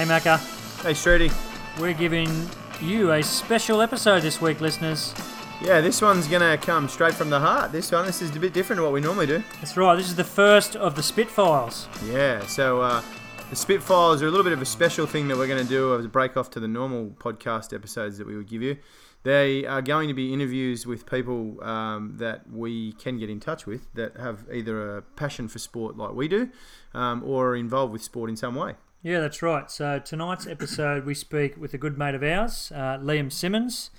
Hey, 0.00 0.06
Macca. 0.06 0.38
Hey, 0.82 0.92
Streety. 0.92 1.30
We're 1.78 1.92
giving 1.92 2.48
you 2.80 3.12
a 3.12 3.22
special 3.22 3.82
episode 3.82 4.22
this 4.22 4.40
week, 4.40 4.62
listeners. 4.62 5.14
Yeah, 5.60 5.82
this 5.82 6.00
one's 6.00 6.26
gonna 6.26 6.56
come 6.56 6.88
straight 6.88 7.12
from 7.12 7.28
the 7.28 7.38
heart. 7.38 7.70
This 7.70 7.92
one, 7.92 8.06
this 8.06 8.22
is 8.22 8.34
a 8.34 8.40
bit 8.40 8.54
different 8.54 8.78
to 8.78 8.82
what 8.82 8.94
we 8.94 9.02
normally 9.02 9.26
do. 9.26 9.44
That's 9.60 9.76
right. 9.76 9.94
This 9.96 10.06
is 10.06 10.14
the 10.14 10.24
first 10.24 10.74
of 10.74 10.94
the 10.94 11.02
Spitfiles. 11.02 11.86
Yeah, 12.10 12.46
so 12.46 12.80
uh, 12.80 13.02
the 13.50 13.56
Spitfiles 13.56 14.22
are 14.22 14.26
a 14.26 14.30
little 14.30 14.42
bit 14.42 14.54
of 14.54 14.62
a 14.62 14.64
special 14.64 15.06
thing 15.06 15.28
that 15.28 15.36
we're 15.36 15.46
going 15.46 15.62
to 15.62 15.68
do 15.68 15.94
as 15.94 16.06
a 16.06 16.08
break 16.08 16.34
off 16.34 16.48
to 16.52 16.60
the 16.60 16.68
normal 16.68 17.10
podcast 17.18 17.74
episodes 17.74 18.16
that 18.16 18.26
we 18.26 18.34
would 18.34 18.48
give 18.48 18.62
you. 18.62 18.78
They 19.22 19.66
are 19.66 19.82
going 19.82 20.08
to 20.08 20.14
be 20.14 20.32
interviews 20.32 20.86
with 20.86 21.04
people 21.04 21.62
um, 21.62 22.14
that 22.16 22.50
we 22.50 22.94
can 22.94 23.18
get 23.18 23.28
in 23.28 23.38
touch 23.38 23.66
with 23.66 23.92
that 23.92 24.16
have 24.16 24.46
either 24.50 24.96
a 24.96 25.02
passion 25.02 25.46
for 25.46 25.58
sport 25.58 25.98
like 25.98 26.14
we 26.14 26.26
do 26.26 26.48
um, 26.94 27.22
or 27.22 27.48
are 27.48 27.56
involved 27.56 27.92
with 27.92 28.02
sport 28.02 28.30
in 28.30 28.36
some 28.36 28.54
way. 28.54 28.76
Yeah, 29.02 29.20
that's 29.20 29.40
right. 29.42 29.70
So 29.70 29.98
tonight's 29.98 30.46
episode, 30.46 31.06
we 31.06 31.14
speak 31.14 31.56
with 31.56 31.72
a 31.72 31.78
good 31.78 31.96
mate 31.96 32.14
of 32.14 32.22
ours, 32.22 32.70
uh, 32.74 32.98
Liam 32.98 33.32
Simmons, 33.32 33.90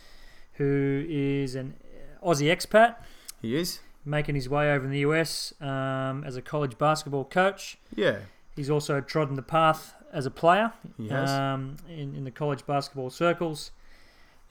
who 0.54 1.06
is 1.10 1.56
an 1.56 1.76
Aussie 2.24 2.56
expat, 2.56 2.96
He 3.42 3.56
is? 3.56 3.80
making 4.06 4.36
his 4.36 4.48
way 4.50 4.72
over 4.72 4.86
in 4.86 4.92
the 4.92 5.00
US 5.00 5.54
um, 5.62 6.24
as 6.24 6.36
a 6.36 6.42
college 6.42 6.78
basketball 6.78 7.26
coach. 7.26 7.78
Yeah, 7.96 8.18
He's 8.56 8.70
also 8.70 9.02
trodden 9.02 9.36
the 9.36 9.42
path 9.42 9.96
as 10.14 10.26
a 10.26 10.32
player 10.32 10.74
um, 11.30 11.78
in, 11.90 12.16
in 12.16 12.24
the 12.26 12.32
college 12.32 12.66
basketball 12.68 13.10
circles, 13.10 13.72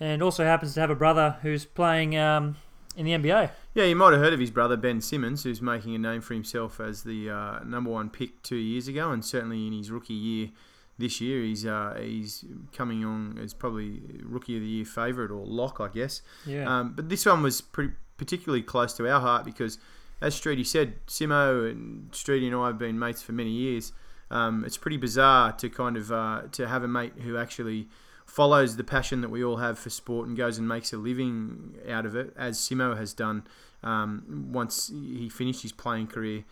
and 0.00 0.22
also 0.22 0.44
happens 0.44 0.74
to 0.74 0.80
have 0.80 0.90
a 0.90 0.94
brother 0.96 1.36
who's 1.42 1.64
playing 1.64 2.16
um, 2.16 2.56
in 2.96 3.06
the 3.06 3.12
NBA. 3.12 3.50
Yeah, 3.74 3.84
you 3.84 3.96
might 3.96 4.12
have 4.12 4.20
heard 4.20 4.32
of 4.32 4.40
his 4.40 4.50
brother 4.50 4.76
Ben 4.76 5.00
Simmons, 5.00 5.44
who's 5.44 5.62
making 5.62 5.94
a 5.94 5.98
name 5.98 6.20
for 6.20 6.34
himself 6.34 6.80
as 6.80 7.02
the 7.02 7.30
uh, 7.30 7.60
number 7.64 7.90
one 7.90 8.10
pick 8.10 8.42
two 8.42 8.56
years 8.56 8.88
ago, 8.88 9.10
and 9.12 9.24
certainly 9.24 9.66
in 9.66 9.72
his 9.72 9.90
rookie 9.90 10.14
year 10.14 10.50
this 10.98 11.20
year, 11.20 11.42
he's 11.42 11.66
uh, 11.66 11.98
he's 12.00 12.44
coming 12.72 13.04
on 13.04 13.38
as 13.42 13.54
probably 13.54 14.02
rookie 14.22 14.56
of 14.56 14.62
the 14.62 14.68
year 14.68 14.84
favourite 14.84 15.30
or 15.30 15.44
lock, 15.46 15.80
I 15.80 15.88
guess. 15.88 16.22
Yeah, 16.46 16.68
Um, 16.68 16.92
but 16.94 17.08
this 17.08 17.26
one 17.26 17.42
was 17.42 17.60
pretty, 17.60 17.94
particularly 18.18 18.62
close 18.62 18.92
to 18.94 19.08
our 19.10 19.20
heart 19.20 19.44
because, 19.44 19.78
as 20.20 20.38
Streety 20.38 20.66
said, 20.66 20.94
Simo 21.06 21.70
and 21.70 22.10
Streety 22.12 22.46
and 22.46 22.54
I 22.54 22.66
have 22.68 22.78
been 22.78 22.98
mates 22.98 23.22
for 23.22 23.32
many 23.32 23.50
years. 23.50 23.92
Um, 24.30 24.64
it's 24.64 24.76
pretty 24.76 24.98
bizarre 24.98 25.52
to 25.52 25.68
kind 25.68 25.96
of 25.96 26.12
uh, 26.12 26.42
to 26.52 26.68
have 26.68 26.84
a 26.84 26.88
mate 26.88 27.14
who 27.22 27.36
actually 27.36 27.88
follows 28.30 28.76
the 28.76 28.84
passion 28.84 29.22
that 29.22 29.28
we 29.28 29.42
all 29.42 29.56
have 29.56 29.76
for 29.76 29.90
sport 29.90 30.28
and 30.28 30.36
goes 30.36 30.56
and 30.56 30.68
makes 30.68 30.92
a 30.92 30.96
living 30.96 31.74
out 31.88 32.06
of 32.06 32.14
it, 32.14 32.32
as 32.36 32.58
Simo 32.58 32.96
has 32.96 33.12
done. 33.12 33.42
Um, 33.82 34.50
once 34.52 34.88
he 34.88 35.28
finished 35.28 35.62
his 35.62 35.72
playing 35.72 36.06
career, 36.06 36.44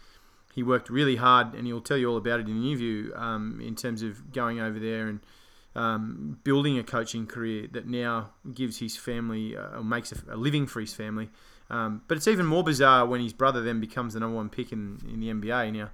he 0.53 0.65
worked 0.65 0.91
really 0.91 1.17
hard, 1.17 1.55
and 1.55 1.69
he'll 1.69 1.81
tell 1.81 1.97
you 1.97 2.11
all 2.11 2.17
about 2.17 2.41
it 2.41 2.49
in 2.49 2.61
the 2.61 2.69
interview. 2.69 3.15
Um, 3.15 3.61
in 3.65 3.77
terms 3.77 4.03
of 4.03 4.33
going 4.33 4.59
over 4.59 4.81
there 4.81 5.07
and 5.07 5.21
um, 5.77 6.41
building 6.43 6.79
a 6.79 6.83
coaching 6.83 7.29
career 7.29 7.69
that 7.71 7.87
now 7.87 8.31
gives 8.53 8.79
his 8.79 8.97
family 8.97 9.57
uh, 9.57 9.79
or 9.79 9.85
makes 9.85 10.11
a, 10.11 10.17
a 10.35 10.37
living 10.37 10.67
for 10.67 10.81
his 10.81 10.93
family. 10.93 11.31
Um, 11.71 12.03
but 12.09 12.17
it's 12.17 12.27
even 12.27 12.45
more 12.45 12.65
bizarre 12.65 13.07
when 13.07 13.21
his 13.21 13.33
brother 13.33 13.63
then 13.63 13.79
becomes 13.79 14.15
the 14.15 14.21
number 14.21 14.35
one 14.35 14.49
pick 14.49 14.73
in, 14.73 14.99
in 15.13 15.21
the 15.21 15.29
NBA. 15.29 15.73
Now, 15.75 15.91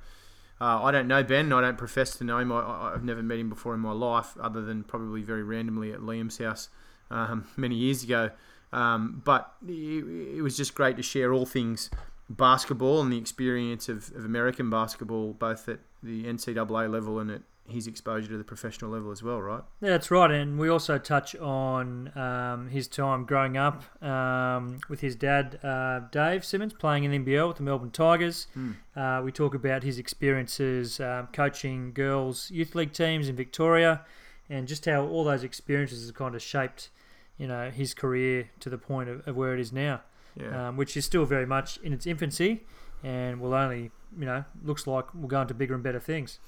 uh, 0.61 0.83
I 0.83 0.91
don't 0.91 1.09
know 1.09 1.23
Ben. 1.23 1.53
I 1.53 1.61
don't 1.61 1.79
profess 1.79 2.17
to 2.19 2.25
know 2.25 2.39
him. 2.39 2.53
I, 2.53 2.93
I've 2.95 3.05
never 3.05 3.23
met 3.23 3.39
him 3.39 3.49
before 3.49 3.75
in 3.75 3.81
my 3.81 3.93
life, 3.93 4.37
other 4.41 4.63
than 4.63 4.85
probably 4.85 5.23
very 5.23 5.43
randomly 5.43 5.93
at 5.93 6.01
Liam's 6.01 6.39
house 6.39 6.69
um, 7.11 7.47
many 7.57 7.75
years 7.75 8.05
ago. 8.05 8.31
Um, 8.73 9.23
but 9.25 9.55
it, 9.67 10.37
it 10.39 10.43
was 10.43 10.57
just 10.57 10.75
great 10.75 10.97
to 10.97 11.03
share 11.03 11.33
all 11.33 11.47
things 11.47 11.91
basketball 12.29 13.01
and 13.03 13.13
the 13.13 13.19
experience 13.19 13.89
of, 13.89 14.11
of 14.17 14.25
American 14.25 14.71
basketball, 14.71 15.33
both 15.35 15.69
at 15.69 15.81
the 16.03 16.25
NCAA 16.25 16.91
level 16.91 17.19
and 17.19 17.31
at 17.31 17.43
his 17.69 17.87
exposure 17.87 18.29
to 18.29 18.37
the 18.37 18.45
professional 18.45 18.91
level 18.91 19.11
as 19.11 19.23
well, 19.23 19.41
right? 19.41 19.63
Yeah, 19.81 19.91
that's 19.91 20.11
right. 20.11 20.31
And 20.31 20.59
we 20.59 20.69
also 20.69 20.99
touch 20.99 21.35
on 21.37 22.17
um, 22.17 22.69
his 22.69 22.87
time 22.89 23.25
growing 23.25 23.57
up 23.57 23.83
um, 24.03 24.81
with 24.91 25.01
his 25.01 25.17
dad, 25.17 25.59
uh, 25.65 26.01
Dave 26.13 26.45
Simmons, 26.45 26.75
playing 26.75 27.05
in 27.05 27.11
the 27.11 27.19
NBL 27.19 27.49
with 27.49 27.57
the 27.57 27.63
Melbourne 27.63 27.91
Tigers. 27.91 28.47
Uh, 28.95 29.23
we 29.25 29.33
talk 29.33 29.55
about 29.55 29.83
his 29.83 29.99
experiences 29.99 31.01
um, 31.01 31.29
coaching 31.33 31.93
girls' 31.93 32.51
youth 32.51 32.75
league 32.75 32.93
teams 32.93 33.29
in 33.29 33.37
Victoria 33.37 34.03
and 34.51 34.69
just 34.69 34.85
how 34.85 35.07
all 35.07 35.25
those 35.25 35.43
experiences 35.43 36.07
have 36.07 36.15
kind 36.15 36.35
of 36.35 36.43
shaped 36.43 36.91
you 37.39 37.47
know, 37.49 37.71
his 37.71 37.95
career 37.95 38.51
to 38.61 38.69
the 38.71 38.79
point 38.79 39.09
of, 39.09 39.27
of 39.27 39.35
where 39.37 39.55
it 39.55 39.59
is 39.61 39.73
now, 39.73 40.01
Yeah. 40.37 40.69
um, 40.69 40.77
which 40.77 40.97
is 40.97 41.05
still 41.05 41.25
very 41.25 41.47
much 41.47 41.79
in 41.79 41.93
its 41.93 42.07
infancy 42.07 42.63
and 43.03 43.41
will 43.41 43.55
only, 43.55 43.91
you 44.19 44.25
know, 44.27 44.45
looks 44.63 44.87
like 44.87 45.07
we'll 45.15 45.29
go 45.29 45.41
into 45.41 45.55
bigger 45.55 45.75
and 45.75 45.83
better 45.83 45.99
things. 45.99 46.39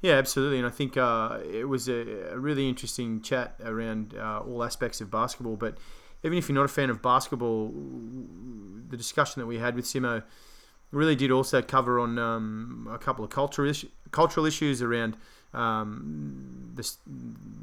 Yeah, 0.00 0.14
absolutely. 0.14 0.58
And 0.58 0.66
I 0.66 0.70
think 0.70 0.96
uh, 0.96 1.38
it 1.50 1.68
was 1.68 1.88
a, 1.88 2.32
a 2.32 2.38
really 2.38 2.68
interesting 2.68 3.20
chat 3.20 3.56
around 3.64 4.14
uh, 4.16 4.40
all 4.40 4.62
aspects 4.62 5.00
of 5.00 5.10
basketball. 5.10 5.56
But 5.56 5.76
even 6.22 6.38
if 6.38 6.48
you're 6.48 6.54
not 6.54 6.64
a 6.64 6.68
fan 6.68 6.90
of 6.90 7.02
basketball, 7.02 7.72
the 8.88 8.96
discussion 8.96 9.40
that 9.40 9.46
we 9.46 9.58
had 9.58 9.74
with 9.74 9.84
Simo 9.86 10.22
really 10.90 11.16
did 11.16 11.30
also 11.30 11.60
cover 11.60 11.98
on 11.98 12.18
um, 12.18 12.88
a 12.90 12.98
couple 12.98 13.24
of 13.24 13.30
cultural 13.30 13.68
issues, 13.68 13.90
cultural 14.10 14.46
issues 14.46 14.80
around 14.82 15.16
um, 15.52 16.72
the, 16.74 16.90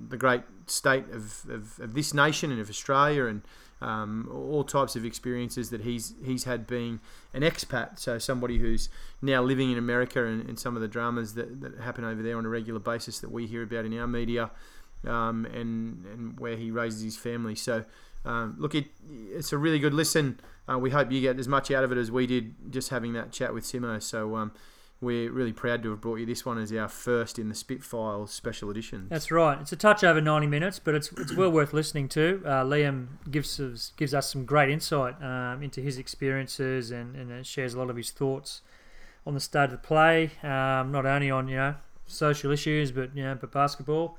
the 0.09 0.17
great 0.17 0.43
state 0.67 1.05
of, 1.11 1.45
of, 1.49 1.79
of 1.79 1.93
this 1.93 2.13
nation 2.13 2.51
and 2.51 2.59
of 2.59 2.69
Australia 2.69 3.25
and 3.25 3.41
um, 3.85 4.27
all 4.33 4.63
types 4.63 4.95
of 4.95 5.05
experiences 5.05 5.69
that 5.69 5.81
he's 5.81 6.15
he's 6.23 6.45
had 6.45 6.65
being 6.65 6.99
an 7.33 7.43
expat, 7.43 7.99
so 7.99 8.17
somebody 8.17 8.57
who's 8.57 8.89
now 9.21 9.43
living 9.43 9.71
in 9.71 9.77
America 9.77 10.25
and, 10.25 10.49
and 10.49 10.57
some 10.57 10.75
of 10.75 10.81
the 10.81 10.87
dramas 10.87 11.35
that, 11.35 11.61
that 11.61 11.79
happen 11.79 12.03
over 12.03 12.23
there 12.23 12.35
on 12.35 12.45
a 12.45 12.49
regular 12.49 12.79
basis 12.79 13.19
that 13.19 13.31
we 13.31 13.45
hear 13.45 13.61
about 13.61 13.85
in 13.85 13.97
our 13.99 14.07
media, 14.07 14.49
um, 15.07 15.45
and 15.45 16.03
and 16.11 16.39
where 16.39 16.57
he 16.57 16.71
raises 16.71 17.03
his 17.03 17.15
family. 17.15 17.53
So, 17.53 17.85
um, 18.25 18.55
look, 18.57 18.73
it, 18.73 18.87
it's 19.31 19.53
a 19.53 19.57
really 19.57 19.79
good 19.79 19.93
listen. 19.93 20.39
Uh, 20.67 20.79
we 20.79 20.89
hope 20.89 21.11
you 21.11 21.21
get 21.21 21.39
as 21.39 21.47
much 21.47 21.69
out 21.69 21.83
of 21.83 21.91
it 21.91 21.97
as 21.99 22.09
we 22.09 22.25
did 22.25 22.55
just 22.71 22.89
having 22.89 23.13
that 23.13 23.31
chat 23.31 23.53
with 23.53 23.63
Simo. 23.63 24.01
So. 24.01 24.51
We're 25.01 25.31
really 25.31 25.53
proud 25.53 25.83
to 25.83 25.91
have 25.91 26.01
brought 26.01 26.15
you 26.15 26.25
this 26.25 26.45
one 26.45 26.57
as 26.57 26.71
our 26.71 26.87
first 26.87 27.37
in 27.37 27.49
the 27.49 27.55
Spitfire 27.55 28.25
special 28.27 28.69
edition. 28.69 29.07
That's 29.09 29.29
right. 29.29 29.59
It's 29.59 29.71
a 29.71 29.75
touch 29.75 30.03
over 30.03 30.21
90 30.21 30.47
minutes, 30.47 30.79
but 30.79 30.95
it's, 30.95 31.11
it's 31.11 31.35
well 31.35 31.51
worth 31.51 31.73
listening 31.73 32.07
to. 32.09 32.41
Uh, 32.45 32.63
Liam 32.63 33.07
gives 33.29 33.59
us, 33.59 33.91
gives 33.97 34.13
us 34.13 34.31
some 34.31 34.45
great 34.45 34.69
insight 34.69 35.21
um, 35.21 35.61
into 35.61 35.81
his 35.81 35.97
experiences 35.97 36.91
and, 36.91 37.15
and 37.15 37.31
uh, 37.31 37.43
shares 37.43 37.73
a 37.73 37.79
lot 37.79 37.89
of 37.89 37.97
his 37.97 38.11
thoughts 38.11 38.61
on 39.25 39.33
the 39.33 39.39
state 39.39 39.65
of 39.65 39.71
the 39.71 39.77
play, 39.77 40.31
um, 40.43 40.91
not 40.91 41.05
only 41.05 41.29
on 41.31 41.47
you 41.47 41.57
know 41.57 41.75
social 42.07 42.51
issues, 42.51 42.91
but 42.91 43.15
you 43.15 43.23
know, 43.23 43.35
but 43.35 43.51
basketball. 43.51 44.17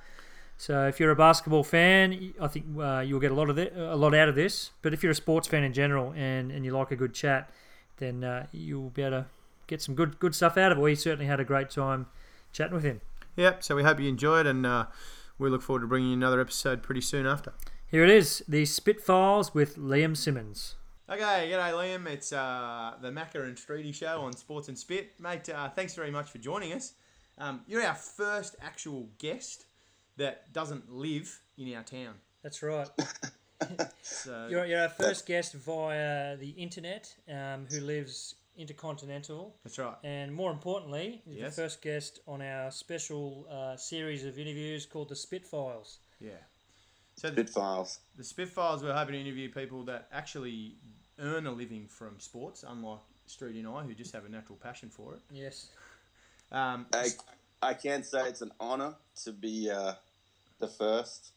So 0.59 0.89
if 0.89 0.99
you're 0.99 1.11
a 1.11 1.17
basketball 1.17 1.65
fan, 1.65 2.33
I 2.41 2.49
think 2.49 2.67
uh, 2.79 3.01
you'll 3.01 3.21
get 3.21 3.31
a 3.31 3.35
lot 3.35 3.51
of 3.51 3.59
a 3.59 3.95
lot 3.95 4.15
out 4.15 4.29
of 4.29 4.35
this. 4.35 4.71
But 4.83 4.95
if 4.95 5.03
you're 5.03 5.13
a 5.13 5.17
sports 5.17 5.47
fan 5.47 5.63
in 5.63 5.73
general 5.73 6.13
and, 6.17 6.51
and 6.51 6.65
you 6.65 6.77
like 6.77 6.91
a 6.91 6.97
good 6.97 7.15
chat, 7.15 7.51
then 7.99 8.25
uh, 8.25 8.47
you'll 8.53 8.91
be 8.91 9.03
able 9.03 9.23
to 9.23 9.27
get 9.66 9.82
some 9.82 9.94
good 9.94 10.19
good 10.19 10.34
stuff 10.34 10.56
out 10.56 10.72
of 10.72 10.78
it. 10.78 10.81
We 10.81 10.94
certainly 10.94 11.27
had 11.27 11.41
a 11.41 11.44
great 11.44 11.71
time 11.71 12.06
chatting 12.53 12.75
with 12.75 12.84
him. 12.84 13.00
Yep, 13.37 13.62
so 13.62 13.77
we 13.77 13.82
hope 13.82 14.00
you 14.00 14.09
enjoy 14.09 14.41
it, 14.41 14.47
and 14.47 14.65
uh, 14.65 14.87
we 15.38 15.50
look 15.50 15.62
forward 15.62 15.81
to 15.81 15.87
bringing 15.87 16.09
you 16.10 16.16
another 16.16 16.41
episode 16.41 16.82
pretty 16.82 17.03
soon 17.03 17.27
after. 17.27 17.53
Here 17.88 18.03
it 18.03 18.10
is, 18.10 18.43
the 18.49 18.62
Spitfiles 18.65 19.54
with 19.54 19.77
Liam 19.77 20.16
Simmons. 20.16 20.75
Okay, 21.09 21.50
g'day 21.53 21.72
Liam. 21.72 22.06
It's 22.06 22.32
uh, 22.32 22.94
the 23.00 23.10
Macca 23.10 23.44
and 23.44 23.56
Streety 23.56 23.94
show 23.94 24.22
on 24.22 24.32
Sports 24.32 24.69
and 24.69 24.77
Spit. 24.78 25.21
Mate, 25.21 25.49
uh, 25.50 25.69
thanks 25.69 25.94
very 25.94 26.10
much 26.10 26.31
for 26.31 26.38
joining 26.38 26.72
us. 26.72 26.94
Um, 27.38 27.60
you're 27.66 27.84
our 27.84 27.94
first 27.94 28.56
actual 28.60 29.09
guest 29.19 29.66
that 30.16 30.53
doesn't 30.53 30.91
live 30.91 31.41
in 31.59 31.74
our 31.74 31.83
town. 31.83 32.15
That's 32.42 32.62
right. 32.62 32.89
So, 34.03 34.48
You're, 34.51 34.66
you're 34.66 34.83
our 34.83 34.89
first 34.91 35.27
guest 35.27 35.54
via 35.54 36.36
the 36.36 36.51
internet 36.51 37.15
um, 37.33 37.66
who 37.71 37.80
lives 37.80 38.34
intercontinental. 38.57 39.57
that's 39.63 39.79
right. 39.79 39.95
And 40.05 40.33
more 40.35 40.51
importantly, 40.51 41.23
you're 41.27 41.41
Yes. 41.45 41.57
the 41.57 41.63
first 41.63 41.83
guest 41.83 42.21
on 42.27 42.43
our 42.43 42.71
special 42.71 43.47
uh, 43.51 43.77
series 43.77 44.25
of 44.25 44.39
interviews 44.39 44.87
called 44.87 45.09
the 45.09 45.15
Spitfiles. 45.15 45.99
Yeah. 46.21 46.31
So 47.17 47.31
the, 47.31 47.45
Spitfiles. 47.45 47.99
the 48.17 48.23
Spitfiles, 48.23 48.83
we're 48.83 48.93
hoping 48.93 49.15
to 49.15 49.21
interview 49.21 49.51
people 49.53 49.85
that 49.85 50.09
actually 50.13 50.77
earn 51.19 51.47
a 51.47 51.51
living 51.53 51.87
from 51.89 52.21
sports, 52.21 52.65
unlike 52.67 53.01
Streety 53.29 53.59
and 53.59 53.69
I, 53.69 53.83
who 53.83 53.95
just 53.95 54.13
have 54.15 54.25
a 54.25 54.29
natural 54.29 54.59
passion 54.63 54.91
for 54.91 55.15
it. 55.15 55.21
Yes. 55.33 55.69
Um, 56.53 56.87
I, 56.95 57.09
I 57.61 57.75
can 57.75 58.05
say 58.05 58.29
it's 58.29 58.41
an 58.41 58.53
honour 58.61 58.95
to 59.25 59.33
be 59.33 59.69
uh, 59.69 59.95
the 60.61 60.69
first. 60.69 61.33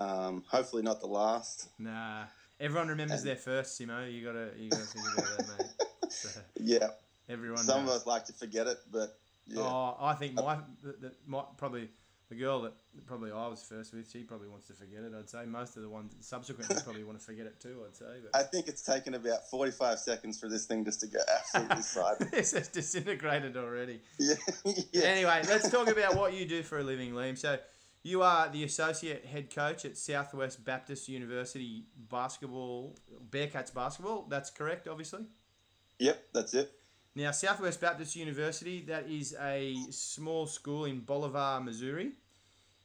Um, 0.00 0.42
hopefully 0.48 0.82
not 0.82 1.00
the 1.00 1.06
last. 1.06 1.68
Nah, 1.78 2.24
everyone 2.58 2.88
remembers 2.88 3.22
their 3.22 3.36
first, 3.36 3.80
Simo. 3.80 4.12
You 4.12 4.24
gotta, 4.24 4.48
you 4.58 4.68
gotta 4.68 4.82
think 4.82 5.06
about 5.16 5.38
that, 5.38 5.48
mate. 5.58 5.86
So 6.12 6.40
Yeah. 6.60 6.88
everyone. 7.28 7.58
Some 7.58 7.84
of 7.84 7.88
us 7.88 8.06
like 8.06 8.24
to 8.26 8.32
forget 8.32 8.66
it, 8.66 8.78
but 8.90 9.18
yeah. 9.46 9.62
Oh, 9.62 9.96
I 10.00 10.14
think 10.14 10.38
uh, 10.38 10.42
my, 10.42 10.58
the, 10.82 10.92
the, 10.92 11.12
my 11.26 11.42
probably 11.56 11.88
the 12.28 12.34
girl 12.36 12.62
that 12.62 12.72
probably 13.06 13.30
I 13.30 13.46
was 13.48 13.62
first 13.62 13.92
with, 13.92 14.10
she 14.10 14.22
probably 14.22 14.48
wants 14.48 14.66
to 14.68 14.72
forget 14.72 15.02
it. 15.02 15.12
I'd 15.18 15.28
say 15.28 15.44
most 15.44 15.76
of 15.76 15.82
the 15.82 15.88
ones 15.88 16.14
subsequently 16.20 16.76
probably 16.84 17.04
want 17.04 17.18
to 17.18 17.24
forget 17.24 17.44
it 17.46 17.60
too. 17.60 17.82
I'd 17.86 17.94
say, 17.96 18.04
I 18.32 18.42
think 18.44 18.68
it's 18.68 18.82
taken 18.82 19.14
about 19.14 19.48
45 19.50 19.98
seconds 19.98 20.40
for 20.40 20.48
this 20.48 20.64
thing 20.64 20.84
just 20.84 21.00
to 21.00 21.08
go 21.08 21.18
absolutely 21.38 21.82
silent. 21.96 22.30
this 22.30 22.54
is 22.54 22.68
disintegrated 22.68 23.56
already. 23.56 24.00
Yeah. 24.18 24.34
yeah. 24.92 25.02
Anyway, 25.04 25.42
let's 25.48 25.68
talk 25.70 25.90
about 25.90 26.16
what 26.16 26.32
you 26.32 26.46
do 26.46 26.62
for 26.62 26.78
a 26.78 26.82
living, 26.82 27.12
Liam. 27.12 27.36
So 27.36 27.58
You 28.02 28.22
are 28.22 28.48
the 28.48 28.64
associate 28.64 29.26
head 29.26 29.54
coach 29.54 29.84
at 29.84 29.98
Southwest 29.98 30.64
Baptist 30.64 31.08
University 31.10 31.84
basketball, 32.10 32.96
Bearcats 33.30 33.74
basketball. 33.74 34.26
That's 34.30 34.48
correct, 34.50 34.88
obviously. 34.88 35.26
Yep, 36.02 36.24
that's 36.34 36.54
it. 36.54 36.72
Now, 37.14 37.30
Southwest 37.30 37.80
Baptist 37.80 38.16
University, 38.16 38.80
that 38.88 39.08
is 39.08 39.36
a 39.40 39.76
small 39.90 40.46
school 40.46 40.86
in 40.86 40.98
Bolivar, 41.00 41.60
Missouri. 41.60 42.12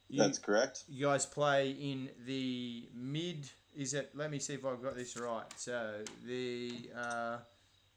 You, 0.09 0.21
That's 0.21 0.37
correct. 0.37 0.83
you 0.87 1.05
guys 1.07 1.25
play 1.25 1.71
in 1.71 2.09
the 2.25 2.87
mid. 2.93 3.49
Is 3.75 3.93
it? 3.93 4.11
Let 4.13 4.29
me 4.31 4.39
see 4.39 4.53
if 4.53 4.65
I've 4.65 4.81
got 4.81 4.95
this 4.95 5.17
right. 5.17 5.43
So 5.57 5.95
the 6.25 6.71
uh, 6.95 7.37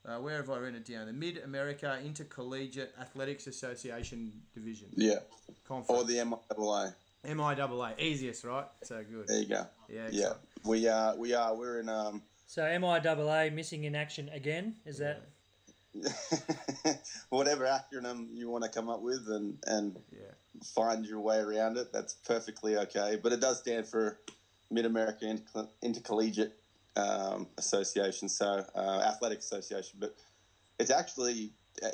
uh, 0.06 0.16
where 0.18 0.38
have 0.38 0.50
I 0.50 0.56
written 0.56 0.76
it 0.76 0.86
down? 0.90 1.06
The 1.06 1.12
Mid 1.12 1.38
America 1.44 1.98
Intercollegiate 2.04 2.94
Athletics 3.00 3.46
Association 3.46 4.32
Division 4.54 4.88
Yeah. 4.96 5.20
Conference. 5.68 6.00
Or 6.00 6.04
the 6.04 6.14
MIAA. 6.16 6.94
MIAA, 7.24 8.00
easiest, 8.00 8.44
right? 8.44 8.66
So 8.82 9.04
good. 9.08 9.28
There 9.28 9.40
you 9.40 9.46
go. 9.48 9.66
Yeah, 9.88 10.08
Yeah. 10.10 10.32
We 10.64 10.88
are. 10.88 11.14
We 11.16 11.34
are. 11.34 11.54
We're 11.54 11.80
in. 11.80 11.88
Um, 11.88 12.22
So 12.50 12.62
MIAA 12.62 13.52
missing 13.54 13.84
in 13.84 13.94
action 13.94 14.28
again. 14.30 14.74
Is 14.84 14.98
that? 14.98 15.22
whatever 17.28 17.64
acronym 17.64 18.26
you 18.32 18.50
want 18.50 18.64
to 18.64 18.70
come 18.70 18.88
up 18.88 19.02
with 19.02 19.28
and 19.28 19.56
and 19.68 19.96
yeah. 20.10 20.32
find 20.64 21.06
your 21.06 21.20
way 21.20 21.38
around 21.38 21.76
it. 21.76 21.92
That's 21.92 22.14
perfectly 22.14 22.76
okay. 22.76 23.20
But 23.22 23.30
it 23.30 23.40
does 23.40 23.60
stand 23.60 23.86
for 23.86 24.18
Mid 24.68 24.84
America 24.84 25.26
Intercoll- 25.26 25.68
Intercollegiate 25.80 26.56
um, 26.96 27.46
Association, 27.56 28.28
so 28.28 28.64
uh, 28.74 29.00
athletic 29.06 29.38
association. 29.38 30.00
But 30.00 30.16
it's 30.80 30.90
actually 30.90 31.52
uh, 31.84 31.90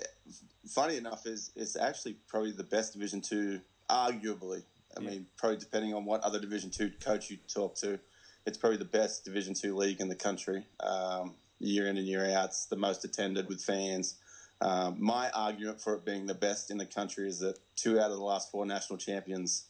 funny 0.66 0.96
enough 0.96 1.26
is 1.26 1.50
it's 1.54 1.76
actually 1.76 2.16
probably 2.28 2.52
the 2.52 2.64
best 2.64 2.94
Division 2.94 3.20
two, 3.20 3.60
arguably. 3.90 4.62
I 4.96 5.02
Yeah. 5.02 5.10
mean, 5.10 5.26
probably 5.36 5.58
depending 5.58 5.92
on 5.92 6.06
what 6.06 6.22
other 6.22 6.40
Division 6.40 6.70
two 6.70 6.92
coach 6.98 7.28
you 7.28 7.36
talk 7.46 7.74
to, 7.80 7.98
it's 8.46 8.56
probably 8.56 8.78
the 8.78 8.84
best 8.84 9.24
Division 9.24 9.54
two 9.54 9.76
league 9.76 10.00
in 10.00 10.08
the 10.08 10.14
country. 10.14 10.64
Um, 10.80 11.34
year 11.58 11.88
in 11.88 11.96
and 11.96 12.06
year 12.06 12.24
out, 12.30 12.46
it's 12.46 12.66
the 12.66 12.76
most 12.76 13.04
attended 13.04 13.48
with 13.48 13.60
fans. 13.60 14.14
Um, 14.60 14.96
my 14.98 15.28
argument 15.30 15.80
for 15.80 15.94
it 15.94 16.04
being 16.04 16.26
the 16.26 16.34
best 16.34 16.70
in 16.70 16.78
the 16.78 16.86
country 16.86 17.28
is 17.28 17.40
that 17.40 17.58
two 17.74 17.98
out 17.98 18.10
of 18.10 18.16
the 18.16 18.22
last 18.24 18.50
four 18.50 18.64
national 18.64 18.98
champions 18.98 19.66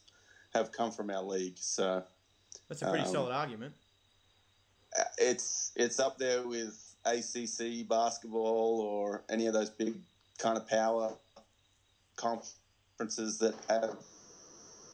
have 0.55 0.70
come 0.70 0.93
from 0.93 1.11
our 1.11 1.23
league. 1.23 1.56
So 1.56 2.05
That's 2.69 2.82
a 2.82 2.90
pretty 2.90 3.05
Um, 3.05 3.12
solid 3.12 3.32
argument. 3.32 3.75
it's 5.19 5.72
it's 5.76 5.99
up 5.99 6.19
there 6.19 6.46
with 6.46 6.94
ACC 7.05 7.87
basketball 7.88 8.81
or 8.81 9.25
any 9.29 9.46
of 9.46 9.55
those 9.55 9.70
big 9.70 9.94
kind 10.38 10.56
of 10.56 10.67
power 10.69 11.17
conferences 12.17 13.38
that 13.38 13.55
have 13.69 13.96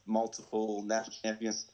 multiple 0.07 0.83
national 0.83 1.17
champions 1.23 1.72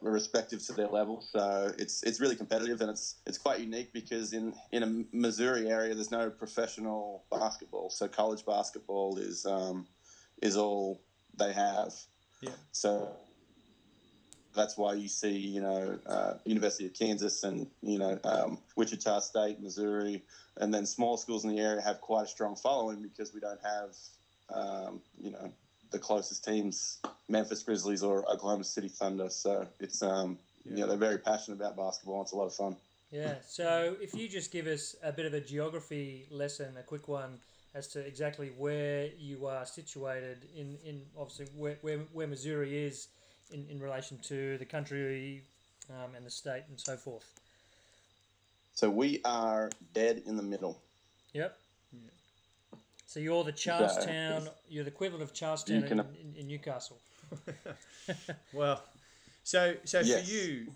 respective 0.00 0.64
to 0.66 0.72
their 0.72 0.88
level. 0.88 1.20
So 1.20 1.72
it's 1.78 2.02
it's 2.02 2.20
really 2.20 2.36
competitive 2.36 2.80
and 2.80 2.90
it's 2.90 3.16
it's 3.26 3.38
quite 3.38 3.60
unique 3.60 3.92
because 3.92 4.32
in 4.32 4.54
in 4.72 4.82
a 4.82 5.04
Missouri 5.16 5.68
area 5.68 5.94
there's 5.94 6.10
no 6.10 6.30
professional 6.30 7.24
basketball. 7.30 7.90
So 7.90 8.08
college 8.08 8.44
basketball 8.44 9.18
is 9.18 9.46
um, 9.46 9.86
is 10.42 10.56
all 10.56 11.00
they 11.38 11.52
have. 11.52 11.92
Yeah. 12.40 12.50
So 12.72 13.10
that's 14.54 14.76
why 14.76 14.94
you 14.94 15.08
see, 15.08 15.36
you 15.36 15.60
know, 15.60 15.98
uh, 16.06 16.34
University 16.44 16.86
of 16.86 16.94
Kansas 16.94 17.44
and 17.44 17.66
you 17.82 17.98
know 17.98 18.18
um, 18.24 18.58
Wichita 18.76 19.20
State, 19.20 19.60
Missouri, 19.60 20.24
and 20.56 20.72
then 20.72 20.86
small 20.86 21.16
schools 21.16 21.44
in 21.44 21.50
the 21.50 21.60
area 21.60 21.80
have 21.80 22.00
quite 22.00 22.24
a 22.24 22.28
strong 22.28 22.56
following 22.56 23.02
because 23.02 23.32
we 23.32 23.40
don't 23.40 23.60
have, 23.64 23.96
um, 24.52 25.00
you 25.20 25.30
know, 25.30 25.52
the 25.90 25.98
closest 25.98 26.44
teams, 26.44 26.98
Memphis 27.28 27.62
Grizzlies 27.62 28.02
or 28.02 28.28
Oklahoma 28.30 28.64
City 28.64 28.88
Thunder. 28.88 29.28
So 29.30 29.66
it's, 29.80 30.02
um, 30.02 30.38
you 30.64 30.76
know, 30.76 30.86
they're 30.86 30.96
very 30.96 31.18
passionate 31.18 31.56
about 31.56 31.76
basketball. 31.76 32.22
It's 32.22 32.32
a 32.32 32.36
lot 32.36 32.46
of 32.46 32.54
fun. 32.54 32.76
Yeah. 33.10 33.36
So 33.46 33.96
if 34.00 34.14
you 34.14 34.28
just 34.28 34.52
give 34.52 34.66
us 34.66 34.96
a 35.02 35.12
bit 35.12 35.26
of 35.26 35.34
a 35.34 35.40
geography 35.40 36.26
lesson, 36.30 36.76
a 36.78 36.82
quick 36.82 37.08
one, 37.08 37.38
as 37.74 37.86
to 37.88 38.00
exactly 38.00 38.50
where 38.58 39.08
you 39.18 39.46
are 39.46 39.64
situated 39.64 40.38
in, 40.56 40.78
in 40.84 41.02
obviously 41.18 41.46
where, 41.56 41.78
where, 41.80 41.98
where 42.12 42.26
Missouri 42.26 42.84
is 42.84 43.08
in, 43.50 43.66
in 43.70 43.80
relation 43.80 44.18
to 44.24 44.58
the 44.58 44.64
country 44.64 45.42
um, 45.90 46.14
and 46.16 46.26
the 46.26 46.30
state 46.30 46.64
and 46.68 46.78
so 46.78 46.96
forth. 46.96 47.26
So 48.74 48.90
we 48.90 49.20
are 49.24 49.70
dead 49.94 50.22
in 50.26 50.36
the 50.36 50.42
middle. 50.42 50.78
Yep. 51.32 51.56
So 53.08 53.20
you're 53.20 53.42
the 53.42 53.52
Charlestown, 53.52 54.50
you're 54.68 54.84
the 54.84 54.90
equivalent 54.90 55.22
of 55.22 55.32
Charlestown 55.32 55.82
can- 55.88 56.00
in, 56.00 56.34
in, 56.34 56.34
in 56.40 56.46
Newcastle. 56.46 56.98
Well, 58.52 58.82
so 59.44 59.74
so 59.84 60.00
Yes. 60.00 60.28
for 60.28 60.34
you, 60.34 60.66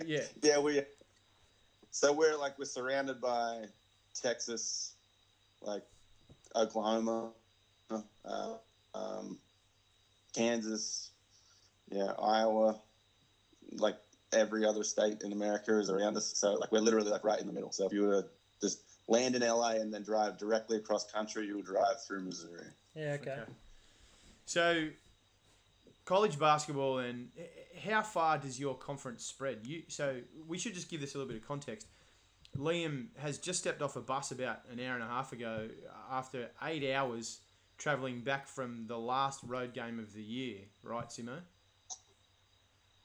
yeah, 0.06 0.24
yeah, 0.42 0.58
we. 0.58 0.82
So 1.90 2.12
we're 2.12 2.36
like 2.36 2.58
we're 2.58 2.64
surrounded 2.64 3.20
by 3.20 3.64
Texas, 4.14 4.92
like 5.62 5.82
Oklahoma, 6.56 7.30
uh, 7.90 8.54
um, 8.94 9.38
Kansas, 10.34 11.10
yeah, 11.90 12.12
Iowa, 12.18 12.78
like 13.72 13.96
every 14.32 14.64
other 14.66 14.84
state 14.84 15.22
in 15.22 15.32
America 15.32 15.78
is 15.78 15.90
around 15.90 16.16
us. 16.16 16.32
So 16.36 16.54
like 16.54 16.72
we're 16.72 16.80
literally 16.80 17.10
like 17.10 17.24
right 17.24 17.40
in 17.40 17.46
the 17.46 17.52
middle. 17.52 17.72
So 17.72 17.86
if 17.86 17.92
you 17.92 18.02
were 18.02 18.22
to 18.22 18.28
just 18.60 18.80
land 19.08 19.34
in 19.34 19.42
LA 19.42 19.72
and 19.72 19.92
then 19.92 20.02
drive 20.02 20.38
directly 20.38 20.76
across 20.76 21.10
country, 21.10 21.46
you 21.46 21.56
would 21.56 21.66
drive 21.66 22.02
through 22.06 22.22
Missouri. 22.22 22.66
Yeah, 22.94 23.16
okay. 23.20 23.30
Okay. 23.32 23.42
So, 24.46 24.88
college 26.04 26.38
basketball 26.38 26.98
and 26.98 27.28
how 27.84 28.02
far 28.02 28.38
does 28.38 28.58
your 28.58 28.74
conference 28.76 29.24
spread? 29.24 29.60
You 29.64 29.82
so 29.88 30.16
we 30.46 30.58
should 30.58 30.74
just 30.74 30.90
give 30.90 31.00
this 31.00 31.14
a 31.14 31.18
little 31.18 31.32
bit 31.32 31.40
of 31.40 31.46
context. 31.46 31.86
Liam 32.56 33.06
has 33.18 33.38
just 33.38 33.60
stepped 33.60 33.80
off 33.80 33.96
a 33.96 34.00
bus 34.00 34.32
about 34.32 34.62
an 34.72 34.80
hour 34.80 34.94
and 34.94 35.04
a 35.04 35.06
half 35.06 35.32
ago 35.32 35.68
after 36.10 36.50
eight 36.64 36.92
hours 36.92 37.40
traveling 37.78 38.20
back 38.20 38.46
from 38.46 38.86
the 38.86 38.98
last 38.98 39.40
road 39.46 39.72
game 39.72 39.98
of 39.98 40.12
the 40.12 40.22
year, 40.22 40.58
right, 40.82 41.08
Simo? 41.08 41.38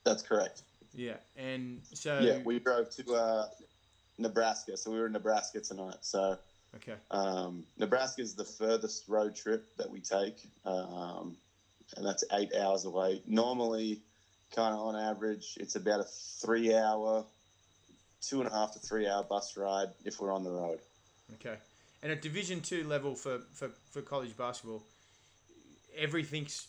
That's 0.04 0.22
correct. 0.22 0.62
Yeah, 0.94 1.16
and 1.36 1.80
so 1.92 2.20
Yeah, 2.20 2.38
we 2.44 2.58
drove 2.58 2.90
to 2.96 3.14
uh, 3.14 3.46
Nebraska. 4.18 4.76
So 4.76 4.90
we 4.90 4.98
were 4.98 5.06
in 5.06 5.12
Nebraska 5.12 5.60
tonight. 5.60 5.96
So 6.00 6.38
okay, 6.76 6.94
Um, 7.10 7.64
Nebraska 7.78 8.22
is 8.22 8.34
the 8.34 8.44
furthest 8.44 9.08
road 9.08 9.34
trip 9.34 9.64
that 9.76 9.90
we 9.90 10.00
take, 10.00 10.36
um, 10.64 11.36
and 11.96 12.04
that's 12.04 12.24
eight 12.32 12.54
hours 12.54 12.84
away. 12.84 13.22
Normally, 13.26 14.00
kind 14.54 14.74
of 14.74 14.80
on 14.80 14.96
average, 14.96 15.56
it's 15.60 15.76
about 15.76 16.00
a 16.00 16.04
three-hour, 16.04 17.24
two 18.22 18.40
and 18.40 18.50
a 18.50 18.52
half 18.52 18.72
to 18.72 18.78
three-hour 18.78 19.24
bus 19.24 19.56
ride 19.56 19.88
if 20.04 20.20
we're 20.20 20.32
on 20.32 20.44
the 20.44 20.50
road. 20.50 20.80
okay, 21.34 21.56
and 22.02 22.12
at 22.12 22.22
Division 22.22 22.60
Two 22.60 22.84
level 22.84 23.14
for, 23.14 23.40
for, 23.52 23.70
for 23.90 24.02
college 24.02 24.36
basketball, 24.36 24.82
everything's 25.96 26.68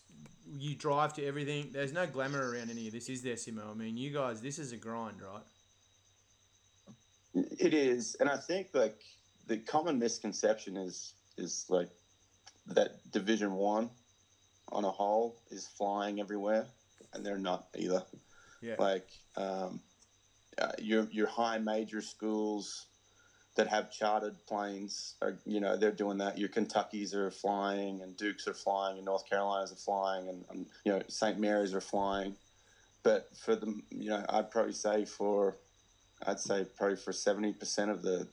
you 0.58 0.76
drive 0.76 1.14
to 1.14 1.26
everything. 1.26 1.70
There's 1.74 1.92
no 1.92 2.08
glamour 2.08 2.52
around 2.52 2.70
any 2.70 2.88
of 2.88 2.94
this, 2.94 3.10
is 3.10 3.22
there, 3.22 3.36
Simo? 3.36 3.70
I 3.70 3.74
mean, 3.74 3.98
you 3.98 4.12
guys, 4.12 4.40
this 4.40 4.58
is 4.60 4.72
a 4.72 4.78
grind, 4.78 5.18
right? 5.22 5.44
It 7.60 7.74
is, 7.74 8.16
and 8.20 8.30
I 8.30 8.38
think 8.38 8.68
like 8.74 9.00
the 9.48 9.58
common 9.58 10.00
misconception 10.00 10.78
is 10.78 11.14
is 11.38 11.66
like 11.70 11.90
that 12.68 12.90
Division 13.12 13.54
One 13.54 13.90
on 14.72 14.84
a 14.84 14.92
whole 14.92 15.38
is 15.52 15.68
flying 15.68 16.20
everywhere, 16.20 16.68
and 17.14 17.26
they're 17.26 17.38
not 17.38 17.66
either. 17.76 18.04
Yeah. 18.60 18.76
like 18.80 19.08
um, 19.36 19.82
uh, 20.60 20.72
your 20.80 21.08
your 21.12 21.28
high 21.28 21.60
major 21.60 22.02
schools 22.02 22.88
that 23.56 23.68
have 23.68 23.92
chartered 23.92 24.38
planes 24.48 25.16
are 25.22 25.38
you 25.46 25.60
know 25.60 25.78
they're 25.78 25.92
doing 25.92 26.18
that 26.20 26.38
your 26.38 26.50
kentuckys 26.50 27.14
are 27.14 27.30
flying 27.30 28.02
and 28.02 28.16
dukes 28.18 28.48
are 28.48 28.54
flying 28.54 28.98
and 28.98 29.06
north 29.06 29.28
carolinas 29.30 29.72
are 29.72 29.76
flying 29.76 30.30
and, 30.30 30.46
and 30.50 30.66
you 30.86 30.92
know 30.92 31.02
st 31.08 31.40
mary's 31.40 31.74
are 31.74 31.82
flying 31.82 32.36
but 33.04 33.28
for 33.36 33.56
the 33.56 33.80
you 33.90 34.10
know 34.10 34.24
i'd 34.30 34.50
probably 34.52 34.74
say 34.74 35.06
for 35.06 35.58
i'd 36.26 36.40
say 36.40 36.66
probably 36.76 36.96
for 36.96 37.12
70% 37.12 37.90
of 37.90 38.02
the 38.02 38.28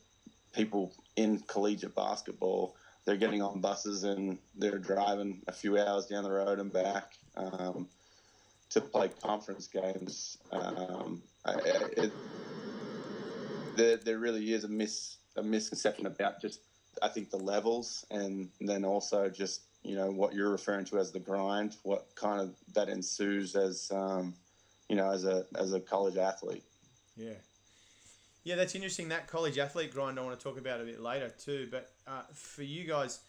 people 0.53 0.93
in 1.15 1.39
collegiate 1.47 1.95
basketball 1.95 2.75
they're 3.05 3.17
getting 3.17 3.41
on 3.41 3.61
buses 3.61 4.03
and 4.03 4.37
they're 4.55 4.79
driving 4.79 5.41
a 5.47 5.51
few 5.51 5.77
hours 5.77 6.07
down 6.07 6.23
the 6.23 6.31
road 6.31 6.59
and 6.59 6.73
back 6.73 7.13
um, 7.37 7.87
to 8.71 8.81
play 8.81 9.09
conference 9.21 9.67
games. 9.67 10.39
Um, 10.51 11.21
it, 11.45 12.11
there, 13.75 13.97
there 13.97 14.17
really 14.17 14.53
is 14.53 14.63
a 14.63 14.67
mis 14.67 15.17
a 15.37 15.43
misconception 15.43 16.05
about 16.07 16.41
just 16.41 16.61
I 17.03 17.09
think 17.09 17.29
the 17.29 17.37
levels 17.37 18.05
and 18.09 18.49
then 18.61 18.85
also 18.85 19.29
just 19.29 19.61
you 19.83 19.95
know 19.95 20.09
what 20.09 20.33
you're 20.33 20.49
referring 20.49 20.85
to 20.85 20.97
as 20.97 21.11
the 21.11 21.19
grind, 21.19 21.75
what 21.83 22.07
kind 22.15 22.41
of 22.41 22.55
that 22.73 22.89
ensues 22.89 23.55
as 23.55 23.91
um, 23.93 24.33
you 24.89 24.95
know 24.95 25.11
as 25.11 25.25
a 25.25 25.45
as 25.59 25.73
a 25.73 25.79
college 25.79 26.17
athlete. 26.17 26.63
Yeah. 27.15 27.33
Yeah, 28.45 28.55
that's 28.55 28.75
interesting. 28.75 29.09
That 29.09 29.27
college 29.27 29.57
athlete 29.57 29.91
grind 29.91 30.19
I 30.19 30.21
want 30.23 30.39
to 30.39 30.43
talk 30.43 30.57
about 30.59 30.79
a 30.79 30.83
bit 30.83 31.01
later 31.01 31.29
too. 31.29 31.67
But 31.71 31.89
uh, 32.07 32.21
for 32.31 32.61
you 32.63 32.85
guys, 32.87 33.19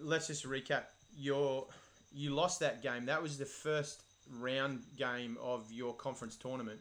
let's 0.00 0.26
just 0.26 0.44
recap. 0.46 0.84
Your 1.16 1.66
you 2.10 2.30
lost 2.34 2.58
that 2.60 2.82
game. 2.82 3.06
That 3.06 3.22
was 3.22 3.36
the 3.38 3.44
first 3.44 4.02
round 4.38 4.82
game 4.96 5.36
of 5.42 5.70
your 5.70 5.92
conference 5.94 6.36
tournament, 6.36 6.80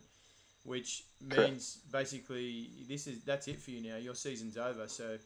which 0.63 1.03
Correct. 1.29 1.49
means 1.51 1.79
basically 1.91 2.69
this 2.87 3.07
is 3.07 3.23
that's 3.25 3.49
it 3.49 3.59
for 3.59 3.71
you 3.71 3.91
now. 3.91 3.97
Your 3.97 4.15
season's 4.15 4.57
over. 4.57 4.87
So 4.87 5.17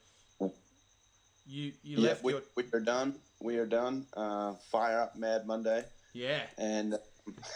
you 1.45 1.71
you 1.83 1.97
Yeah, 1.99 2.09
left 2.09 2.23
we, 2.23 2.33
your 2.33 2.41
we 2.55 2.63
are 2.73 2.79
done. 2.79 3.13
We 3.41 3.57
are 3.57 3.67
done. 3.67 4.07
Uh, 4.15 4.53
fire 4.71 5.01
up 5.01 5.15
Mad 5.15 5.45
Monday, 5.45 5.83
yeah. 6.13 6.41
and 6.57 6.95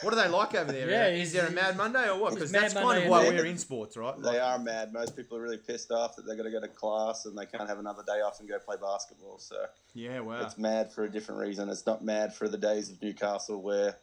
What 0.02 0.14
are 0.14 0.16
they 0.16 0.30
like 0.30 0.56
over 0.56 0.72
there? 0.72 0.90
Yeah, 0.90 1.08
is 1.08 1.34
there 1.34 1.48
a 1.48 1.52
Mad 1.52 1.76
Monday 1.76 2.08
or 2.10 2.18
what? 2.20 2.34
Because 2.34 2.52
Mad 2.52 2.64
that's 2.64 2.74
kind 2.74 3.04
of 3.04 3.10
why 3.10 3.28
we're 3.28 3.46
in 3.46 3.58
sports, 3.58 3.98
right? 3.98 4.14
they 4.22 4.40
are 4.40 4.58
mad. 4.58 4.94
Most 4.94 5.16
people 5.16 5.38
are 5.38 5.42
really 5.42 5.58
pissed 5.58 5.92
off 5.92 6.16
that 6.16 6.26
they're 6.26 6.38
going 6.38 6.50
to 6.50 6.58
go 6.58 6.62
to 6.62 6.68
class 6.70 7.26
and 7.26 7.38
they 7.38 7.46
can't 7.46 7.68
have 7.68 7.80
another 7.80 8.04
day 8.06 8.22
off 8.22 8.40
and 8.40 8.48
go 8.48 8.60
play 8.60 8.78
basketball. 8.82 9.40
So 9.40 9.66
Yeah, 9.94 10.22
wow. 10.22 10.42
it's 10.42 10.58
mad 10.58 10.94
for 10.94 11.04
a 11.04 11.12
different 11.12 11.42
reason. 11.42 11.68
It's 11.70 11.86
not 11.86 12.04
mad 12.04 12.34
for 12.34 12.48
the 12.48 12.58
days 12.58 12.90
of 12.90 13.02
Newcastle 13.02 13.62
where 13.62 13.98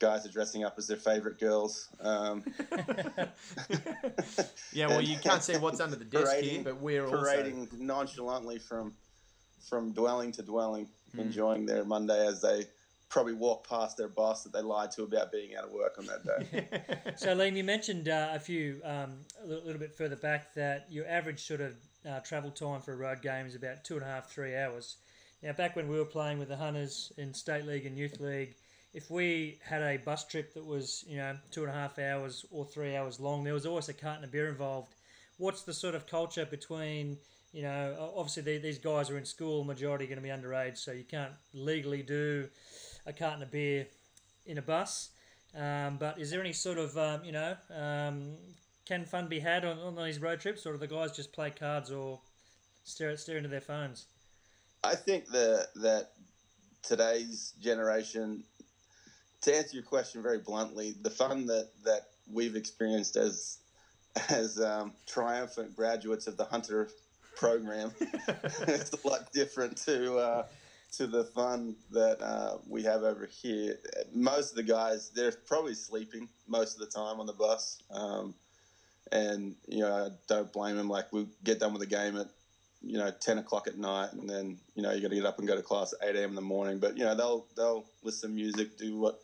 guys 0.00 0.26
are 0.26 0.30
dressing 0.30 0.64
up 0.64 0.74
as 0.76 0.88
their 0.88 0.96
favourite 0.96 1.38
girls. 1.38 1.88
Um, 2.00 2.44
yeah, 4.72 4.88
well, 4.88 5.00
you 5.00 5.18
can't 5.18 5.42
see 5.42 5.56
what's 5.56 5.80
under 5.80 5.96
the 5.96 6.04
desk 6.04 6.36
here, 6.36 6.62
but 6.64 6.80
we're 6.80 7.04
also 7.04 7.18
parading 7.18 7.68
nonchalantly 7.78 8.58
from 8.58 8.92
from 9.68 9.92
dwelling 9.92 10.32
to 10.32 10.42
dwelling, 10.42 10.88
Hmm. 11.12 11.20
enjoying 11.20 11.66
their 11.66 11.84
Monday 11.84 12.26
as 12.26 12.40
they 12.42 12.66
probably 13.08 13.34
walk 13.34 13.68
past 13.68 13.96
their 13.96 14.08
boss 14.08 14.42
that 14.42 14.52
they 14.52 14.60
lied 14.60 14.90
to 14.92 15.02
about 15.04 15.30
being 15.30 15.54
out 15.56 15.64
of 15.64 15.70
work 15.70 15.96
on 15.98 16.06
that 16.06 16.24
day. 16.24 16.66
So, 17.16 17.34
Liam, 17.34 17.56
you 17.56 17.64
mentioned 17.64 18.08
uh, 18.08 18.30
a 18.32 18.38
few, 18.38 18.80
um, 18.84 19.18
a 19.42 19.46
little, 19.46 19.64
little 19.64 19.80
bit 19.80 19.94
further 19.94 20.16
back, 20.16 20.52
that 20.54 20.86
your 20.90 21.06
average 21.06 21.40
sort 21.46 21.60
of 21.60 21.74
uh, 22.08 22.20
travel 22.20 22.50
time 22.50 22.80
for 22.82 22.92
a 22.92 22.96
road 22.96 23.22
game 23.22 23.46
is 23.46 23.54
about 23.54 23.84
two 23.84 23.94
and 23.94 24.02
a 24.02 24.06
half, 24.06 24.30
three 24.30 24.56
hours. 24.56 24.96
Now, 25.42 25.52
back 25.52 25.76
when 25.76 25.88
we 25.88 25.96
were 25.96 26.04
playing 26.04 26.38
with 26.38 26.48
the 26.48 26.56
Hunters 26.56 27.12
in 27.16 27.32
State 27.32 27.64
League 27.64 27.86
and 27.86 27.96
Youth 27.96 28.20
League, 28.20 28.54
if 28.92 29.10
we 29.10 29.58
had 29.62 29.82
a 29.82 29.98
bus 29.98 30.26
trip 30.26 30.54
that 30.54 30.64
was, 30.64 31.04
you 31.06 31.16
know, 31.16 31.36
two 31.50 31.62
and 31.62 31.70
a 31.70 31.74
half 31.74 31.98
hours 31.98 32.44
or 32.50 32.64
three 32.64 32.96
hours 32.96 33.20
long, 33.20 33.44
there 33.44 33.54
was 33.54 33.66
always 33.66 33.88
a 33.88 33.94
carton 33.94 34.24
of 34.24 34.32
beer 34.32 34.48
involved. 34.48 34.94
What's 35.38 35.62
the 35.62 35.74
sort 35.74 35.94
of 35.94 36.06
culture 36.06 36.46
between, 36.46 37.18
you 37.52 37.62
know, 37.62 38.12
obviously 38.16 38.42
the- 38.42 38.58
these 38.58 38.78
guys 38.78 39.10
are 39.10 39.18
in 39.18 39.26
school, 39.26 39.64
majority 39.64 40.04
are 40.04 40.08
going 40.08 40.18
to 40.18 40.22
be 40.22 40.30
underage, 40.30 40.78
so 40.78 40.92
you 40.92 41.04
can't 41.04 41.32
legally 41.52 42.02
do 42.02 42.48
a 43.06 43.12
carton 43.12 43.42
of 43.42 43.50
beer 43.50 43.86
in 44.44 44.58
a 44.58 44.62
bus. 44.62 45.10
Um, 45.54 45.96
but 45.98 46.20
is 46.20 46.30
there 46.30 46.40
any 46.40 46.52
sort 46.52 46.78
of, 46.78 46.96
um, 46.98 47.24
you 47.24 47.32
know, 47.32 47.56
um, 47.74 48.32
can 48.84 49.04
fun 49.04 49.28
be 49.28 49.40
had 49.40 49.64
on, 49.64 49.78
on 49.78 49.96
these 49.96 50.18
road 50.20 50.40
trips, 50.40 50.66
or 50.66 50.72
do 50.72 50.78
the 50.78 50.86
guys 50.86 51.12
just 51.12 51.32
play 51.32 51.50
cards 51.50 51.90
or 51.90 52.20
stare 52.84 53.16
stare 53.16 53.36
into 53.36 53.48
their 53.48 53.60
phones? 53.60 54.06
I 54.84 54.94
think 54.94 55.26
that 55.28 55.68
that 55.76 56.10
today's 56.82 57.54
generation, 57.60 58.44
to 59.42 59.56
answer 59.56 59.74
your 59.74 59.84
question 59.84 60.22
very 60.22 60.38
bluntly, 60.38 60.94
the 61.02 61.10
fun 61.10 61.46
that 61.46 61.70
that 61.84 62.08
we've 62.30 62.54
experienced 62.54 63.16
as 63.16 63.58
as 64.28 64.60
um, 64.60 64.92
triumphant 65.06 65.74
graduates 65.74 66.26
of 66.26 66.36
the 66.36 66.44
Hunter 66.44 66.88
program 67.34 67.92
is 68.68 68.92
a 68.92 69.08
lot 69.08 69.32
different 69.32 69.76
to 69.78 70.16
uh, 70.16 70.46
to 70.96 71.06
the 71.06 71.24
fun 71.24 71.76
that 71.90 72.22
uh, 72.22 72.58
we 72.68 72.82
have 72.84 73.02
over 73.02 73.26
here. 73.26 73.78
Most 74.12 74.50
of 74.50 74.56
the 74.56 74.62
guys, 74.62 75.10
they're 75.14 75.32
probably 75.32 75.74
sleeping 75.74 76.28
most 76.48 76.74
of 76.74 76.80
the 76.80 76.86
time 76.86 77.20
on 77.20 77.26
the 77.26 77.32
bus. 77.32 77.82
Um, 77.90 78.34
and 79.12 79.54
you 79.68 79.80
know, 79.80 80.06
I 80.06 80.08
don't 80.26 80.52
blame 80.52 80.76
them. 80.76 80.88
Like 80.88 81.12
we 81.12 81.26
get 81.44 81.60
done 81.60 81.72
with 81.72 81.80
the 81.80 81.86
game 81.86 82.16
at 82.16 82.28
you 82.82 82.98
know, 82.98 83.10
ten 83.20 83.38
o'clock 83.38 83.66
at 83.66 83.78
night, 83.78 84.12
and 84.12 84.28
then 84.28 84.58
you 84.74 84.82
know 84.82 84.92
you 84.92 85.00
got 85.00 85.08
to 85.08 85.14
get 85.14 85.26
up 85.26 85.38
and 85.38 85.48
go 85.48 85.56
to 85.56 85.62
class 85.62 85.92
at 86.00 86.08
eight 86.08 86.16
a.m. 86.16 86.30
in 86.30 86.34
the 86.34 86.40
morning. 86.40 86.78
But 86.78 86.96
you 86.96 87.04
know 87.04 87.14
they'll 87.14 87.46
they'll 87.56 87.86
listen 88.02 88.30
to 88.30 88.34
music, 88.34 88.76
do 88.78 88.96
what 88.98 89.20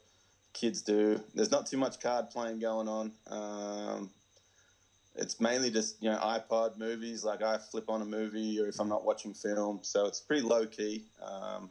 kids 0.53 0.83
do. 0.83 1.21
There's 1.35 1.51
not 1.51 1.67
too 1.67 1.77
much 1.77 2.01
card 2.01 2.31
playing 2.31 2.61
going 2.61 2.89
on. 2.89 3.13
Um, 3.29 4.11
it's 5.15 5.41
mainly 5.41 5.71
just 5.71 6.03
you 6.03 6.11
know 6.11 6.19
iPod 6.19 6.79
movies. 6.79 7.25
Like 7.25 7.43
I 7.43 7.59
flip 7.59 7.89
on 7.89 8.03
a 8.03 8.05
movie, 8.05 8.61
or 8.61 8.69
if 8.69 8.81
I'm 8.81 8.89
not 8.89 9.05
watching 9.05 9.35
film, 9.35 9.81
so 9.83 10.07
it's 10.07 10.21
pretty 10.21 10.43
low 10.43 10.67
key. 10.67 11.05
Um, 11.23 11.71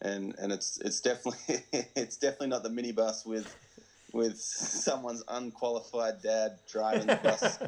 and 0.00 0.34
and 0.38 0.52
it's 0.52 0.78
it's 0.80 1.00
definitely 1.00 1.62
it's 1.96 2.16
definitely 2.16 2.48
not 2.48 2.62
the 2.62 2.70
minibus 2.70 3.26
with 3.26 3.54
with 4.12 4.36
someone's 4.38 5.24
unqualified 5.28 6.22
dad 6.22 6.58
driving 6.70 7.08
the 7.08 7.16
bus 7.16 7.58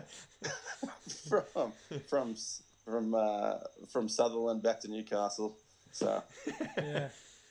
from 1.29 1.73
from 2.09 2.37
from 2.85 3.15
uh, 3.15 3.59
from 3.89 4.09
Sutherland 4.09 4.63
back 4.63 4.81
to 4.81 4.89
Newcastle. 4.89 5.57
So 5.93 6.23
Yeah. 6.79 7.09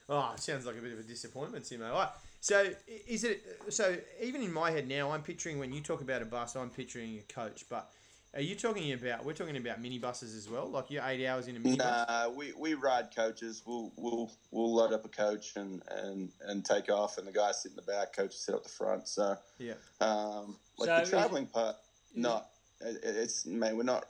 Oh, 0.08 0.34
sounds 0.38 0.68
like 0.68 0.78
a 0.78 0.82
bit 0.82 0.94
of 0.94 1.00
a 1.00 1.04
disappointment, 1.04 1.66
Simo. 1.66 1.90
All 1.90 2.00
right. 2.00 2.10
So, 2.46 2.70
is 3.08 3.24
it 3.24 3.42
so? 3.70 3.98
Even 4.22 4.44
in 4.44 4.54
my 4.54 4.70
head 4.70 4.88
now, 4.88 5.10
I'm 5.10 5.24
picturing 5.24 5.58
when 5.58 5.74
you 5.74 5.82
talk 5.82 6.02
about 6.02 6.22
a 6.22 6.26
bus, 6.26 6.56
I'm 6.56 6.70
picturing 6.70 7.18
a 7.18 7.34
coach. 7.34 7.66
But 7.68 7.90
are 8.36 8.42
you 8.42 8.54
talking 8.54 8.94
about? 8.94 9.26
We're 9.26 9.34
talking 9.34 9.58
about 9.58 9.82
minibuses 9.82 10.38
as 10.38 10.48
well. 10.48 10.70
Like 10.70 10.92
you're 10.92 11.02
eight 11.08 11.26
hours 11.26 11.48
in 11.48 11.56
a 11.56 11.60
minibus. 11.60 12.08
nah, 12.08 12.30
we, 12.30 12.54
we 12.54 12.76
ride 12.76 13.08
coaches. 13.16 13.64
We'll 13.66 13.92
we'll 13.96 14.32
we'll 14.52 14.76
load 14.76 14.94
up 14.94 15.06
a 15.06 15.10
coach 15.10 15.56
and, 15.56 15.82
and, 15.90 16.30
and 16.42 16.64
take 16.64 16.92
off, 16.92 17.18
and 17.18 17.28
the 17.28 17.32
guys 17.32 17.64
sit 17.64 17.72
in 17.72 17.78
the 17.78 17.82
back, 17.82 18.16
coaches 18.16 18.42
sit 18.42 18.54
up 18.54 18.62
the 18.62 18.70
front. 18.70 19.08
So 19.08 19.36
Yeah. 19.58 19.74
um, 20.00 20.56
like 20.78 20.90
So 20.90 21.00
the 21.00 21.10
traveling 21.10 21.48
part, 21.48 21.78
not 22.14 22.50
it, 22.80 23.00
it's 23.04 23.48
mate, 23.48 23.76
we're 23.76 23.82
not 23.82 24.06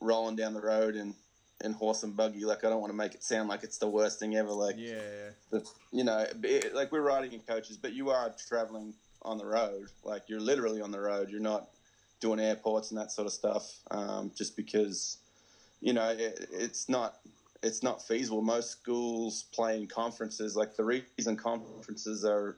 rolling 0.00 0.34
down 0.34 0.54
the 0.54 0.62
road 0.62 0.96
in 0.96 1.14
in 1.62 1.72
horse 1.72 2.02
and 2.02 2.16
buggy. 2.16 2.44
Like 2.44 2.64
I 2.64 2.70
don't 2.70 2.80
want 2.80 2.92
to 2.92 2.96
make 2.96 3.14
it 3.14 3.22
sound 3.22 3.48
like 3.48 3.62
it's 3.62 3.78
the 3.78 3.88
worst 3.88 4.18
thing 4.18 4.36
ever. 4.36 4.50
Like 4.50 4.76
Yeah. 4.78 5.30
the, 5.50 5.66
you 5.92 6.04
know, 6.04 6.26
it, 6.42 6.74
like 6.74 6.92
we're 6.92 7.02
riding 7.02 7.32
in 7.32 7.40
coaches, 7.40 7.76
but 7.76 7.92
you 7.92 8.10
are 8.10 8.34
traveling 8.48 8.94
on 9.22 9.38
the 9.38 9.46
road. 9.46 9.88
Like 10.04 10.28
you're 10.28 10.40
literally 10.40 10.80
on 10.80 10.90
the 10.90 11.00
road. 11.00 11.30
You're 11.30 11.40
not 11.40 11.68
doing 12.20 12.40
airports 12.40 12.90
and 12.90 12.98
that 13.00 13.10
sort 13.10 13.26
of 13.26 13.32
stuff. 13.32 13.80
Um, 13.90 14.30
just 14.34 14.56
because, 14.56 15.18
you 15.80 15.92
know, 15.92 16.10
it, 16.10 16.48
it's 16.52 16.88
not 16.88 17.16
it's 17.62 17.82
not 17.82 18.06
feasible. 18.06 18.40
Most 18.40 18.70
schools 18.70 19.44
play 19.52 19.76
in 19.76 19.86
conferences. 19.86 20.56
Like 20.56 20.76
the 20.76 20.84
reason 20.84 21.36
conferences 21.36 22.24
are, 22.24 22.56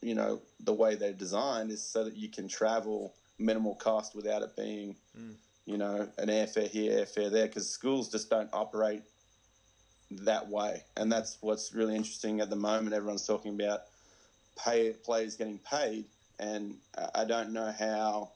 you 0.00 0.14
know, 0.14 0.40
the 0.60 0.72
way 0.72 0.94
they're 0.94 1.12
designed 1.12 1.72
is 1.72 1.82
so 1.82 2.04
that 2.04 2.16
you 2.16 2.28
can 2.28 2.46
travel 2.46 3.14
minimal 3.40 3.74
cost 3.74 4.14
without 4.14 4.42
it 4.42 4.54
being, 4.56 4.94
you 5.68 5.76
know, 5.76 6.08
an 6.16 6.28
airfare 6.28 6.66
here, 6.68 7.04
airfare 7.04 7.30
there. 7.30 7.46
Because 7.46 7.68
schools 7.68 8.10
just 8.10 8.30
don't 8.30 8.48
operate 8.54 9.02
that 10.10 10.48
way, 10.48 10.82
and 10.96 11.12
that's 11.12 11.36
what's 11.42 11.74
really 11.74 11.94
interesting 11.94 12.40
at 12.40 12.48
the 12.48 12.56
moment. 12.56 12.94
Everyone's 12.94 13.26
talking 13.26 13.54
about 13.60 13.80
pay 14.64 14.94
players 15.04 15.36
getting 15.36 15.58
paid, 15.58 16.06
and 16.38 16.78
I 17.14 17.24
don't 17.26 17.52
know 17.52 17.70
how. 17.78 18.30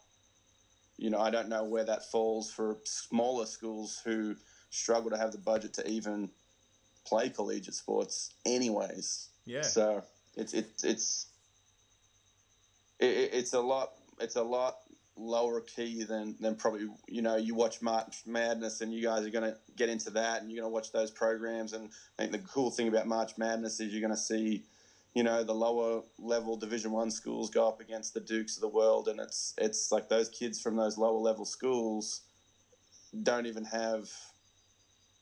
You 0.99 1.09
know, 1.11 1.19
I 1.21 1.31
don't 1.31 1.49
know 1.49 1.65
where 1.65 1.85
that 1.85 2.05
falls 2.13 2.53
for 2.53 2.77
smaller 2.85 3.47
schools 3.47 4.01
who 4.05 4.37
struggle 4.71 5.11
to 5.11 5.17
have 5.17 5.33
the 5.33 5.39
budget 5.39 5.73
to 5.75 5.89
even 5.89 6.31
play 7.07 7.31
collegiate 7.31 7.75
sports, 7.75 8.35
anyways. 8.45 9.31
Yeah. 9.47 9.63
So 9.63 10.03
it's 10.37 10.53
it's 10.53 10.85
it's 10.85 11.27
it, 13.01 13.07
it- 13.07 13.31
it's 13.33 13.55
a 13.55 13.61
lot 13.61 13.93
it's 14.21 14.37
a 14.37 14.43
lot 14.43 14.77
lower 15.17 15.61
key 15.61 16.05
than 16.05 16.37
than 16.41 16.55
probably 16.55 16.89
you 17.07 17.23
know 17.23 17.37
you 17.37 17.55
watch 17.55 17.83
March 17.83 18.23
Madness 18.27 18.81
and 18.81 18.93
you 18.95 19.03
guys 19.03 19.27
are 19.27 19.31
going 19.31 19.51
to 19.51 19.57
get 19.77 19.89
into 19.89 20.11
that 20.11 20.41
and 20.41 20.51
you're 20.51 20.63
going 20.63 20.71
to 20.71 20.75
watch 20.75 20.93
those 20.93 21.11
programs. 21.11 21.73
And 21.73 21.91
I 22.19 22.23
think 22.23 22.33
the 22.33 22.39
cool 22.39 22.71
thing 22.71 22.89
about 22.89 23.07
March 23.07 23.37
Madness 23.37 23.81
is 23.81 23.93
you're 23.93 24.01
going 24.01 24.11
to 24.11 24.17
see 24.17 24.65
you 25.15 25.23
know 25.23 25.45
the 25.45 25.55
lower 25.55 26.03
level 26.19 26.57
Division 26.57 26.93
One 26.93 27.11
schools 27.11 27.51
go 27.51 27.69
up 27.69 27.81
against 27.81 28.15
the 28.15 28.21
Dukes 28.21 28.57
of 28.57 28.63
the 28.63 28.69
world. 28.69 29.09
And 29.09 29.21
it's 29.21 29.55
it's 29.59 29.93
like 29.93 30.09
those 30.09 30.29
kids 30.29 30.61
from 30.61 30.77
those 30.77 30.97
lower 30.97 31.19
level 31.19 31.45
schools 31.45 32.23
don't 33.23 33.47
even 33.47 33.65
have 33.65 34.09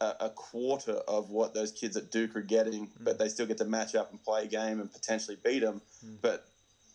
a, 0.01 0.15
a 0.21 0.31
quarter 0.31 0.93
of 1.09 1.31
what 1.31 1.55
those 1.55 1.73
kids 1.73 1.97
at 1.97 2.11
Duke 2.11 2.37
are 2.37 2.43
getting, 2.43 2.89
but 3.01 3.17
hmm. 3.17 3.19
they 3.19 3.29
still 3.29 3.47
get 3.47 3.59
to 3.59 3.65
match 3.65 3.95
up 3.95 4.11
and 4.11 4.23
play 4.23 4.45
a 4.45 4.47
game 4.47 4.81
and 4.81 4.93
potentially 4.93 5.37
beat 5.45 5.61
them. 5.61 5.81
Hmm. 6.01 6.15
But 6.23 6.47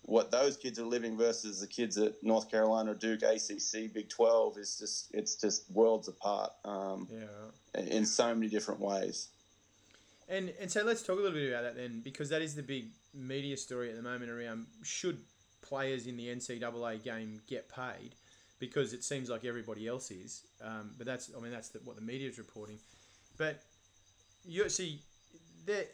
what 0.05 0.29
those 0.31 0.55
kids 0.55 0.79
are 0.79 0.85
living 0.85 1.17
versus 1.17 1.61
the 1.61 1.67
kids 1.67 1.97
at 1.97 2.13
North 2.23 2.49
Carolina, 2.49 2.93
Duke, 2.93 3.23
ACC, 3.23 3.91
Big 3.91 4.07
Twelve 4.09 4.57
is 4.57 4.77
just 4.77 5.13
it's 5.13 5.35
just 5.35 5.69
worlds 5.71 6.07
apart 6.07 6.51
um, 6.63 7.07
Yeah. 7.11 7.81
In 7.81 8.05
so 8.05 8.33
many 8.33 8.47
different 8.47 8.79
ways. 8.79 9.29
And 10.29 10.53
and 10.59 10.71
so 10.71 10.83
let's 10.83 11.01
talk 11.01 11.17
a 11.17 11.21
little 11.21 11.37
bit 11.37 11.51
about 11.51 11.63
that 11.63 11.75
then, 11.75 12.01
because 12.03 12.29
that 12.29 12.41
is 12.41 12.55
the 12.55 12.63
big 12.63 12.89
media 13.13 13.57
story 13.57 13.89
at 13.89 13.95
the 13.95 14.01
moment 14.01 14.31
around 14.31 14.67
should 14.83 15.19
players 15.61 16.05
in 16.05 16.17
the 16.17 16.27
NCAA 16.27 17.03
game 17.03 17.41
get 17.47 17.67
paid, 17.69 18.13
because 18.59 18.93
it 18.93 19.03
seems 19.03 19.29
like 19.29 19.43
everybody 19.43 19.87
else 19.87 20.11
is. 20.11 20.43
Um, 20.63 20.91
but 20.97 21.07
that's 21.07 21.31
I 21.35 21.41
mean 21.41 21.51
that's 21.51 21.69
the, 21.69 21.79
what 21.79 21.95
the 21.95 22.03
media 22.03 22.29
is 22.29 22.37
reporting. 22.37 22.77
But 23.37 23.63
you 24.45 24.69
see, 24.69 25.01
there 25.65 25.85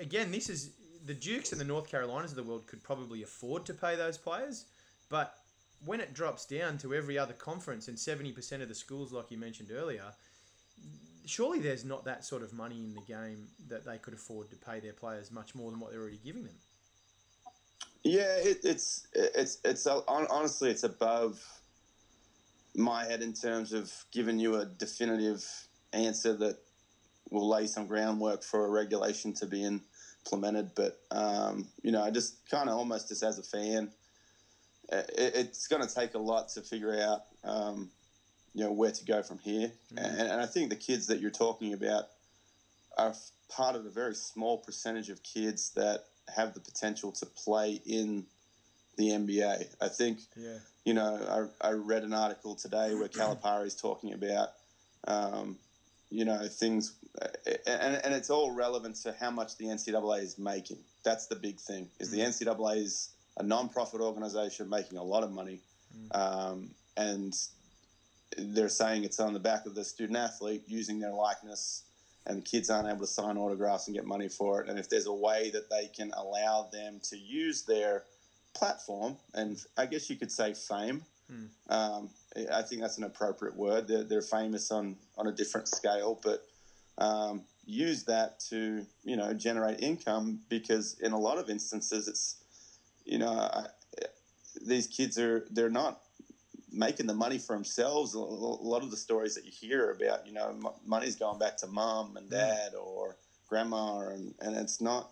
again, 0.00 0.30
this 0.30 0.48
is 0.48 0.70
the 1.04 1.14
Dukes 1.14 1.52
and 1.52 1.60
the 1.60 1.64
North 1.64 1.90
Carolinas 1.90 2.30
of 2.30 2.36
the 2.36 2.42
world 2.42 2.66
could 2.66 2.82
probably 2.82 3.22
afford 3.22 3.66
to 3.66 3.74
pay 3.74 3.96
those 3.96 4.18
players, 4.18 4.66
but 5.08 5.38
when 5.84 6.00
it 6.00 6.14
drops 6.14 6.46
down 6.46 6.78
to 6.78 6.94
every 6.94 7.18
other 7.18 7.32
conference 7.32 7.88
and 7.88 7.98
seventy 7.98 8.32
percent 8.32 8.62
of 8.62 8.68
the 8.68 8.74
schools, 8.74 9.12
like 9.12 9.30
you 9.30 9.38
mentioned 9.38 9.70
earlier, 9.72 10.12
surely 11.26 11.60
there's 11.60 11.84
not 11.84 12.04
that 12.04 12.24
sort 12.24 12.42
of 12.42 12.52
money 12.52 12.84
in 12.84 12.94
the 12.94 13.00
game 13.00 13.48
that 13.68 13.84
they 13.84 13.98
could 13.98 14.14
afford 14.14 14.50
to 14.50 14.56
pay 14.56 14.80
their 14.80 14.92
players 14.92 15.30
much 15.30 15.54
more 15.54 15.70
than 15.70 15.80
what 15.80 15.90
they're 15.90 16.00
already 16.00 16.20
giving 16.24 16.44
them. 16.44 16.54
Yeah, 18.04 18.36
it, 18.38 18.60
it's 18.64 19.06
it's 19.14 19.58
it's 19.64 19.86
honestly 19.86 20.70
it's 20.70 20.82
above 20.82 21.44
my 22.74 23.04
head 23.04 23.22
in 23.22 23.32
terms 23.32 23.72
of 23.72 23.92
giving 24.12 24.38
you 24.38 24.56
a 24.56 24.64
definitive 24.64 25.44
answer 25.92 26.34
that 26.34 26.58
will 27.30 27.48
lay 27.48 27.66
some 27.66 27.86
groundwork 27.86 28.42
for 28.42 28.66
a 28.66 28.70
regulation 28.70 29.32
to 29.34 29.46
be 29.46 29.62
implemented. 30.24 30.72
But 30.74 31.00
um, 31.10 31.68
you 31.82 31.92
know, 31.92 32.02
I 32.02 32.10
just 32.10 32.48
kind 32.50 32.68
of 32.68 32.76
almost 32.76 33.08
just 33.08 33.22
as 33.22 33.38
a 33.38 33.42
fan, 33.42 33.90
it, 34.90 35.10
it's 35.16 35.66
going 35.66 35.86
to 35.86 35.92
take 35.92 36.14
a 36.14 36.18
lot 36.18 36.48
to 36.50 36.60
figure 36.60 36.98
out 37.00 37.24
um, 37.44 37.90
you 38.54 38.64
know 38.64 38.72
where 38.72 38.92
to 38.92 39.04
go 39.04 39.22
from 39.22 39.38
here. 39.38 39.72
Mm-hmm. 39.94 39.98
And, 39.98 40.20
and 40.20 40.40
I 40.40 40.46
think 40.46 40.70
the 40.70 40.76
kids 40.76 41.06
that 41.08 41.20
you're 41.20 41.30
talking 41.30 41.72
about 41.72 42.04
are 42.98 43.14
part 43.48 43.76
of 43.76 43.86
a 43.86 43.90
very 43.90 44.14
small 44.14 44.58
percentage 44.58 45.10
of 45.10 45.22
kids 45.22 45.70
that 45.70 46.04
have 46.34 46.54
the 46.54 46.60
potential 46.60 47.12
to 47.12 47.26
play 47.26 47.80
in 47.86 48.24
the 48.96 49.08
NBA. 49.08 49.66
I 49.80 49.88
think, 49.88 50.18
yeah. 50.36 50.58
you 50.84 50.94
know, 50.94 51.50
I, 51.62 51.68
I 51.68 51.72
read 51.72 52.02
an 52.02 52.12
article 52.12 52.54
today 52.54 52.94
where 52.94 53.08
Calipari 53.08 53.66
is 53.66 53.74
talking 53.74 54.12
about, 54.12 54.50
um, 55.06 55.56
you 56.10 56.24
know, 56.24 56.46
things, 56.48 56.92
and, 57.66 58.00
and 58.04 58.14
it's 58.14 58.30
all 58.30 58.50
relevant 58.50 58.96
to 58.96 59.14
how 59.18 59.30
much 59.30 59.56
the 59.56 59.66
NCAA 59.66 60.22
is 60.22 60.38
making. 60.38 60.78
That's 61.04 61.26
the 61.26 61.36
big 61.36 61.58
thing, 61.60 61.88
is 62.00 62.08
mm. 62.08 62.12
the 62.12 62.20
NCAA 62.20 62.78
is 62.78 63.10
a 63.36 63.42
non-profit 63.42 64.00
organization 64.00 64.68
making 64.68 64.98
a 64.98 65.02
lot 65.02 65.22
of 65.22 65.32
money, 65.32 65.60
mm. 65.96 66.16
um, 66.18 66.70
and 66.96 67.34
they're 68.36 68.68
saying 68.68 69.04
it's 69.04 69.20
on 69.20 69.32
the 69.32 69.40
back 69.40 69.66
of 69.66 69.74
the 69.74 69.84
student 69.84 70.18
athlete 70.18 70.62
using 70.66 71.00
their 71.00 71.12
likeness 71.12 71.82
and 72.26 72.38
the 72.38 72.42
kids 72.42 72.70
aren't 72.70 72.88
able 72.88 73.00
to 73.00 73.06
sign 73.06 73.36
autographs 73.36 73.88
and 73.88 73.96
get 73.96 74.06
money 74.06 74.28
for 74.28 74.62
it. 74.62 74.68
And 74.68 74.78
if 74.78 74.88
there's 74.88 75.06
a 75.06 75.12
way 75.12 75.50
that 75.50 75.68
they 75.68 75.88
can 75.88 76.12
allow 76.16 76.68
them 76.72 77.00
to 77.10 77.18
use 77.18 77.62
their 77.62 78.04
platform, 78.54 79.16
and 79.34 79.62
I 79.76 79.86
guess 79.86 80.08
you 80.08 80.16
could 80.16 80.30
say 80.30 80.54
fame, 80.54 81.02
hmm. 81.28 81.46
um, 81.68 82.10
I 82.52 82.62
think 82.62 82.80
that's 82.80 82.98
an 82.98 83.04
appropriate 83.04 83.56
word. 83.56 83.88
They're, 83.88 84.04
they're 84.04 84.22
famous 84.22 84.70
on, 84.70 84.96
on 85.18 85.26
a 85.26 85.32
different 85.32 85.68
scale, 85.68 86.20
but 86.22 86.46
um, 86.98 87.42
use 87.64 88.04
that 88.04 88.40
to, 88.50 88.84
you 89.04 89.16
know, 89.16 89.32
generate 89.32 89.80
income 89.80 90.40
because 90.48 90.98
in 91.00 91.12
a 91.12 91.18
lot 91.18 91.38
of 91.38 91.48
instances, 91.48 92.08
it's, 92.08 92.36
you 93.04 93.18
know, 93.18 93.32
I, 93.32 93.66
these 94.66 94.86
kids 94.86 95.18
are, 95.18 95.46
they're 95.50 95.70
not 95.70 96.00
making 96.70 97.06
the 97.06 97.14
money 97.14 97.38
for 97.38 97.54
themselves. 97.54 98.14
A 98.14 98.18
lot 98.18 98.82
of 98.82 98.90
the 98.90 98.96
stories 98.96 99.34
that 99.34 99.44
you 99.44 99.52
hear 99.52 99.90
about, 99.90 100.26
you 100.26 100.32
know, 100.32 100.74
money's 100.86 101.16
going 101.16 101.38
back 101.38 101.56
to 101.58 101.66
mom 101.66 102.16
and 102.16 102.26
mm. 102.26 102.30
dad 102.30 102.74
or 102.74 103.16
grandma, 103.48 104.08
and, 104.08 104.34
and 104.40 104.56
it's 104.56 104.80
not, 104.80 105.10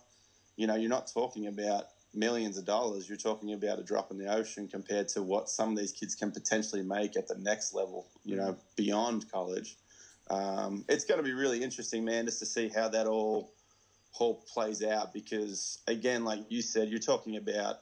you 0.55 0.67
know, 0.67 0.75
you're 0.75 0.89
not 0.89 1.07
talking 1.07 1.47
about 1.47 1.85
millions 2.13 2.57
of 2.57 2.65
dollars. 2.65 3.07
You're 3.07 3.17
talking 3.17 3.53
about 3.53 3.79
a 3.79 3.83
drop 3.83 4.11
in 4.11 4.17
the 4.17 4.33
ocean 4.33 4.67
compared 4.67 5.07
to 5.09 5.21
what 5.21 5.49
some 5.49 5.71
of 5.71 5.77
these 5.77 5.91
kids 5.91 6.15
can 6.15 6.31
potentially 6.31 6.81
make 6.81 7.15
at 7.15 7.27
the 7.27 7.37
next 7.37 7.73
level, 7.73 8.07
you 8.25 8.35
know, 8.35 8.53
mm. 8.53 8.57
beyond 8.75 9.31
college. 9.31 9.77
Um, 10.29 10.85
it's 10.87 11.05
going 11.05 11.17
to 11.17 11.23
be 11.23 11.33
really 11.33 11.63
interesting, 11.63 12.05
man, 12.05 12.25
just 12.25 12.39
to 12.39 12.45
see 12.45 12.69
how 12.69 12.87
that 12.89 13.07
all 13.07 13.53
all 14.19 14.43
plays 14.53 14.83
out. 14.83 15.13
Because 15.13 15.79
again, 15.87 16.23
like 16.23 16.39
you 16.49 16.61
said, 16.61 16.89
you're 16.89 16.99
talking 16.99 17.37
about 17.37 17.79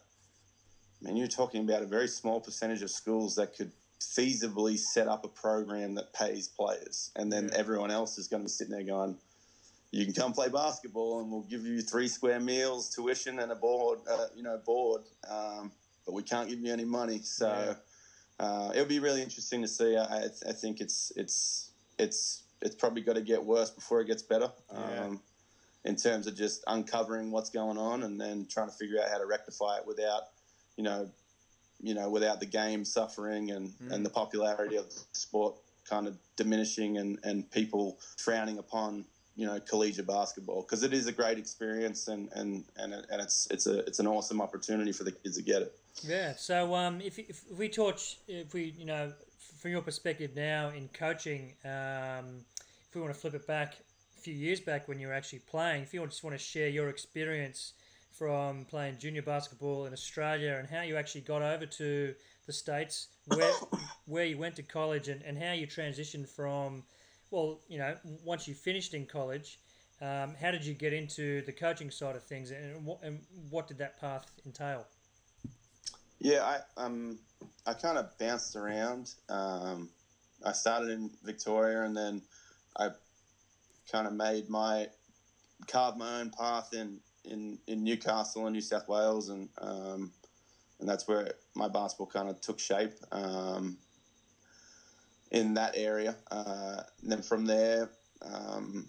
I 1.02 1.08
mean, 1.08 1.18
you're 1.18 1.28
talking 1.28 1.64
about 1.64 1.82
a 1.82 1.86
very 1.86 2.08
small 2.08 2.42
percentage 2.42 2.82
of 2.82 2.92
schools 2.92 3.36
that 3.36 3.56
could 3.56 3.72
feasibly 4.00 4.78
set 4.78 5.08
up 5.08 5.24
a 5.24 5.30
program 5.30 5.96
that 5.96 6.14
pays 6.14 6.48
players, 6.48 7.12
and 7.16 7.32
then 7.32 7.50
yeah. 7.52 7.58
everyone 7.58 7.92
else 7.92 8.18
is 8.18 8.28
going 8.28 8.42
to 8.42 8.46
be 8.46 8.50
sitting 8.50 8.74
there 8.74 8.84
going, 8.84 9.18
"You 9.92 10.06
can 10.06 10.14
come 10.14 10.34
play 10.34 10.50
basketball, 10.50 11.22
and 11.22 11.32
we'll 11.32 11.44
give 11.44 11.66
you 11.66 11.82
three 11.82 12.08
square 12.08 12.40
meals, 12.40 12.90
tuition, 12.90 13.40
and 13.40 13.52
a 13.52 13.56
board, 13.56 14.00
uh, 14.10 14.28
you 14.36 14.44
know, 14.44 14.60
board, 14.66 15.04
um, 15.30 15.72
but 16.06 16.14
we 16.14 16.24
can't 16.24 16.50
give 16.50 16.60
you 16.60 16.72
any 16.72 16.86
money." 16.86 17.22
So 17.24 17.76
yeah. 18.40 18.46
uh, 18.46 18.72
it'll 18.74 18.86
be 18.86 19.00
really 19.00 19.22
interesting 19.22 19.62
to 19.62 19.68
see. 19.68 19.96
I, 19.96 20.26
I, 20.48 20.54
think 20.54 20.82
it's 20.82 21.14
it's 21.16 21.69
it's 22.00 22.44
it's 22.62 22.76
probably 22.76 23.02
got 23.02 23.14
to 23.14 23.22
get 23.22 23.44
worse 23.44 23.70
before 23.70 24.02
it 24.02 24.06
gets 24.06 24.22
better. 24.22 24.52
Yeah. 24.74 25.04
Um, 25.04 25.22
in 25.86 25.96
terms 25.96 26.28
of 26.28 26.36
just 26.36 26.64
uncovering 26.68 27.32
what's 27.32 27.50
going 27.50 27.78
on 27.78 28.04
and 28.04 28.20
then 28.20 28.46
trying 28.50 28.68
to 28.68 28.76
figure 28.76 29.00
out 29.02 29.10
how 29.10 29.18
to 29.18 29.26
rectify 29.26 29.78
it 29.78 29.88
without 29.88 30.24
you 30.80 30.84
know, 30.84 31.10
you 31.82 31.94
know, 31.94 32.10
without 32.10 32.40
the 32.40 32.46
game 32.46 32.86
suffering 32.86 33.52
and, 33.52 33.70
mm. 33.84 33.92
and 33.92 34.06
the 34.06 34.10
popularity 34.10 34.78
of 34.78 34.90
the 34.90 35.02
sport 35.12 35.56
kind 35.90 36.08
of 36.08 36.18
diminishing 36.38 36.98
and, 36.98 37.20
and 37.24 37.52
people 37.52 38.00
frowning 38.18 38.58
upon 38.60 39.04
you 39.36 39.46
know 39.46 39.60
collegiate 39.62 40.06
basketball 40.06 40.62
because 40.62 40.84
it 40.84 40.94
is 40.94 41.08
a 41.08 41.12
great 41.14 41.38
experience 41.38 42.10
and 42.10 42.30
and 42.34 42.66
and, 42.76 42.94
and 42.94 43.22
it's 43.22 43.48
it's 43.50 43.68
a 43.68 43.80
it's 43.80 44.00
an 44.00 44.08
awesome 44.08 44.42
opportunity 44.42 44.92
for 44.92 45.06
the 45.06 45.12
kids 45.12 45.38
to 45.38 45.44
get 45.44 45.62
it. 45.62 45.74
Yeah. 46.04 46.34
So 46.36 46.76
um, 46.76 47.02
if 47.02 47.18
if 47.20 47.44
we 47.58 47.70
torch 47.70 48.20
if 48.28 48.54
we 48.54 48.74
you 48.78 48.86
know 48.86 49.14
from 49.60 49.72
your 49.72 49.82
perspective 49.82 50.32
now 50.36 50.70
in 50.70 50.88
coaching, 50.94 51.54
um, 51.66 52.46
if 52.88 52.96
we 52.96 53.02
want 53.02 53.14
to 53.14 53.20
flip 53.20 53.34
it 53.34 53.46
back 53.46 53.76
a 54.18 54.22
few 54.22 54.34
years 54.34 54.60
back 54.60 54.88
when 54.88 55.00
you 55.00 55.08
were 55.08 55.14
actually 55.14 55.40
playing, 55.40 55.84
if 55.84 55.94
you 55.94 56.04
just 56.06 56.24
want 56.24 56.34
to 56.34 56.44
share 56.44 56.70
your 56.70 56.90
experience 56.90 57.74
from 58.12 58.66
playing 58.66 58.98
junior 58.98 59.22
basketball 59.22 59.86
in 59.86 59.94
Australia 59.94 60.56
and 60.60 60.68
how 60.68 60.82
you 60.82 60.96
actually 60.96 61.22
got 61.22 61.42
over 61.42 61.66
to 61.66 62.16
the 62.46 62.54
States, 62.54 63.10
where, 63.28 63.54
where 64.06 64.26
you 64.26 64.38
went 64.38 64.56
to 64.56 64.64
college, 64.64 65.10
and, 65.10 65.22
and 65.24 65.38
how 65.38 65.52
you 65.52 65.68
transitioned 65.68 66.28
from, 66.28 66.84
well, 67.30 67.60
you 67.68 67.78
know, 67.78 67.96
once 68.24 68.48
you 68.48 68.54
finished 68.54 68.94
in 68.94 69.06
college, 69.06 69.60
um, 70.02 70.36
how 70.42 70.52
did 70.52 70.66
you 70.66 70.74
get 70.74 70.94
into 70.94 71.42
the 71.42 71.52
coaching 71.52 71.92
side 71.92 72.16
of 72.16 72.24
things, 72.24 72.52
and 72.52 72.86
what, 72.86 73.00
and 73.04 73.20
what 73.50 73.68
did 73.68 73.78
that 73.78 74.00
path 74.00 74.26
entail? 74.46 74.86
Yeah, 76.20 76.44
I 76.78 76.82
um, 76.82 77.20
I 77.66 77.74
kind 77.74 77.98
of 77.98 78.18
bounced 78.18 78.56
around. 78.56 79.14
Um, 79.30 79.90
I 80.46 80.54
started 80.54 80.90
in 80.90 81.12
Victoria, 81.24 81.84
and 81.84 81.96
then 81.96 82.22
I 82.78 82.90
kind 83.92 84.08
of 84.08 84.14
made 84.14 84.50
my 84.50 84.88
carved 85.68 85.98
my 85.98 86.22
own 86.22 86.30
path 86.32 86.74
in 86.74 87.00
in, 87.26 87.60
in 87.68 87.84
Newcastle 87.84 88.46
and 88.46 88.54
New 88.54 88.62
South 88.62 88.88
Wales, 88.88 89.30
and 89.30 89.50
um, 89.60 90.12
and 90.80 90.88
that's 90.88 91.08
where 91.08 91.34
my 91.56 91.68
basketball 91.68 92.08
kind 92.08 92.30
of 92.30 92.40
took 92.42 92.60
shape 92.60 92.94
um, 93.12 93.78
in 95.32 95.54
that 95.56 95.74
area. 95.76 96.16
Uh, 96.32 96.82
and 97.02 97.12
then 97.12 97.22
from 97.22 97.46
there, 97.46 97.90
um, 98.22 98.88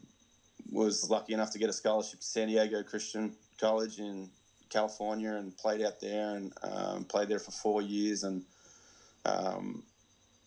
was 0.70 1.10
lucky 1.10 1.34
enough 1.34 1.50
to 1.52 1.58
get 1.58 1.68
a 1.68 1.72
scholarship 1.72 2.20
to 2.20 2.26
San 2.26 2.48
Diego 2.48 2.82
Christian 2.82 3.34
College 3.58 3.98
in 3.98 4.30
California 4.70 5.34
and 5.34 5.56
played 5.56 5.82
out 5.82 6.00
there 6.00 6.36
and 6.36 6.52
um, 6.62 7.04
played 7.04 7.28
there 7.28 7.38
for 7.38 7.50
four 7.50 7.82
years 7.82 8.22
and 8.22 8.42
um, 9.24 9.82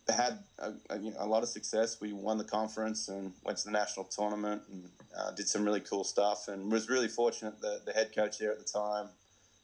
had 0.09 0.39
a, 0.59 0.73
a, 0.89 0.97
a, 1.19 1.27
lot 1.27 1.43
of 1.43 1.49
success. 1.49 2.01
We 2.01 2.11
won 2.13 2.37
the 2.37 2.43
conference 2.43 3.07
and 3.07 3.31
went 3.45 3.59
to 3.59 3.65
the 3.65 3.71
national 3.71 4.05
tournament 4.05 4.63
and 4.71 4.89
uh, 5.17 5.31
did 5.31 5.47
some 5.47 5.63
really 5.63 5.79
cool 5.79 6.03
stuff. 6.03 6.47
And 6.47 6.71
was 6.71 6.89
really 6.89 7.07
fortunate 7.07 7.61
that 7.61 7.85
the 7.85 7.93
head 7.93 8.13
coach 8.13 8.39
there 8.39 8.51
at 8.51 8.59
the 8.59 8.65
time, 8.65 9.09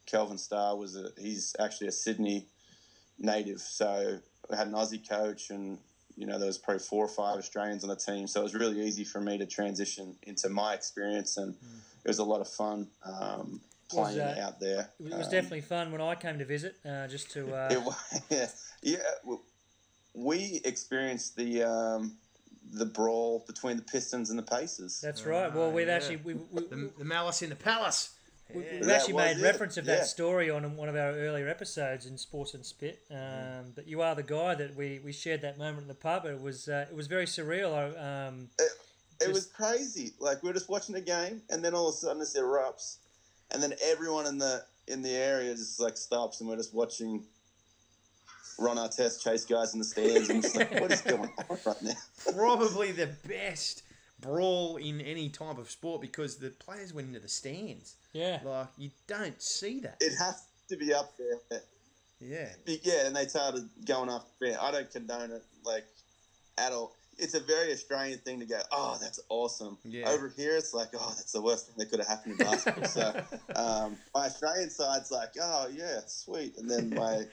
Kelvin 0.06 0.38
Starr, 0.38 0.78
was 0.78 0.96
a, 0.96 1.10
he's 1.18 1.56
actually 1.60 1.88
a 1.88 1.92
Sydney 1.92 2.46
native. 3.18 3.60
So 3.60 4.20
we 4.50 4.58
had 4.58 4.68
an 4.68 4.74
Aussie 4.74 5.08
coach, 5.08 5.50
and 5.50 5.78
you 6.16 6.26
know 6.26 6.38
there 6.38 6.48
was 6.48 6.58
probably 6.58 6.80
four 6.80 7.06
or 7.06 7.10
five 7.10 7.38
Australians 7.38 7.84
on 7.84 7.90
the 7.90 7.96
team. 7.96 8.28
So 8.28 8.40
it 8.40 8.44
was 8.44 8.56
really 8.56 8.82
easy 8.82 9.04
for 9.04 9.20
me 9.22 9.38
to 9.38 9.46
transition 9.46 10.16
into 10.24 10.50
my 10.50 10.74
experience, 10.74 11.38
and 11.38 11.54
mm. 11.54 11.78
it 12.04 12.08
was 12.08 12.20
a 12.20 12.24
lot 12.24 12.42
of 12.42 12.48
fun. 12.48 12.88
Um, 13.04 13.62
playing 13.90 14.18
was, 14.18 14.38
uh, 14.38 14.42
out 14.42 14.60
there. 14.60 14.90
It 15.00 15.06
was 15.06 15.28
um, 15.28 15.32
definitely 15.32 15.62
fun 15.62 15.92
when 15.92 16.02
I 16.02 16.16
came 16.16 16.40
to 16.40 16.46
visit, 16.46 16.76
uh, 16.86 17.08
just 17.08 17.32
to. 17.32 17.54
Uh... 17.54 17.70
It, 18.30 18.50
yeah, 18.84 18.98
yeah 19.28 19.36
we 20.14 20.62
experienced 20.66 21.36
the 21.36 21.64
um, 21.64 22.18
the 22.72 22.86
brawl 22.86 23.44
between 23.48 23.78
the 23.78 23.84
Pistons 23.84 24.30
and 24.30 24.38
the 24.38 24.44
Pacers. 24.44 25.00
That's 25.02 25.26
right. 25.26 25.54
Well, 25.54 25.72
we've 25.72 25.88
yeah. 25.88 25.94
actually 25.94 26.18
we, 26.18 26.34
we, 26.52 26.68
the, 26.68 26.92
the, 26.98 27.06
malice 27.06 27.42
in 27.42 27.50
the 27.50 27.56
palace. 27.56 28.16
We, 28.54 28.64
have 28.64 28.88
yeah. 28.88 28.94
actually 28.94 29.14
made 29.14 29.38
reference 29.40 29.78
of 29.78 29.86
that 29.86 30.08
story 30.08 30.50
on 30.50 30.76
one 30.76 30.90
of 30.90 30.96
our 30.96 31.12
earlier 31.12 31.48
episodes 31.48 32.08
in 32.08 32.18
Sports 32.18 32.56
and 32.56 32.66
Spit. 32.66 33.00
Um, 33.12 33.74
but 33.76 33.88
you 33.88 34.02
are 34.02 34.16
the 34.16 34.24
guy 34.24 34.56
that 34.56 34.76
we, 34.76 35.00
we 35.06 35.12
shared 35.12 35.44
that 35.44 35.60
moment 35.60 35.84
in 35.84 35.88
the 35.88 35.94
pub. 35.94 36.26
It 36.26 36.42
was 36.42 36.68
uh, 36.68 36.86
it 36.90 36.96
was 36.96 37.08
very 37.08 37.26
surreal. 37.26 37.72
Um, 38.00 38.50
it, 38.58 38.72
it 39.22 39.26
just... 39.28 39.34
was 39.34 39.46
crazy. 39.46 40.14
Like 40.20 40.42
we 40.42 40.50
are 40.50 40.54
just 40.54 40.70
watching 40.70 40.96
the 40.96 41.02
game, 41.02 41.42
and 41.50 41.64
then 41.64 41.74
all 41.74 41.90
of 41.90 41.96
a 41.96 41.98
sudden 41.98 42.20
this 42.20 42.36
erupts, 42.36 42.98
and 43.52 43.62
then 43.62 43.74
everyone 43.84 44.26
in 44.28 44.38
the 44.38 44.64
in 44.88 45.02
the 45.02 45.12
area 45.12 45.54
just 45.56 45.80
like 45.80 45.98
stops, 45.98 46.42
and 46.42 46.50
we're 46.50 46.58
just 46.58 46.74
watching 46.74 47.24
Ron 48.60 48.78
Artest 48.78 49.24
chase 49.24 49.46
guys 49.46 49.74
in 49.74 49.80
the 49.80 49.86
stands 49.86 50.30
and 50.30 50.42
just 50.42 50.56
like, 50.56 50.80
what 50.80 50.92
is 50.92 51.02
going 51.02 51.32
on 51.50 51.58
right 51.66 51.82
now? 51.82 51.94
Probably 52.36 52.92
the 52.92 53.10
best 53.28 53.84
brawl 54.20 54.78
in 54.78 55.00
any 55.02 55.30
type 55.30 55.58
of 55.58 55.70
sport 55.70 56.02
because 56.02 56.38
the 56.38 56.50
players 56.50 56.94
went 56.94 57.08
into 57.08 57.20
the 57.20 57.30
stands. 57.30 57.96
Yeah. 58.14 58.40
Like, 58.44 58.68
you 58.78 58.92
don't 59.08 59.42
see 59.42 59.80
that. 59.82 59.98
It 60.02 60.14
has 60.20 60.44
to 60.70 60.78
be 60.78 60.94
up 60.94 61.14
there. 61.18 61.62
Yeah. 62.20 62.50
Yeah, 62.66 63.06
and 63.06 63.16
they 63.16 63.28
started 63.28 63.70
going 63.86 64.10
after 64.10 64.58
I 64.62 64.72
don't 64.72 64.92
condone 64.92 65.32
it, 65.32 65.44
like, 65.64 65.86
at 66.58 66.74
all. 66.74 66.96
It's 67.20 67.34
a 67.34 67.40
very 67.40 67.72
Australian 67.72 68.20
thing 68.20 68.40
to 68.40 68.46
go, 68.46 68.60
oh, 68.72 68.98
that's 69.02 69.20
awesome. 69.30 69.78
Yeah. 69.84 70.10
Over 70.10 70.30
here, 70.36 70.56
it's 70.56 70.74
like, 70.74 70.90
oh, 70.94 71.14
that's 71.16 71.32
the 71.32 71.42
worst 71.42 71.68
thing 71.68 71.76
that 71.78 71.90
could 71.90 72.00
have 72.00 72.08
happened 72.08 72.40
in 72.40 72.46
basketball. 72.48 72.86
so 72.86 73.22
um, 73.56 73.98
my 74.16 74.26
Australian 74.26 74.70
side's 74.70 75.12
like, 75.12 75.30
oh 75.42 75.68
yeah, 75.74 76.00
sweet, 76.08 76.58
and 76.58 76.70
then 76.70 76.90
my 76.92 77.24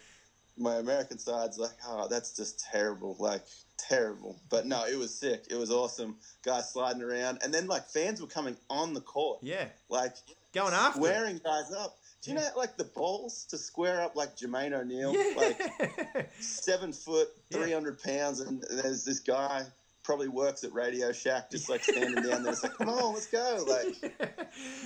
my 0.59 0.77
American 0.77 1.19
side's 1.19 1.59
like, 1.59 1.77
oh, 1.87 2.09
that's 2.09 2.35
just 2.35 2.61
terrible, 2.73 3.17
like 3.19 3.43
terrible. 3.79 4.41
But 4.49 4.67
no, 4.67 4.85
it 4.87 4.99
was 4.99 5.15
sick. 5.15 5.45
It 5.51 5.57
was 5.57 5.71
awesome. 5.71 6.17
Guys 6.45 6.73
sliding 6.73 7.03
around, 7.03 7.41
and 7.45 7.53
then 7.53 7.67
like 7.67 7.87
fans 7.89 8.21
were 8.21 8.27
coming 8.27 8.57
on 8.71 8.95
the 8.95 9.01
court, 9.03 9.41
Yeah, 9.43 9.67
like 9.89 10.15
going 10.55 10.73
after. 10.73 10.99
it. 11.01 11.05
squaring 11.05 11.41
guys 11.45 11.71
up. 11.73 11.97
Do 12.23 12.31
you 12.31 12.37
know 12.37 12.49
like 12.57 12.77
the 12.77 12.85
balls 12.85 13.45
to 13.51 13.59
square 13.59 14.01
up 14.01 14.17
like 14.17 14.37
Jermaine 14.37 14.73
O'Neal, 14.73 15.15
Yeah. 15.15 15.35
like 15.37 16.31
seven 16.41 16.93
foot, 16.93 17.29
Yeah. 17.51 17.59
three 17.59 17.73
hundred 17.73 18.03
pounds, 18.03 18.41
and 18.41 18.63
there's 18.71 19.05
this 19.05 19.21
guy 19.21 19.65
probably 20.03 20.29
works 20.29 20.63
at 20.65 20.73
Radio 20.73 21.13
Shack, 21.13 21.51
just 21.51 21.69
like 21.69 21.83
standing 21.85 22.23
down 22.23 22.43
there. 22.45 22.53
It's 22.53 22.63
like, 22.63 22.75
come 22.75 22.89
on, 22.89 23.15
let's 23.15 23.27
go! 23.27 23.65
Like 23.69 24.15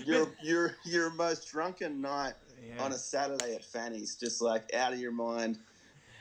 your 0.07 0.29
your 0.43 0.77
your 0.85 1.11
most 1.11 1.49
drunken 1.51 2.01
night 2.01 2.35
Yeah. 2.63 2.83
on 2.85 2.93
a 2.93 2.99
Saturday 2.99 3.55
at 3.55 3.65
Fanny's, 3.65 4.17
just 4.17 4.43
like 4.43 4.75
out 4.75 4.93
of 4.93 4.99
your 4.99 5.13
mind, 5.13 5.59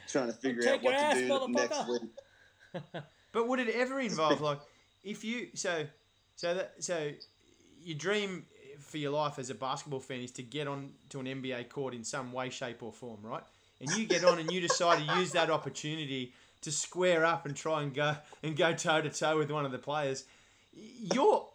trying 0.08 0.28
to 0.28 0.34
figure 0.34 0.70
out 0.70 0.84
what 0.84 0.94
ass, 0.96 1.16
to 1.16 1.28
do 1.28 1.48
next 1.50 1.88
week. 1.90 2.02
But 3.32 3.48
would 3.48 3.60
it 3.60 3.70
ever 3.76 4.00
involve 4.00 4.42
like 4.50 4.60
if 5.04 5.24
you 5.24 5.50
so 5.54 5.86
so 6.36 6.54
that 6.56 6.74
so 6.80 7.12
your 7.82 7.96
dream 7.98 8.46
for 8.90 8.98
your 8.98 9.12
life 9.12 9.38
as 9.40 9.50
a 9.50 9.56
basketball 9.56 10.00
fan 10.00 10.22
is 10.22 10.32
to 10.32 10.44
get 10.44 10.68
on 10.68 10.92
to 11.10 11.20
an 11.20 11.26
NBA 11.28 11.70
court 11.70 11.94
in 11.94 12.04
some 12.04 12.32
way, 12.32 12.50
shape, 12.50 12.82
or 12.84 12.92
form, 12.92 13.20
right? 13.22 13.44
And 13.80 13.90
you 13.92 14.06
get 14.06 14.26
on 14.26 14.40
and 14.40 14.52
you 14.52 14.60
decide 14.62 15.08
to 15.08 15.16
use 15.20 15.32
that 15.32 15.50
opportunity 15.50 16.34
to 16.62 16.72
square 16.72 17.24
up 17.26 17.46
and 17.46 17.56
try 17.56 17.82
and 17.84 17.94
go 17.94 18.16
and 18.44 18.58
go 18.58 18.74
toe 18.74 19.02
to 19.02 19.10
toe 19.10 19.38
with 19.38 19.50
one 19.52 19.66
of 19.66 19.72
the 19.72 19.78
players. 19.78 20.26
You're 20.74 21.46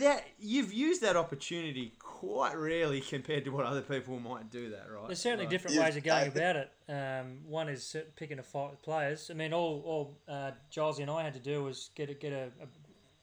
that 0.00 0.26
you've 0.38 0.72
used 0.72 1.00
that 1.00 1.16
opportunity 1.16 1.92
quite 1.98 2.54
rarely 2.54 3.00
compared 3.00 3.44
to 3.44 3.50
what 3.50 3.64
other 3.64 3.80
people 3.80 4.18
might 4.20 4.50
do 4.50 4.68
that, 4.70 4.86
right? 4.92 5.06
There's 5.06 5.20
certainly 5.20 5.46
Like- 5.46 5.50
different 5.50 5.76
Yeah, 5.76 5.84
ways 5.84 5.96
of 5.96 6.02
going 6.04 6.28
about 6.28 6.56
it. 6.56 6.70
Um, 6.88 7.38
one 7.48 7.68
is 7.70 7.96
picking 8.16 8.38
a 8.38 8.42
fight 8.42 8.70
with 8.72 8.82
players. 8.82 9.30
I 9.30 9.34
mean, 9.34 9.52
all 9.54 9.82
all 9.86 10.16
uh, 10.28 10.50
Giles 10.70 10.98
and 10.98 11.10
I 11.10 11.22
had 11.22 11.34
to 11.34 11.40
do 11.40 11.62
was 11.64 11.90
get 11.94 12.10
a, 12.10 12.14
get 12.14 12.32
a, 12.32 12.46
a 12.62 12.66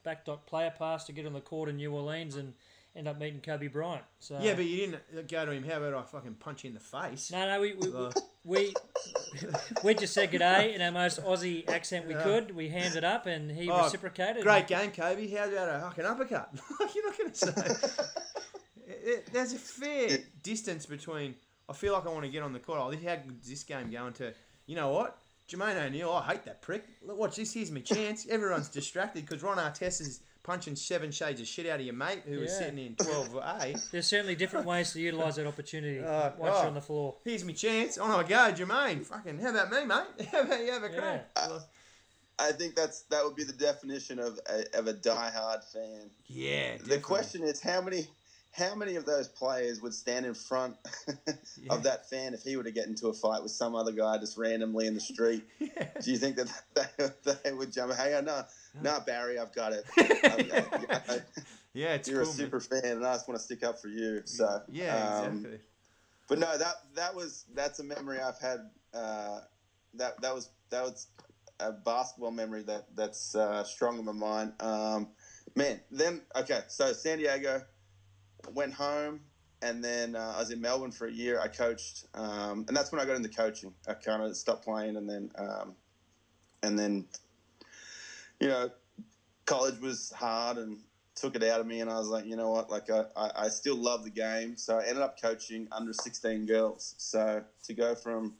back 0.02 0.24
dot 0.24 0.46
player 0.46 0.72
pass 0.76 1.04
to 1.04 1.12
get 1.12 1.26
on 1.26 1.34
the 1.34 1.40
court 1.40 1.68
in 1.68 1.76
New 1.76 1.92
Orleans 1.92 2.36
and 2.36 2.54
end 2.96 3.08
up 3.08 3.18
meeting 3.18 3.40
Kobe 3.40 3.68
Bryant. 3.68 4.02
So 4.20 4.38
Yeah, 4.40 4.54
but 4.54 4.64
you 4.64 4.76
didn't 4.78 5.28
go 5.28 5.44
to 5.46 5.52
him. 5.52 5.62
How 5.64 5.76
about 5.82 5.94
I 5.94 6.02
fucking 6.02 6.34
punch 6.34 6.64
you 6.64 6.68
in 6.68 6.74
the 6.74 6.80
face? 6.80 7.30
no, 7.30 7.46
no, 7.46 7.60
we 7.60 7.74
we, 7.74 7.90
we 8.44 8.74
we 9.84 9.94
just 9.94 10.14
said 10.14 10.30
good 10.30 10.38
day 10.38 10.74
in 10.74 10.80
our 10.82 10.92
most 10.92 11.22
Aussie 11.22 11.68
accent 11.68 12.06
we 12.06 12.14
could. 12.14 12.54
We 12.54 12.68
handed 12.68 13.04
up 13.04 13.26
and 13.26 13.50
he 13.50 13.68
Oh, 13.70 13.82
reciprocated. 13.84 14.42
Great 14.42 14.66
game, 14.66 14.90
Kobe. 14.92 15.28
How 15.30 15.48
about 15.48 15.68
a 15.68 15.80
fucking 15.80 16.04
uppercut? 16.04 16.50
You're 16.94 17.06
not 17.06 17.18
going 17.18 17.30
to 17.30 17.36
say. 17.36 17.52
It- 18.86 19.00
it- 19.04 19.32
There's 19.32 19.52
a 19.52 19.58
fair 19.58 20.18
distance 20.42 20.86
between. 20.86 21.34
I 21.68 21.72
feel 21.72 21.92
like 21.92 22.06
I 22.06 22.10
want 22.10 22.24
to 22.24 22.30
get 22.30 22.42
on 22.42 22.52
the 22.52 22.60
court. 22.60 22.78
Oh, 22.82 22.90
this- 22.90 23.02
how 23.04 23.16
good's 23.16 23.48
this 23.48 23.64
game 23.64 23.90
going 23.90 24.12
to? 24.14 24.32
You 24.66 24.76
know 24.76 24.90
what? 24.90 25.18
Jermaine 25.48 25.76
O'Neal, 25.84 26.10
I 26.10 26.24
hate 26.32 26.44
that 26.44 26.60
prick. 26.60 26.84
Look, 27.02 27.16
watch 27.18 27.36
this. 27.36 27.52
Here's 27.54 27.70
my 27.70 27.80
chance. 27.80 28.26
Everyone's 28.28 28.68
distracted 28.68 29.24
because 29.26 29.42
Ron 29.44 29.58
Artest 29.58 30.00
is 30.00 30.20
punching 30.46 30.76
seven 30.76 31.10
shades 31.10 31.40
of 31.40 31.46
shit 31.46 31.66
out 31.66 31.80
of 31.80 31.84
your 31.84 31.94
mate 31.94 32.22
who 32.24 32.38
was 32.38 32.56
sitting 32.56 32.78
in 32.78 32.94
12A. 32.94 33.90
There's 33.90 34.06
certainly 34.06 34.36
different 34.36 34.64
ways 34.72 34.92
to 34.92 35.00
utilise 35.00 35.34
that 35.36 35.46
opportunity 35.46 35.98
Uh, 35.98 36.30
once 36.38 36.54
oh. 36.56 36.58
you're 36.58 36.68
on 36.68 36.74
the 36.74 36.80
floor. 36.80 37.16
Here's 37.24 37.44
my 37.44 37.52
chance. 37.52 37.98
On 37.98 38.10
I 38.10 38.22
go, 38.22 38.52
Jermaine. 38.52 39.04
Fucking, 39.04 39.40
how 39.40 39.50
about 39.50 39.70
me, 39.70 39.84
mate? 39.84 40.28
How 40.32 40.42
about 40.42 40.60
you 40.60 40.72
have 40.72 40.82
a 40.84 40.88
crack? 40.88 41.30
I 42.38 42.52
think 42.52 42.74
that's 42.74 43.02
that 43.04 43.24
would 43.24 43.34
be 43.34 43.44
the 43.44 43.54
definition 43.54 44.18
of 44.18 44.38
a, 44.48 44.78
of 44.78 44.86
a 44.86 44.94
diehard 44.94 45.64
fan. 45.72 46.10
Yeah. 46.26 46.76
The 46.84 46.98
question 46.98 47.42
is 47.42 47.62
how 47.62 47.80
many 47.80 48.06
how 48.56 48.74
many 48.74 48.96
of 48.96 49.04
those 49.04 49.28
players 49.28 49.80
would 49.82 49.92
stand 49.94 50.24
in 50.26 50.34
front 50.34 50.76
Yeah. 51.06 51.14
of 51.72 51.82
that 51.82 52.08
fan 52.08 52.32
if 52.34 52.42
he 52.42 52.56
were 52.56 52.62
to 52.64 52.70
get 52.70 52.86
into 52.86 53.08
a 53.08 53.12
fight 53.12 53.42
with 53.42 53.52
some 53.52 53.74
other 53.74 53.92
guy 53.92 54.16
just 54.18 54.36
randomly 54.36 54.86
in 54.86 54.94
the 54.94 55.00
street? 55.00 55.44
Yeah. 55.60 55.88
Do 56.02 56.10
you 56.10 56.16
think 56.18 56.36
that 56.36 56.48
they, 57.24 57.32
they 57.44 57.52
would 57.52 57.70
jump? 57.72 57.92
Hey, 57.94 58.18
no, 58.24 58.42
no, 58.80 59.00
Barry, 59.00 59.38
I've 59.38 59.52
got 59.52 59.72
it. 59.74 59.84
I- 59.98 61.20
Yeah, 61.74 61.94
it's 61.94 62.08
You're 62.08 62.22
cool, 62.22 62.30
a 62.32 62.34
man. 62.34 62.36
super 62.46 62.60
fan, 62.60 62.84
and 62.84 63.06
I 63.06 63.14
just 63.14 63.28
want 63.28 63.38
to 63.38 63.44
stick 63.44 63.62
up 63.62 63.78
for 63.78 63.88
you. 63.88 64.22
So 64.24 64.62
Yeah, 64.68 65.18
um, 65.20 65.36
exactly. 65.36 65.60
But 66.28 66.38
no, 66.38 66.56
that 66.56 66.74
that 66.94 67.14
was 67.14 67.44
that's 67.54 67.78
a 67.78 67.84
memory 67.84 68.18
I've 68.20 68.38
had. 68.38 68.70
Uh, 68.94 69.40
that 69.94 70.20
that 70.22 70.34
was 70.34 70.48
that 70.70 70.82
was 70.82 71.06
a 71.60 71.72
basketball 71.72 72.30
memory 72.30 72.62
that 72.62 72.84
that's 72.94 73.34
uh, 73.34 73.62
strong 73.64 73.98
in 73.98 74.04
my 74.06 74.12
mind. 74.12 74.52
Um, 74.60 75.08
man, 75.54 75.80
then 75.90 76.22
okay, 76.36 76.60
so 76.68 76.92
San 76.94 77.18
Diego 77.18 77.62
went 78.52 78.74
home, 78.74 79.20
and 79.62 79.82
then 79.82 80.16
uh, 80.16 80.34
I 80.36 80.40
was 80.40 80.50
in 80.50 80.60
Melbourne 80.60 80.92
for 80.92 81.06
a 81.06 81.12
year. 81.12 81.40
I 81.40 81.48
coached, 81.48 82.06
um, 82.14 82.64
and 82.68 82.76
that's 82.76 82.92
when 82.92 83.00
I 83.00 83.04
got 83.04 83.16
into 83.16 83.28
coaching. 83.28 83.72
I 83.88 83.94
kind 83.94 84.22
of 84.22 84.36
stopped 84.36 84.64
playing, 84.64 84.96
and 84.96 85.08
then 85.08 85.30
um, 85.36 85.74
and 86.62 86.78
then 86.78 87.06
you 88.40 88.48
know, 88.48 88.70
college 89.44 89.80
was 89.80 90.12
hard 90.12 90.58
and 90.58 90.78
took 91.14 91.34
it 91.34 91.42
out 91.42 91.60
of 91.60 91.66
me 91.66 91.80
and 91.80 91.90
I 91.90 91.98
was 91.98 92.08
like, 92.08 92.26
you 92.26 92.36
know 92.36 92.50
what, 92.50 92.70
like 92.70 92.90
I, 92.90 93.04
I, 93.16 93.48
still 93.48 93.76
love 93.76 94.04
the 94.04 94.10
game. 94.10 94.56
So 94.56 94.78
I 94.78 94.84
ended 94.84 95.02
up 95.02 95.20
coaching 95.20 95.66
under 95.72 95.94
16 95.94 96.44
girls. 96.44 96.94
So 96.98 97.42
to 97.64 97.74
go 97.74 97.94
from 97.94 98.34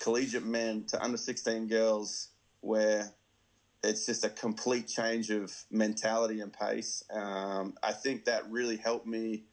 collegiate 0.00 0.44
men 0.44 0.84
to 0.88 1.02
under 1.02 1.16
16 1.16 1.68
girls 1.68 2.28
where 2.60 3.10
it's 3.84 4.06
just 4.06 4.24
a 4.24 4.30
complete 4.30 4.88
change 4.88 5.30
of 5.30 5.52
mentality 5.70 6.40
and 6.40 6.52
pace. 6.52 7.04
Um, 7.12 7.74
I 7.82 7.92
think 7.92 8.24
that 8.24 8.50
really 8.50 8.76
helped 8.76 9.06
me 9.06 9.44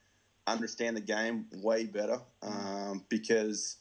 understand 0.47 0.97
the 0.97 1.01
game 1.01 1.45
way 1.53 1.85
better 1.85 2.19
um, 2.41 3.05
because 3.09 3.77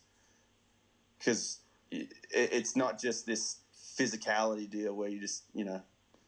because 1.19 1.61
it, 1.91 2.13
it's 2.31 2.77
not 2.77 3.01
just 3.01 3.27
this 3.27 3.59
physicality 3.99 4.69
deal 4.69 4.95
where 4.95 5.09
you 5.09 5.21
just 5.21 5.45
you 5.55 5.65
know 5.65 5.83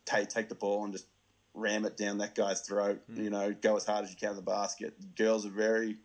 take 0.04 0.28
take 0.28 0.48
the 0.48 0.54
ball 0.54 0.84
and 0.84 0.92
just 0.92 1.06
ram 1.54 1.84
it 1.84 1.96
down 1.96 2.18
that 2.18 2.34
guy's 2.34 2.62
throat. 2.62 3.00
Mm. 3.10 3.24
You 3.24 3.30
know, 3.30 3.52
go 3.52 3.76
as 3.76 3.84
hard 3.84 4.04
as 4.04 4.10
you 4.10 4.16
can 4.16 4.30
in 4.30 4.36
the 4.36 4.42
basket. 4.42 4.94
Girls 5.16 5.44
are 5.46 5.50
very 5.50 5.96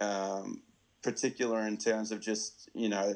um, 0.00 0.62
particular 1.02 1.66
in 1.66 1.76
terms 1.76 2.12
of 2.12 2.20
just 2.20 2.68
you 2.74 2.88
know 2.88 3.14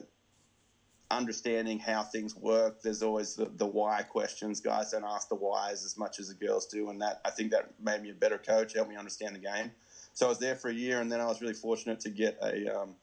understanding 1.11 1.79
how 1.79 2.03
things 2.03 2.37
work. 2.37 2.83
There's 2.83 3.03
always 3.03 3.35
the, 3.35 3.47
the 3.57 3.67
why 3.67 4.03
questions. 4.03 4.61
Guys 4.61 4.93
don't 4.93 5.05
ask 5.05 5.29
the 5.29 5.35
whys 5.35 5.85
as 5.85 5.97
much 5.99 6.19
as 6.21 6.29
the 6.29 6.35
girls 6.35 6.67
do, 6.67 6.91
and 6.91 7.01
that 7.03 7.21
I 7.25 7.31
think 7.31 7.51
that 7.51 7.71
made 7.83 8.03
me 8.03 8.11
a 8.11 8.15
better 8.15 8.39
coach. 8.39 8.75
Helped 8.75 8.91
me 8.91 8.97
understand 8.97 9.35
the 9.35 9.41
game. 9.41 9.73
So 10.15 10.27
I 10.27 10.29
was 10.29 10.39
there 10.39 10.57
for 10.57 10.69
a 10.71 10.75
year, 10.75 11.01
and 11.01 11.11
then 11.11 11.21
I 11.21 11.27
was 11.27 11.41
really 11.41 11.55
fortunate 11.55 12.01
to 12.01 12.11
get 12.11 12.39
a 12.43 12.69
um, 12.81 12.95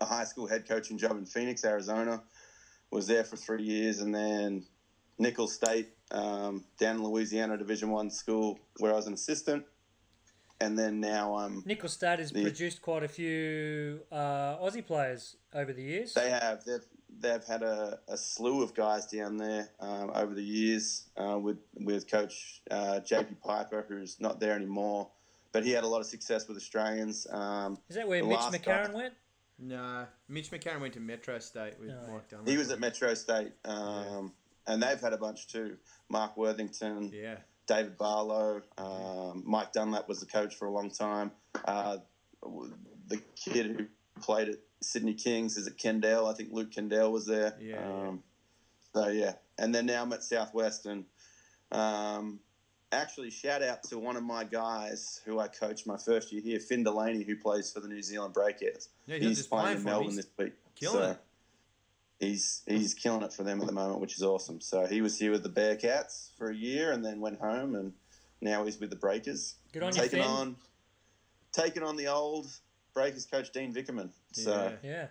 a 0.00 0.04
high 0.04 0.24
school 0.24 0.46
head 0.46 0.68
coaching 0.68 0.98
job 0.98 1.12
in 1.12 1.26
Phoenix, 1.26 1.64
Arizona. 1.64 2.22
Was 2.90 3.06
there 3.06 3.24
for 3.24 3.36
three 3.36 3.62
years, 3.62 4.00
and 4.00 4.14
then 4.14 4.64
Nicholls 5.18 5.54
State 5.54 5.88
um, 6.12 6.64
down 6.78 6.96
in 6.96 7.04
Louisiana, 7.04 7.56
Division 7.56 7.90
One 7.90 8.10
school, 8.10 8.58
where 8.78 8.92
I 8.92 8.96
was 8.96 9.06
an 9.08 9.14
assistant, 9.14 9.64
and 10.60 10.78
then 10.78 11.00
now 11.00 11.34
I'm. 11.36 11.56
um, 11.58 11.62
Nicholls 11.66 11.94
State 11.94 12.20
has 12.20 12.30
The- 12.30 12.42
produced 12.42 12.82
quite 12.82 13.02
a 13.02 13.08
few 13.08 14.00
uh, 14.12 14.58
Aussie 14.58 14.86
players 14.86 15.36
over 15.52 15.72
the 15.72 15.82
years. 15.82 16.14
they 16.14 16.30
have 16.30 16.64
they've 16.64 16.84
they've 17.20 17.44
had 17.44 17.62
a, 17.62 17.98
a 18.08 18.16
slew 18.16 18.62
of 18.62 18.74
guys 18.74 19.06
down 19.06 19.36
there 19.36 19.68
um, 19.80 20.10
over 20.14 20.34
the 20.34 20.42
years 20.42 21.08
uh, 21.16 21.38
with 21.38 21.58
with 21.74 22.10
Coach 22.10 22.62
uh, 22.70 23.00
JP 23.04 23.40
Piper, 23.42 23.84
who's 23.88 24.20
not 24.20 24.40
there 24.40 24.54
anymore, 24.54 25.08
but 25.52 25.64
he 25.64 25.70
had 25.70 25.84
a 25.84 25.88
lot 25.88 26.00
of 26.00 26.06
success 26.06 26.48
with 26.48 26.56
Australians. 26.56 27.26
Um, 27.30 27.78
Is 27.88 27.96
that 27.96 28.08
where 28.08 28.22
Mitch 28.24 28.36
last 28.36 28.54
McCarron 28.54 28.88
guy- 28.88 28.94
went? 28.94 29.14
No, 29.58 30.06
Mitch 30.28 30.50
McCarron 30.50 30.80
went 30.80 30.94
to 30.94 31.00
Metro 31.00 31.38
State 31.38 31.74
with 31.78 31.90
yeah. 31.90 32.12
Mike 32.12 32.28
Dunlap. 32.28 32.48
he 32.48 32.56
was 32.56 32.70
at 32.72 32.80
Metro 32.80 33.14
State, 33.14 33.52
um, 33.64 34.32
and 34.66 34.82
they've 34.82 35.00
had 35.00 35.12
a 35.12 35.16
bunch 35.18 35.46
too. 35.46 35.76
Mark 36.08 36.36
Worthington, 36.36 37.10
Yeah, 37.14 37.36
David 37.68 37.96
Barlow, 37.96 38.62
um, 38.78 39.44
Mike 39.46 39.72
Dunlap 39.72 40.08
was 40.08 40.18
the 40.20 40.26
coach 40.26 40.56
for 40.56 40.66
a 40.66 40.72
long 40.72 40.90
time. 40.90 41.30
Uh, 41.64 41.98
the 43.06 43.20
kid 43.36 43.66
who 43.66 43.86
played 44.20 44.48
at 44.48 44.56
Sydney 44.80 45.14
Kings 45.14 45.56
is 45.56 45.66
it 45.66 45.78
Kendall. 45.78 46.26
I 46.26 46.34
think 46.34 46.50
Luke 46.52 46.70
Kendall 46.70 47.12
was 47.12 47.26
there. 47.26 47.56
Yeah, 47.60 47.76
yeah. 47.76 48.08
Um, 48.08 48.22
so 48.94 49.08
yeah, 49.08 49.34
and 49.58 49.74
then 49.74 49.86
now 49.86 50.02
I'm 50.02 50.12
at 50.12 50.22
Southwest, 50.22 50.86
and 50.86 51.04
um, 51.72 52.38
actually 52.92 53.30
shout 53.30 53.62
out 53.62 53.82
to 53.84 53.98
one 53.98 54.16
of 54.16 54.22
my 54.22 54.44
guys 54.44 55.20
who 55.24 55.40
I 55.40 55.48
coached 55.48 55.86
my 55.86 55.96
first 55.96 56.32
year 56.32 56.42
here, 56.42 56.60
Finn 56.60 56.84
Delaney, 56.84 57.24
who 57.24 57.36
plays 57.36 57.72
for 57.72 57.80
the 57.80 57.88
New 57.88 58.02
Zealand 58.02 58.34
Breakers. 58.34 58.88
yeah. 59.06 59.16
He's, 59.16 59.26
He's 59.26 59.36
just 59.38 59.50
playing 59.50 59.64
playing 59.64 59.78
in 59.78 59.84
Melbourne 59.84 60.16
this 60.16 60.28
week. 60.38 60.52
killing 60.76 60.98
so 60.98 61.10
it. 61.10 61.18
He's 62.20 62.62
he's 62.66 62.94
killing 62.94 63.22
it 63.22 63.32
for 63.32 63.42
them 63.42 63.60
at 63.60 63.66
the 63.66 63.72
moment, 63.72 64.00
which 64.00 64.14
is 64.14 64.22
awesome. 64.22 64.60
So 64.60 64.86
he 64.86 65.00
was 65.00 65.18
here 65.18 65.32
with 65.32 65.42
the 65.42 65.50
Bearcats 65.50 66.28
for 66.38 66.50
a 66.50 66.54
year, 66.54 66.92
and 66.92 67.04
then 67.04 67.20
went 67.20 67.40
home, 67.40 67.74
and 67.74 67.92
now 68.40 68.64
he's 68.64 68.78
with 68.78 68.90
the 68.90 68.96
Breakers, 68.96 69.56
Good 69.72 69.82
on 69.82 69.94
you, 69.94 70.02
taking 70.02 70.20
Finn. 70.22 70.28
on 70.28 70.56
taking 71.52 71.82
on 71.82 71.96
the 71.96 72.06
old 72.06 72.48
Breakers 72.94 73.26
coach 73.26 73.50
Dean 73.52 73.74
Vickerman. 73.74 74.10
So 74.32 74.72
Yeah. 74.82 74.90
Yeah. 74.90 75.06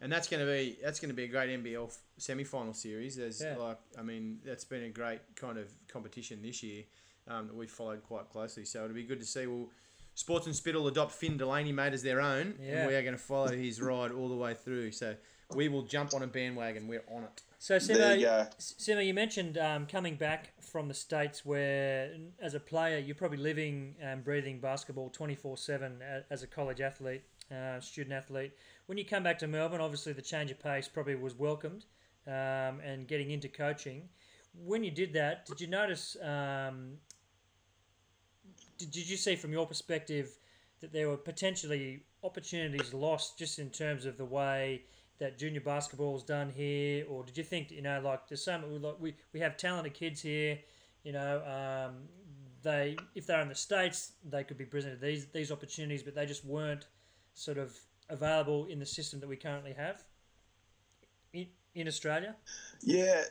and 0.00 0.10
that's 0.10 0.28
going 0.28 0.44
to 0.44 0.50
be 0.50 0.78
that's 0.82 1.00
going 1.00 1.10
to 1.10 1.14
be 1.14 1.24
a 1.24 1.28
great 1.28 1.50
NBL 1.50 1.94
semi 2.16 2.44
final 2.44 2.72
series. 2.72 3.16
There's 3.16 3.42
Yeah. 3.42 3.56
like 3.56 3.78
I 3.98 4.02
mean 4.02 4.38
that's 4.44 4.64
been 4.64 4.84
a 4.84 4.88
great 4.90 5.20
kind 5.36 5.58
of 5.58 5.70
competition 5.88 6.40
this 6.42 6.62
year 6.62 6.84
um, 7.28 7.46
that 7.48 7.56
we've 7.56 7.70
followed 7.70 8.02
quite 8.04 8.28
closely. 8.30 8.64
So 8.64 8.84
it'll 8.84 8.94
be 8.94 9.02
good 9.04 9.20
to 9.20 9.26
see. 9.26 9.46
Well, 9.46 9.70
Sports 10.16 10.46
and 10.46 10.54
Spittle 10.54 10.86
adopt 10.86 11.10
Finn 11.10 11.36
Delaney 11.36 11.72
made 11.72 11.92
as 11.92 12.02
their 12.04 12.20
own, 12.20 12.56
Yeah. 12.62 12.78
and 12.82 12.88
we 12.88 12.94
are 12.94 13.02
going 13.02 13.16
to 13.16 13.22
follow 13.22 13.48
his 13.48 13.80
ride 13.82 14.12
all 14.12 14.28
the 14.28 14.36
way 14.36 14.54
through. 14.54 14.92
So 14.92 15.16
we 15.54 15.68
will 15.68 15.82
jump 15.82 16.14
on 16.14 16.22
a 16.22 16.26
bandwagon. 16.26 16.88
We're 16.88 17.04
on 17.14 17.24
it. 17.24 17.42
So, 17.58 17.78
There 17.78 18.14
you 18.16 18.26
Simo, 18.58 19.06
you 19.06 19.14
mentioned 19.14 19.56
um, 19.56 19.86
coming 19.86 20.16
back 20.16 20.52
from 20.60 20.86
the 20.86 20.92
States 20.92 21.46
where, 21.46 22.12
as 22.38 22.52
a 22.52 22.60
player, 22.60 22.98
you're 22.98 23.14
probably 23.14 23.38
living 23.38 23.94
and 24.02 24.22
breathing 24.22 24.60
basketball 24.60 25.08
24 25.08 25.56
7 25.56 26.02
as 26.30 26.42
a 26.42 26.46
college 26.46 26.82
athlete, 26.82 27.22
uh, 27.50 27.80
student 27.80 28.12
athlete. 28.12 28.52
When 28.84 28.98
you 28.98 29.06
come 29.06 29.22
back 29.22 29.38
to 29.38 29.46
Melbourne, 29.46 29.80
obviously 29.80 30.12
the 30.12 30.20
change 30.20 30.50
of 30.50 30.60
pace 30.60 30.88
probably 30.88 31.14
was 31.14 31.34
welcomed 31.34 31.86
um, 32.26 32.80
and 32.84 33.08
getting 33.08 33.30
into 33.30 33.48
coaching. 33.48 34.10
When 34.52 34.84
you 34.84 34.90
did 34.90 35.14
that, 35.14 35.46
did 35.46 35.60
you 35.60 35.66
notice, 35.66 36.18
um, 36.22 36.98
did, 38.76 38.90
did 38.90 39.08
you 39.08 39.16
see 39.16 39.36
from 39.36 39.52
your 39.52 39.66
perspective 39.66 40.36
that 40.80 40.92
there 40.92 41.08
were 41.08 41.16
potentially 41.16 42.02
opportunities 42.22 42.92
lost 42.92 43.38
just 43.38 43.58
in 43.58 43.70
terms 43.70 44.04
of 44.04 44.18
the 44.18 44.24
way 44.24 44.82
that 45.18 45.38
junior 45.38 45.60
basketball 45.60 46.16
is 46.16 46.22
done 46.22 46.50
here, 46.54 47.04
or 47.08 47.24
did 47.24 47.36
you 47.38 47.44
think 47.44 47.70
you 47.70 47.82
know 47.82 48.00
like 48.02 48.28
there's 48.28 48.44
so 48.44 48.58
much, 48.58 48.70
like 48.80 48.96
we 49.00 49.14
we 49.32 49.40
have 49.40 49.56
talented 49.56 49.94
kids 49.94 50.20
here, 50.20 50.58
you 51.02 51.12
know, 51.12 51.42
um, 51.44 52.08
they 52.62 52.96
if 53.14 53.26
they're 53.26 53.40
in 53.40 53.48
the 53.48 53.54
states 53.54 54.12
they 54.24 54.42
could 54.42 54.58
be 54.58 54.64
presented 54.64 55.00
these 55.00 55.26
these 55.26 55.52
opportunities, 55.52 56.02
but 56.02 56.14
they 56.14 56.26
just 56.26 56.44
weren't 56.44 56.86
sort 57.34 57.58
of 57.58 57.76
available 58.08 58.66
in 58.66 58.78
the 58.78 58.86
system 58.86 59.20
that 59.20 59.28
we 59.28 59.36
currently 59.36 59.72
have 59.72 60.02
in 61.32 61.46
in 61.74 61.86
Australia. 61.86 62.34
Yeah, 62.82 63.22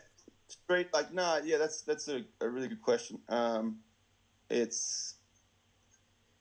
straight 0.47 0.93
like 0.93 1.13
no, 1.13 1.41
yeah, 1.43 1.57
that's 1.57 1.81
that's 1.81 2.07
a, 2.07 2.23
a 2.41 2.47
really 2.47 2.67
good 2.67 2.81
question. 2.81 3.19
Um, 3.29 3.79
it's 4.49 5.15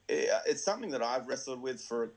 it, 0.09 0.28
it's 0.46 0.64
something 0.64 0.90
that 0.90 1.02
I've 1.02 1.26
wrestled 1.26 1.61
with 1.61 1.81
for 1.83 2.12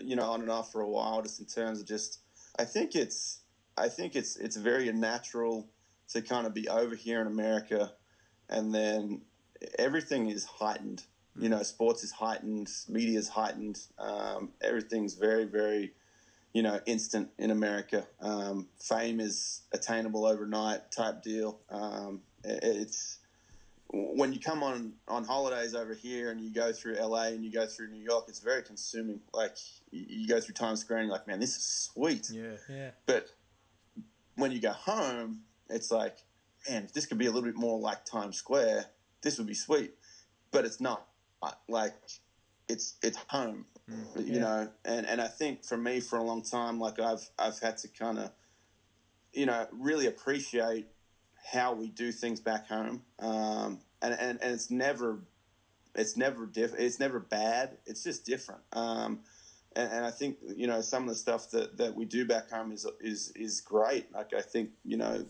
you 0.00 0.16
know 0.16 0.30
on 0.30 0.40
and 0.40 0.50
off 0.50 0.72
for 0.72 0.80
a 0.80 0.88
while, 0.88 1.22
just 1.22 1.40
in 1.40 1.46
terms 1.46 1.80
of 1.80 1.86
just 1.86 2.20
I 2.58 2.64
think 2.64 2.94
it's 2.94 3.40
I 3.76 3.88
think 3.88 4.16
it's 4.16 4.36
it's 4.36 4.56
very 4.56 4.90
natural 4.92 5.68
to 6.08 6.22
kind 6.22 6.46
of 6.46 6.54
be 6.54 6.68
over 6.68 6.94
here 6.94 7.20
in 7.20 7.26
America, 7.26 7.92
and 8.48 8.74
then 8.74 9.22
everything 9.78 10.30
is 10.30 10.44
heightened. 10.44 11.04
You 11.38 11.48
know, 11.50 11.62
sports 11.62 12.02
is 12.02 12.12
heightened, 12.12 12.70
media 12.88 13.18
is 13.18 13.28
heightened. 13.28 13.78
Um, 13.98 14.52
everything's 14.62 15.14
very 15.14 15.44
very 15.44 15.92
you 16.52 16.62
know, 16.62 16.80
instant 16.86 17.28
in 17.38 17.50
America. 17.50 18.06
Um, 18.18 18.68
fame 18.80 19.20
is 19.20 19.60
attainable 19.72 20.24
overnight 20.24 20.90
type 20.90 21.22
deal. 21.22 21.60
Um, 21.68 22.22
it- 22.44 22.64
it's 22.64 23.18
when 23.92 24.32
you 24.32 24.40
come 24.40 24.62
on 24.62 24.94
on 25.08 25.24
holidays 25.24 25.74
over 25.74 25.94
here 25.94 26.30
and 26.30 26.40
you 26.40 26.50
go 26.52 26.72
through 26.72 26.96
LA 26.96 27.24
and 27.28 27.44
you 27.44 27.52
go 27.52 27.66
through 27.66 27.88
New 27.88 28.02
York, 28.02 28.24
it's 28.28 28.40
very 28.40 28.62
consuming. 28.62 29.20
Like 29.32 29.56
you, 29.90 30.04
you 30.08 30.28
go 30.28 30.40
through 30.40 30.54
Times 30.54 30.80
Square 30.80 31.00
and 31.00 31.06
you're 31.06 31.16
like, 31.16 31.26
man, 31.26 31.40
this 31.40 31.56
is 31.56 31.62
sweet. 31.64 32.28
Yeah. 32.30 32.56
Yeah, 32.68 32.90
But 33.06 33.28
when 34.34 34.52
you 34.52 34.60
go 34.60 34.72
home, 34.72 35.42
it's 35.70 35.90
like, 35.90 36.16
man, 36.68 36.84
if 36.84 36.92
this 36.92 37.06
could 37.06 37.18
be 37.18 37.26
a 37.26 37.30
little 37.30 37.48
bit 37.48 37.56
more 37.56 37.78
like 37.78 38.04
Times 38.04 38.36
Square, 38.36 38.86
this 39.22 39.38
would 39.38 39.46
be 39.46 39.54
sweet. 39.54 39.92
But 40.50 40.64
it's 40.64 40.80
not. 40.80 41.06
Like, 41.68 41.94
it's 42.68 42.94
it's 43.02 43.18
home, 43.28 43.66
mm. 43.88 44.26
you 44.26 44.34
Yeah. 44.34 44.40
know. 44.40 44.68
And 44.84 45.06
and 45.06 45.20
I 45.20 45.28
think 45.28 45.64
for 45.64 45.76
me, 45.76 46.00
for 46.00 46.18
a 46.18 46.22
long 46.22 46.42
time, 46.42 46.80
like 46.80 46.98
I've 46.98 47.28
I've 47.38 47.58
had 47.60 47.76
to 47.78 47.88
kind 47.88 48.18
of, 48.18 48.32
you 49.32 49.46
know, 49.46 49.66
really 49.70 50.06
appreciate 50.06 50.88
how 51.52 51.72
we 51.72 51.88
do 51.88 52.12
things 52.12 52.40
back 52.40 52.68
home. 52.68 53.02
Um, 53.18 53.80
and, 54.02 54.14
and 54.14 54.38
and 54.42 54.54
it's 54.54 54.70
never, 54.70 55.20
it's 55.94 56.16
never 56.16 56.46
diff- 56.46 56.74
It's 56.78 57.00
never 57.00 57.20
bad. 57.20 57.78
It's 57.86 58.02
just 58.02 58.26
different. 58.26 58.62
Um, 58.72 59.20
and, 59.74 59.92
and 59.92 60.04
I 60.04 60.10
think 60.10 60.38
you 60.56 60.66
know 60.66 60.80
some 60.80 61.04
of 61.04 61.08
the 61.08 61.14
stuff 61.14 61.50
that, 61.50 61.76
that 61.78 61.94
we 61.94 62.04
do 62.04 62.26
back 62.26 62.50
home 62.50 62.72
is 62.72 62.86
is 63.00 63.32
is 63.36 63.60
great. 63.60 64.12
Like 64.12 64.34
I 64.34 64.42
think 64.42 64.70
you 64.84 64.96
know 64.96 65.24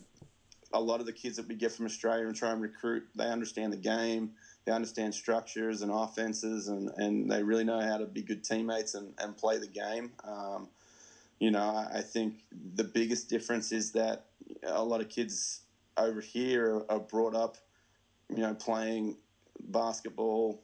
a 0.73 0.81
lot 0.81 0.99
of 0.99 1.05
the 1.05 1.13
kids 1.13 1.37
that 1.37 1.47
we 1.47 1.55
get 1.55 1.71
from 1.71 1.85
Australia 1.85 2.27
and 2.27 2.35
try 2.35 2.51
and 2.51 2.61
recruit, 2.61 3.07
they 3.15 3.25
understand 3.25 3.71
the 3.71 3.77
game, 3.77 4.31
they 4.65 4.71
understand 4.71 5.13
structures 5.13 5.81
and 5.81 5.89
offenses, 5.91 6.67
and, 6.67 6.89
and 6.97 7.31
they 7.31 7.41
really 7.41 7.63
know 7.63 7.79
how 7.79 7.97
to 7.97 8.05
be 8.05 8.21
good 8.21 8.43
teammates 8.43 8.93
and, 8.93 9.13
and 9.19 9.37
play 9.37 9.57
the 9.57 9.67
game. 9.67 10.11
Um, 10.25 10.67
you 11.39 11.51
know, 11.51 11.61
I, 11.61 11.99
I 11.99 12.01
think 12.01 12.43
the 12.75 12.83
biggest 12.83 13.29
difference 13.29 13.71
is 13.71 13.93
that 13.93 14.25
a 14.63 14.83
lot 14.83 14.99
of 14.99 15.07
kids 15.07 15.61
over 15.97 16.21
here 16.21 16.75
are, 16.75 16.91
are 16.91 16.99
brought 16.99 17.35
up, 17.35 17.57
you 18.29 18.37
know, 18.41 18.53
playing 18.53 19.17
basketball 19.59 20.61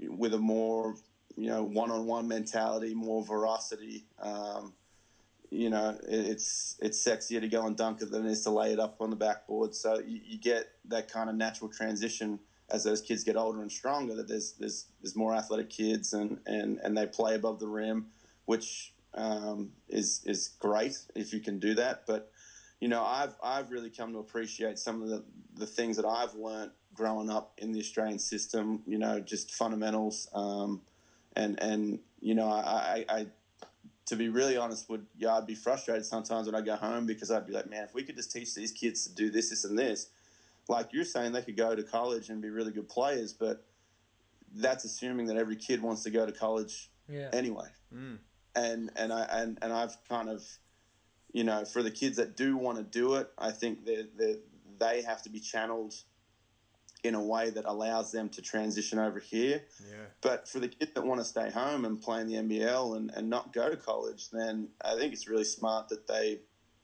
with 0.00 0.34
a 0.34 0.38
more 0.38 0.94
you 1.36 1.48
know 1.48 1.64
one-on-one 1.64 2.28
mentality, 2.28 2.94
more 2.94 3.24
veracity. 3.24 4.06
Um, 4.20 4.74
you 5.50 5.70
know, 5.70 5.90
it- 6.08 6.26
it's 6.26 6.76
it's 6.80 7.02
sexier 7.02 7.40
to 7.40 7.48
go 7.48 7.66
and 7.66 7.76
dunk 7.76 8.02
it 8.02 8.10
than 8.10 8.26
it 8.26 8.30
is 8.32 8.42
to 8.42 8.50
lay 8.50 8.72
it 8.72 8.80
up 8.80 8.96
on 9.00 9.10
the 9.10 9.16
backboard. 9.16 9.74
So 9.74 9.98
you, 9.98 10.20
you 10.24 10.38
get 10.38 10.66
that 10.86 11.08
kind 11.08 11.30
of 11.30 11.36
natural 11.36 11.70
transition 11.70 12.40
as 12.70 12.84
those 12.84 13.00
kids 13.00 13.24
get 13.24 13.36
older 13.36 13.62
and 13.62 13.70
stronger. 13.70 14.14
That 14.16 14.28
there's 14.28 14.54
there's 14.58 14.86
there's 15.02 15.16
more 15.16 15.34
athletic 15.34 15.70
kids 15.70 16.12
and 16.12 16.40
and 16.46 16.78
and 16.82 16.96
they 16.96 17.06
play 17.06 17.34
above 17.34 17.60
the 17.60 17.68
rim, 17.68 18.06
which 18.46 18.94
um, 19.14 19.72
is 19.88 20.22
is 20.24 20.48
great 20.58 20.98
if 21.14 21.32
you 21.32 21.40
can 21.40 21.58
do 21.58 21.74
that. 21.74 22.02
But 22.06 22.30
you 22.84 22.90
know, 22.90 23.02
I've 23.02 23.34
I've 23.42 23.70
really 23.70 23.88
come 23.88 24.12
to 24.12 24.18
appreciate 24.18 24.78
some 24.78 25.00
of 25.00 25.08
the 25.08 25.24
the 25.56 25.64
things 25.64 25.96
that 25.96 26.04
I've 26.04 26.34
learned 26.34 26.70
growing 26.92 27.30
up 27.30 27.54
in 27.56 27.72
the 27.72 27.80
Australian 27.80 28.18
system. 28.18 28.82
You 28.86 28.98
know, 28.98 29.20
just 29.20 29.54
fundamentals. 29.54 30.28
Um, 30.34 30.82
and 31.34 31.58
and 31.62 31.98
you 32.20 32.34
know, 32.34 32.46
I, 32.46 33.06
I, 33.08 33.16
I 33.20 33.26
to 34.04 34.16
be 34.16 34.28
really 34.28 34.58
honest, 34.58 34.90
would 34.90 35.06
yeah, 35.16 35.34
I'd 35.34 35.46
be 35.46 35.54
frustrated 35.54 36.04
sometimes 36.04 36.44
when 36.44 36.54
I 36.54 36.60
go 36.60 36.76
home 36.76 37.06
because 37.06 37.30
I'd 37.30 37.46
be 37.46 37.54
like, 37.54 37.70
man, 37.70 37.84
if 37.84 37.94
we 37.94 38.02
could 38.02 38.16
just 38.16 38.30
teach 38.30 38.54
these 38.54 38.70
kids 38.70 39.06
to 39.06 39.14
do 39.14 39.30
this, 39.30 39.48
this, 39.48 39.64
and 39.64 39.78
this, 39.78 40.10
like 40.68 40.92
you're 40.92 41.06
saying, 41.06 41.32
they 41.32 41.40
could 41.40 41.56
go 41.56 41.74
to 41.74 41.82
college 41.82 42.28
and 42.28 42.42
be 42.42 42.50
really 42.50 42.70
good 42.70 42.90
players, 42.90 43.32
but 43.32 43.64
that's 44.56 44.84
assuming 44.84 45.24
that 45.28 45.38
every 45.38 45.56
kid 45.56 45.80
wants 45.80 46.02
to 46.02 46.10
go 46.10 46.26
to 46.26 46.32
college 46.32 46.90
yeah, 47.08 47.30
anyway. 47.32 47.68
Mm. 47.94 48.18
And 48.54 48.90
and 48.94 49.10
I 49.10 49.22
and, 49.32 49.58
and 49.62 49.72
I've 49.72 49.96
kind 50.06 50.28
of, 50.28 50.44
you 51.34 51.42
know, 51.42 51.64
for 51.64 51.82
the 51.82 51.90
kids 51.90 52.16
that 52.16 52.36
do 52.36 52.56
want 52.56 52.78
to 52.78 52.84
do 52.84 53.16
it, 53.16 53.28
I 53.36 53.50
think 53.50 53.84
that 53.86 54.16
they, 54.16 54.36
they 54.78 55.02
have 55.02 55.20
to 55.22 55.28
be 55.28 55.40
channeled 55.40 55.94
in 57.02 57.16
a 57.16 57.22
way 57.22 57.50
that 57.50 57.64
allows 57.66 58.12
them 58.12 58.28
to 58.30 58.40
transition 58.40 59.00
over 59.00 59.18
here. 59.18 59.62
Yeah. 59.80 59.96
But 60.22 60.48
for 60.48 60.60
the 60.60 60.68
kids 60.68 60.92
that 60.94 61.04
want 61.04 61.20
to 61.20 61.24
stay 61.24 61.50
home 61.50 61.84
and 61.84 62.00
play 62.00 62.20
in 62.20 62.28
the 62.28 62.36
NBL 62.36 62.96
and, 62.96 63.10
and 63.10 63.28
not 63.28 63.52
go 63.52 63.68
to 63.68 63.76
college, 63.76 64.30
then 64.30 64.68
I 64.82 64.96
think 64.96 65.12
it's 65.12 65.28
really 65.28 65.44
smart 65.44 65.88
that 65.88 66.06
they, 66.06 66.38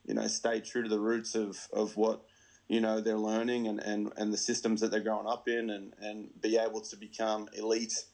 you 0.04 0.14
know, 0.14 0.26
stay 0.26 0.60
true 0.60 0.82
to 0.82 0.88
the 0.88 0.98
roots 0.98 1.36
of, 1.36 1.56
of 1.72 1.96
what, 1.96 2.22
you 2.68 2.80
know, 2.80 3.00
they're 3.00 3.16
learning 3.16 3.68
and, 3.68 3.78
and, 3.78 4.12
and 4.16 4.32
the 4.32 4.36
systems 4.36 4.80
that 4.80 4.90
they're 4.90 5.00
growing 5.00 5.28
up 5.28 5.48
in 5.48 5.70
and, 5.70 5.94
and 6.00 6.28
be 6.42 6.58
able 6.58 6.80
to 6.80 6.96
become 6.96 7.48
elite 7.56 8.04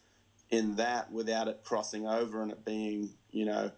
in 0.50 0.76
that 0.76 1.10
without 1.10 1.48
it 1.48 1.62
crossing 1.64 2.06
over 2.06 2.42
and 2.42 2.52
it 2.52 2.64
being, 2.64 3.14
you 3.30 3.46
know, 3.46 3.70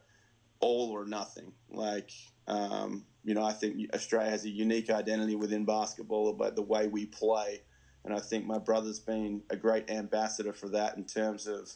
all 0.60 0.90
or 0.90 1.04
nothing. 1.04 1.52
Like, 1.70 2.10
um, 2.46 3.04
you 3.24 3.34
know, 3.34 3.44
I 3.44 3.52
think 3.52 3.90
Australia 3.94 4.30
has 4.30 4.44
a 4.44 4.48
unique 4.48 4.90
identity 4.90 5.36
within 5.36 5.64
basketball 5.64 6.30
about 6.30 6.56
the 6.56 6.62
way 6.62 6.86
we 6.86 7.06
play. 7.06 7.62
And 8.04 8.14
I 8.14 8.20
think 8.20 8.46
my 8.46 8.58
brother's 8.58 9.00
been 9.00 9.42
a 9.50 9.56
great 9.56 9.90
ambassador 9.90 10.52
for 10.52 10.68
that 10.70 10.96
in 10.96 11.04
terms 11.04 11.46
of, 11.46 11.70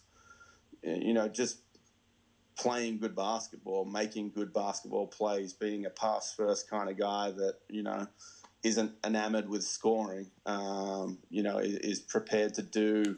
you 0.82 1.12
know, 1.12 1.28
just 1.28 1.58
playing 2.58 2.98
good 2.98 3.14
basketball, 3.16 3.84
making 3.84 4.30
good 4.30 4.52
basketball 4.52 5.06
plays, 5.06 5.52
being 5.52 5.84
a 5.86 5.90
pass 5.90 6.34
first 6.34 6.70
kind 6.70 6.88
of 6.88 6.98
guy 6.98 7.30
that, 7.32 7.56
you 7.68 7.82
know, 7.82 8.06
isn't 8.62 8.92
enamored 9.04 9.48
with 9.48 9.64
scoring, 9.64 10.30
um, 10.46 11.18
you 11.30 11.42
know, 11.42 11.58
is, 11.58 11.74
is 11.78 12.00
prepared 12.00 12.54
to 12.54 12.62
do, 12.62 13.16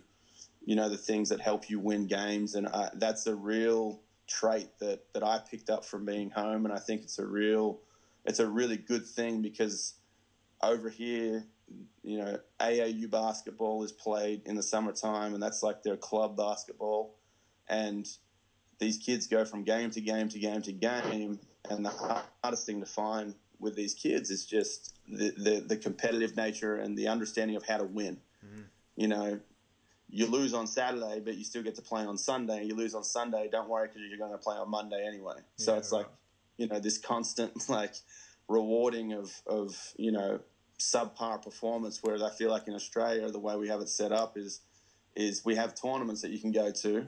you 0.64 0.74
know, 0.74 0.88
the 0.88 0.96
things 0.96 1.28
that 1.28 1.40
help 1.40 1.68
you 1.68 1.78
win 1.78 2.06
games. 2.06 2.54
And 2.54 2.66
I, 2.66 2.90
that's 2.94 3.26
a 3.26 3.34
real 3.34 4.00
trait 4.26 4.68
that, 4.80 5.00
that 5.12 5.22
I 5.22 5.38
picked 5.38 5.70
up 5.70 5.84
from 5.84 6.04
being 6.04 6.30
home. 6.30 6.64
And 6.64 6.74
I 6.74 6.78
think 6.78 7.02
it's 7.02 7.18
a 7.18 7.26
real, 7.26 7.80
it's 8.24 8.40
a 8.40 8.46
really 8.46 8.76
good 8.76 9.06
thing 9.06 9.42
because 9.42 9.94
over 10.62 10.88
here, 10.88 11.44
you 12.02 12.18
know, 12.18 12.38
AAU 12.60 13.10
basketball 13.10 13.82
is 13.82 13.92
played 13.92 14.42
in 14.46 14.54
the 14.56 14.62
summertime, 14.62 15.34
and 15.34 15.42
that's 15.42 15.62
like 15.62 15.82
their 15.82 15.96
club 15.96 16.36
basketball. 16.36 17.16
And 17.68 18.06
these 18.78 18.98
kids 18.98 19.26
go 19.26 19.44
from 19.44 19.64
game 19.64 19.90
to 19.90 20.00
game 20.00 20.28
to 20.28 20.38
game 20.38 20.62
to 20.62 20.72
game, 20.72 21.38
and 21.70 21.84
the 21.84 21.90
hardest 22.42 22.66
thing 22.66 22.80
to 22.80 22.86
find 22.86 23.34
with 23.58 23.76
these 23.76 23.94
kids 23.94 24.30
is 24.30 24.44
just 24.44 24.94
the, 25.08 25.30
the, 25.36 25.64
the 25.66 25.76
competitive 25.76 26.36
nature 26.36 26.76
and 26.76 26.98
the 26.98 27.08
understanding 27.08 27.56
of 27.56 27.64
how 27.66 27.78
to 27.78 27.84
win. 27.84 28.18
Mm-hmm. 28.44 28.62
You 28.96 29.08
know, 29.08 29.40
you 30.08 30.26
lose 30.26 30.54
on 30.54 30.66
Saturday, 30.66 31.20
but 31.24 31.36
you 31.36 31.44
still 31.44 31.62
get 31.62 31.74
to 31.76 31.82
play 31.82 32.04
on 32.04 32.16
Sunday. 32.16 32.64
You 32.64 32.74
lose 32.74 32.94
on 32.94 33.04
Sunday, 33.04 33.48
don't 33.50 33.68
worry 33.68 33.88
because 33.88 34.02
you're 34.08 34.18
going 34.18 34.32
to 34.32 34.38
play 34.38 34.56
on 34.56 34.70
Monday 34.70 35.04
anyway. 35.06 35.34
so 35.56 35.72
Yeah, 35.72 35.78
it's 35.78 35.92
like 35.92 36.06
you 36.56 36.68
know 36.68 36.78
this 36.78 36.98
constant 36.98 37.68
like 37.68 37.94
rewarding 38.48 39.12
of 39.12 39.32
of 39.46 39.76
you 39.96 40.12
know 40.12 40.40
subpar 40.78 41.42
performance. 41.42 42.00
Whereas 42.02 42.22
I 42.22 42.30
feel 42.30 42.50
like 42.50 42.68
in 42.68 42.74
Australia, 42.74 43.28
the 43.30 43.40
way 43.40 43.56
we 43.56 43.68
have 43.68 43.80
it 43.80 43.88
set 43.88 44.12
up 44.12 44.36
is 44.36 44.60
is 45.16 45.44
we 45.44 45.54
have 45.56 45.74
tournaments 45.74 46.22
that 46.22 46.30
you 46.30 46.38
can 46.38 46.52
go 46.52 46.70
to, 46.70 47.06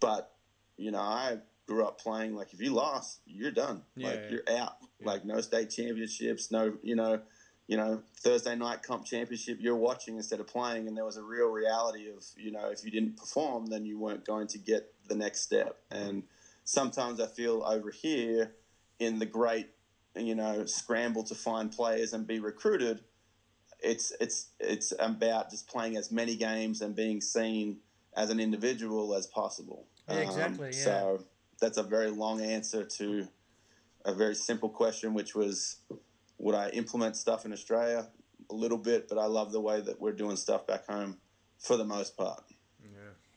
but 0.00 0.32
you 0.76 0.90
know 0.90 1.00
I 1.00 1.38
grew 1.66 1.84
up 1.84 2.00
playing 2.00 2.34
like 2.34 2.52
if 2.52 2.60
you 2.60 2.72
lost, 2.72 3.20
you're 3.26 3.50
done. 3.50 3.82
Yeah, 3.96 4.08
like 4.08 4.20
yeah. 4.24 4.30
you're 4.30 4.58
out. 4.58 4.76
Like 5.02 5.24
no 5.24 5.40
state 5.40 5.70
championships, 5.70 6.50
no 6.50 6.74
you 6.82 6.96
know, 6.96 7.20
you 7.68 7.76
know 7.76 8.02
Thursday 8.16 8.56
night 8.56 8.82
comp 8.82 9.04
championship. 9.04 9.58
You're 9.60 9.76
watching 9.76 10.16
instead 10.16 10.40
of 10.40 10.48
playing, 10.48 10.88
and 10.88 10.96
there 10.96 11.04
was 11.04 11.16
a 11.16 11.22
real 11.22 11.48
reality 11.48 12.08
of 12.08 12.24
you 12.36 12.50
know 12.50 12.70
if 12.70 12.84
you 12.84 12.90
didn't 12.90 13.16
perform, 13.16 13.66
then 13.66 13.84
you 13.86 13.98
weren't 13.98 14.24
going 14.24 14.48
to 14.48 14.58
get 14.58 14.92
the 15.06 15.14
next 15.14 15.42
step. 15.42 15.78
And 15.90 16.24
sometimes 16.64 17.20
I 17.20 17.26
feel 17.26 17.62
over 17.62 17.90
here 17.90 18.52
in 18.98 19.20
the 19.20 19.26
great 19.26 19.68
you 20.16 20.34
know 20.34 20.64
scramble 20.64 21.22
to 21.24 21.34
find 21.36 21.70
players 21.70 22.12
and 22.12 22.26
be 22.26 22.40
recruited. 22.40 23.02
It's 23.80 24.12
it's 24.18 24.48
it's 24.58 24.92
about 24.98 25.50
just 25.50 25.68
playing 25.68 25.96
as 25.96 26.10
many 26.10 26.34
games 26.34 26.80
and 26.80 26.96
being 26.96 27.20
seen 27.20 27.78
as 28.16 28.30
an 28.30 28.40
individual 28.40 29.14
as 29.14 29.26
possible. 29.26 29.86
Yeah, 30.08 30.16
Um, 30.16 30.22
exactly, 30.22 30.66
yeah. 30.68 30.84
So 30.84 31.24
that's 31.60 31.78
a 31.78 31.82
very 31.82 32.10
long 32.10 32.40
answer 32.40 32.84
to 32.84 33.28
a 34.04 34.14
very 34.14 34.34
simple 34.34 34.68
question, 34.68 35.12
which 35.12 35.34
was, 35.34 35.76
would 36.38 36.54
I 36.54 36.68
implement 36.70 37.16
stuff 37.16 37.44
in 37.44 37.52
Australia? 37.52 38.08
A 38.50 38.54
little 38.54 38.78
bit, 38.78 39.08
but 39.08 39.18
I 39.18 39.26
love 39.26 39.52
the 39.52 39.60
way 39.60 39.80
that 39.80 40.00
we're 40.00 40.12
doing 40.12 40.36
stuff 40.36 40.66
back 40.66 40.86
home 40.86 41.18
for 41.58 41.76
the 41.76 41.84
most 41.84 42.16
part. 42.16 42.42
Yeah. 42.82 42.88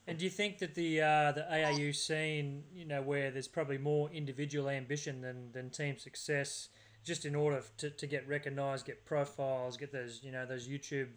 And 0.06 0.18
do 0.18 0.24
you 0.24 0.30
think 0.30 0.58
that 0.58 0.74
the 0.74 1.00
uh, 1.00 1.32
the 1.32 1.46
AAU 1.50 1.94
scene, 1.94 2.64
you 2.72 2.86
know, 2.86 3.02
where 3.02 3.30
there's 3.30 3.48
probably 3.48 3.78
more 3.78 4.10
individual 4.10 4.68
ambition 4.68 5.20
than, 5.20 5.52
than 5.52 5.70
team 5.70 5.98
success, 5.98 6.68
just 7.04 7.24
in 7.24 7.34
order 7.34 7.62
to, 7.78 7.90
to 7.90 8.06
get 8.06 8.26
recognised, 8.28 8.86
get 8.86 9.04
profiles, 9.04 9.76
get 9.76 9.92
those 9.92 10.20
you 10.22 10.32
know 10.32 10.46
those 10.46 10.68
YouTube 10.68 11.08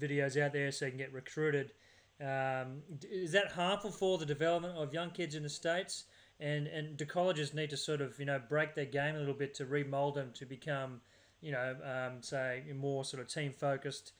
videos 0.00 0.40
out 0.40 0.52
there 0.52 0.70
so 0.72 0.86
you 0.86 0.90
can 0.90 0.98
get 0.98 1.12
recruited, 1.12 1.72
um, 2.20 2.82
is 3.10 3.32
that 3.32 3.52
harmful 3.52 3.90
for 3.90 4.18
the 4.18 4.26
development 4.26 4.76
of 4.76 4.94
young 4.94 5.10
kids 5.10 5.34
in 5.34 5.42
the 5.42 5.48
states? 5.48 6.04
And 6.40 6.66
and 6.66 6.96
do 6.96 7.04
colleges 7.04 7.54
need 7.54 7.70
to 7.70 7.76
sort 7.76 8.00
of 8.00 8.18
you 8.18 8.24
know 8.24 8.40
break 8.48 8.74
their 8.74 8.86
game 8.86 9.14
a 9.14 9.18
little 9.18 9.34
bit 9.34 9.54
to 9.56 9.66
remold 9.66 10.14
them 10.14 10.30
to 10.34 10.46
become, 10.46 11.00
you 11.42 11.52
know, 11.52 11.76
um, 11.84 12.22
say 12.22 12.62
you're 12.66 12.74
more 12.74 13.04
sort 13.04 13.22
of 13.22 13.28
team 13.28 13.52
focused, 13.52 14.12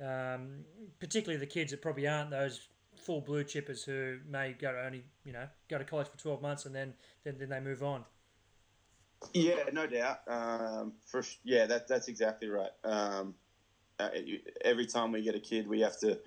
um, 0.00 0.64
particularly 1.00 1.38
the 1.38 1.46
kids 1.46 1.70
that 1.72 1.82
probably 1.82 2.06
aren't 2.06 2.30
those 2.30 2.68
full 2.96 3.20
blue 3.20 3.44
chippers 3.44 3.84
who 3.84 4.18
may 4.28 4.52
go 4.52 4.72
to 4.72 4.84
only 4.84 5.04
you 5.24 5.32
know 5.32 5.46
go 5.68 5.78
to 5.78 5.84
college 5.84 6.08
for 6.08 6.18
12 6.18 6.42
months 6.42 6.64
and 6.64 6.74
then 6.74 6.94
then, 7.24 7.36
then 7.38 7.48
they 7.48 7.60
move 7.60 7.82
on 7.82 8.04
Yeah, 9.32 9.56
no 9.72 9.86
doubt. 9.86 10.20
Um, 10.26 10.94
for 11.06 11.22
yeah, 11.44 11.66
that 11.66 11.88
that's 11.88 12.08
exactly 12.08 12.48
right. 12.48 12.70
Um, 12.84 13.34
uh, 13.98 14.10
every 14.62 14.86
time 14.86 15.12
we 15.12 15.22
get 15.22 15.34
a 15.34 15.40
kid, 15.40 15.66
we 15.66 15.80
have 15.80 15.98
to. 16.00 16.18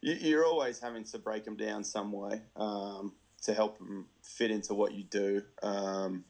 You, 0.00 0.14
you're 0.14 0.44
always 0.44 0.78
having 0.78 1.04
to 1.04 1.18
break 1.18 1.44
them 1.44 1.56
down 1.56 1.82
some 1.82 2.12
way 2.12 2.42
um, 2.56 3.14
to 3.42 3.54
help 3.54 3.78
them 3.78 4.06
fit 4.22 4.50
into 4.50 4.74
what 4.74 4.92
you 4.92 5.04
do. 5.04 5.42
Um, 5.62 6.24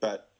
but 0.00 0.30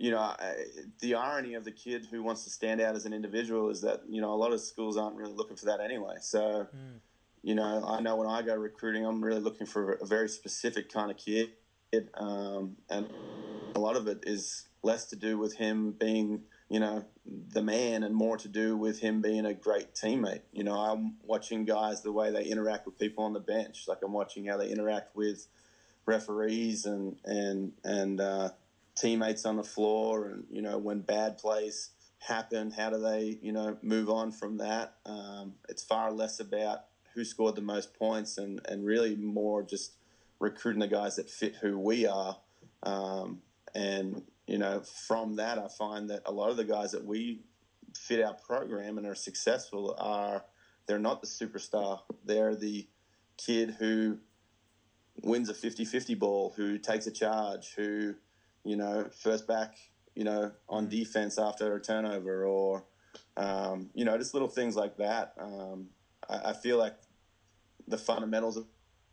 you 0.00 0.10
know, 0.10 0.18
I, 0.18 0.54
the 1.00 1.14
irony 1.14 1.54
of 1.54 1.64
the 1.64 1.70
kid 1.70 2.06
who 2.10 2.22
wants 2.22 2.44
to 2.44 2.50
stand 2.50 2.80
out 2.80 2.96
as 2.96 3.04
an 3.04 3.12
individual 3.12 3.68
is 3.68 3.82
that 3.82 4.02
you 4.08 4.20
know 4.22 4.32
a 4.32 4.38
lot 4.44 4.52
of 4.52 4.60
schools 4.60 4.96
aren't 4.96 5.16
really 5.16 5.34
looking 5.34 5.56
for 5.56 5.66
that 5.66 5.80
anyway. 5.80 6.16
So. 6.20 6.66
You 7.42 7.54
know, 7.54 7.82
I 7.86 8.02
know 8.02 8.16
when 8.16 8.28
I 8.28 8.42
go 8.42 8.54
recruiting, 8.54 9.06
I'm 9.06 9.24
really 9.24 9.40
looking 9.40 9.66
for 9.66 9.92
a 9.92 10.04
very 10.04 10.28
specific 10.28 10.92
kind 10.92 11.10
of 11.10 11.16
kid, 11.16 11.52
um, 12.12 12.76
and 12.90 13.08
a 13.74 13.80
lot 13.80 13.96
of 13.96 14.08
it 14.08 14.24
is 14.24 14.68
less 14.82 15.06
to 15.06 15.16
do 15.16 15.38
with 15.38 15.56
him 15.56 15.92
being, 15.92 16.42
you 16.68 16.80
know, 16.80 17.04
the 17.24 17.62
man 17.62 18.02
and 18.02 18.14
more 18.14 18.36
to 18.36 18.48
do 18.48 18.76
with 18.76 19.00
him 19.00 19.20
being 19.22 19.46
a 19.46 19.54
great 19.54 19.94
teammate. 19.94 20.42
You 20.52 20.64
know, 20.64 20.74
I'm 20.74 21.16
watching 21.24 21.64
guys 21.64 22.02
the 22.02 22.12
way 22.12 22.30
they 22.30 22.44
interact 22.44 22.86
with 22.86 22.98
people 22.98 23.24
on 23.24 23.32
the 23.32 23.40
bench. 23.40 23.86
Like 23.88 23.98
I'm 24.04 24.12
watching 24.12 24.46
how 24.46 24.56
they 24.56 24.68
interact 24.68 25.16
with 25.16 25.46
referees 26.06 26.86
and 26.86 27.16
and 27.24 27.72
and 27.84 28.20
uh, 28.20 28.50
teammates 29.00 29.44
on 29.44 29.56
the 29.56 29.64
floor, 29.64 30.26
and 30.26 30.44
you 30.50 30.62
know 30.62 30.78
when 30.78 31.00
bad 31.00 31.38
plays 31.38 31.90
happen, 32.18 32.70
how 32.70 32.90
do 32.90 33.00
they 33.00 33.38
you 33.42 33.52
know 33.52 33.76
move 33.82 34.10
on 34.10 34.30
from 34.30 34.58
that? 34.58 34.94
Um, 35.06 35.54
it's 35.68 35.82
far 35.82 36.12
less 36.12 36.40
about 36.40 36.84
who 37.14 37.24
scored 37.24 37.56
the 37.56 37.62
most 37.62 37.94
points 37.94 38.38
and 38.38 38.60
and 38.66 38.84
really 38.84 39.16
more 39.16 39.62
just 39.62 39.94
recruiting 40.38 40.80
the 40.80 40.88
guys 40.88 41.16
that 41.16 41.30
fit 41.30 41.56
who 41.56 41.78
we 41.78 42.06
are. 42.06 42.36
Um, 42.82 43.42
and 43.74 44.22
you 44.46 44.58
know, 44.58 44.82
from 45.06 45.36
that, 45.36 45.58
I 45.58 45.68
find 45.68 46.10
that 46.10 46.22
a 46.26 46.32
lot 46.32 46.50
of 46.50 46.56
the 46.56 46.64
guys 46.64 46.92
that 46.92 47.04
we 47.04 47.42
fit 47.94 48.22
our 48.22 48.34
program 48.34 48.98
and 48.98 49.06
are 49.06 49.14
successful 49.14 49.94
are 49.98 50.44
they're 50.86 50.98
not 50.98 51.20
the 51.20 51.26
superstar. 51.26 52.00
They're 52.24 52.56
the 52.56 52.88
kid 53.36 53.76
who 53.78 54.18
wins 55.22 55.48
a 55.48 55.54
50-50 55.54 56.18
ball, 56.18 56.52
who 56.56 56.78
takes 56.78 57.06
a 57.06 57.10
charge, 57.10 57.74
who 57.76 58.14
you 58.64 58.76
know 58.76 59.08
first 59.22 59.46
back, 59.46 59.76
you 60.14 60.24
know, 60.24 60.52
on 60.68 60.88
defense 60.88 61.38
after 61.38 61.74
a 61.74 61.80
turnover, 61.80 62.44
or 62.44 62.84
um, 63.36 63.90
you 63.94 64.04
know, 64.04 64.16
just 64.18 64.34
little 64.34 64.48
things 64.48 64.76
like 64.76 64.96
that. 64.98 65.34
Um, 65.38 65.88
I, 66.28 66.50
I 66.50 66.52
feel 66.52 66.78
like 66.78 66.96
the 67.88 67.98
fundamentals 67.98 68.56
of 68.56 68.66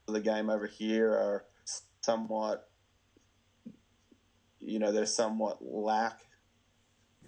the 0.08 0.20
game 0.20 0.50
over 0.50 0.68
here 0.68 1.12
are 1.12 1.46
somewhat 2.02 2.70
you 4.60 4.80
know, 4.80 4.92
there's 4.92 5.16
somewhat 5.16 5.60
lack 5.62 6.22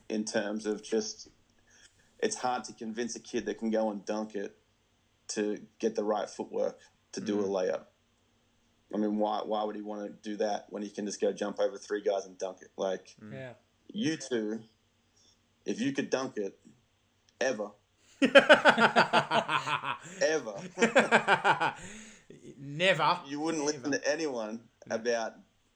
in 0.10 0.26
terms 0.26 0.66
of 0.66 0.84
just 0.84 1.30
it's 2.22 2.36
hard 2.36 2.66
to 2.66 2.74
convince 2.74 3.16
a 3.16 3.20
kid 3.20 3.46
that 3.46 3.60
can 3.60 3.70
go 3.70 3.92
and 3.92 4.06
dunk 4.06 4.36
it 4.36 4.58
to 5.30 5.58
get 5.80 5.96
the 5.96 6.04
right 6.04 6.30
footwork 6.30 6.80
to 7.14 7.22
do 7.22 7.40
a 7.40 7.44
layup. 7.44 7.86
I 8.94 8.98
mean, 8.98 9.18
why 9.18 9.42
why 9.46 9.64
would 9.64 9.76
he 9.76 9.82
want 9.82 10.04
to 10.04 10.10
do 10.30 10.38
that 10.38 10.66
when 10.70 10.84
he 10.84 10.90
can 10.90 11.06
just 11.06 11.22
go 11.22 11.32
jump 11.32 11.60
over 11.60 11.78
three 11.78 12.02
guys 12.02 12.26
and 12.26 12.38
dunk 12.38 12.58
it? 12.62 12.70
Like 12.78 13.16
mm. 13.24 13.34
yeah 13.34 13.52
you 13.92 14.18
two, 14.18 14.60
if 15.66 15.82
you 15.82 15.92
could 15.92 16.10
dunk 16.10 16.38
it 16.38 16.58
ever, 17.42 17.72
ever, 18.22 18.36
Never. 22.60 23.20
you 23.28 23.40
wouldn't 23.40 23.66
listen 23.66 23.92
to 23.92 24.10
anyone 24.12 24.62
about 24.90 25.34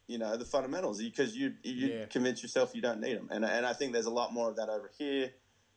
you 0.07 0.17
know 0.17 0.35
the 0.37 0.45
fundamentals 0.45 1.01
because 1.01 1.35
you 1.35 1.53
you 1.63 1.87
Yeah. 1.87 2.05
convince 2.05 2.41
yourself 2.43 2.75
you 2.75 2.81
don't 2.81 2.99
need 2.99 3.17
them 3.17 3.29
and 3.31 3.45
and 3.45 3.65
I 3.65 3.73
think 3.73 3.93
there's 3.93 4.05
a 4.05 4.09
lot 4.11 4.33
more 4.33 4.49
of 4.49 4.55
that 4.57 4.69
over 4.69 4.91
here. 4.97 5.31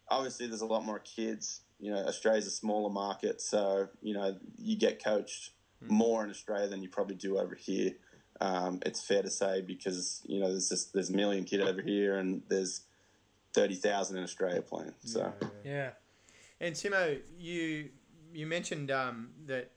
Obviously, 0.09 0.47
there's 0.47 0.61
a 0.61 0.67
lot 0.67 0.85
more 0.85 1.01
kids. 1.01 1.63
You 1.81 1.91
know, 1.93 1.99
Australia's 2.07 2.47
a 2.47 2.51
smaller 2.51 2.91
market, 2.91 3.41
so 3.41 3.89
you 4.03 4.15
know 4.15 4.37
you 4.59 4.77
get 4.77 5.03
coached 5.03 5.51
more 5.81 6.25
in 6.25 6.31
Australia 6.31 6.69
than 6.69 6.83
you 6.83 6.89
probably 6.89 7.17
do 7.17 7.39
over 7.39 7.55
here. 7.55 7.93
Um, 8.41 8.81
it's 8.85 9.01
fair 9.01 9.23
to 9.23 9.31
say 9.31 9.63
because 9.63 10.23
you 10.27 10.41
know 10.41 10.51
there's 10.51 10.69
just 10.69 10.93
there's 10.93 11.11
a 11.11 11.17
million 11.17 11.45
kid 11.45 11.61
over 11.61 11.81
here 11.81 12.19
and 12.19 12.43
there's 12.49 12.83
thirty 13.55 13.75
thousand 13.75 14.19
in 14.19 14.25
Australia 14.25 14.63
playing. 14.63 14.93
So. 15.05 15.33
yeah 15.65 15.91
And 16.61 16.75
Simo, 16.75 17.19
you 17.39 17.89
you 18.33 18.47
mentioned 18.47 18.91
um, 18.91 19.31
that 19.47 19.71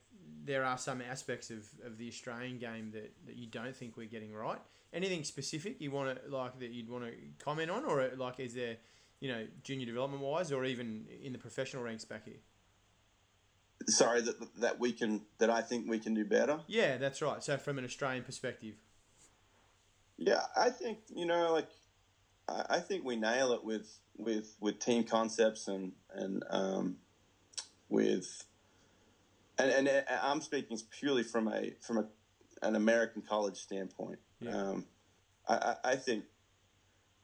there 0.44 0.64
are 0.64 0.78
some 0.78 1.00
aspects 1.00 1.50
of, 1.50 1.66
of 1.84 1.98
the 1.98 2.08
Australian 2.08 2.58
game 2.58 2.90
that, 2.92 3.12
that 3.26 3.36
you 3.36 3.46
don't 3.46 3.74
think 3.74 3.96
we're 3.96 4.06
getting 4.06 4.32
right. 4.32 4.58
Anything 4.92 5.22
specific 5.24 5.80
you 5.80 5.90
want 5.90 6.22
to 6.22 6.30
like 6.30 6.58
that 6.58 6.70
you'd 6.70 6.88
want 6.88 7.04
to 7.04 7.12
comment 7.42 7.70
on, 7.70 7.84
or 7.84 8.10
like 8.16 8.40
is 8.40 8.54
there, 8.54 8.76
you 9.20 9.30
know, 9.30 9.46
junior 9.62 9.86
development 9.86 10.22
wise, 10.22 10.50
or 10.50 10.64
even 10.64 11.06
in 11.22 11.32
the 11.32 11.38
professional 11.38 11.82
ranks 11.82 12.04
back 12.04 12.24
here? 12.24 12.40
Sorry 13.86 14.20
that 14.20 14.36
that 14.60 14.78
we 14.78 14.92
can 14.92 15.22
that 15.38 15.50
I 15.50 15.62
think 15.62 15.88
we 15.88 15.98
can 15.98 16.14
do 16.14 16.24
better. 16.24 16.60
Yeah, 16.66 16.98
that's 16.98 17.22
right. 17.22 17.42
So 17.42 17.56
from 17.56 17.78
an 17.78 17.84
Australian 17.84 18.24
perspective, 18.24 18.74
Yeah, 20.18 20.42
I 20.56 20.70
think 20.70 20.98
you 21.08 21.26
know, 21.26 21.52
like 21.52 21.70
I, 22.48 22.76
I 22.76 22.80
think 22.80 23.04
we 23.04 23.16
nail 23.16 23.52
it 23.52 23.64
with 23.64 23.98
with 24.16 24.56
with 24.60 24.78
team 24.78 25.04
concepts 25.04 25.66
and 25.66 25.92
and 26.12 26.44
um, 26.50 26.96
with 27.88 28.44
and, 29.58 29.70
and 29.70 29.88
uh, 29.88 30.02
I'm 30.22 30.40
speaking 30.40 30.78
purely 30.90 31.22
from 31.22 31.48
a 31.48 31.72
from 31.80 31.98
a 31.98 32.04
an 32.62 32.76
American 32.76 33.22
college 33.22 33.56
standpoint. 33.56 34.18
Yeah. 34.40 34.54
Um, 34.54 34.86
I, 35.48 35.54
I, 35.54 35.90
I 35.92 35.96
think 35.96 36.24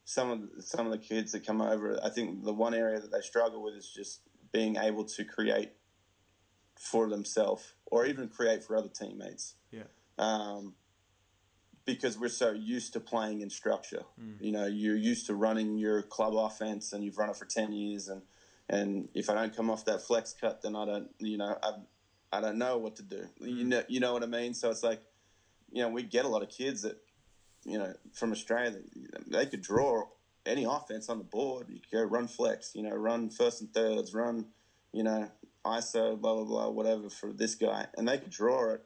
some 0.05 0.31
of 0.31 0.41
the, 0.41 0.63
some 0.63 0.87
of 0.87 0.93
the 0.93 0.99
kids 0.99 1.33
that 1.33 1.45
come 1.47 1.61
over, 1.61 1.99
I 2.03 2.09
think 2.11 2.45
the 2.45 2.55
one 2.55 2.75
area 2.75 3.01
that 3.01 3.13
they 3.13 3.21
struggle 3.21 3.63
with 3.63 3.75
is 3.75 3.93
just 3.95 4.21
being 4.53 4.77
able 4.77 5.05
to 5.05 5.25
create 5.25 5.73
for 6.79 7.09
themselves 7.09 7.74
or 7.87 8.07
even 8.07 8.29
create 8.29 8.64
for 8.64 8.77
other 8.77 8.89
teammates. 8.89 9.55
Yeah. 9.70 9.85
Um, 10.18 10.74
because 11.85 12.18
we're 12.18 12.29
so 12.29 12.51
used 12.51 12.93
to 12.95 13.01
playing 13.01 13.43
in 13.43 13.51
structure. 13.51 14.03
You 14.41 14.53
know, 14.53 14.66
you're 14.66 14.97
used 14.97 15.27
to 15.27 15.35
running 15.35 15.79
your 15.79 16.03
club 16.03 16.35
offense 16.35 16.93
and 16.93 17.05
you've 17.05 17.16
run 17.16 17.31
it 17.31 17.37
for 17.37 17.45
10 17.45 17.72
years. 17.72 18.09
And, 18.09 18.22
and 18.68 19.09
if 19.14 19.31
I 19.31 19.35
don't 19.35 19.55
come 19.55 19.70
off 19.70 19.85
that 19.85 20.03
flex 20.03 20.35
cut, 20.39 20.62
then 20.62 20.74
I 20.74 20.85
don't, 20.85 21.09
you 21.20 21.39
know, 21.39 21.57
I, 21.62 21.74
I 22.33 22.41
don't 22.41 22.59
know 22.59 22.79
what 22.79 22.97
to 22.97 23.03
do. 23.03 23.29
You 23.41 23.64
know, 23.64 23.83
you 23.87 24.01
know 24.01 24.12
what 24.12 24.24
I 24.24 24.27
mean? 24.27 24.53
So 24.53 24.68
it's 24.70 24.83
like, 24.83 25.01
you 25.70 25.83
know, 25.83 25.89
we 25.89 26.03
get 26.03 26.24
a 26.24 26.29
lot 26.29 26.43
of 26.43 26.49
kids 26.49 26.83
that 26.83 26.99
you 27.66 27.79
know, 27.79 27.93
from 28.12 28.31
Australia, 28.31 28.79
they 29.27 29.47
could 29.47 29.61
draw 29.61 30.05
any 30.47 30.64
offense 30.64 31.09
on 31.09 31.18
the 31.18 31.24
board. 31.24 31.66
You 31.68 31.81
could 31.81 31.91
go 31.91 32.03
run 32.05 32.29
flex, 32.29 32.72
you 32.74 32.83
know, 32.83 32.95
run 32.95 33.29
first 33.29 33.61
and 33.61 33.74
thirds, 33.74 34.14
run, 34.14 34.47
you 34.93 35.03
know, 35.03 35.29
ISO, 35.67 36.21
blah 36.21 36.35
blah 36.35 36.45
blah, 36.45 36.69
whatever 36.69 37.11
for 37.11 37.33
this 37.33 37.55
guy, 37.55 37.87
and 37.97 38.09
they 38.09 38.19
could 38.19 38.31
draw 38.31 38.75
it. 38.75 38.85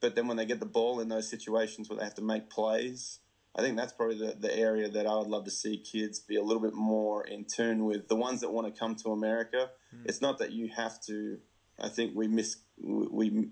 But 0.00 0.14
then 0.14 0.26
when 0.26 0.36
they 0.36 0.46
get 0.46 0.60
the 0.60 0.66
ball 0.66 1.00
in 1.00 1.08
those 1.08 1.28
situations 1.28 1.88
where 1.88 1.98
they 1.98 2.04
have 2.04 2.14
to 2.14 2.22
make 2.22 2.48
plays, 2.48 3.18
I 3.54 3.62
think 3.62 3.76
that's 3.76 3.92
probably 3.92 4.18
the, 4.18 4.36
the 4.38 4.56
area 4.56 4.88
that 4.88 5.06
I 5.06 5.14
would 5.16 5.26
love 5.26 5.44
to 5.44 5.50
see 5.50 5.76
kids 5.76 6.20
be 6.20 6.36
a 6.36 6.42
little 6.42 6.62
bit 6.62 6.74
more 6.74 7.26
in 7.26 7.44
tune 7.44 7.84
with. 7.84 8.08
The 8.08 8.16
ones 8.16 8.40
that 8.40 8.50
want 8.50 8.72
to 8.72 8.78
come 8.78 8.94
to 8.96 9.10
America, 9.10 9.70
mm. 9.94 10.02
it's 10.04 10.22
not 10.22 10.38
that 10.38 10.52
you 10.52 10.68
have 10.68 11.00
to. 11.06 11.38
I 11.78 11.88
think 11.88 12.12
we 12.14 12.28
miss 12.28 12.58
we 12.78 13.48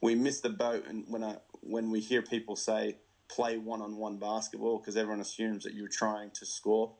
we 0.00 0.14
miss 0.14 0.40
the 0.40 0.50
boat, 0.50 0.84
and 0.88 1.04
when 1.08 1.22
I 1.22 1.36
when 1.60 1.90
we 1.90 2.00
hear 2.00 2.22
people 2.22 2.56
say 2.56 2.96
play 3.28 3.58
one 3.58 3.82
on 3.82 3.96
one 3.96 4.18
basketball 4.18 4.78
because 4.78 4.96
everyone 4.96 5.20
assumes 5.20 5.64
that 5.64 5.74
you're 5.74 5.88
trying 5.88 6.30
to 6.30 6.46
score. 6.46 6.94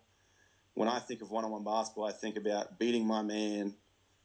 When 0.74 0.88
I 0.88 0.98
think 0.98 1.22
of 1.22 1.30
one 1.30 1.44
on 1.44 1.50
one 1.50 1.64
basketball, 1.64 2.04
I 2.04 2.12
think 2.12 2.36
about 2.36 2.78
beating 2.78 3.06
my 3.06 3.22
man 3.22 3.74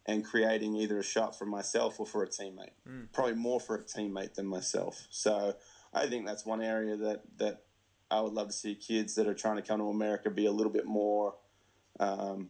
and 0.06 0.26
creating 0.26 0.76
either 0.76 0.99
a 0.99 1.04
shot 1.04 1.38
for 1.38 1.45
myself 1.45 1.99
or 1.99 2.06
for 2.06 2.24
a 2.24 2.28
teammate. 2.28 2.72
Mm. 2.88 3.12
Probably 3.14 3.36
more 3.36 3.60
for 3.60 3.76
a 3.76 3.84
teammate 3.84 4.34
than 4.34 4.47
myself. 4.47 5.08
So 5.10 5.56
I 5.93 6.08
think 6.08 6.26
that's 6.26 6.45
one 6.45 6.62
area 6.62 6.97
that, 6.97 7.22
that 7.38 7.64
I 8.10 8.22
would 8.22 8.34
love 8.34 8.47
to 8.47 8.54
see 8.54 8.76
kids 8.76 9.16
that 9.16 9.28
are 9.28 9.34
trying 9.34 9.58
to 9.58 9.62
come 9.62 9.80
to 9.80 9.86
America 9.89 10.30
be 10.30 10.45
a 10.45 10.52
little 10.52 10.72
bit 10.72 10.86
more 10.86 11.36
um, 11.99 12.49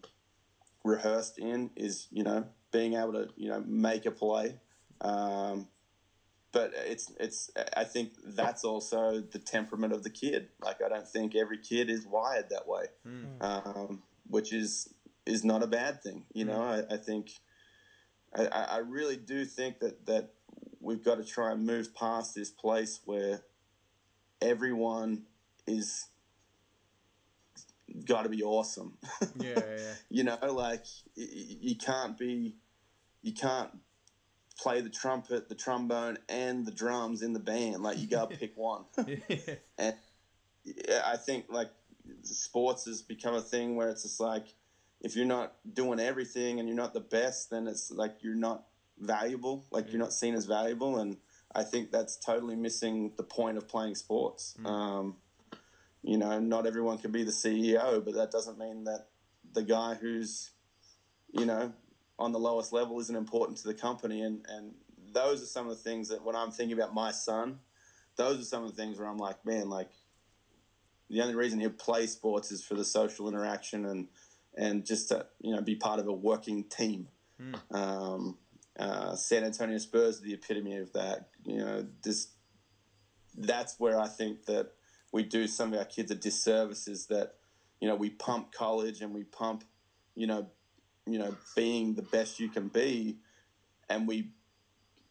rehearsed 0.83 1.37
in 1.39 1.71
is, 1.75 2.07
you 2.11 2.23
know, 2.23 2.45
being 2.71 2.93
able 2.93 3.13
to, 3.13 3.27
you 3.35 3.49
know, 3.49 3.63
make 3.67 4.05
a 4.05 4.11
play. 4.11 4.55
Um, 5.01 5.67
but 6.51 6.73
it's 6.75 7.11
it's 7.19 7.49
I 7.75 7.83
think 7.85 8.13
that's 8.25 8.63
also 8.63 9.21
the 9.21 9.39
temperament 9.39 9.93
of 9.93 10.03
the 10.03 10.09
kid. 10.09 10.49
Like 10.61 10.81
I 10.85 10.89
don't 10.89 11.07
think 11.07 11.35
every 11.35 11.57
kid 11.57 11.89
is 11.89 12.05
wired 12.05 12.49
that 12.49 12.67
way, 12.67 12.85
mm. 13.07 13.41
um, 13.41 14.03
which 14.27 14.51
is 14.51 14.93
is 15.25 15.43
not 15.43 15.63
a 15.63 15.67
bad 15.67 16.01
thing. 16.01 16.25
You 16.33 16.45
know, 16.45 16.59
mm. 16.59 16.91
I, 16.91 16.95
I, 16.95 16.97
think 16.97 17.31
I, 18.35 18.45
I 18.45 18.77
really 18.77 19.17
do 19.17 19.45
think 19.45 19.79
that 19.79 20.05
that 20.05 20.33
we've 20.79 21.03
got 21.03 21.15
to 21.17 21.23
try 21.23 21.51
and 21.51 21.65
move 21.65 21.93
past 21.93 22.35
this 22.35 22.49
place 22.49 23.01
where 23.05 23.41
everyone 24.41 25.23
is 25.67 26.07
got 28.05 28.23
to 28.23 28.29
be 28.29 28.43
awesome. 28.43 28.97
Yeah, 29.39 29.59
yeah. 29.59 29.93
you 30.09 30.23
know, 30.23 30.37
like 30.51 30.85
you 31.15 31.75
can't 31.75 32.17
be 32.17 32.55
you 33.21 33.33
can't 33.33 33.69
play 34.57 34.81
the 34.81 34.89
trumpet, 34.89 35.49
the 35.49 35.55
trombone, 35.55 36.17
and 36.29 36.65
the 36.65 36.71
drums 36.71 37.21
in 37.21 37.33
the 37.33 37.39
band. 37.39 37.83
Like 37.83 37.99
you 37.99 38.07
gotta 38.07 38.35
pick 38.35 38.55
one. 38.55 38.85
and 39.77 39.95
I 41.05 41.17
think 41.17 41.45
like 41.49 41.71
sports 42.23 42.85
has 42.85 43.01
become 43.01 43.35
a 43.35 43.41
thing 43.41 43.75
where 43.75 43.89
it's 43.89 44.03
just 44.03 44.19
like 44.19 44.47
if 45.01 45.15
you're 45.15 45.25
not 45.25 45.55
doing 45.73 45.99
everything 45.99 46.59
and 46.59 46.67
you're 46.67 46.77
not 46.77 46.93
the 46.93 47.01
best, 47.01 47.49
then 47.49 47.67
it's 47.67 47.91
like 47.91 48.17
you're 48.21 48.35
not 48.35 48.65
valuable. 48.99 49.65
Like 49.71 49.91
you're 49.91 49.99
not 49.99 50.13
seen 50.13 50.35
as 50.35 50.45
valuable, 50.45 50.99
and 50.99 51.17
I 51.53 51.63
think 51.63 51.91
that's 51.91 52.17
totally 52.17 52.55
missing 52.55 53.11
the 53.17 53.23
point 53.23 53.57
of 53.57 53.67
playing 53.67 53.95
sports. 53.95 54.55
Mm. 54.61 54.69
Um, 54.69 55.15
you 56.03 56.17
know, 56.17 56.39
not 56.39 56.65
everyone 56.65 56.97
can 56.97 57.11
be 57.11 57.23
the 57.23 57.31
CEO, 57.31 58.03
but 58.03 58.13
that 58.15 58.31
doesn't 58.31 58.57
mean 58.57 58.85
that 58.85 59.07
the 59.53 59.63
guy 59.63 59.95
who's 59.95 60.51
you 61.31 61.45
know 61.45 61.73
on 62.21 62.31
the 62.31 62.39
lowest 62.39 62.71
level 62.71 62.99
isn't 62.99 63.15
important 63.15 63.57
to 63.57 63.67
the 63.67 63.73
company. 63.73 64.21
And, 64.21 64.45
and 64.47 64.73
those 65.11 65.41
are 65.41 65.47
some 65.47 65.67
of 65.67 65.75
the 65.75 65.83
things 65.83 66.07
that 66.09 66.23
when 66.23 66.35
I'm 66.35 66.51
thinking 66.51 66.77
about 66.77 66.93
my 66.93 67.11
son, 67.11 67.59
those 68.15 68.39
are 68.39 68.45
some 68.45 68.63
of 68.63 68.69
the 68.69 68.75
things 68.75 68.99
where 68.99 69.07
I'm 69.07 69.17
like, 69.17 69.43
man, 69.45 69.69
like 69.69 69.89
the 71.09 71.21
only 71.21 71.35
reason 71.35 71.59
he'll 71.59 71.71
play 71.71 72.05
sports 72.05 72.51
is 72.51 72.63
for 72.63 72.75
the 72.75 72.85
social 72.85 73.27
interaction 73.27 73.85
and, 73.85 74.07
and 74.57 74.85
just 74.85 75.09
to, 75.09 75.25
you 75.41 75.55
know, 75.55 75.61
be 75.61 75.75
part 75.75 75.99
of 75.99 76.07
a 76.07 76.13
working 76.13 76.63
team. 76.65 77.07
Mm. 77.41 77.75
Um, 77.75 78.37
uh, 78.79 79.15
San 79.15 79.43
Antonio 79.43 79.77
Spurs 79.77 80.19
are 80.19 80.23
the 80.23 80.33
epitome 80.33 80.77
of 80.77 80.93
that. 80.93 81.29
You 81.45 81.57
know, 81.57 81.87
this, 82.03 82.29
that's 83.37 83.79
where 83.79 83.99
I 83.99 84.07
think 84.07 84.45
that 84.45 84.71
we 85.11 85.23
do 85.23 85.47
some 85.47 85.73
of 85.73 85.79
our 85.79 85.85
kids 85.85 86.11
a 86.11 86.15
disservice 86.15 86.87
is 86.87 87.07
that, 87.07 87.35
you 87.79 87.87
know, 87.87 87.95
we 87.95 88.09
pump 88.09 88.51
college 88.51 89.01
and 89.01 89.13
we 89.13 89.23
pump, 89.23 89.63
you 90.15 90.27
know, 90.27 90.47
you 91.05 91.19
know 91.19 91.35
being 91.55 91.93
the 91.93 92.01
best 92.01 92.39
you 92.39 92.49
can 92.49 92.67
be, 92.67 93.17
and 93.89 94.07
we 94.07 94.31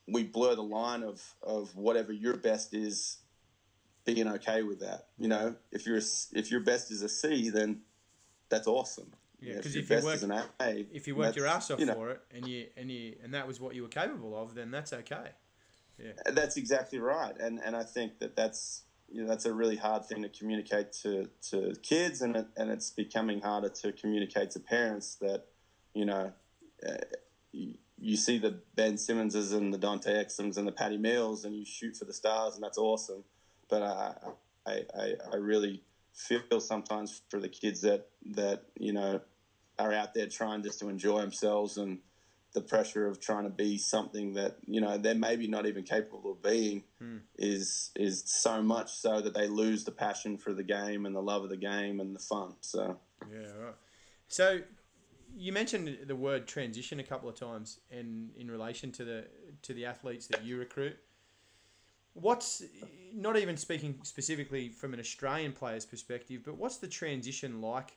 we 0.09 0.25
blur 0.25 0.55
the 0.55 0.63
line 0.63 1.03
of 1.03 1.23
of 1.43 1.75
whatever 1.77 2.13
your 2.13 2.37
best 2.37 2.75
is 2.75 3.19
being 4.05 4.27
okay 4.27 4.63
with 4.63 4.81
that. 4.81 5.09
You 5.19 5.29
know, 5.29 5.57
if 5.73 5.87
you're 5.87 6.01
if 6.33 6.51
your 6.51 6.61
best 6.61 6.91
is 6.91 7.03
a 7.03 7.09
C, 7.09 7.51
then 7.51 7.83
that's 8.49 8.67
awesome. 8.67 9.13
Yeah, 9.41 9.57
because 9.57 9.75
if, 9.75 9.91
if, 9.91 10.03
you 10.03 10.07
work, 10.07 10.47
a, 10.61 10.87
if 10.93 11.09
you 11.09 11.17
work 11.17 11.37
your 11.37 11.47
ass 11.47 11.71
off 11.71 11.81
you 11.81 11.87
know, 11.87 11.95
for 11.95 12.11
it, 12.11 12.21
and 12.35 12.47
you 12.47 12.67
and 12.77 12.91
you 12.91 13.17
and 13.25 13.33
that 13.35 13.47
was 13.47 13.59
what 13.59 13.75
you 13.75 13.83
were 13.83 13.89
capable 13.89 14.41
of, 14.41 14.55
then 14.55 14.71
that's 14.71 14.93
okay. 14.93 15.31
Yeah, 15.99 16.13
that's 16.33 16.57
exactly 16.57 16.99
right, 16.99 17.35
and 17.39 17.59
and 17.65 17.75
I 17.75 17.85
think 17.85 18.19
that 18.19 18.37
that's 18.37 18.83
you 19.11 19.23
know 19.23 19.29
that's 19.29 19.47
a 19.47 19.53
really 19.53 19.77
hard 19.77 20.05
thing 20.05 20.23
to 20.23 20.29
communicate 20.29 20.93
to 21.03 21.29
to 21.51 21.75
kids, 21.83 22.21
and 22.21 22.37
it, 22.37 22.47
and 22.57 22.71
it's 22.71 22.91
becoming 22.91 23.41
harder 23.41 23.71
to 23.71 23.93
communicate 23.93 24.51
to 24.53 24.61
parents 24.61 25.15
that 25.17 25.47
you 25.95 26.05
know, 26.05 26.33
uh, 26.87 26.93
you, 27.53 27.75
you, 27.99 28.17
see 28.17 28.39
the 28.39 28.59
Ben 28.75 28.95
Simmonses 28.95 29.53
and 29.53 29.73
the 29.73 29.79
Dante 29.79 30.13
Exums 30.13 30.57
and 30.57 30.67
the 30.67 30.73
Patty 30.73 30.97
Mills, 30.97 31.45
and 31.45 31.55
you 31.55 31.65
shoot 31.65 31.97
for 31.97 32.05
the 32.05 32.13
stars, 32.13 32.55
and 32.55 32.63
that's 32.63 32.79
awesome. 32.79 33.25
But 33.69 33.83
I, 33.83 34.15
I, 34.67 34.85
I, 34.97 35.15
I 35.33 35.37
really 35.37 35.83
feel 36.13 36.61
sometimes 36.61 37.23
for 37.29 37.41
the 37.41 37.49
kids 37.49 37.81
that 37.83 38.09
that 38.33 38.65
you 38.79 38.93
know 38.93 39.21
are 39.81 39.93
out 39.93 40.15
there 40.15 40.27
trying 40.27 40.63
just 40.63 40.79
to 40.81 40.89
enjoy 40.89 41.21
themselves 41.21 41.77
and 41.77 41.99
the 42.53 42.61
pressure 42.61 43.07
of 43.07 43.21
trying 43.21 43.45
to 43.45 43.51
be 43.51 43.79
something 43.79 44.35
that 44.35 44.57
you 44.67 44.81
know 44.81 44.99
they're 44.99 45.15
maybe 45.15 45.47
not 45.47 45.67
even 45.67 45.85
capable 45.85 46.33
of 46.33 46.43
being 46.43 46.83
hmm. 46.99 47.19
is 47.39 47.91
is 47.95 48.23
so 48.27 48.63
much 48.63 48.93
so 48.93 49.21
that 49.21 49.35
they 49.35 49.47
lose 49.47 49.85
the 49.85 49.93
passion 49.93 50.37
for 50.37 50.53
the 50.53 50.63
game 50.63 51.07
and 51.07 51.15
the 51.15 51.23
love 51.23 51.45
of 51.45 51.51
the 51.51 51.57
game 51.57 52.01
and 52.01 52.15
the 52.15 52.21
fun. 52.21 52.55
So 52.61 52.99
yeah, 53.33 53.53
right. 53.59 53.75
So 54.29 54.61
you 55.37 55.53
mentioned 55.53 55.99
the 56.07 56.17
word 56.17 56.49
transition 56.49 56.99
a 56.99 57.05
couple 57.05 57.29
of 57.29 57.37
times, 57.37 57.81
and 57.91 58.31
in 58.37 58.51
relation 58.51 58.91
to 58.93 59.05
the 59.05 59.27
to 59.63 59.75
the 59.75 59.87
athletes 59.87 60.27
that 60.29 60.45
you 60.45 60.59
recruit. 60.59 60.97
What's 62.15 62.65
not 63.15 63.37
even 63.37 63.57
speaking 63.57 64.01
specifically 64.03 64.69
from 64.69 64.93
an 64.95 64.99
Australian 64.99 65.53
player's 65.53 65.87
perspective, 65.87 66.43
but 66.45 66.59
what's 66.59 66.79
the 66.79 66.89
transition 66.89 67.61
like 67.61 67.97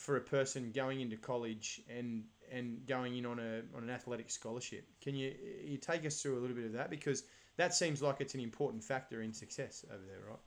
for 0.00 0.16
a 0.16 0.20
person 0.20 0.72
going 0.72 1.00
into 1.00 1.16
college 1.16 1.80
and 1.88 2.24
and 2.50 2.84
going 2.86 3.16
in 3.16 3.26
on 3.26 3.38
a 3.38 3.62
on 3.76 3.82
an 3.82 3.90
athletic 3.90 4.30
scholarship? 4.30 4.86
Can 5.00 5.14
you 5.14 5.34
you 5.62 5.76
take 5.76 6.04
us 6.06 6.20
through 6.20 6.38
a 6.38 6.40
little 6.40 6.56
bit 6.56 6.66
of 6.66 6.72
that 6.72 6.90
because 6.90 7.24
that 7.56 7.74
seems 7.74 8.00
like 8.00 8.20
it's 8.20 8.34
an 8.34 8.40
important 8.40 8.82
factor 8.82 9.22
in 9.22 9.32
success 9.32 9.84
over 9.88 10.02
there, 10.06 10.20
right? 10.28 10.38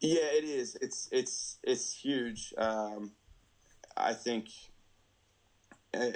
Yeah, 0.00 0.26
it 0.32 0.44
is. 0.44 0.76
It's 0.80 1.08
it's 1.12 1.58
it's 1.62 1.94
huge. 1.94 2.52
Um, 2.58 3.12
I 3.96 4.12
think 4.12 4.48
uh, 5.94 6.10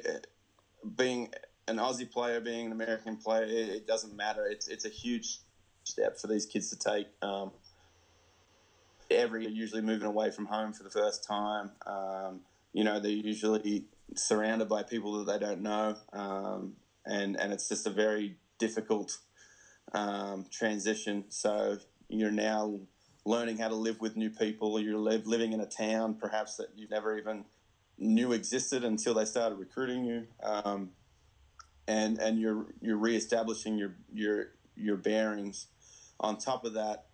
being 0.96 1.32
an 1.68 1.76
Aussie 1.76 2.10
player, 2.10 2.40
being 2.40 2.66
an 2.66 2.72
American 2.72 3.16
player, 3.16 3.44
it, 3.44 3.68
it, 3.68 3.86
doesn't 3.86 4.16
matter. 4.16 4.46
It's 4.46 4.66
it's 4.68 4.84
a 4.84 4.90
huge 4.90 5.38
step 5.84 6.18
for 6.18 6.26
these 6.26 6.44
kids 6.44 6.70
to 6.70 6.78
take. 6.78 7.06
Um, 7.22 7.52
every 9.10 9.46
usually 9.46 9.82
moving 9.82 10.06
away 10.06 10.30
from 10.30 10.46
home 10.46 10.72
for 10.72 10.82
the 10.82 10.90
first 10.90 11.24
time. 11.24 11.70
Um, 11.86 12.40
you 12.72 12.84
know, 12.84 13.00
they're 13.00 13.10
usually 13.10 13.86
surrounded 14.14 14.68
by 14.68 14.82
people 14.82 15.24
that 15.24 15.32
they 15.32 15.46
don't 15.46 15.62
know, 15.62 15.96
um, 16.12 16.74
and 17.06 17.38
and 17.40 17.52
it's 17.52 17.68
just 17.68 17.86
a 17.86 17.90
very 17.90 18.36
difficult 18.58 19.18
um, 19.92 20.46
transition. 20.50 21.24
So 21.28 21.78
you're 22.08 22.30
now 22.30 22.80
learning 23.24 23.58
how 23.58 23.68
to 23.68 23.74
live 23.74 24.00
with 24.00 24.16
new 24.16 24.30
people. 24.30 24.80
You're 24.80 24.98
live, 24.98 25.26
living 25.26 25.52
in 25.52 25.60
a 25.60 25.66
town 25.66 26.14
perhaps 26.14 26.56
that 26.56 26.68
you've 26.76 26.90
never 26.90 27.16
even 27.18 27.44
knew 27.98 28.32
existed 28.32 28.84
until 28.84 29.14
they 29.14 29.24
started 29.24 29.56
recruiting 29.56 30.04
you, 30.04 30.26
um, 30.42 30.90
and 31.86 32.18
and 32.18 32.38
you're 32.38 32.66
you're 32.80 32.96
reestablishing 32.96 33.78
your 33.78 33.94
your 34.12 34.48
your 34.76 34.96
bearings. 34.96 35.66
On 36.20 36.36
top 36.36 36.64
of 36.64 36.74
that, 36.74 37.06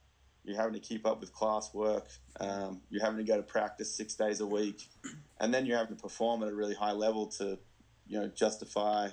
you're 0.44 0.56
having 0.56 0.74
to 0.74 0.80
keep 0.80 1.06
up 1.06 1.20
with 1.20 1.32
classwork. 1.34 2.06
Um, 2.38 2.82
you're 2.90 3.02
having 3.02 3.18
to 3.18 3.24
go 3.24 3.36
to 3.36 3.42
practice 3.42 3.94
six 3.94 4.14
days 4.14 4.40
a 4.40 4.46
week, 4.46 4.88
and 5.40 5.52
then 5.52 5.66
you're 5.66 5.78
having 5.78 5.96
to 5.96 6.02
perform 6.02 6.42
at 6.42 6.50
a 6.50 6.54
really 6.54 6.74
high 6.74 6.92
level 6.92 7.26
to, 7.38 7.58
you 8.06 8.20
know, 8.20 8.28
justify 8.28 9.08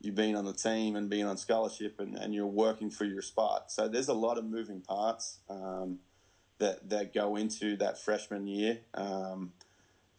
you 0.00 0.12
being 0.12 0.36
on 0.36 0.44
the 0.44 0.52
team 0.52 0.96
and 0.96 1.10
being 1.10 1.24
on 1.24 1.36
scholarship, 1.36 1.98
and, 1.98 2.16
and 2.16 2.34
you're 2.34 2.46
working 2.46 2.90
for 2.90 3.04
your 3.04 3.22
spot. 3.22 3.70
So 3.70 3.88
there's 3.88 4.08
a 4.08 4.14
lot 4.14 4.38
of 4.38 4.44
moving 4.44 4.80
parts 4.80 5.40
um, 5.48 5.98
that 6.58 6.88
that 6.90 7.12
go 7.12 7.36
into 7.36 7.76
that 7.76 8.00
freshman 8.00 8.46
year. 8.46 8.80
Um, 8.94 9.52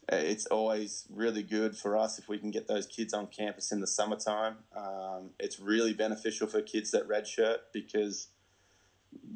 it's 0.10 0.46
always 0.48 1.06
really 1.10 1.44
good 1.44 1.78
for 1.78 1.98
us 1.98 2.20
if 2.20 2.28
we 2.28 2.38
can 2.38 2.52
get 2.52 2.68
those 2.68 2.86
kids 2.86 3.14
on 3.14 3.28
campus 3.28 3.72
in 3.72 3.80
the 3.80 3.88
summertime. 3.88 4.58
Um, 4.76 5.30
it's 5.40 5.60
really 5.60 5.94
beneficial 5.94 6.48
for 6.48 6.62
kids 6.62 6.92
that 6.92 7.08
redshirt 7.08 7.60
because 7.72 8.28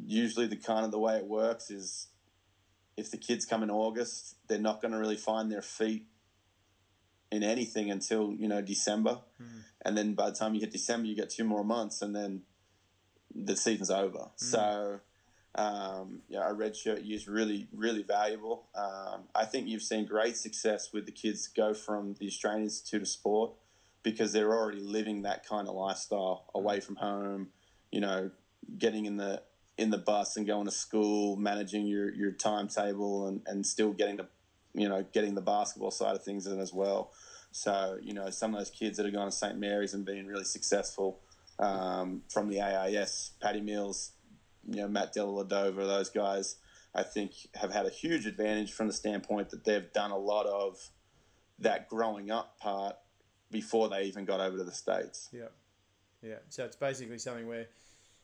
usually 0.05 0.47
the 0.47 0.55
kind 0.55 0.85
of 0.85 0.91
the 0.91 0.99
way 0.99 1.17
it 1.17 1.25
works 1.25 1.69
is 1.69 2.07
if 2.95 3.11
the 3.11 3.17
kids 3.17 3.45
come 3.45 3.63
in 3.63 3.69
August, 3.69 4.35
they're 4.47 4.57
not 4.59 4.81
going 4.81 4.91
to 4.91 4.97
really 4.97 5.17
find 5.17 5.51
their 5.51 5.61
feet 5.61 6.07
in 7.31 7.43
anything 7.43 7.91
until 7.91 8.33
you 8.33 8.47
know 8.47 8.61
December, 8.61 9.19
Mm. 9.41 9.63
and 9.83 9.97
then 9.97 10.13
by 10.13 10.29
the 10.29 10.35
time 10.35 10.55
you 10.55 10.61
hit 10.61 10.71
December, 10.71 11.07
you 11.07 11.15
get 11.15 11.29
two 11.29 11.43
more 11.43 11.63
months, 11.63 12.01
and 12.01 12.15
then 12.15 12.43
the 13.35 13.55
season's 13.55 13.91
over. 13.91 14.29
So, 14.37 15.01
um, 15.55 16.21
yeah, 16.29 16.49
a 16.49 16.53
red 16.53 16.75
shirt 16.75 17.01
year 17.01 17.17
is 17.17 17.27
really, 17.27 17.67
really 17.73 18.01
valuable. 18.03 18.67
Um, 18.73 19.23
I 19.35 19.45
think 19.45 19.67
you've 19.67 19.83
seen 19.83 20.05
great 20.05 20.37
success 20.37 20.93
with 20.93 21.05
the 21.05 21.11
kids 21.11 21.47
go 21.47 21.73
from 21.73 22.15
the 22.19 22.27
Australian 22.27 22.63
Institute 22.63 23.01
of 23.01 23.07
Sport 23.09 23.51
because 24.03 24.31
they're 24.31 24.53
already 24.53 24.79
living 24.79 25.23
that 25.23 25.45
kind 25.45 25.67
of 25.67 25.75
lifestyle 25.75 26.45
away 26.55 26.79
from 26.79 26.95
home. 26.95 27.49
You 27.91 27.99
know, 28.01 28.31
getting 28.77 29.05
in 29.05 29.17
the 29.17 29.41
in 29.77 29.91
the 29.91 29.97
bus 29.97 30.37
and 30.37 30.47
going 30.47 30.65
to 30.65 30.71
school, 30.71 31.35
managing 31.37 31.85
your 31.85 32.13
your 32.13 32.31
timetable, 32.31 33.27
and 33.27 33.41
and 33.45 33.65
still 33.65 33.93
getting 33.93 34.17
the 34.17 34.27
you 34.73 34.89
know 34.89 35.05
getting 35.13 35.35
the 35.35 35.41
basketball 35.41 35.91
side 35.91 36.15
of 36.15 36.23
things 36.23 36.47
in 36.47 36.59
as 36.59 36.73
well. 36.73 37.11
So 37.51 37.97
you 38.01 38.13
know, 38.13 38.29
some 38.29 38.53
of 38.53 38.59
those 38.59 38.69
kids 38.69 38.97
that 38.97 39.05
are 39.05 39.11
going 39.11 39.29
to 39.29 39.35
St 39.35 39.57
Mary's 39.57 39.93
and 39.93 40.05
being 40.05 40.25
really 40.25 40.43
successful 40.43 41.19
um, 41.59 42.23
from 42.29 42.49
the 42.49 42.61
AIS, 42.61 43.31
Patty 43.41 43.61
Mills, 43.61 44.11
you 44.67 44.81
know, 44.81 44.87
Matt 44.87 45.15
Dellavedova, 45.15 45.75
those 45.75 46.09
guys, 46.09 46.57
I 46.93 47.03
think 47.03 47.31
have 47.55 47.71
had 47.71 47.85
a 47.85 47.89
huge 47.89 48.25
advantage 48.25 48.73
from 48.73 48.87
the 48.87 48.93
standpoint 48.93 49.49
that 49.51 49.63
they've 49.63 49.91
done 49.93 50.11
a 50.11 50.17
lot 50.17 50.45
of 50.45 50.89
that 51.59 51.89
growing 51.89 52.31
up 52.31 52.59
part 52.59 52.95
before 53.49 53.89
they 53.89 54.03
even 54.03 54.25
got 54.25 54.39
over 54.39 54.57
to 54.57 54.63
the 54.63 54.71
states. 54.71 55.29
Yeah, 55.31 55.49
yeah. 56.21 56.37
So 56.49 56.65
it's 56.65 56.75
basically 56.75 57.17
something 57.17 57.47
where 57.47 57.67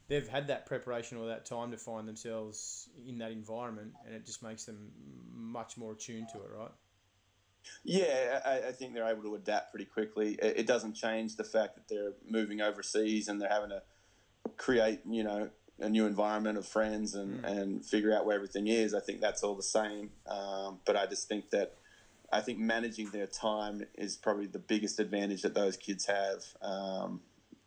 they've 0.08 0.28
had 0.28 0.48
that 0.48 0.66
preparation 0.66 1.18
or 1.18 1.28
that 1.28 1.46
time 1.46 1.72
to 1.72 1.78
find 1.78 2.08
themselves 2.08 2.90
in 3.08 3.18
that 3.20 3.32
environment, 3.32 3.92
and 4.06 4.16
it 4.16 4.26
just 4.26 4.44
makes 4.44 4.66
them 4.66 4.92
much 5.34 5.78
more 5.78 5.94
attuned 5.94 6.30
to 6.30 6.40
it, 6.40 6.50
right? 6.58 6.72
Yeah, 7.84 8.42
I, 8.46 8.70
I 8.70 8.72
think 8.72 8.94
they're 8.94 9.10
able 9.10 9.24
to 9.24 9.36
adapt 9.36 9.72
pretty 9.72 9.86
quickly. 9.86 10.34
It, 10.42 10.60
it 10.60 10.68
doesn't 10.68 10.94
change 10.94 11.36
the 11.36 11.44
fact 11.44 11.76
that 11.76 11.88
they're 11.88 12.14
moving 12.30 12.62
overseas 12.62 13.28
and 13.28 13.40
they're 13.40 13.50
having 13.50 13.70
to 13.70 13.82
create, 14.58 15.02
you 15.10 15.24
know, 15.24 15.50
a 15.80 15.90
new 15.90 16.06
environment 16.06 16.58
of 16.58 16.68
friends 16.68 17.16
and, 17.16 17.44
and 17.46 17.86
figure 17.86 18.14
out 18.14 18.26
where 18.26 18.36
everything 18.36 18.68
is. 18.68 18.94
I 18.94 19.00
think 19.00 19.22
that's 19.22 19.44
all 19.44 19.56
the 19.56 19.64
same. 19.64 20.12
Um, 20.28 20.80
but 20.86 20.96
I 20.96 21.06
just 21.06 21.28
think 21.28 21.50
that 21.52 21.74
I 22.32 22.42
think 22.42 22.60
managing 22.60 23.10
their 23.12 23.28
time 23.28 23.84
is 23.96 24.18
probably 24.18 24.48
the 24.48 24.60
biggest 24.60 25.00
advantage 25.00 25.42
that 25.44 25.54
those 25.54 25.78
kids 25.78 26.06
have 26.06 26.44
um, 26.62 27.22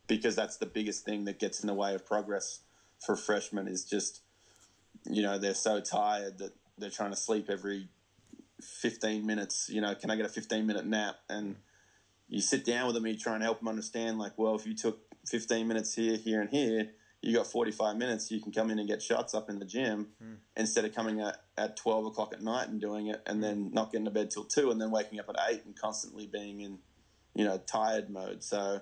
because 0.06 0.36
that's 0.36 0.56
the 0.56 0.66
biggest 0.66 1.04
thing 1.04 1.24
that 1.24 1.38
gets 1.38 1.60
in 1.60 1.66
the 1.66 1.74
way 1.74 1.94
of 1.94 2.04
progress 2.04 2.60
for 3.04 3.16
freshmen 3.16 3.68
is 3.68 3.84
just, 3.84 4.22
you 5.04 5.22
know, 5.22 5.38
they're 5.38 5.54
so 5.54 5.80
tired 5.80 6.38
that 6.38 6.52
they're 6.78 6.90
trying 6.90 7.10
to 7.10 7.16
sleep 7.16 7.48
every 7.50 7.88
15 8.62 9.26
minutes, 9.26 9.68
you 9.70 9.80
know, 9.80 9.94
can 9.94 10.10
I 10.10 10.16
get 10.16 10.26
a 10.26 10.30
15 10.30 10.66
minute 10.66 10.86
nap? 10.86 11.16
And 11.28 11.56
you 12.28 12.40
sit 12.40 12.64
down 12.64 12.86
with 12.86 12.94
them 12.94 13.04
and 13.04 13.14
you 13.14 13.20
try 13.20 13.34
and 13.34 13.42
help 13.42 13.58
them 13.58 13.68
understand, 13.68 14.18
like, 14.18 14.32
well, 14.36 14.54
if 14.54 14.66
you 14.66 14.74
took 14.74 15.00
15 15.26 15.66
minutes 15.66 15.94
here, 15.94 16.16
here, 16.16 16.40
and 16.40 16.50
here, 16.50 16.90
you 17.22 17.34
got 17.34 17.46
45 17.46 17.96
minutes, 17.96 18.30
you 18.30 18.40
can 18.40 18.52
come 18.52 18.70
in 18.70 18.78
and 18.78 18.88
get 18.88 19.02
shots 19.02 19.34
up 19.34 19.50
in 19.50 19.58
the 19.58 19.64
gym 19.64 20.08
hmm. 20.22 20.34
instead 20.56 20.84
of 20.84 20.94
coming 20.94 21.20
at, 21.20 21.36
at 21.56 21.76
12 21.76 22.06
o'clock 22.06 22.32
at 22.32 22.42
night 22.42 22.68
and 22.68 22.80
doing 22.80 23.08
it 23.08 23.22
and 23.26 23.36
hmm. 23.36 23.42
then 23.42 23.70
not 23.72 23.92
getting 23.92 24.04
to 24.04 24.10
bed 24.10 24.30
till 24.30 24.44
2 24.44 24.70
and 24.70 24.80
then 24.80 24.90
waking 24.90 25.18
up 25.18 25.28
at 25.28 25.36
8 25.48 25.64
and 25.66 25.76
constantly 25.78 26.26
being 26.26 26.60
in, 26.60 26.78
you 27.34 27.44
know, 27.44 27.58
tired 27.66 28.10
mode. 28.10 28.42
So, 28.42 28.80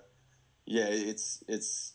yeah, 0.67 0.87
it's, 0.89 1.43
it's, 1.49 1.93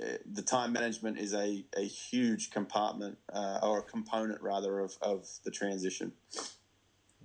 uh, 0.00 0.18
the 0.32 0.42
time 0.42 0.72
management 0.72 1.18
is 1.18 1.34
a, 1.34 1.64
a 1.76 1.82
huge 1.82 2.50
compartment 2.50 3.18
uh, 3.32 3.58
or 3.62 3.80
a 3.80 3.82
component 3.82 4.40
rather 4.40 4.78
of, 4.80 4.96
of 5.02 5.26
the 5.44 5.50
transition. 5.50 6.12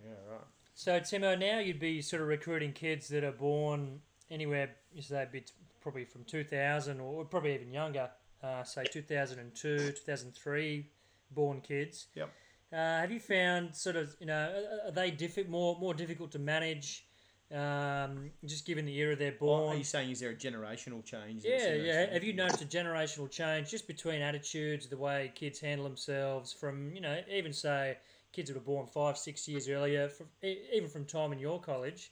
Yeah, 0.03 0.11
right. 0.29 0.41
So 0.73 0.99
Simo, 0.99 1.37
now 1.39 1.59
you'd 1.59 1.79
be 1.79 2.01
sort 2.01 2.21
of 2.21 2.27
recruiting 2.27 2.73
kids 2.73 3.07
that 3.09 3.23
are 3.23 3.31
born 3.31 4.01
anywhere, 4.31 4.71
you 4.91 5.03
say, 5.03 5.27
bit 5.31 5.51
probably 5.81 6.05
from 6.05 6.23
2000 6.23 6.99
or 6.99 7.25
probably 7.25 7.53
even 7.53 7.71
younger, 7.71 8.09
uh, 8.41 8.63
say 8.63 8.83
2002, 8.85 9.77
2003 9.91 10.89
born 11.31 11.61
kids. 11.61 12.07
Yep. 12.15 12.29
Uh, 12.71 12.75
have 12.75 13.11
you 13.11 13.19
found 13.19 13.75
sort 13.75 13.95
of 13.95 14.15
you 14.19 14.25
know 14.25 14.51
are- 14.83 14.87
are 14.87 14.91
they 14.91 15.11
diffi- 15.11 15.47
more 15.47 15.77
more 15.79 15.93
difficult 15.93 16.31
to 16.31 16.39
manage? 16.39 17.05
Um, 17.53 18.31
just 18.45 18.65
given 18.65 18.85
the 18.85 18.97
era 18.97 19.15
they're 19.15 19.35
Or 19.39 19.59
born. 19.59 19.75
are 19.75 19.77
you 19.77 19.83
saying 19.83 20.09
is 20.09 20.19
there 20.19 20.31
a 20.31 20.35
generational 20.35 21.05
change? 21.05 21.43
Yeah, 21.45 21.73
yeah. 21.75 22.11
Have 22.11 22.23
you 22.23 22.33
noticed 22.33 22.63
a 22.63 22.65
generational 22.65 23.29
change 23.29 23.69
just 23.69 23.85
between 23.85 24.21
attitudes, 24.21 24.87
the 24.87 24.97
way 24.97 25.31
kids 25.35 25.59
handle 25.59 25.83
themselves 25.83 26.51
from, 26.51 26.95
you 26.95 27.01
know, 27.01 27.21
even 27.31 27.53
say 27.53 27.97
kids 28.31 28.49
that 28.49 28.55
were 28.55 28.63
born 28.63 28.87
five, 28.87 29.17
six 29.17 29.47
years 29.47 29.69
earlier, 29.69 30.09
from, 30.09 30.25
even 30.41 30.89
from 30.89 31.05
time 31.05 31.31
in 31.31 31.37
your 31.37 31.61
college, 31.61 32.11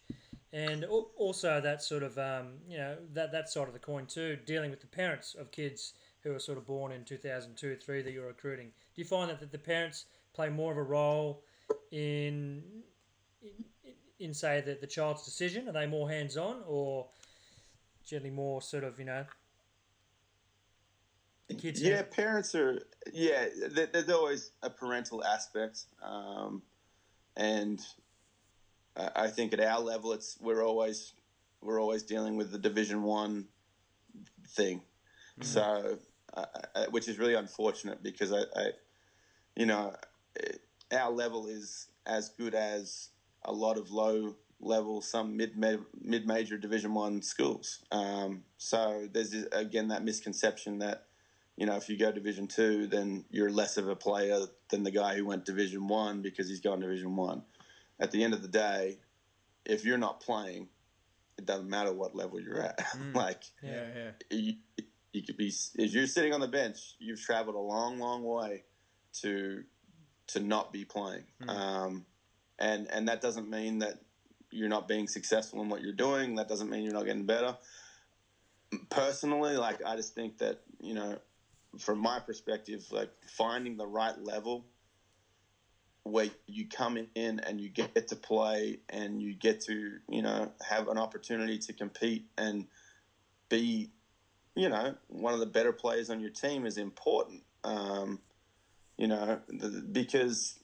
and 0.53 0.85
also 0.85 1.59
that 1.59 1.81
sort 1.81 2.03
of, 2.03 2.17
um, 2.19 2.53
you 2.69 2.77
know, 2.77 2.97
that, 3.13 3.31
that 3.31 3.49
side 3.49 3.67
of 3.67 3.73
the 3.73 3.79
coin 3.79 4.05
too, 4.05 4.37
dealing 4.45 4.69
with 4.69 4.81
the 4.81 4.87
parents 4.87 5.33
of 5.33 5.49
kids 5.51 5.93
who 6.23 6.35
are 6.35 6.39
sort 6.39 6.59
of 6.59 6.67
born 6.67 6.91
in 6.91 7.03
2002, 7.03 7.77
3 7.77 8.01
that 8.03 8.11
you're 8.11 8.27
recruiting. 8.27 8.67
Do 8.67 9.01
you 9.01 9.05
find 9.05 9.29
that, 9.31 9.39
that 9.39 9.51
the 9.51 9.57
parents 9.57 10.05
play 10.33 10.49
more 10.49 10.71
of 10.71 10.77
a 10.77 10.83
role 10.83 11.43
in, 11.91 12.61
in, 13.41 13.51
in 14.21 14.33
say, 14.33 14.61
the, 14.61 14.77
the 14.79 14.87
child's 14.87 15.23
decision? 15.23 15.67
Are 15.67 15.73
they 15.73 15.87
more 15.87 16.09
hands-on 16.09 16.63
or 16.67 17.07
generally 18.05 18.31
more 18.31 18.61
sort 18.61 18.83
of, 18.83 18.99
you 18.99 19.05
know, 19.05 19.25
the 21.51 21.61
kids 21.61 21.81
Yeah, 21.81 22.03
parents 22.03 22.55
are. 22.55 22.81
Yeah, 23.11 23.45
there's 23.69 24.09
always 24.09 24.51
a 24.63 24.69
parental 24.69 25.23
aspect, 25.23 25.83
um, 26.01 26.61
and 27.35 27.79
I 28.95 29.27
think 29.27 29.53
at 29.53 29.59
our 29.59 29.79
level, 29.79 30.13
it's 30.13 30.37
we're 30.39 30.65
always 30.65 31.13
we're 31.61 31.81
always 31.81 32.03
dealing 32.03 32.37
with 32.37 32.51
the 32.51 32.57
Division 32.57 33.03
One 33.03 33.47
thing, 34.47 34.81
so 35.41 35.97
uh, 36.33 36.45
uh, 36.75 36.85
which 36.89 37.07
is 37.07 37.19
really 37.19 37.35
unfortunate 37.35 38.01
because 38.01 38.31
I, 38.31 38.43
I 38.55 38.71
you 39.55 39.65
know, 39.65 39.93
it, 40.35 40.61
our 40.91 41.11
level 41.11 41.47
is 41.47 41.87
as 42.05 42.29
good 42.29 42.55
as 42.55 43.09
a 43.43 43.51
lot 43.51 43.77
of 43.77 43.91
low 43.91 44.35
level, 44.59 45.01
some 45.01 45.35
mid 45.35 45.57
mid 45.57 46.27
major 46.27 46.57
Division 46.57 46.93
One 46.93 47.21
schools. 47.21 47.79
Um, 47.91 48.43
so 48.57 49.07
there's 49.11 49.33
again 49.51 49.89
that 49.89 50.03
misconception 50.03 50.79
that 50.79 51.05
you 51.57 51.65
know, 51.65 51.75
if 51.75 51.89
you 51.89 51.97
go 51.97 52.11
Division 52.11 52.47
Two, 52.47 52.87
then 52.87 53.25
you're 53.29 53.51
less 53.51 53.77
of 53.77 53.87
a 53.87 53.95
player 53.95 54.39
than 54.69 54.83
the 54.83 54.91
guy 54.91 55.15
who 55.15 55.25
went 55.25 55.45
Division 55.45 55.87
One 55.87 56.21
because 56.21 56.49
he's 56.49 56.61
gone 56.61 56.79
Division 56.79 57.15
One. 57.15 57.43
At 57.99 58.11
the 58.11 58.23
end 58.23 58.33
of 58.33 58.41
the 58.41 58.47
day, 58.47 58.99
if 59.65 59.85
you're 59.85 59.97
not 59.97 60.21
playing, 60.21 60.69
it 61.37 61.45
doesn't 61.45 61.69
matter 61.69 61.93
what 61.93 62.15
level 62.15 62.39
you're 62.39 62.61
at. 62.61 62.79
like 63.13 63.43
Yeah, 63.61 63.85
yeah. 63.95 64.11
you, 64.29 64.53
you 65.13 65.23
could 65.23 65.37
be 65.37 65.53
if 65.75 65.93
you're 65.93 66.07
sitting 66.07 66.33
on 66.33 66.39
the 66.39 66.47
bench, 66.47 66.95
you've 66.99 67.21
traveled 67.21 67.55
a 67.55 67.59
long, 67.59 67.99
long 67.99 68.23
way 68.23 68.63
to 69.21 69.63
to 70.27 70.39
not 70.39 70.71
be 70.71 70.85
playing. 70.85 71.25
Um, 71.47 72.05
and 72.61 72.87
and 72.91 73.07
that 73.07 73.19
doesn't 73.19 73.49
mean 73.49 73.79
that 73.79 73.95
you're 74.51 74.69
not 74.69 74.87
being 74.87 75.07
successful 75.07 75.61
in 75.61 75.69
what 75.69 75.81
you're 75.81 75.93
doing. 75.93 76.35
That 76.35 76.47
doesn't 76.47 76.69
mean 76.69 76.83
you're 76.83 76.93
not 76.93 77.05
getting 77.05 77.25
better. 77.25 77.55
Personally, 78.89 79.57
like 79.57 79.83
I 79.85 79.95
just 79.95 80.13
think 80.13 80.37
that 80.37 80.57
you 80.79 80.93
know, 80.93 81.17
from 81.79 81.99
my 81.99 82.19
perspective, 82.19 82.85
like 82.91 83.09
finding 83.25 83.75
the 83.77 83.87
right 83.87 84.17
level 84.17 84.65
where 86.03 86.29
you 86.47 86.65
come 86.67 86.97
in 87.15 87.39
and 87.39 87.61
you 87.61 87.69
get 87.69 88.07
to 88.07 88.15
play 88.15 88.77
and 88.89 89.21
you 89.21 89.35
get 89.35 89.59
to 89.61 89.97
you 90.09 90.21
know 90.21 90.51
have 90.67 90.87
an 90.87 90.97
opportunity 90.97 91.57
to 91.57 91.73
compete 91.73 92.23
and 92.37 92.65
be 93.49 93.89
you 94.55 94.67
know 94.67 94.95
one 95.07 95.33
of 95.33 95.39
the 95.39 95.45
better 95.45 95.71
players 95.71 96.09
on 96.09 96.19
your 96.19 96.31
team 96.31 96.65
is 96.65 96.77
important 96.77 97.43
um, 97.63 98.19
you 98.97 99.07
know 99.07 99.39
because 99.91 100.60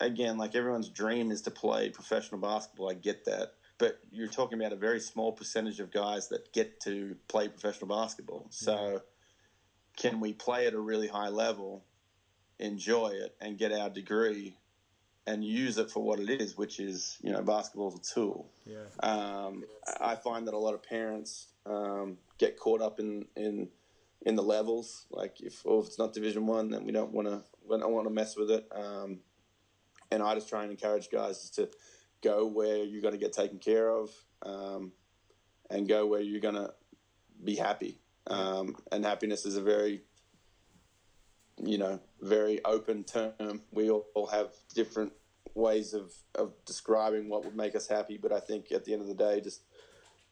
again 0.00 0.36
like 0.38 0.54
everyone's 0.54 0.88
dream 0.88 1.30
is 1.30 1.42
to 1.42 1.50
play 1.50 1.88
professional 1.88 2.40
basketball 2.40 2.90
i 2.90 2.94
get 2.94 3.24
that 3.24 3.52
but 3.78 3.98
you're 4.10 4.28
talking 4.28 4.58
about 4.58 4.72
a 4.72 4.76
very 4.76 5.00
small 5.00 5.32
percentage 5.32 5.80
of 5.80 5.90
guys 5.92 6.28
that 6.28 6.52
get 6.52 6.80
to 6.80 7.16
play 7.28 7.48
professional 7.48 7.88
basketball 7.88 8.46
so 8.50 9.02
can 9.96 10.20
we 10.20 10.32
play 10.32 10.66
at 10.66 10.74
a 10.74 10.78
really 10.80 11.06
high 11.08 11.28
level 11.28 11.84
enjoy 12.58 13.08
it 13.08 13.34
and 13.40 13.58
get 13.58 13.72
our 13.72 13.88
degree 13.90 14.56
and 15.26 15.44
use 15.44 15.78
it 15.78 15.90
for 15.90 16.02
what 16.02 16.18
it 16.20 16.28
is 16.40 16.56
which 16.56 16.78
is 16.80 17.16
you 17.22 17.30
know 17.32 17.42
basketball's 17.42 17.94
a 17.96 18.14
tool 18.14 18.50
Yeah. 18.66 18.86
um, 19.02 19.64
I 20.00 20.16
find 20.16 20.46
that 20.46 20.54
a 20.54 20.58
lot 20.58 20.74
of 20.74 20.82
parents 20.82 21.48
um, 21.66 22.18
get 22.38 22.58
caught 22.58 22.80
up 22.82 22.98
in, 23.00 23.26
in 23.36 23.68
in 24.26 24.34
the 24.36 24.42
levels. 24.42 25.06
Like 25.10 25.40
if, 25.40 25.62
if 25.66 25.86
it's 25.86 25.98
not 25.98 26.14
Division 26.14 26.46
One, 26.46 26.70
then 26.70 26.84
we 26.86 26.92
don't 26.92 27.12
want 27.12 27.28
to 27.28 27.42
we 27.68 27.78
don't 27.78 27.92
want 27.92 28.06
to 28.06 28.12
mess 28.12 28.36
with 28.36 28.50
it. 28.50 28.66
Um, 28.74 29.20
and 30.10 30.22
I 30.22 30.34
just 30.34 30.48
try 30.48 30.62
and 30.62 30.70
encourage 30.70 31.10
guys 31.10 31.50
to 31.50 31.68
go 32.22 32.46
where 32.46 32.78
you're 32.78 33.02
going 33.02 33.14
to 33.14 33.20
get 33.20 33.32
taken 33.32 33.58
care 33.58 33.90
of, 33.90 34.10
um, 34.42 34.92
and 35.70 35.88
go 35.88 36.06
where 36.06 36.20
you're 36.20 36.40
going 36.40 36.54
to 36.54 36.72
be 37.42 37.56
happy. 37.56 37.98
Um, 38.26 38.76
and 38.90 39.04
happiness 39.04 39.44
is 39.44 39.56
a 39.56 39.62
very 39.62 40.02
you 41.62 41.78
know, 41.78 42.00
very 42.20 42.64
open 42.64 43.04
term. 43.04 43.62
We 43.70 43.90
all, 43.90 44.06
all 44.14 44.26
have 44.26 44.48
different 44.74 45.12
ways 45.54 45.94
of, 45.94 46.12
of 46.34 46.52
describing 46.64 47.28
what 47.28 47.44
would 47.44 47.56
make 47.56 47.76
us 47.76 47.86
happy, 47.86 48.18
but 48.20 48.32
I 48.32 48.40
think 48.40 48.72
at 48.72 48.84
the 48.84 48.92
end 48.92 49.02
of 49.02 49.08
the 49.08 49.14
day, 49.14 49.40
just 49.40 49.62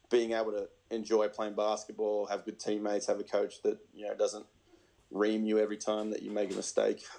being 0.09 0.33
able 0.33 0.51
to 0.51 0.67
enjoy 0.91 1.27
playing 1.29 1.55
basketball, 1.55 2.25
have 2.27 2.45
good 2.45 2.59
teammates, 2.59 3.07
have 3.07 3.19
a 3.19 3.23
coach 3.23 3.61
that 3.63 3.79
you 3.93 4.05
know 4.05 4.13
doesn't 4.15 4.45
ream 5.11 5.45
you 5.45 5.59
every 5.59 5.77
time 5.77 6.09
that 6.11 6.21
you 6.21 6.31
make 6.31 6.51
a 6.51 6.55
mistake. 6.55 7.03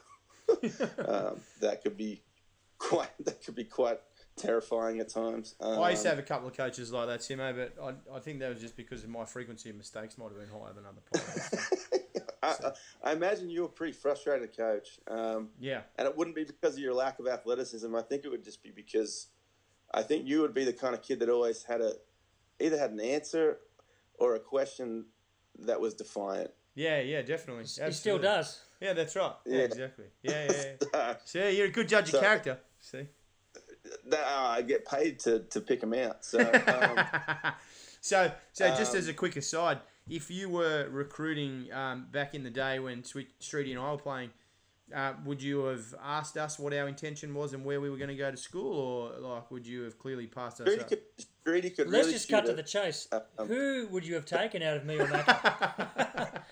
um, 1.09 1.41
that 1.63 1.83
could 1.83 1.97
be 1.97 2.21
quite 2.89 3.11
that 3.25 3.45
could 3.45 3.55
be 3.55 3.65
quite 3.65 4.01
terrifying 4.37 5.01
at 5.01 5.09
times. 5.09 5.55
Um, 5.61 5.81
I 5.81 5.91
used 5.91 6.03
to 6.03 6.09
have 6.09 6.19
a 6.19 6.23
couple 6.23 6.49
of 6.49 6.57
coaches 6.57 6.93
like 6.93 7.07
that, 7.07 7.21
Simo, 7.21 7.55
but 7.55 7.83
I, 7.83 8.17
I 8.17 8.21
think 8.21 8.41
that 8.41 8.51
was 8.51 8.61
just 8.61 8.77
because 8.77 9.05
of 9.05 9.11
my 9.11 9.25
frequency 9.25 9.71
of 9.71 9.77
mistakes 9.77 10.19
might 10.19 10.29
have 10.29 10.39
been 10.39 10.49
higher 10.49 10.73
than 10.73 10.85
other 10.87 11.01
players. 11.13 11.91
I, 12.43 12.73
I, 13.03 13.13
imagine 13.13 13.49
you 13.49 13.63
were 13.63 13.69
a 13.69 13.71
pretty 13.71 13.93
frustrated 13.93 14.55
coach. 14.55 14.99
Um, 15.09 15.49
yeah. 15.59 15.83
And 15.97 16.07
it 16.07 16.17
wouldn't 16.17 16.37
be 16.37 16.45
because 16.45 16.75
of 16.75 16.81
your 16.81 16.93
lack 16.93 17.19
of 17.19 17.27
athleticism. 17.27 17.95
I 17.95 18.03
think 18.03 18.25
it 18.25 18.29
would 18.29 18.45
just 18.45 18.63
be 18.63 18.71
because 18.71 19.29
I 19.95 20.03
think 20.03 20.27
you 20.27 20.43
would 20.43 20.53
be 20.53 20.65
the 20.65 20.73
kind 20.73 20.95
of 20.95 21.03
kid 21.03 21.21
that 21.21 21.31
always 21.31 21.63
had 21.63 21.81
a 21.81 21.95
either 22.61 22.79
had 22.79 22.91
an 22.91 23.01
answer 23.01 23.59
or 24.19 24.35
a 24.35 24.41
question 24.41 25.07
that 25.61 25.81
was 25.81 25.95
defiant. 25.95 26.51
Yeah, 26.75 27.01
yeah, 27.01 27.23
definitely. 27.23 27.63
Absolutely. 27.63 27.93
He 27.93 27.97
still 27.97 28.19
does. 28.19 28.61
Yeah, 28.81 28.93
that's 28.93 29.17
right. 29.17 29.33
Yeah, 29.47 29.59
yeah 29.59 29.65
exactly. 29.65 30.05
Yeah, 30.23 30.51
yeah. 30.51 30.65
yeah. 30.93 31.15
so, 31.25 31.49
you're 31.49 31.67
a 31.67 31.71
good 31.71 31.89
judge 31.89 32.11
so, 32.11 32.19
of 32.19 32.25
character. 32.25 32.59
See. 32.85 33.07
That, 34.09 34.21
uh, 34.21 34.49
I 34.49 34.63
get 34.63 34.87
paid 34.87 35.19
to, 35.21 35.41
to 35.41 35.61
pick 35.61 35.81
them 35.81 35.95
out. 35.95 36.25
So, 36.25 36.39
um, 36.41 37.07
so, 38.01 38.31
so 38.53 38.69
just 38.77 38.93
um, 38.93 38.99
as 38.99 39.09
a 39.09 39.15
quick 39.15 39.37
aside, 39.37 39.81
if 40.09 40.31
you 40.31 40.51
were 40.51 40.89
recruiting 40.91 41.73
um, 41.73 42.09
back 42.13 42.35
in 42.35 42.43
the 42.43 42.51
day 42.51 42.79
when 42.79 43.03
Streety 43.03 43.71
and 43.71 43.79
I 43.79 43.93
were 43.93 43.99
playing, 43.99 44.31
uh, 44.95 45.15
would 45.25 45.43
you 45.43 45.65
have 45.65 45.95
asked 46.03 46.37
us 46.37 46.59
what 46.59 46.75
our 46.75 46.87
intention 46.87 47.33
was 47.35 47.55
and 47.55 47.65
where 47.65 47.81
we 47.81 47.89
were 47.89 47.97
going 47.97 48.11
to 48.11 48.17
go 48.17 48.31
to 48.31 48.37
school, 48.37 48.79
or 48.79 49.19
like 49.19 49.51
would 49.51 49.67
you 49.67 49.83
have 49.83 49.99
clearly 49.99 50.27
passed 50.27 50.61
us? 50.61 50.69
Streety 50.69 50.89
could, 50.89 51.01
Streety 51.19 51.75
could 51.75 51.89
Let's 51.89 52.07
really 52.07 52.13
just 52.13 52.29
cut 52.29 52.45
to 52.45 52.53
the 52.53 52.63
chase. 52.63 53.09
Um, 53.11 53.49
Who 53.49 53.89
would 53.91 54.07
you 54.07 54.15
have 54.15 54.27
taken 54.27 54.63
out 54.63 54.77
of 54.77 54.85
me 54.85 54.99
or 54.99 55.09
Mac? 55.09 56.45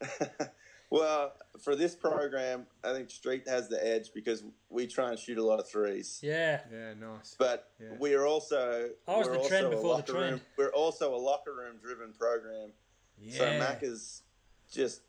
well, 0.90 1.32
for 1.62 1.76
this 1.76 1.94
program, 1.94 2.66
I 2.84 2.92
think 2.92 3.10
Street 3.10 3.48
has 3.48 3.68
the 3.68 3.84
edge 3.84 4.10
because 4.14 4.44
we 4.68 4.86
try 4.86 5.10
and 5.10 5.18
shoot 5.18 5.38
a 5.38 5.44
lot 5.44 5.60
of 5.60 5.68
threes. 5.68 6.20
Yeah. 6.22 6.60
Yeah, 6.72 6.94
nice. 6.98 7.36
But 7.38 7.70
yeah. 7.80 7.88
we 7.98 8.14
are 8.14 8.26
also 8.26 8.90
I 9.06 9.16
was 9.16 9.28
the 9.28 9.48
trend 9.48 9.70
before 9.70 9.96
the 9.96 10.12
trend. 10.12 10.32
Room, 10.32 10.40
we're 10.56 10.72
also 10.72 11.14
a 11.14 11.16
locker 11.18 11.54
room 11.54 11.76
driven 11.82 12.12
program. 12.12 12.72
Yeah. 13.18 13.38
So 13.38 13.44
Mac 13.58 13.82
is 13.82 14.22
just 14.72 15.02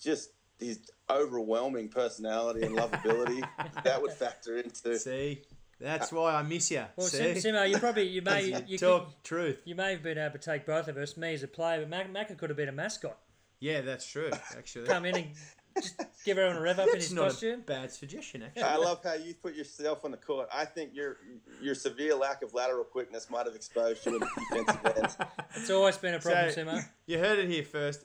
just 0.00 0.30
his 0.58 0.90
overwhelming 1.08 1.88
personality 1.88 2.62
and 2.62 2.76
lovability 2.76 3.42
that 3.84 4.00
would 4.00 4.12
factor 4.12 4.58
into. 4.58 4.98
See, 4.98 5.42
that's 5.80 6.12
why 6.12 6.34
I 6.34 6.42
miss 6.42 6.70
you. 6.70 6.84
Well, 6.96 7.06
See? 7.06 7.18
Simo, 7.18 7.68
you 7.68 7.78
probably 7.78 8.08
you 8.08 8.22
may 8.22 8.62
you 8.66 8.78
talk 8.78 9.06
could, 9.06 9.24
truth. 9.24 9.62
You 9.64 9.74
may 9.74 9.92
have 9.92 10.02
been 10.02 10.18
able 10.18 10.32
to 10.32 10.38
take 10.38 10.66
both 10.66 10.88
of 10.88 10.96
us, 10.96 11.16
me 11.16 11.34
as 11.34 11.42
a 11.42 11.48
player, 11.48 11.80
but 11.80 11.88
Mac, 11.88 12.10
Mac 12.10 12.36
could 12.36 12.50
have 12.50 12.56
been 12.56 12.68
a 12.68 12.72
mascot. 12.72 13.16
Yeah, 13.60 13.82
that's 13.82 14.10
true. 14.10 14.30
Actually, 14.56 14.86
come 14.86 15.04
in 15.04 15.16
and 15.16 15.26
just 15.76 16.00
give 16.24 16.38
everyone 16.38 16.56
a 16.56 16.60
rev 16.60 16.78
up 16.78 16.88
in 16.88 16.96
his 16.96 17.12
not 17.12 17.30
costume. 17.30 17.60
A 17.60 17.62
bad 17.62 17.92
suggestion, 17.92 18.42
actually. 18.42 18.62
I 18.62 18.76
love 18.76 19.00
how 19.02 19.14
you 19.14 19.34
put 19.34 19.54
yourself 19.54 20.04
on 20.04 20.10
the 20.10 20.16
court. 20.16 20.48
I 20.52 20.64
think 20.64 20.94
your 20.94 21.18
your 21.60 21.74
severe 21.74 22.14
lack 22.14 22.42
of 22.42 22.54
lateral 22.54 22.84
quickness 22.84 23.28
might 23.30 23.46
have 23.46 23.54
exposed 23.54 24.04
you 24.06 24.14
in 24.14 24.20
the 24.20 24.28
defensive 24.36 24.96
ends. 24.96 25.16
It's 25.56 25.70
always 25.70 25.96
been 25.96 26.14
a 26.14 26.20
problem, 26.20 26.52
so, 26.52 26.64
Simo. 26.64 26.84
You 27.06 27.18
heard 27.18 27.38
it 27.38 27.48
here 27.48 27.64
first. 27.64 28.04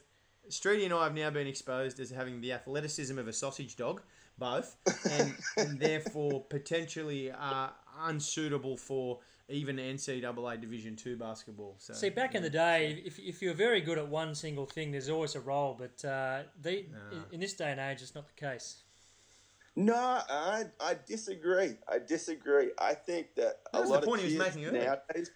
Streety 0.49 0.86
and 0.86 0.93
I 0.93 1.03
have 1.05 1.16
now 1.16 1.30
been 1.30 1.47
exposed 1.47 1.99
as 1.99 2.11
having 2.11 2.41
the 2.41 2.53
athleticism 2.53 3.18
of 3.18 3.28
a 3.28 3.34
sausage 3.34 3.76
dog, 3.76 4.01
both, 4.38 4.78
and, 5.09 5.36
and 5.57 5.80
therefore 5.80 6.43
potentially 6.43 7.32
uh, 7.32 7.70
unsuitable 8.03 8.78
for 8.78 9.20
even 9.50 9.78
NCAA 9.78 10.60
Division 10.60 10.96
Two 10.96 11.18
basketball. 11.18 11.76
So, 11.80 11.93
See, 11.93 12.10
back 12.10 12.34
yeah. 12.34 12.38
in 12.38 12.43
the 12.43 12.50
day, 12.50 13.04
if, 13.06 13.20
if 13.20 13.41
you're 13.41 13.54
very 13.54 13.82
good 13.82 13.98
at 13.98 14.08
one 14.08 14.34
single 14.36 14.66
thing, 14.66 14.91
there's 14.91 15.10
always 15.10 15.36
a 15.36 15.39
role. 15.39 15.76
But 15.78 16.08
uh, 16.08 16.43
the, 16.62 16.86
no. 16.91 17.18
in, 17.18 17.24
in, 17.34 17.39
this 17.39 17.54
day 17.54 17.72
and 17.72 17.80
age, 17.80 18.02
it's 18.02 18.16
not 18.16 18.28
the 18.28 18.34
case. 18.34 18.84
No, 19.76 19.96
I 19.96 20.64
I 20.80 20.96
disagree. 21.06 21.76
I 21.88 22.00
disagree. 22.00 22.72
I 22.80 22.93
think 22.93 23.36
that 23.36 23.60
a 23.74 23.82
lot 23.82 24.08
of 24.08 24.20
kids 24.20 24.56
nowadays 24.56 25.32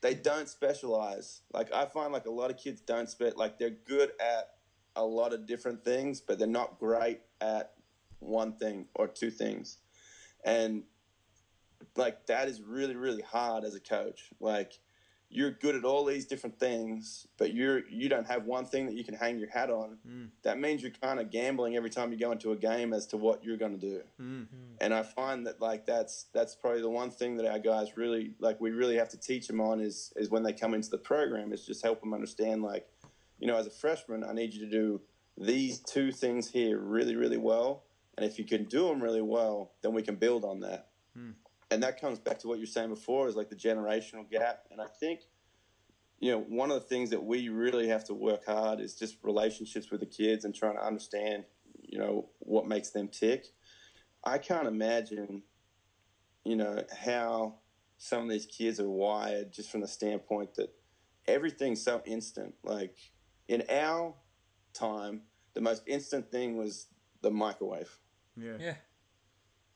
they 0.00 0.14
don't 0.14 0.48
specialize. 0.48 1.40
Like 1.52 1.72
I 1.72 1.86
find 1.86 2.12
like 2.12 2.26
a 2.26 2.30
lot 2.30 2.50
of 2.50 2.56
kids 2.58 2.80
don't 2.80 3.08
spec 3.08 3.36
like 3.36 3.58
they're 3.58 3.70
good 3.70 4.12
at 4.20 4.50
a 4.94 5.04
lot 5.04 5.32
of 5.32 5.46
different 5.46 5.84
things, 5.84 6.20
but 6.20 6.38
they're 6.38 6.46
not 6.46 6.78
great 6.78 7.20
at 7.40 7.72
one 8.20 8.52
thing 8.52 8.86
or 8.94 9.08
two 9.08 9.30
things. 9.30 9.78
And 10.44 10.84
like 11.98 12.26
that 12.26 12.48
is 12.48 12.60
really 12.60 12.96
really 12.96 13.22
hard 13.22 13.64
as 13.64 13.74
a 13.74 13.80
coach. 13.80 14.30
Like 14.40 14.78
you're 15.28 15.50
good 15.50 15.74
at 15.74 15.84
all 15.84 16.04
these 16.04 16.24
different 16.24 16.58
things, 16.58 17.26
but 17.36 17.52
you're 17.52 17.86
you 17.88 18.08
don't 18.08 18.26
have 18.26 18.44
one 18.44 18.64
thing 18.64 18.86
that 18.86 18.94
you 18.94 19.04
can 19.04 19.14
hang 19.14 19.38
your 19.38 19.50
hat 19.50 19.70
on. 19.70 19.98
Mm. 20.08 20.28
That 20.42 20.60
means 20.60 20.82
you're 20.82 20.92
kind 20.92 21.18
of 21.18 21.30
gambling 21.30 21.76
every 21.76 21.90
time 21.90 22.12
you 22.12 22.18
go 22.18 22.30
into 22.30 22.52
a 22.52 22.56
game 22.56 22.92
as 22.92 23.06
to 23.08 23.16
what 23.16 23.42
you're 23.44 23.56
going 23.56 23.78
to 23.78 23.78
do. 23.78 24.02
Mm. 24.20 24.46
And 24.80 24.94
I 24.94 25.02
find 25.02 25.46
that 25.46 25.60
like 25.60 25.84
that's 25.84 26.26
that's 26.32 26.54
probably 26.54 26.80
the 26.80 26.90
one 26.90 27.10
thing 27.10 27.36
that 27.36 27.46
our 27.46 27.58
guys 27.58 27.96
really 27.96 28.34
like 28.38 28.60
we 28.60 28.70
really 28.70 28.96
have 28.96 29.08
to 29.10 29.18
teach 29.18 29.48
them 29.48 29.60
on 29.60 29.80
is 29.80 30.12
is 30.16 30.30
when 30.30 30.42
they 30.42 30.52
come 30.52 30.74
into 30.74 30.90
the 30.90 30.98
program 30.98 31.52
is 31.52 31.66
just 31.66 31.82
help 31.82 32.00
them 32.00 32.14
understand 32.14 32.62
like 32.62 32.86
you 33.40 33.48
know 33.48 33.56
as 33.56 33.66
a 33.66 33.70
freshman 33.70 34.22
I 34.22 34.32
need 34.32 34.54
you 34.54 34.60
to 34.60 34.70
do 34.70 35.00
these 35.36 35.80
two 35.80 36.12
things 36.12 36.50
here 36.50 36.78
really 36.78 37.16
really 37.16 37.36
well, 37.36 37.82
and 38.16 38.24
if 38.24 38.38
you 38.38 38.44
can 38.44 38.64
do 38.64 38.86
them 38.88 39.02
really 39.02 39.22
well, 39.22 39.72
then 39.82 39.92
we 39.92 40.02
can 40.02 40.14
build 40.14 40.44
on 40.44 40.60
that. 40.60 40.88
Mm 41.18 41.34
and 41.70 41.82
that 41.82 42.00
comes 42.00 42.18
back 42.18 42.38
to 42.40 42.48
what 42.48 42.58
you're 42.58 42.66
saying 42.66 42.90
before 42.90 43.28
is 43.28 43.36
like 43.36 43.48
the 43.48 43.56
generational 43.56 44.28
gap. 44.30 44.60
And 44.70 44.80
i 44.80 44.86
think 45.00 45.20
you 46.18 46.30
know 46.30 46.40
one 46.48 46.70
of 46.70 46.80
the 46.80 46.88
things 46.88 47.10
that 47.10 47.22
we 47.22 47.48
really 47.48 47.88
have 47.88 48.04
to 48.04 48.14
work 48.14 48.46
hard 48.46 48.80
is 48.80 48.94
just 48.94 49.16
relationships 49.22 49.90
with 49.90 50.00
the 50.00 50.06
kids 50.06 50.44
and 50.44 50.54
trying 50.54 50.76
to 50.76 50.84
understand 50.84 51.44
you 51.82 51.98
know 51.98 52.28
what 52.38 52.66
makes 52.66 52.90
them 52.90 53.08
tick. 53.08 53.46
I 54.24 54.38
can't 54.38 54.66
imagine 54.66 55.42
you 56.44 56.56
know 56.56 56.82
how 56.96 57.58
some 57.98 58.24
of 58.24 58.28
these 58.28 58.46
kids 58.46 58.78
are 58.80 58.88
wired 58.88 59.52
just 59.52 59.70
from 59.70 59.80
the 59.80 59.88
standpoint 59.88 60.54
that 60.56 60.68
everything's 61.26 61.82
so 61.82 62.02
instant. 62.04 62.54
Like 62.64 62.96
in 63.48 63.62
our 63.70 64.14
time 64.72 65.22
the 65.54 65.60
most 65.60 65.82
instant 65.86 66.30
thing 66.30 66.56
was 66.56 66.86
the 67.22 67.30
microwave. 67.30 67.98
Yeah. 68.36 68.56
Yeah 68.60 68.74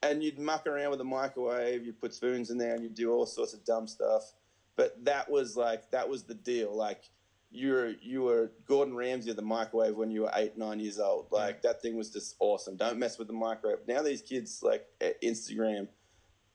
and 0.03 0.23
you'd 0.23 0.39
muck 0.39 0.67
around 0.67 0.91
with 0.91 0.99
the 0.99 1.05
microwave, 1.05 1.85
you'd 1.85 2.01
put 2.01 2.15
spoons 2.15 2.51
in 2.51 2.59
there, 2.59 2.75
and 2.75 2.83
you'd 2.83 2.95
do 2.95 3.13
all 3.13 3.27
sorts 3.27 3.53
of 3.53 3.65
dumb 3.65 3.87
stuff. 3.87 4.33
But 4.77 5.05
that 5.05 5.31
was 5.31 5.57
like 5.57 5.91
that 5.91 6.09
was 6.09 6.23
the 6.23 6.35
deal. 6.35 6.75
Like 6.75 7.03
you 7.51 7.73
were 7.73 7.95
you 8.01 8.23
were 8.23 8.53
Gordon 8.67 8.95
Ramsay 8.95 9.31
of 9.31 9.37
the 9.37 9.43
microwave 9.43 9.97
when 9.97 10.11
you 10.11 10.23
were 10.23 10.31
eight 10.35 10.57
nine 10.57 10.81
years 10.81 10.99
old. 10.99 11.27
Like 11.31 11.63
that 11.63 11.83
thing 11.83 11.97
was 11.97 12.11
just 12.11 12.37
awesome. 12.39 12.77
Don't 12.77 12.99
mess 12.99 13.19
with 13.19 13.27
the 13.27 13.35
microwave. 13.35 13.81
Now 13.87 14.03
these 14.03 14.23
kids 14.23 14.63
like 14.63 14.87
Instagram, 15.23 15.89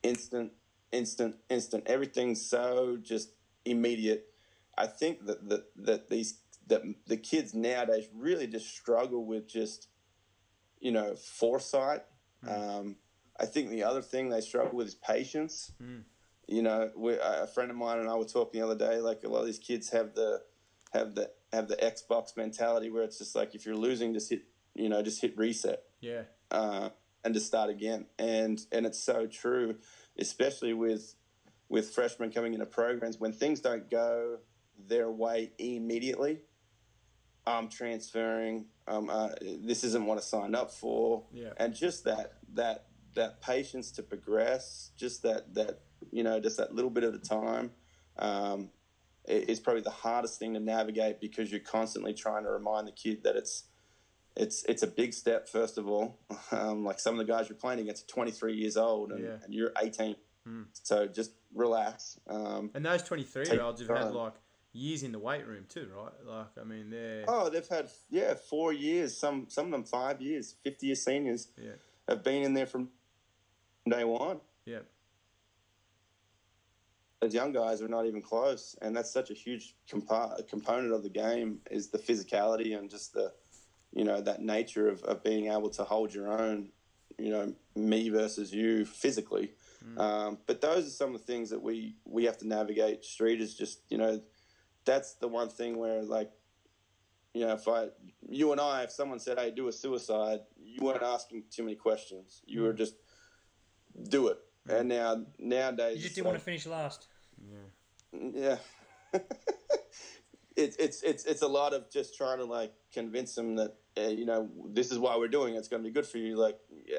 instant, 0.04 0.54
instant, 0.92 1.36
instant. 1.50 1.84
Everything's 1.86 2.44
so 2.44 2.98
just 3.02 3.32
immediate. 3.66 4.28
I 4.78 4.88
think 4.88 5.26
that 5.26 5.48
that, 5.50 5.66
that 5.76 6.10
these 6.10 6.40
that 6.68 6.82
the 7.06 7.18
kids 7.18 7.54
nowadays 7.54 8.08
really 8.16 8.48
just 8.48 8.76
struggle 8.76 9.26
with 9.26 9.48
just 9.48 9.88
you 10.80 10.92
know 10.92 11.16
foresight. 11.16 12.04
Mm. 12.44 12.80
Um, 12.80 12.96
I 13.40 13.46
think 13.46 13.70
the 13.70 13.84
other 13.84 14.02
thing 14.02 14.30
they 14.30 14.42
struggle 14.42 14.78
with 14.78 14.88
is 14.88 14.96
patience. 14.96 15.72
Mm. 15.82 16.04
You 16.48 16.62
know, 16.62 16.92
a 17.22 17.48
friend 17.48 17.72
of 17.72 17.78
mine 17.78 18.00
and 18.00 18.10
I 18.10 18.16
were 18.16 18.26
talking 18.26 18.62
the 18.62 18.66
other 18.66 18.78
day. 18.78 19.00
Like 19.00 19.24
a 19.24 19.28
lot 19.28 19.40
of 19.40 19.46
these 19.48 19.60
kids 19.60 19.90
have 19.90 20.14
the 20.14 20.42
have 20.94 21.16
the 21.16 21.32
have 21.52 21.68
the 21.68 21.76
Xbox 21.76 22.38
mentality 22.38 22.90
where 22.90 23.04
it's 23.04 23.18
just 23.18 23.36
like 23.36 23.56
if 23.56 23.66
you're 23.66 23.76
losing, 23.76 24.14
just 24.14 24.30
hit 24.30 24.44
you 24.76 24.90
know 24.90 25.02
just 25.02 25.22
hit 25.22 25.38
reset. 25.38 25.84
Yeah. 26.02 26.24
Uh, 26.52 26.90
and 27.24 27.34
to 27.34 27.40
start 27.40 27.70
again, 27.70 28.06
and 28.20 28.62
and 28.72 28.86
it's 28.86 29.00
so 29.00 29.26
true, 29.26 29.76
especially 30.18 30.74
with 30.74 31.16
with 31.68 31.90
freshmen 31.90 32.32
coming 32.32 32.54
into 32.54 32.66
programs 32.66 33.20
when 33.20 33.34
things 33.34 33.60
don't 33.60 33.90
go 33.90 34.38
their 34.88 35.10
way 35.10 35.52
immediately. 35.58 36.42
I'm 37.48 37.70
transferring. 37.70 38.66
Um, 38.88 39.10
uh, 39.10 39.30
this 39.42 39.84
isn't 39.84 40.06
what 40.06 40.18
I 40.18 40.22
signed 40.22 40.56
up 40.56 40.72
for. 40.72 41.24
Yeah. 41.32 41.50
And 41.58 41.76
just 41.76 42.04
that 42.06 42.34
that 42.54 42.86
that 43.16 43.42
patience 43.42 43.92
to 43.92 44.04
progress, 44.04 44.92
just 44.98 45.24
that 45.24 45.54
that 45.56 45.82
you 46.12 46.24
know, 46.24 46.40
just 46.40 46.58
that 46.58 46.74
little 46.74 46.92
bit 46.92 47.04
of 47.04 47.14
the 47.14 47.20
time, 47.20 47.72
um, 48.20 48.70
is 49.28 49.60
probably 49.60 49.82
the 49.82 49.90
hardest 49.90 50.40
thing 50.40 50.54
to 50.54 50.60
navigate 50.60 51.20
because 51.20 51.52
you're 51.52 51.60
constantly 51.60 52.14
trying 52.14 52.44
to 52.44 52.52
remind 52.52 52.88
the 52.88 52.92
kid 52.92 53.24
that 53.24 53.36
it's 53.36 53.66
it's 54.36 54.64
it's 54.66 54.84
a 54.84 54.88
big 54.88 55.14
step. 55.14 55.48
First 55.50 55.78
of 55.78 55.88
all, 55.88 56.20
um, 56.52 56.84
like 56.84 57.00
some 57.00 57.20
of 57.20 57.26
the 57.26 57.32
guys 57.32 57.50
you're 57.50 57.58
playing 57.58 57.80
against 57.80 58.04
are 58.04 58.14
23 58.14 58.54
years 58.54 58.78
old 58.78 59.12
and, 59.12 59.24
yeah. 59.24 59.38
and 59.44 59.54
you're 59.54 59.72
18, 59.82 60.16
mm. 60.48 60.66
so 60.74 61.08
just 61.08 61.32
relax. 61.54 62.20
Um, 62.28 62.72
and 62.74 62.86
those 62.86 63.04
23 63.04 63.48
year 63.48 63.62
olds 63.62 63.82
have 63.82 63.90
had 63.90 64.14
like 64.14 64.34
years 64.76 65.04
in 65.04 65.12
the 65.12 65.20
weight 65.20 65.48
room 65.48 65.66
too, 65.70 65.90
right? 65.96 66.12
Like, 66.26 66.48
I 66.60 66.64
mean, 66.66 66.90
they're 66.90 67.24
Oh, 67.28 67.50
they've 67.50 67.68
had 67.68 67.90
yeah 68.10 68.34
four 68.34 68.74
years. 68.74 69.18
Some 69.18 69.48
some 69.50 69.68
of 69.68 69.72
them 69.72 69.84
five 69.84 70.22
years. 70.22 70.56
Fifty 70.64 70.88
year 70.88 70.96
seniors 70.96 71.48
yeah, 71.58 71.72
have 72.08 72.24
been 72.24 72.44
in 72.44 72.54
there 72.54 72.66
from 72.66 72.90
day 73.88 74.04
one. 74.04 74.40
yeah, 74.66 74.80
Those 77.22 77.34
young 77.34 77.52
guys 77.52 77.82
are 77.82 77.88
not 77.88 78.06
even 78.06 78.22
close, 78.22 78.76
and 78.82 78.96
that's 78.96 79.12
such 79.12 79.32
a 79.32 79.34
huge 79.34 79.76
compa- 79.90 80.48
component 80.48 80.94
of 80.94 81.04
the 81.04 81.10
game 81.10 81.60
is 81.72 81.90
the 81.90 81.98
physicality 81.98 82.78
and 82.78 82.90
just 82.90 83.14
the 83.14 83.34
you 83.94 84.04
know 84.04 84.20
that 84.22 84.42
nature 84.42 84.90
of, 84.90 85.02
of 85.04 85.24
being 85.24 85.48
able 85.48 85.70
to 85.72 85.84
hold 85.84 86.14
your 86.14 86.28
own. 86.32 86.70
You 87.18 87.30
know, 87.30 87.54
me 87.76 88.10
versus 88.10 88.54
you 88.54 88.84
physically. 88.86 89.54
Um, 89.98 90.40
but 90.48 90.60
those 90.60 90.86
are 90.86 90.90
some 90.90 91.16
of 91.16 91.22
the 91.22 91.26
things 91.26 91.50
that 91.52 91.62
we 91.62 91.96
we 92.04 92.26
have 92.26 92.38
to 92.40 92.48
navigate. 92.48 93.06
Street 93.06 93.40
is 93.40 93.56
just 93.56 93.80
you 93.90 93.98
know 93.98 94.22
that's 94.84 95.14
the 95.14 95.28
one 95.28 95.48
thing 95.48 95.78
where 95.78 96.04
like 96.04 96.32
you 97.34 97.46
know 97.46 97.54
if 97.54 97.68
I 97.68 97.88
you 98.28 98.52
and 98.52 98.60
I 98.60 98.84
if 98.84 98.92
someone 98.92 99.20
said 99.20 99.40
hey 99.40 99.52
do 99.52 99.68
a 99.70 99.72
suicide 99.72 100.42
you 100.58 100.84
weren't 100.84 101.04
asking 101.04 101.44
too 101.50 101.64
many 101.64 101.76
questions 101.76 102.42
you 102.46 102.62
were 102.64 102.74
just 102.74 102.96
do 104.10 104.28
it 104.28 104.40
and 104.70 104.90
now 104.90 105.24
nowadays 105.40 105.98
You 105.98 106.02
just 106.02 106.06
it's 106.06 106.16
didn't 106.16 106.28
want 106.28 106.40
to 106.40 106.44
finish 106.44 106.66
last. 106.66 107.08
yeah. 108.12 108.58
it's 110.56 110.76
it's 110.78 111.04
it's 111.04 111.26
it's 111.26 111.42
a 111.42 111.48
lot 111.48 111.74
of 111.74 111.90
just 111.92 112.16
trying 112.16 112.40
to 112.40 112.46
like 112.46 112.74
convince 112.94 113.36
them 113.36 113.56
that 113.56 113.76
uh, 113.98 114.02
you 114.08 114.26
know 114.26 114.50
this 114.68 114.92
is 114.92 115.00
why 115.00 115.16
we're 115.18 115.28
doing 115.28 115.56
it. 115.56 115.58
It's 115.58 115.68
going 115.68 115.84
to 115.84 115.88
be 115.88 115.94
good 115.94 116.06
for 116.06 116.18
you. 116.18 116.36
Like 116.36 116.58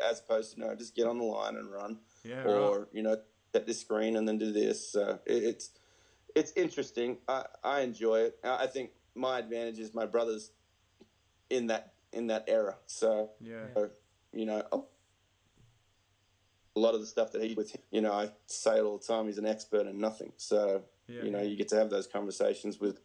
as 0.09 0.20
opposed 0.20 0.55
to 0.55 0.61
you 0.61 0.66
know 0.66 0.74
just 0.74 0.94
get 0.94 1.07
on 1.07 1.18
the 1.18 1.24
line 1.24 1.57
and 1.57 1.70
run, 1.70 1.99
yeah. 2.24 2.44
or 2.44 2.80
right. 2.80 2.88
you 2.92 3.03
know 3.03 3.16
set 3.53 3.66
this 3.66 3.80
screen 3.80 4.16
and 4.16 4.26
then 4.26 4.38
do 4.38 4.53
this. 4.53 4.92
So 4.92 5.18
it, 5.26 5.42
it's 5.42 5.70
it's 6.34 6.53
interesting. 6.57 7.18
I 7.28 7.44
I 7.64 7.80
enjoy 7.80 8.20
it. 8.20 8.38
I 8.44 8.64
I 8.64 8.66
think 8.66 8.90
my 9.14 9.38
advantage 9.38 9.78
is 9.78 9.94
my 9.94 10.07
brother's 10.07 10.53
in 11.51 11.66
that 11.66 11.94
in 12.12 12.28
that 12.28 12.44
era. 12.47 12.76
So 12.86 13.30
Yeah, 13.40 13.66
uh, 13.76 13.88
you 14.32 14.47
know. 14.47 14.62
A, 14.72 14.80
a 16.77 16.81
lot 16.81 16.95
of 16.95 17.01
the 17.01 17.07
stuff 17.07 17.33
that 17.33 17.43
he 17.43 17.55
with 17.55 17.74
you 17.91 18.01
know 18.01 18.12
I 18.12 18.31
say 18.47 18.77
it 18.79 18.83
all 18.83 18.99
the 18.99 19.05
time 19.05 19.27
he's 19.27 19.39
an 19.39 19.47
expert 19.47 19.87
in 19.87 19.99
nothing 19.99 20.33
so 20.37 20.83
yeah. 21.09 21.22
you 21.22 21.31
know 21.31 21.43
you 21.43 21.57
get 21.57 21.68
to 21.68 21.77
have 21.77 21.91
those 21.91 22.07
conversations 22.07 22.79
with 22.79 23.01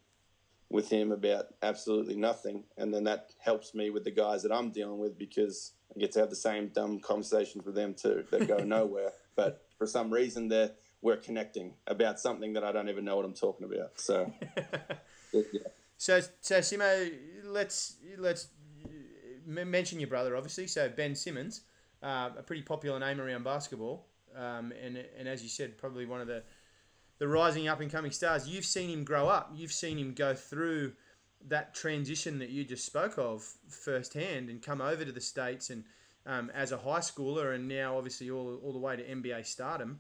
with 0.70 0.90
him 0.90 1.12
about 1.12 1.48
absolutely 1.62 2.16
nothing 2.16 2.64
and 2.78 2.94
then 2.94 3.04
that 3.06 3.34
helps 3.40 3.74
me 3.74 3.90
with 3.90 4.04
the 4.04 4.12
guys 4.12 4.44
that 4.44 4.54
i'm 4.54 4.72
dealing 4.72 5.00
with 5.00 5.18
because 5.18 5.74
i 5.94 6.00
get 6.00 6.14
to 6.14 6.20
have 6.20 6.30
the 6.30 6.36
same 6.36 6.70
dumb 6.70 7.00
conversations 7.00 7.66
with 7.66 7.76
them 7.76 7.94
too 7.94 8.24
that 8.32 8.48
go 8.48 8.58
nowhere 8.64 9.12
but 9.36 9.66
for 9.78 9.86
some 9.86 10.10
reason 10.10 10.48
they're 10.48 10.72
we're 11.02 11.18
connecting 11.18 11.74
about 11.88 12.22
something 12.22 12.54
that 12.54 12.64
i 12.64 12.72
don't 12.72 12.88
even 12.88 13.04
know 13.04 13.18
what 13.18 13.26
i'm 13.26 13.34
talking 13.34 13.66
about 13.66 14.00
so 14.00 14.32
yeah. 15.34 15.60
So, 16.02 16.20
so 16.42 16.58
Simo, 16.58 17.12
let's 17.44 17.98
let's 18.18 18.48
mention 19.46 20.00
your 20.00 20.10
brother, 20.10 20.36
obviously. 20.36 20.66
So 20.66 20.90
Ben 20.90 21.14
Simmons, 21.14 21.62
uh, 22.04 22.30
a 22.38 22.44
pretty 22.44 22.62
popular 22.62 23.00
name 23.00 23.20
around 23.20 23.44
basketball, 23.44 24.08
um, 24.36 24.74
and 24.82 24.98
and 25.18 25.28
as 25.28 25.44
you 25.44 25.50
said, 25.50 25.78
probably 25.78 26.06
one 26.06 26.22
of 26.22 26.28
the 26.28 26.44
the 27.20 27.28
rising 27.28 27.68
up 27.68 27.80
and 27.80 27.92
coming 27.92 28.12
stars. 28.12 28.48
You've 28.48 28.66
seen 28.66 28.90
him 28.90 29.04
grow 29.04 29.28
up. 29.28 29.52
You've 29.56 29.72
seen 29.72 29.98
him 29.98 30.14
go 30.14 30.34
through 30.34 30.94
that 31.48 31.74
transition 31.74 32.40
that 32.40 32.50
you 32.50 32.64
just 32.64 32.86
spoke 32.86 33.18
of 33.18 33.44
firsthand, 33.68 34.50
and 34.50 34.62
come 34.62 34.82
over 34.82 35.06
to 35.06 35.12
the 35.12 35.22
states 35.22 35.70
and 35.70 35.84
um, 36.26 36.52
as 36.54 36.72
a 36.72 36.78
high 36.78 37.00
schooler, 37.00 37.54
and 37.54 37.68
now 37.68 37.98
obviously 37.98 38.30
all 38.30 38.60
all 38.64 38.74
the 38.74 38.80
way 38.80 38.96
to 38.96 39.04
NBA 39.04 39.46
stardom. 39.46 40.00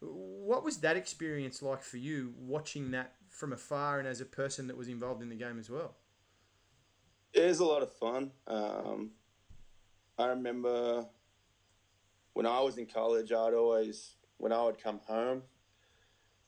What 0.00 0.62
was 0.62 0.78
that 0.78 0.96
experience 0.96 1.60
like 1.60 1.82
for 1.82 1.96
you, 1.96 2.32
watching 2.38 2.92
that 2.92 3.14
from 3.28 3.52
afar 3.52 3.98
and 3.98 4.06
as 4.06 4.20
a 4.20 4.24
person 4.24 4.68
that 4.68 4.76
was 4.76 4.86
involved 4.86 5.22
in 5.22 5.28
the 5.28 5.34
game 5.34 5.58
as 5.58 5.68
well? 5.68 5.96
It 7.32 7.46
was 7.46 7.58
a 7.60 7.64
lot 7.64 7.82
of 7.82 7.92
fun 7.92 8.30
um, 8.46 9.10
i 10.18 10.26
remember 10.26 11.06
when 12.38 12.46
i 12.46 12.60
was 12.60 12.78
in 12.78 12.86
college 12.86 13.32
i'd 13.32 13.52
always 13.52 14.14
when 14.36 14.52
i 14.52 14.62
would 14.62 14.80
come 14.80 15.00
home 15.08 15.42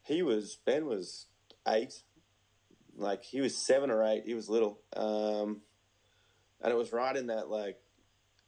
he 0.05 0.23
was 0.23 0.57
ben 0.65 0.87
was 0.87 1.27
eight 1.67 2.05
like 2.97 3.25
he 3.25 3.41
was 3.41 3.57
seven 3.57 3.91
or 3.91 4.05
eight 4.05 4.23
he 4.25 4.35
was 4.35 4.49
little 4.49 4.79
um, 4.97 5.61
and 6.63 6.73
it 6.73 6.77
was 6.77 6.93
right 6.93 7.17
in 7.17 7.27
that 7.27 7.49
like 7.51 7.77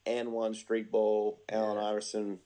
and 0.06 0.30
one 0.30 0.54
street 0.54 0.92
ball 0.92 1.42
allen 1.48 1.78
Yeah. 1.78 1.88
iverson 1.88 2.38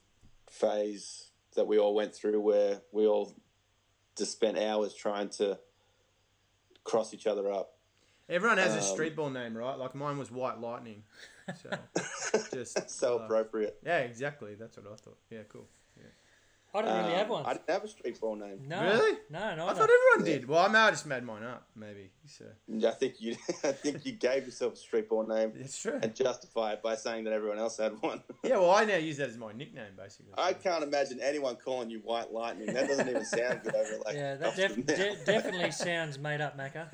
phase 0.48 1.28
that 1.56 1.66
we 1.66 1.78
all 1.78 1.94
went 1.94 2.14
through 2.14 2.40
where 2.40 2.80
we 2.90 3.06
all 3.06 3.34
just 4.16 4.32
spent 4.32 4.56
hours 4.56 4.94
trying 4.94 5.28
to 5.28 5.58
cross 6.84 7.12
each 7.12 7.26
other 7.26 7.52
up 7.52 7.74
Everyone 8.30 8.58
has 8.58 8.72
a 8.74 8.78
Um, 8.78 8.82
street 8.82 9.14
ball 9.14 9.30
name, 9.30 9.56
right? 9.56 9.78
Like 9.78 9.94
mine 9.94 10.18
was 10.18 10.32
White 10.32 10.58
Lightning. 10.58 11.04
So 11.54 11.70
just 12.52 12.90
so 12.90 13.18
uh, 13.20 13.24
appropriate 13.24 13.78
Yeah, 13.84 13.98
exactly. 13.98 14.54
That's 14.54 14.76
what 14.76 14.86
I 14.92 14.96
thought. 14.96 15.18
Yeah, 15.30 15.40
cool. 15.48 15.66
Yeah. 15.96 16.02
I 16.74 16.82
don't 16.82 16.96
really 16.98 17.12
Um, 17.12 17.18
have 17.20 17.28
one. 17.30 17.46
I 17.46 17.52
didn't 17.54 17.70
have 17.70 17.84
a 17.84 17.88
street 17.88 18.20
ball 18.20 18.34
name. 18.36 18.64
no, 18.68 18.82
Really? 18.82 19.16
No, 19.30 19.54
no. 19.54 19.66
I 19.66 19.72
thought 19.72 19.88
everyone 19.88 20.30
did. 20.30 20.46
Well, 20.46 20.58
I 20.58 20.68
may 20.68 20.78
have 20.80 20.90
just 20.90 21.06
made 21.06 21.22
mine 21.22 21.42
up, 21.42 21.68
maybe. 21.74 22.10
So 22.26 22.44
I 22.86 22.90
think 22.90 23.14
you, 23.20 23.36
I 23.64 23.72
think 23.72 24.04
you 24.04 24.12
gave 24.12 24.44
yourself 24.44 24.74
a 24.74 24.76
street 24.76 25.08
ball 25.08 25.26
name 25.26 25.52
it's 25.58 25.80
true. 25.80 25.98
and 26.02 26.14
justify 26.14 26.72
it 26.72 26.82
by 26.82 26.94
saying 26.96 27.24
that 27.24 27.32
everyone 27.32 27.58
else 27.58 27.78
had 27.78 27.92
one. 28.02 28.22
Yeah, 28.44 28.58
well, 28.58 28.72
I 28.72 28.84
now 28.84 28.96
use 28.96 29.16
that 29.16 29.30
as 29.30 29.38
my 29.38 29.52
nickname, 29.52 29.92
basically. 29.96 30.32
I 30.36 30.52
can't 30.52 30.84
imagine 30.84 31.18
anyone 31.22 31.56
calling 31.56 31.88
you 31.88 32.00
White 32.00 32.30
Lightning. 32.32 32.74
That 32.74 32.88
doesn't 32.88 33.08
even 33.08 33.24
sound 33.24 33.62
good 33.64 33.74
over 33.74 34.02
like. 34.04 34.14
yeah, 34.14 34.34
that 34.34 34.56
def- 34.56 34.76
de- 34.86 35.16
definitely 35.24 35.70
sounds 35.70 36.18
made 36.18 36.40
up, 36.42 36.58
Macca. 36.58 36.88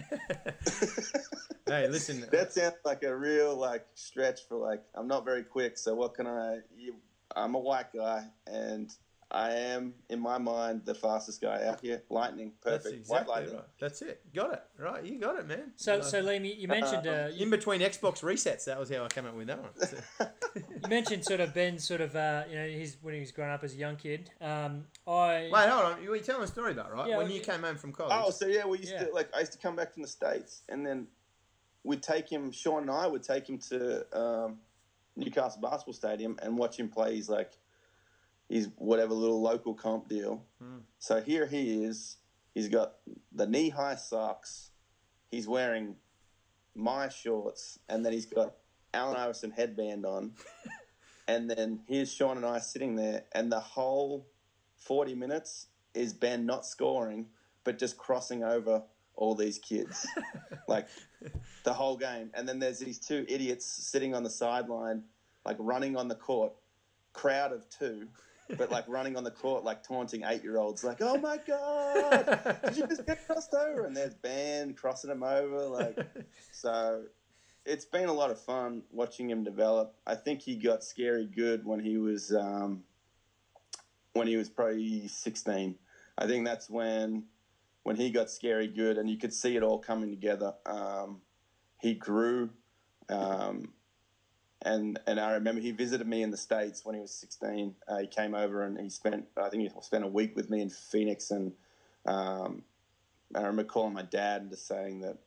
Hey, 1.81 1.89
listen. 1.89 2.27
that 2.33 2.53
sounds 2.53 2.75
like 2.85 3.03
a 3.03 3.15
real 3.17 3.57
like 3.57 3.87
stretch 3.95 4.41
for 4.49 4.57
like 4.57 4.83
I'm 4.95 5.09
not 5.09 5.25
very 5.25 5.43
quick, 5.43 5.79
so 5.79 5.95
what 5.95 6.15
can 6.15 6.27
I? 6.27 6.59
You, 6.77 6.95
I'm 7.35 7.55
a 7.55 7.59
white 7.59 7.93
guy, 7.95 8.25
and 8.47 8.93
I 9.31 9.53
am 9.53 9.95
in 10.11 10.21
my 10.21 10.37
mind 10.37 10.83
the 10.85 10.95
fastest 10.95 11.41
guy 11.41 11.65
out 11.67 11.81
here. 11.81 12.03
Lightning, 12.11 12.53
that's 12.63 12.85
perfect. 12.85 13.01
exactly 13.01 13.31
White 13.33 13.39
lightning. 13.41 13.57
right. 13.57 13.65
That's 13.81 14.03
it. 14.03 14.21
Got 14.35 14.53
it. 14.53 14.63
Right, 14.79 15.03
you 15.05 15.19
got 15.19 15.39
it, 15.39 15.47
man. 15.49 15.73
So, 15.77 16.01
Uh, 16.01 16.03
so 16.03 16.23
Liam, 16.23 16.45
you, 16.47 16.53
you 16.55 16.69
mentioned 16.69 17.07
uh, 17.07 17.29
you, 17.33 17.45
in 17.45 17.51
between 17.51 17.81
Xbox 17.81 18.21
resets, 18.23 18.67
that 18.67 18.79
was 18.79 18.91
how 18.91 19.03
I 19.05 19.09
came 19.09 19.25
up 19.25 19.35
with 19.35 19.47
that 19.47 19.63
one. 19.63 19.71
So- 19.79 20.27
you 20.57 20.89
mentioned 20.91 21.25
sort 21.25 21.41
of 21.41 21.55
Ben, 21.55 21.79
sort 21.79 22.03
of 22.03 22.15
uh, 22.15 22.43
you 22.51 22.57
know, 22.57 22.67
he's 22.69 22.99
when 23.01 23.15
he 23.15 23.21
was 23.21 23.33
growing 23.33 23.53
up 23.53 23.65
as 23.65 23.73
a 23.73 23.77
young 23.79 23.97
kid. 23.97 24.31
Um, 24.43 24.85
I 25.07 25.49
Wait, 25.51 25.69
hold 25.69 25.85
on. 25.87 26.03
You 26.03 26.11
were 26.11 26.19
telling 26.19 26.43
a 26.43 26.47
story 26.47 26.73
about 26.73 26.93
right 26.93 27.09
Yeah, 27.09 27.17
when 27.17 27.29
well, 27.29 27.35
you 27.35 27.41
yeah. 27.41 27.53
came 27.55 27.63
home 27.63 27.77
from 27.77 27.93
college. 27.93 28.13
Oh, 28.15 28.31
so 28.31 28.47
yeah, 28.47 28.67
we 28.67 28.81
used 28.81 28.93
Yeah. 28.93 29.05
to 29.05 29.15
like 29.15 29.31
I 29.35 29.41
used 29.41 29.53
to 29.53 29.59
come 29.59 29.75
back 29.77 29.95
from 29.95 30.03
the 30.03 30.09
states, 30.11 30.61
and 30.69 30.85
then 30.85 31.07
we'd 31.85 32.03
take 32.03 32.31
him. 32.31 32.53
Sean 32.53 32.83
and 32.83 32.91
I 32.91 33.07
would 33.07 33.23
take 33.23 33.49
him 33.49 33.59
to 33.71 34.19
um, 34.19 34.59
Newcastle 35.17 35.61
Basketball 35.61 35.95
Stadium 35.95 36.39
and 36.43 36.57
watch 36.57 36.79
him 36.79 36.89
play. 36.89 37.17
His 37.17 37.29
like 37.29 37.53
his 38.49 38.69
whatever 38.77 39.15
little 39.15 39.41
local 39.41 39.75
comp 39.75 40.09
deal. 40.09 40.45
Hmm. 40.61 40.79
So 40.99 41.21
here 41.21 41.47
he 41.47 41.85
is. 41.85 42.19
He's 42.55 42.69
got 42.69 42.95
the 43.33 43.47
knee 43.47 43.71
high 43.71 43.97
socks. 43.97 44.71
He's 45.31 45.49
wearing 45.49 45.97
my 46.75 47.09
shorts, 47.09 47.79
and 47.89 48.05
then 48.05 48.13
he's 48.13 48.27
got 48.27 48.55
Allen 48.93 49.17
Iverson 49.17 49.51
headband 49.51 50.05
on. 50.05 50.33
and 51.29 51.51
then 51.51 51.81
here's 51.89 52.13
Sean 52.13 52.37
and 52.37 52.47
I 52.47 52.59
sitting 52.59 52.97
there, 52.97 53.25
and 53.33 53.51
the 53.51 53.61
whole 53.61 54.29
forty 54.77 55.15
minutes 55.15 55.69
is 55.95 56.13
Ben 56.13 56.47
not 56.47 56.67
scoring, 56.67 57.27
but 57.65 57.79
just 57.79 57.97
crossing 57.97 58.45
over 58.45 58.83
all 59.15 59.35
these 59.35 59.59
kids, 59.59 60.07
like 60.69 60.89
the 61.65 61.73
whole 61.73 61.97
game. 61.97 62.31
And 62.35 62.49
then 62.49 62.59
there's 62.59 62.79
these 62.79 62.99
two 62.99 63.25
idiots 63.29 63.65
sitting 63.65 64.15
on 64.15 64.23
the 64.23 64.31
sideline, 64.31 65.03
like 65.45 65.57
running 65.59 65.97
on 65.97 66.09
the 66.09 66.15
court, 66.15 66.53
crowd 67.13 67.53
of 67.53 67.69
two, 67.69 68.09
but 68.57 68.71
like 68.71 68.85
running 68.89 69.17
on 69.17 69.25
the 69.25 69.31
court, 69.31 69.65
like 69.65 69.83
taunting 69.83 70.25
eight 70.25 70.43
year 70.43 70.59
olds, 70.59 70.85
like, 70.85 70.99
oh 71.01 71.19
my 71.19 71.39
God, 71.47 72.59
did 72.65 72.77
you 72.77 72.87
just 72.87 73.07
get 73.07 73.27
crossed 73.27 73.55
over? 73.55 73.85
And 73.87 73.97
there's 73.97 74.15
Ben 74.15 74.75
crossing 74.75 75.11
him 75.11 75.23
over. 75.23 75.67
Like, 75.67 75.99
so 76.53 77.05
it's 77.65 77.85
been 77.85 78.09
a 78.09 78.13
lot 78.13 78.31
of 78.31 78.41
fun 78.41 78.83
watching 78.91 79.31
him 79.31 79.45
develop. 79.45 79.95
I 80.07 80.15
think 80.15 80.43
he 80.43 80.57
got 80.57 80.85
scary 80.85 81.27
good 81.27 81.65
when 81.65 81.81
he 81.81 81.97
was, 81.97 82.35
um, 82.35 82.83
when 84.13 84.27
he 84.27 84.37
was 84.37 84.49
probably 84.49 85.09
16. 85.09 85.77
I 86.19 86.27
think 86.27 86.45
that's 86.45 86.69
when 86.69 87.25
when 87.83 87.97
he 87.97 88.11
got 88.11 88.31
scary 88.31 88.69
good 88.69 88.99
and 88.99 89.09
you 89.11 89.17
could 89.19 89.33
see 89.33 89.57
it 89.57 89.63
all 89.63 89.79
coming 89.79 90.11
together. 90.11 90.55
Um, 90.67 91.21
he 91.81 91.95
grew. 91.95 92.51
Um, 93.09 93.73
and 94.65 95.01
and 95.07 95.19
I 95.19 95.33
remember 95.33 95.61
he 95.61 95.73
visited 95.73 96.07
me 96.07 96.23
in 96.23 96.31
the 96.31 96.37
states 96.37 96.85
when 96.85 96.95
he 96.95 97.01
was 97.01 97.13
16. 97.15 97.75
Uh, 97.89 97.99
he 97.99 98.07
came 98.07 98.35
over 98.35 98.63
and 98.63 98.79
he 98.79 98.89
spent 98.89 99.27
I 99.37 99.49
think 99.49 99.65
he 99.65 99.71
spent 99.81 100.05
a 100.05 100.09
week 100.09 100.37
with 100.37 100.51
me 100.51 100.61
in 100.61 100.71
Phoenix, 100.71 101.33
and 101.33 101.53
um, 102.07 102.63
I 103.35 103.41
remember 103.41 103.65
calling 103.65 103.93
my 103.93 104.03
dad 104.03 104.43
and 104.43 104.51
just 104.51 104.69
saying 104.69 105.01
that 105.01 105.19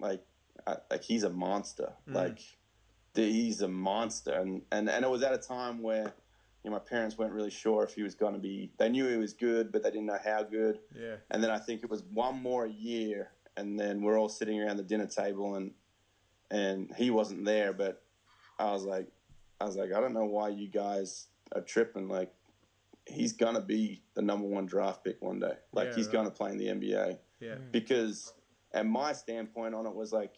like 0.00 0.22
I, 0.66 0.76
like 0.90 1.04
he's 1.04 1.22
a 1.24 1.30
monster, 1.30 1.92
Mm. 2.08 2.14
like 2.14 2.40
he's 3.14 3.60
a 3.60 3.68
monster, 3.68 4.32
and, 4.32 4.62
and 4.72 4.88
and 4.88 5.04
it 5.04 5.10
was 5.10 5.22
at 5.22 5.34
a 5.34 5.38
time 5.38 5.82
where 5.82 6.14
you 6.68 6.72
know 6.74 6.76
my 6.80 6.84
parents 6.84 7.16
weren't 7.16 7.32
really 7.32 7.50
sure 7.50 7.82
if 7.82 7.94
he 7.94 8.02
was 8.02 8.14
going 8.14 8.34
to 8.34 8.38
be. 8.38 8.70
They 8.78 8.90
knew 8.90 9.08
he 9.08 9.16
was 9.16 9.32
good, 9.32 9.72
but 9.72 9.82
they 9.82 9.90
didn't 9.90 10.06
know 10.06 10.18
how 10.22 10.42
good. 10.42 10.78
yeah. 10.94 11.16
And 11.30 11.42
then 11.42 11.50
I 11.50 11.58
think 11.58 11.82
it 11.82 11.88
was 11.88 12.02
one 12.12 12.42
more 12.42 12.66
year, 12.66 13.30
and 13.56 13.78
then 13.80 14.02
we're 14.02 14.18
all 14.18 14.28
sitting 14.28 14.60
around 14.60 14.76
the 14.76 14.82
dinner 14.82 15.06
table, 15.06 15.54
and 15.54 15.72
and 16.50 16.90
he 16.96 17.10
wasn't 17.10 17.44
there, 17.44 17.72
but 17.72 18.02
I 18.58 18.70
was 18.72 18.84
like, 18.84 19.06
I 19.60 19.64
was 19.64 19.76
like, 19.76 19.92
I 19.92 20.00
don't 20.00 20.12
know 20.14 20.24
why 20.26 20.48
you 20.48 20.68
guys 20.68 21.26
are 21.54 21.60
tripping. 21.62 22.08
Like, 22.08 22.32
he's 23.06 23.32
gonna 23.32 23.60
be 23.62 24.02
the 24.14 24.22
number 24.22 24.46
one 24.46 24.66
draft 24.66 25.04
pick 25.04 25.20
one 25.22 25.38
day. 25.40 25.54
Like, 25.72 25.88
Yeah, 25.88 25.94
he's 25.94 26.06
right. 26.06 26.12
gonna 26.12 26.30
play 26.30 26.50
in 26.50 26.58
the 26.58 26.66
NBA 26.68 27.18
Yeah. 27.40 27.54
because, 27.70 28.32
and 28.72 28.90
my 28.90 29.12
standpoint 29.12 29.74
on 29.74 29.86
it 29.86 29.94
was 29.94 30.12
like, 30.12 30.34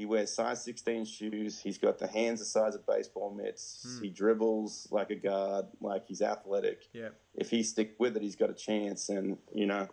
he 0.00 0.06
wears 0.06 0.32
size 0.32 0.64
16 0.64 1.04
shoes. 1.04 1.60
He's 1.60 1.76
got 1.76 1.98
the 1.98 2.06
hands 2.06 2.40
the 2.40 2.46
size 2.46 2.74
of 2.74 2.86
baseball 2.86 3.34
mitts. 3.34 3.84
Hmm. 3.86 4.04
He 4.04 4.08
dribbles 4.08 4.88
like 4.90 5.10
a 5.10 5.14
guard. 5.14 5.66
Like 5.82 6.06
he's 6.06 6.22
athletic. 6.22 6.84
Yeah. 6.94 7.10
If 7.34 7.50
he 7.50 7.62
stick 7.62 7.96
with 7.98 8.16
it, 8.16 8.22
he's 8.22 8.34
got 8.34 8.48
a 8.48 8.54
chance. 8.54 9.10
And 9.10 9.36
you 9.54 9.66
know, 9.66 9.88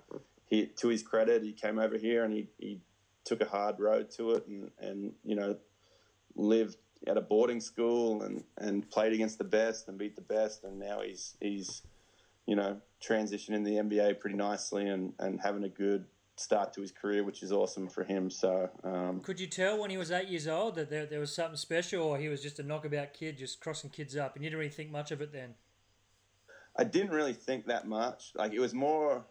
he 0.45 0.67
to 0.77 0.87
his 0.87 1.03
credit, 1.03 1.43
he 1.43 1.51
came 1.51 1.77
over 1.77 1.97
here 1.97 2.23
and 2.23 2.33
he, 2.33 2.47
he 2.57 2.79
took 3.25 3.41
a 3.41 3.45
hard 3.45 3.81
road 3.81 4.09
to 4.11 4.31
it, 4.31 4.47
and 4.47 4.71
and 4.79 5.11
you 5.25 5.35
know, 5.35 5.57
lived 6.37 6.77
at 7.05 7.17
a 7.17 7.21
boarding 7.21 7.59
school 7.59 8.23
and 8.23 8.45
and 8.57 8.89
played 8.89 9.11
against 9.11 9.39
the 9.39 9.43
best 9.43 9.89
and 9.89 9.97
beat 9.97 10.15
the 10.15 10.21
best. 10.21 10.63
And 10.63 10.79
now 10.79 11.01
he's 11.01 11.35
he's 11.41 11.81
you 12.45 12.55
know 12.55 12.79
transitioning 13.05 13.65
the 13.65 13.75
NBA 13.75 14.21
pretty 14.21 14.37
nicely 14.37 14.87
and 14.87 15.11
and 15.19 15.41
having 15.41 15.65
a 15.65 15.69
good 15.69 16.05
start 16.39 16.73
to 16.73 16.81
his 16.81 16.91
career, 16.91 17.23
which 17.23 17.43
is 17.43 17.51
awesome 17.51 17.87
for 17.87 18.03
him. 18.03 18.29
So. 18.29 18.69
Um, 18.83 19.19
Could 19.21 19.39
you 19.39 19.47
tell 19.47 19.79
when 19.79 19.89
he 19.89 19.97
was 19.97 20.11
eight 20.11 20.27
years 20.27 20.47
old 20.47 20.75
that 20.75 20.89
there, 20.89 21.05
there 21.05 21.19
was 21.19 21.33
something 21.33 21.57
special, 21.57 22.03
or 22.03 22.17
he 22.17 22.29
was 22.29 22.41
just 22.41 22.59
a 22.59 22.63
knockabout 22.63 23.13
kid 23.13 23.37
just 23.37 23.59
crossing 23.59 23.89
kids 23.89 24.15
up, 24.15 24.35
and 24.35 24.43
you 24.43 24.49
didn't 24.49 24.59
really 24.59 24.71
think 24.71 24.91
much 24.91 25.11
of 25.11 25.21
it 25.21 25.31
then? 25.31 25.55
I 26.75 26.83
didn't 26.83 27.11
really 27.11 27.33
think 27.33 27.65
that 27.65 27.87
much. 27.87 28.31
Like 28.35 28.53
it 28.53 28.59
was 28.59 28.73
more, 28.73 29.25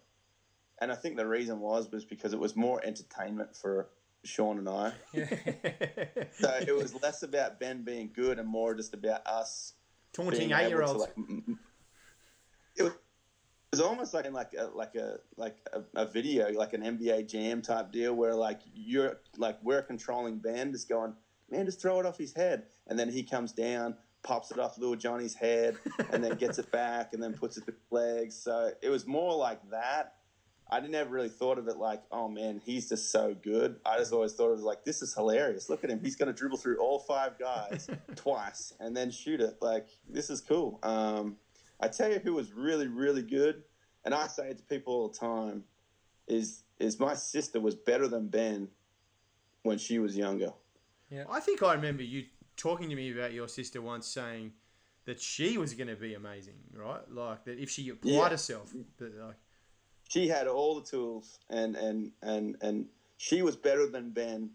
and 0.81 0.91
I 0.91 0.97
think 0.97 1.17
the 1.17 1.27
reason 1.27 1.61
was 1.61 1.91
was 1.91 2.05
because 2.05 2.33
it 2.33 2.41
was 2.41 2.57
more 2.57 2.85
entertainment 2.85 3.55
for 3.55 3.89
Sean 4.25 4.59
and 4.59 4.69
I. 4.69 4.93
So 6.39 6.51
it 6.61 6.75
was 6.75 6.95
less 7.03 7.23
about 7.23 7.61
Ben 7.61 7.83
being 7.83 8.11
good 8.15 8.39
and 8.39 8.49
more 8.49 8.75
just 8.75 8.93
about 8.93 9.27
us 9.27 9.75
Taunting 10.13 10.53
eight 10.53 10.69
year 10.69 10.83
olds. 10.83 11.01
Like, 11.01 11.13
m- 11.17 11.45
m- 11.47 11.59
it 12.77 12.83
was, 12.83 12.93
it 12.93 12.99
was 13.77 13.87
almost 13.87 14.15
like 14.15 14.25
in 14.25 14.33
like 14.33 14.55
a 14.59 14.65
like 14.75 14.95
a 14.95 15.19
like 15.37 15.57
a, 15.73 15.83
a 15.95 16.07
video, 16.07 16.51
like 16.53 16.73
an 16.73 16.83
NBA 16.83 17.29
Jam 17.29 17.61
type 17.61 17.93
deal, 17.93 18.15
where 18.15 18.35
like 18.35 18.61
you're 18.75 19.19
like 19.37 19.59
we're 19.63 19.79
a 19.79 19.83
controlling 19.83 20.39
band, 20.39 20.73
just 20.73 20.89
going, 20.89 21.15
man, 21.51 21.67
just 21.67 21.81
throw 21.81 22.01
it 22.01 22.07
off 22.07 22.17
his 22.17 22.33
head, 22.33 22.65
and 22.87 22.99
then 22.99 23.11
he 23.11 23.23
comes 23.23 23.53
down, 23.53 23.95
pops 24.23 24.51
it 24.51 24.59
off 24.59 24.79
little 24.79 24.97
Johnny's 24.97 25.35
head, 25.35 25.77
and 26.11 26.25
then 26.25 26.37
gets 26.37 26.59
it 26.59 26.71
back, 26.73 27.13
and 27.13 27.23
then 27.23 27.35
puts 27.35 27.59
it 27.59 27.67
to 27.67 27.75
legs. 27.91 28.35
So 28.35 28.73
it 28.83 28.89
was 28.89 29.07
more 29.07 29.35
like 29.37 29.61
that. 29.71 30.15
I 30.69 30.81
never 30.81 31.11
really 31.11 31.29
thought 31.29 31.59
of 31.59 31.69
it 31.69 31.77
like, 31.77 32.03
oh 32.11 32.29
man, 32.29 32.61
he's 32.65 32.89
just 32.89 33.13
so 33.13 33.37
good. 33.41 33.77
I 33.87 33.99
just 33.99 34.13
always 34.13 34.33
thought 34.33 34.49
it 34.49 34.57
was 34.57 34.63
like, 34.63 34.85
this 34.85 35.01
is 35.01 35.15
hilarious. 35.15 35.69
Look 35.69 35.85
at 35.85 35.91
him. 35.91 36.01
He's 36.03 36.17
going 36.17 36.27
to 36.27 36.33
dribble 36.33 36.57
through 36.57 36.79
all 36.79 36.99
five 36.99 37.39
guys 37.39 37.89
twice 38.17 38.73
and 38.81 38.97
then 38.97 39.13
shoot 39.13 39.41
it. 39.41 39.59
Like, 39.61 39.87
this 40.09 40.29
is 40.29 40.41
cool. 40.41 40.81
Um, 40.83 41.37
I 41.81 41.89
tell 41.89 42.11
you 42.11 42.19
who 42.19 42.35
was 42.35 42.53
really, 42.53 42.89
really 42.89 43.23
good, 43.23 43.63
and 44.07 44.15
I 44.15 44.27
say 44.29 44.49
it 44.49 44.57
to 44.59 44.65
people 44.65 44.95
all 44.95 45.09
the 45.09 45.19
time, 45.19 45.65
is 46.29 46.63
is 46.79 46.99
my 46.99 47.15
sister 47.15 47.61
was 47.61 47.75
better 47.75 48.09
than 48.09 48.29
Ben 48.29 48.69
when 49.65 49.77
she 49.79 49.99
was 49.99 50.17
younger. 50.17 50.53
Yeah, 51.11 51.25
I 51.31 51.41
think 51.41 51.63
I 51.63 51.75
remember 51.75 52.03
you 52.03 52.25
talking 52.57 52.89
to 52.89 52.97
me 52.97 53.13
about 53.13 53.33
your 53.35 53.49
sister 53.49 53.83
once 53.83 54.07
saying 54.07 54.53
that 55.05 55.21
she 55.21 55.59
was 55.59 55.75
going 55.75 55.89
to 55.89 55.97
be 55.97 56.15
amazing, 56.15 56.55
right? 56.75 57.01
Like 57.11 57.45
that 57.45 57.59
if 57.59 57.69
she 57.71 57.89
applied 57.91 58.11
Yeah. 58.13 58.29
herself. 58.31 58.73
But 58.99 59.13
like, 59.15 59.37
She 60.09 60.29
had 60.29 60.47
all 60.47 60.75
the 60.81 60.87
tools, 60.87 61.39
and 61.51 61.77
and 61.77 62.13
and 62.23 62.57
and 62.63 62.87
she 63.19 63.43
was 63.43 63.57
better 63.57 63.87
than 63.89 64.11
Ben 64.11 64.51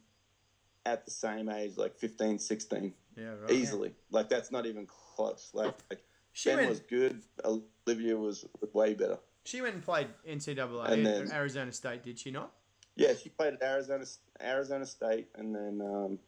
at 0.85 1.05
the 1.05 1.11
same 1.11 1.47
age, 1.49 1.77
like 1.77 1.95
15, 1.95 2.39
16. 2.39 2.93
yeah, 3.15 3.33
right. 3.41 3.51
easily. 3.51 3.93
Like 4.11 4.29
that's 4.29 4.51
not 4.51 4.65
even 4.65 4.87
close. 4.87 5.51
Like, 5.53 5.75
like 5.89 6.01
She 6.33 6.49
Ben 6.49 6.57
went- 6.57 6.69
was 6.69 6.79
good. 6.79 7.21
Olivia 7.43 8.15
was 8.17 8.45
way 8.73 8.93
better. 8.93 9.19
She 9.43 9.61
went 9.61 9.75
and 9.75 9.83
played 9.83 10.07
NCAA 10.27 10.89
And 10.91 11.07
at 11.07 11.27
then- 11.27 11.31
Arizona 11.31 11.71
State, 11.71 12.03
did 12.03 12.19
she 12.19 12.31
not? 12.31 12.51
Yeah, 12.95 13.13
she 13.15 13.29
played 13.29 13.53
at 13.53 13.63
Arizona 13.63 14.05
Arizona 14.41 14.85
State, 14.85 15.29
and 15.35 15.55
then 15.55 15.81
um, 15.81 16.19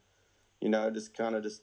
you 0.62 0.70
know 0.70 0.90
just 0.90 1.16
kind 1.16 1.36
of 1.36 1.44
just 1.44 1.62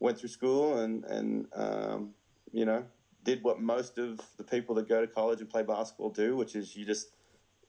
went 0.00 0.18
through 0.18 0.28
school 0.28 0.78
and 0.80 1.04
and 1.04 1.46
um, 1.54 2.10
you 2.52 2.64
know 2.66 2.84
did 3.22 3.42
what 3.44 3.60
most 3.60 3.96
of 3.96 4.20
the 4.36 4.44
people 4.44 4.74
that 4.74 4.88
go 4.88 5.00
to 5.00 5.06
college 5.06 5.40
and 5.40 5.48
play 5.48 5.62
basketball 5.62 6.10
do, 6.10 6.36
which 6.36 6.56
is 6.56 6.76
you 6.76 6.84
just 6.84 7.12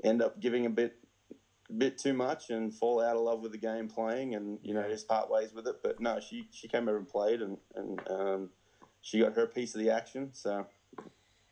end 0.04 0.22
up 0.24 0.40
giving 0.42 0.66
a 0.66 0.70
bit 0.70 0.98
bit 1.78 1.98
too 1.98 2.14
much 2.14 2.50
and 2.50 2.74
fall 2.74 3.02
out 3.02 3.16
of 3.16 3.22
love 3.22 3.42
with 3.42 3.52
the 3.52 3.58
game 3.58 3.88
playing 3.88 4.36
and 4.36 4.60
you 4.62 4.74
know 4.74 4.88
just 4.90 5.08
part 5.08 5.30
ways 5.32 5.52
with 5.54 5.66
it 5.68 5.78
but 5.82 6.00
no 6.00 6.20
she 6.20 6.48
she 6.52 6.68
came 6.68 6.88
over 6.88 6.98
and 6.98 7.08
played 7.08 7.42
and 7.42 7.58
and 7.76 8.00
um, 8.10 8.50
she 9.02 9.20
got 9.20 9.34
her 9.34 9.48
piece 9.48 9.74
of 9.74 9.82
the 9.82 9.90
action 9.90 10.30
so 10.32 10.64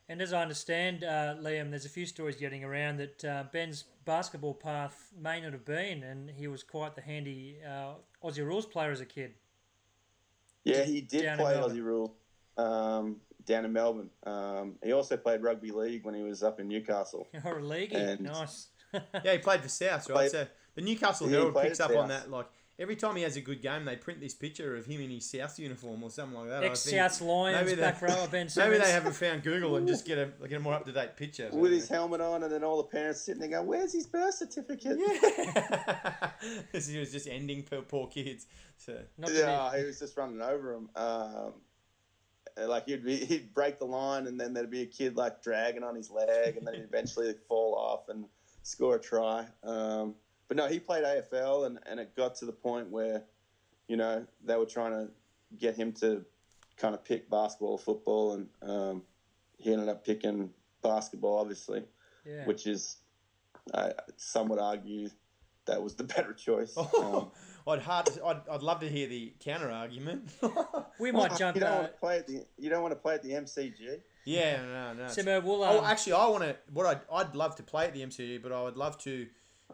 And 0.10 0.22
as 0.22 0.34
I 0.34 0.42
understand, 0.42 1.04
uh, 1.04 1.36
Liam, 1.40 1.70
there's 1.70 1.86
a 1.86 1.90
few 1.90 2.06
stories 2.06 2.36
getting 2.36 2.64
around 2.64 2.98
that 2.98 3.24
uh, 3.26 3.44
Ben's 3.52 3.86
basketball 4.06 4.54
path 4.54 5.12
may 5.18 5.40
not 5.42 5.54
have 5.54 5.66
been, 5.66 6.04
and 6.04 6.30
he 6.30 6.48
was 6.48 6.62
quite 6.62 6.96
the 6.96 7.02
handy 7.02 7.58
uh, 7.66 7.94
Aussie 8.24 8.46
rules 8.46 8.66
player 8.66 8.92
as 8.92 9.00
a 9.00 9.06
kid. 9.06 9.34
Yeah, 10.66 10.84
he 10.84 11.02
did 11.02 11.24
Down 11.24 11.34
in 11.34 11.40
play 11.40 11.54
Melbourne. 11.56 11.78
Aussie 11.78 11.84
rule 11.84 12.16
um, 12.58 13.18
down 13.46 13.66
in 13.66 13.74
Melbourne. 13.74 14.10
Um, 14.26 14.76
he 14.84 14.92
also 14.92 15.18
played 15.18 15.42
rugby 15.42 15.72
league 15.72 16.06
when 16.06 16.16
he 16.16 16.22
was 16.22 16.44
up 16.44 16.60
in 16.60 16.68
Newcastle. 16.68 17.28
Or 17.46 17.60
a 17.60 17.64
leaguey, 17.64 18.20
nice. 18.20 18.68
Yeah, 19.24 19.34
he 19.34 19.38
played 19.40 19.62
for 19.62 19.70
South, 19.70 20.08
right? 20.10 20.16
Played- 20.16 20.32
so 20.32 20.48
the 20.76 20.82
Newcastle 20.82 21.28
Herald 21.28 21.56
picks 21.56 21.80
at 21.80 21.92
up 21.92 21.98
on 21.98 22.10
that. 22.10 22.30
Like 22.30 22.48
every 22.84 22.96
time 22.98 23.16
he 23.16 23.24
has 23.24 23.38
a 23.38 23.42
good 23.42 23.62
game, 23.62 23.86
they 23.86 23.96
print 23.96 24.20
this 24.20 24.34
picture 24.34 24.76
of 24.76 24.86
him 24.86 25.00
in 25.02 25.10
his 25.10 25.28
South 25.32 25.58
uniform 25.58 26.04
or 26.04 26.10
something 26.12 26.38
like 26.38 26.50
that. 26.50 26.64
I 26.64 26.68
Ex 26.68 26.84
think 26.84 26.98
South 26.98 27.22
Lions 27.22 27.66
maybe 27.66 27.76
they- 27.76 27.82
back 27.82 28.02
rower 28.02 28.28
Ben 28.28 28.50
Maybe 28.58 28.78
they 28.78 28.92
haven't 28.92 29.14
found 29.16 29.42
Google 29.42 29.78
and 29.78 29.88
just 29.88 30.06
get 30.06 30.18
a 30.18 30.30
like 30.40 30.52
a 30.52 30.60
more 30.60 30.74
up 30.74 30.86
to 30.86 30.92
date 30.92 31.16
picture. 31.16 31.50
With 31.52 31.72
his 31.72 31.88
helmet 31.88 32.22
on, 32.22 32.44
and 32.44 32.52
then 32.52 32.64
all 32.64 32.78
the 32.78 32.84
parents 32.84 33.22
sitting 33.22 33.40
there 33.40 33.50
going, 33.50 33.66
Where's 33.66 33.94
his 33.94 34.06
birth 34.06 34.36
certificate? 34.36 35.00
Yeah, 35.00 36.32
This 36.72 36.88
he 36.88 37.00
was 37.00 37.12
just 37.12 37.28
ending 37.28 37.64
poor, 37.64 37.82
poor 37.82 38.08
kids. 38.08 38.46
So 38.78 39.00
Not 39.18 39.34
Yeah, 39.34 39.78
he 39.78 39.86
was 39.86 39.98
just 40.00 40.18
running 40.18 40.42
over 40.42 40.74
them. 40.74 40.90
Um, 40.96 41.54
like 42.68 42.86
he'd 42.86 43.04
be, 43.04 43.16
he'd 43.18 43.54
break 43.54 43.80
the 43.80 43.86
line, 43.86 44.28
and 44.28 44.40
then 44.40 44.54
there'd 44.54 44.70
be 44.70 44.82
a 44.82 44.86
kid 44.86 45.16
like 45.16 45.42
dragging 45.42 45.84
on 45.84 45.96
his 45.96 46.12
leg, 46.12 46.58
and 46.58 46.68
then 46.68 46.76
he'd 46.76 46.84
eventually 46.84 47.34
fall 47.48 47.76
off 47.76 48.10
and 48.10 48.26
score 48.62 48.96
a 48.98 49.00
try. 49.00 49.46
Um, 49.64 50.16
but 50.48 50.58
no, 50.58 50.68
he 50.68 50.80
played 50.80 51.04
AFL, 51.04 51.66
and, 51.66 51.80
and 51.86 52.00
it 52.00 52.16
got 52.16 52.36
to 52.36 52.46
the 52.46 52.52
point 52.52 52.90
where, 52.90 53.24
you 53.88 53.98
know, 53.98 54.26
they 54.44 54.56
were 54.56 54.66
trying 54.66 54.92
to 54.92 55.10
get 55.58 55.76
him 55.76 55.92
to 55.94 56.26
kind 56.78 56.94
of 56.96 57.04
pick 57.04 57.30
basketball 57.30 57.74
or 57.74 57.80
football, 57.80 58.34
and 58.34 58.48
um, 58.62 59.02
he 59.58 59.72
ended 59.72 59.90
up 59.90 60.06
picking 60.06 60.50
basketball, 60.82 61.40
obviously, 61.40 61.84
yeah. 62.26 62.46
which 62.46 62.68
is, 62.68 62.98
uh, 63.74 63.92
some 64.18 64.50
would 64.50 64.60
argue, 64.60 65.10
that 65.66 65.82
was 65.82 65.96
the 65.96 66.04
better 66.16 66.34
choice. 66.34 66.76
Um, 66.78 66.88
oh, 66.94 67.32
I'd 67.68 67.80
hard. 67.80 68.08
To, 68.08 68.26
I'd, 68.26 68.42
I'd 68.52 68.62
love 68.62 68.82
to 68.82 68.90
hear 68.90 69.08
the 69.08 69.34
counter 69.40 69.72
argument. 69.72 70.32
we 71.00 71.12
might 71.14 71.30
Well, 71.30 71.38
jump. 71.38 71.56
You 71.56 71.62
don't 71.62 71.72
Uh, 71.72 71.76
want 71.78 71.92
to 71.94 71.98
play 72.00 72.18
at 72.18 72.28
the. 72.28 72.46
You 72.58 72.70
don't 72.70 72.82
want 72.82 72.92
to 72.92 73.00
play 73.00 73.14
at 73.14 73.24
the 73.24 73.32
MCG. 73.32 74.02
yeah, 74.26 74.58
no, 74.66 74.94
no. 74.94 75.04
Simo, 75.06 75.42
we'll, 75.42 75.64
um, 75.64 75.78
Oh, 75.78 75.86
actually, 75.86 76.14
I 76.14 76.28
want 76.28 76.44
to. 76.44 76.58
What 76.74 76.86
I'd, 76.86 77.00
I'd 77.10 77.36
love 77.36 77.56
to 77.56 77.64
play 77.64 77.86
at 77.86 77.94
the 77.94 78.02
MCG, 78.02 78.44
but 78.44 78.52
I 78.52 78.62
would 78.64 78.76
love 78.76 78.98
to 79.04 79.28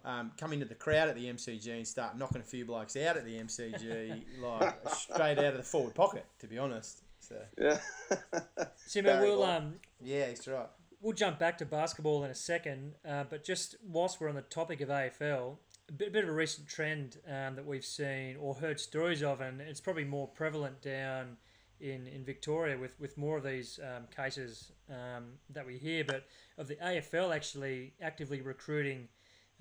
um, 0.06 0.32
come 0.38 0.54
into 0.54 0.66
the 0.66 0.76
crowd 0.76 1.10
at 1.10 1.16
the 1.16 1.26
MCG 1.26 1.68
and 1.76 1.88
start 1.88 2.18
knocking 2.18 2.42
a 2.42 2.46
few 2.46 2.66
blokes 2.66 2.96
out 2.96 3.18
at 3.18 3.26
the 3.26 3.38
MCG, 3.38 4.24
like 4.42 4.78
straight 4.90 5.38
out 5.38 5.54
of 5.54 5.58
the 5.58 5.64
forward 5.64 5.96
pocket. 5.96 6.26
To 6.40 6.48
be 6.48 6.58
honest, 6.58 7.04
so 7.20 7.36
Yeah. 7.58 7.78
Simo, 8.88 9.22
we'll 9.22 9.44
um, 9.44 9.76
yeah, 10.02 10.28
that's 10.28 10.48
right. 10.48 10.68
we'll 11.02 11.14
jump 11.14 11.40
back 11.40 11.58
to 11.60 11.66
basketball 11.66 12.24
in 12.24 12.32
a 12.32 12.36
second, 12.36 12.94
uh, 13.08 13.24
but 13.30 13.44
just 13.44 13.76
whilst 13.88 14.20
we're 14.20 14.30
on 14.30 14.36
the 14.36 14.42
topic 14.42 14.82
of 14.82 14.90
AFL, 14.90 15.58
a 15.90 15.92
bit, 15.92 16.14
bit 16.14 16.24
of 16.24 16.30
a 16.30 16.34
recent 16.34 16.68
trend 16.68 17.18
um, 17.28 17.56
that 17.56 17.66
we've 17.66 17.86
seen 17.86 18.38
or 18.40 18.56
heard 18.56 18.80
stories 18.80 19.24
of, 19.24 19.42
and 19.42 19.62
it's 19.62 19.82
probably 19.82 20.06
more 20.06 20.28
prevalent 20.28 20.82
down 20.82 21.38
in, 21.80 22.08
in 22.08 22.24
Victoria 22.24 22.78
with, 22.78 23.00
with 23.00 23.18
more 23.18 23.38
of 23.38 23.44
these 23.44 23.80
um, 23.84 24.04
cases 24.16 24.72
um, 24.90 25.26
that 25.50 25.66
we 25.66 25.78
hear, 25.78 26.04
but 26.04 26.26
of 26.58 26.68
the 26.68 26.76
AFL 26.76 27.34
actually 27.34 27.94
actively 28.02 28.42
recruiting 28.42 29.08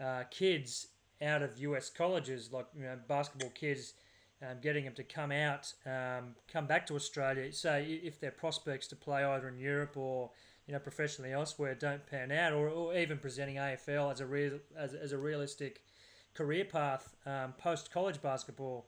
uh, 0.03 0.25
kids 0.31 0.89
out 1.23 1.43
of 1.43 1.59
US 1.59 1.91
colleges, 1.91 2.53
like 2.53 2.67
you 2.77 2.83
know, 2.83 2.99
basketball 3.09 3.51
kids. 3.51 3.95
Um, 4.41 4.59
getting 4.63 4.85
them 4.85 4.95
to 4.95 5.03
come 5.03 5.33
out, 5.33 5.73
um, 5.85 6.37
come 6.47 6.69
back 6.69 6.87
to 6.87 6.95
Australia. 6.95 7.53
So 7.53 7.85
if 7.85 8.21
their 8.21 8.31
prospects 8.31 8.87
to 8.87 8.95
play 8.95 9.25
either 9.25 9.49
in 9.49 9.59
Europe 9.59 9.97
or 9.97 10.31
you 10.69 10.75
know 10.75 10.79
professionally 10.79 11.33
elsewhere 11.33 11.75
don't 11.75 12.07
pan 12.07 12.31
out, 12.31 12.53
or, 12.53 12.69
or 12.69 12.97
even 12.97 13.19
presenting 13.19 13.57
AFL 13.57 14.13
as 14.13 14.21
a 14.21 14.27
real 14.27 14.61
as, 14.77 14.95
as 14.95 15.11
a 15.11 15.19
realistic 15.19 15.83
career 16.35 16.65
path 16.65 17.17
um, 17.27 17.53
post 17.59 17.91
college 17.91 18.23
basketball. 18.23 18.87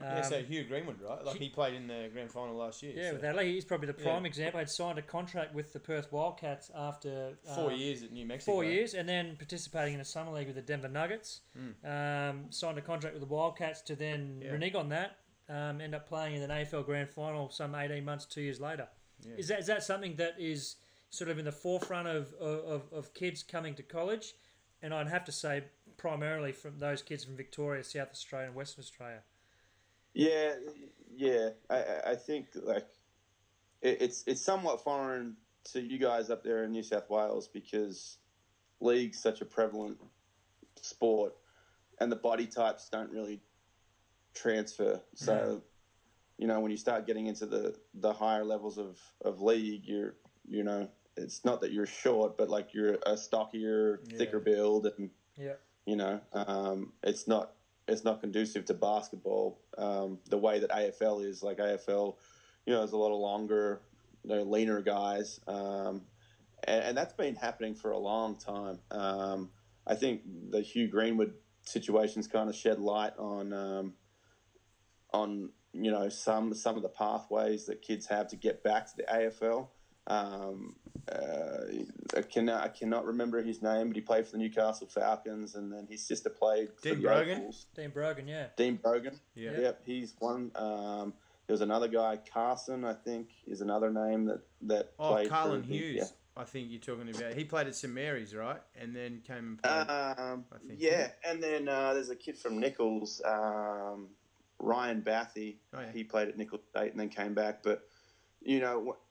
Yeah, 0.00 0.18
Um, 0.18 0.24
so 0.24 0.42
Hugh 0.42 0.64
Greenwood, 0.64 1.00
right? 1.00 1.24
Like 1.24 1.36
he 1.36 1.48
played 1.48 1.74
in 1.74 1.86
the 1.86 2.08
grand 2.12 2.30
final 2.32 2.54
last 2.56 2.82
year. 2.82 2.92
yeah, 2.96 3.08
so 3.10 3.14
with 3.14 3.24
Adelaide, 3.24 3.52
he's 3.52 3.64
probably 3.64 3.86
the 3.86 3.96
Yeah. 3.98 4.04
prime 4.04 4.26
example. 4.26 4.58
Had 4.58 4.68
signed 4.70 4.98
a 4.98 5.02
contract 5.02 5.54
with 5.54 5.72
the 5.72 5.80
Perth 5.80 6.10
Wildcats 6.12 6.70
after 6.74 7.36
four 7.54 7.70
um, 7.70 7.76
years 7.78 8.02
at 8.02 8.12
New 8.12 8.26
Mexico. 8.26 8.52
four 8.52 8.64
years, 8.64 8.94
and 8.94 9.08
then 9.08 9.36
participating 9.36 9.94
in 9.94 10.00
a 10.00 10.04
summer 10.04 10.32
league 10.32 10.46
with 10.48 10.56
the 10.56 10.62
Denver 10.62 10.88
Nuggets. 10.88 11.40
Um, 11.84 12.46
signed 12.50 12.78
a 12.78 12.82
contract 12.82 13.14
with 13.14 13.20
the 13.22 13.32
Wildcats 13.32 13.82
to 13.82 13.96
then. 13.96 14.40
Yeah. 14.44 14.50
renege 14.52 14.74
on 14.74 14.88
that. 14.90 15.18
Um, 15.48 15.80
end 15.80 15.94
up 15.94 16.08
playing 16.08 16.36
in 16.36 16.42
an 16.42 16.50
AFL 16.50 16.84
Grand 16.86 17.10
Final 17.10 17.50
some 17.50 17.74
eighteen 17.74 18.04
months, 18.04 18.24
two 18.24 18.40
years 18.40 18.60
later. 18.60 18.88
Yeah. 19.20 19.34
Is 19.36 19.48
that 19.48 19.60
is 19.60 19.66
that 19.66 19.82
something 19.82 20.16
that 20.16 20.34
is 20.38 20.76
sort 21.10 21.30
of 21.30 21.38
in 21.38 21.44
the 21.44 21.52
forefront 21.52 22.08
of, 22.08 22.32
of, 22.34 22.92
of 22.92 23.14
kids 23.14 23.42
coming 23.42 23.74
to 23.76 23.82
college? 23.82 24.32
And 24.82 24.92
I'd 24.92 25.06
have 25.08 25.24
to 25.26 25.32
say 25.32 25.64
primarily 25.96 26.52
from 26.52 26.78
those 26.78 27.00
kids 27.02 27.24
from 27.24 27.36
Victoria, 27.36 27.84
South 27.84 28.08
Australia, 28.10 28.48
and 28.48 28.56
Western 28.56 28.82
Australia. 28.82 29.22
Yeah, 30.14 30.54
yeah. 31.14 31.50
I- 31.68 32.00
I, 32.12 32.14
think 32.14 32.48
like 32.54 32.86
it, 33.82 33.98
it's 34.00 34.24
it's 34.26 34.40
somewhat 34.40 34.82
foreign 34.82 35.36
to 35.72 35.80
you 35.80 35.98
guys 35.98 36.30
up 36.30 36.42
there 36.44 36.64
in 36.64 36.72
New 36.72 36.82
South 36.82 37.10
Wales 37.10 37.48
because 37.48 38.18
league's 38.80 39.20
such 39.20 39.40
a 39.40 39.44
prevalent 39.44 39.98
sport, 40.80 41.34
and 42.00 42.10
the 42.10 42.16
body 42.16 42.46
types 42.46 42.88
don't 42.90 43.10
really 43.10 43.40
transfer. 44.34 45.00
So, 45.14 45.62
you 46.38 46.46
know, 46.46 46.60
when 46.60 46.70
you 46.70 46.76
start 46.76 47.06
getting 47.06 47.26
into 47.26 47.46
the 47.46 47.76
the 47.94 48.12
higher 48.12 48.44
levels 48.44 48.78
of 48.78 48.98
of 49.24 49.40
league, 49.40 49.84
you're 49.84 50.14
you 50.46 50.62
know, 50.62 50.88
it's 51.16 51.44
not 51.44 51.60
that 51.62 51.72
you're 51.72 51.86
short, 51.86 52.36
but 52.36 52.48
like 52.48 52.72
you're 52.74 52.98
a 53.06 53.16
stockier, 53.16 54.00
Yeah. 54.06 54.18
thicker 54.18 54.40
build, 54.40 54.86
and 54.86 55.10
Yeah. 55.36 55.54
you 55.86 55.96
know, 55.96 56.20
um, 56.32 56.92
it's 57.02 57.26
not 57.26 57.52
it's 57.86 58.04
not 58.04 58.20
conducive 58.20 58.64
to 58.66 58.74
basketball 58.74 59.60
um, 59.76 60.18
the 60.30 60.38
way 60.38 60.58
that 60.60 60.70
AFL 60.70 61.24
is. 61.24 61.42
Like 61.42 61.58
AFL, 61.58 62.16
you 62.66 62.72
know, 62.72 62.78
there's 62.80 62.92
a 62.92 62.96
lot 62.96 63.12
of 63.12 63.18
longer, 63.18 63.80
you 64.24 64.34
know, 64.34 64.42
leaner 64.42 64.80
guys, 64.80 65.40
um, 65.46 66.02
and, 66.66 66.84
and 66.84 66.96
that's 66.96 67.14
been 67.14 67.34
happening 67.34 67.74
for 67.74 67.90
a 67.90 67.98
long 67.98 68.36
time. 68.36 68.78
Um, 68.90 69.50
I 69.86 69.94
think 69.94 70.22
the 70.50 70.62
Hugh 70.62 70.88
Greenwood 70.88 71.34
situation's 71.64 72.26
kind 72.26 72.48
of 72.48 72.54
shed 72.54 72.78
light 72.78 73.12
on 73.18 73.52
um, 73.52 73.94
on 75.12 75.50
you 75.72 75.90
know 75.90 76.08
some 76.08 76.54
some 76.54 76.76
of 76.76 76.82
the 76.82 76.88
pathways 76.88 77.66
that 77.66 77.82
kids 77.82 78.06
have 78.06 78.28
to 78.28 78.36
get 78.36 78.62
back 78.62 78.86
to 78.86 78.96
the 78.96 79.02
AFL. 79.04 79.68
Um, 80.06 80.76
uh, 81.10 81.64
I 82.16 82.22
cannot 82.22 82.62
I 82.64 82.68
cannot 82.68 83.04
remember 83.06 83.42
his 83.42 83.62
name, 83.62 83.88
but 83.88 83.96
he 83.96 84.02
played 84.02 84.26
for 84.26 84.32
the 84.32 84.38
Newcastle 84.38 84.86
Falcons, 84.86 85.54
and 85.54 85.72
then 85.72 85.86
his 85.88 86.02
sister 86.06 86.30
played 86.30 86.68
for 86.76 86.82
Dean 86.82 86.96
the 86.96 87.02
Brogan? 87.08 87.38
Opals. 87.40 87.66
Dean 87.74 87.90
Brogan, 87.90 88.28
yeah. 88.28 88.46
Dean 88.56 88.76
Brogan. 88.76 89.18
Yeah. 89.34 89.58
Yep, 89.60 89.82
he's 89.86 90.14
one. 90.18 90.50
Um, 90.54 91.12
there 91.46 91.52
was 91.54 91.60
another 91.60 91.88
guy, 91.88 92.18
Carson, 92.32 92.84
I 92.86 92.94
think, 92.94 93.28
is 93.46 93.60
another 93.60 93.90
name 93.90 94.24
that 94.26 94.40
that 94.62 94.92
Oh, 94.98 95.12
played 95.12 95.28
Carlin 95.28 95.62
for 95.62 95.68
the- 95.68 95.76
Hughes. 95.76 96.12
I 96.36 96.42
think 96.44 96.68
you're 96.70 96.80
talking 96.80 97.08
about. 97.14 97.34
He 97.34 97.44
played 97.44 97.68
at 97.68 97.76
St 97.76 97.92
Mary's, 97.94 98.34
right? 98.34 98.60
And 98.74 98.94
then 98.96 99.22
came 99.24 99.36
and 99.36 99.62
played. 99.62 99.86
Yeah. 99.86 100.14
Um, 100.18 100.44
I 100.52 100.58
think. 100.66 100.80
yeah, 100.80 101.10
and 101.24 101.40
then 101.40 101.68
uh, 101.68 101.94
there's 101.94 102.10
a 102.10 102.16
kid 102.16 102.36
from 102.36 102.58
Nicholls, 102.58 103.22
um, 103.24 104.08
Ryan 104.58 105.00
Bathy. 105.00 105.58
Oh, 105.72 105.80
yeah. 105.80 105.92
He 105.92 106.02
played 106.02 106.28
at 106.28 106.36
Nicholls 106.36 106.62
State 106.70 106.90
and 106.90 106.98
then 106.98 107.08
came 107.08 107.34
back. 107.34 107.62
But 107.62 107.86
you 108.42 108.58
know, 108.58 108.84
wh- 108.96 109.03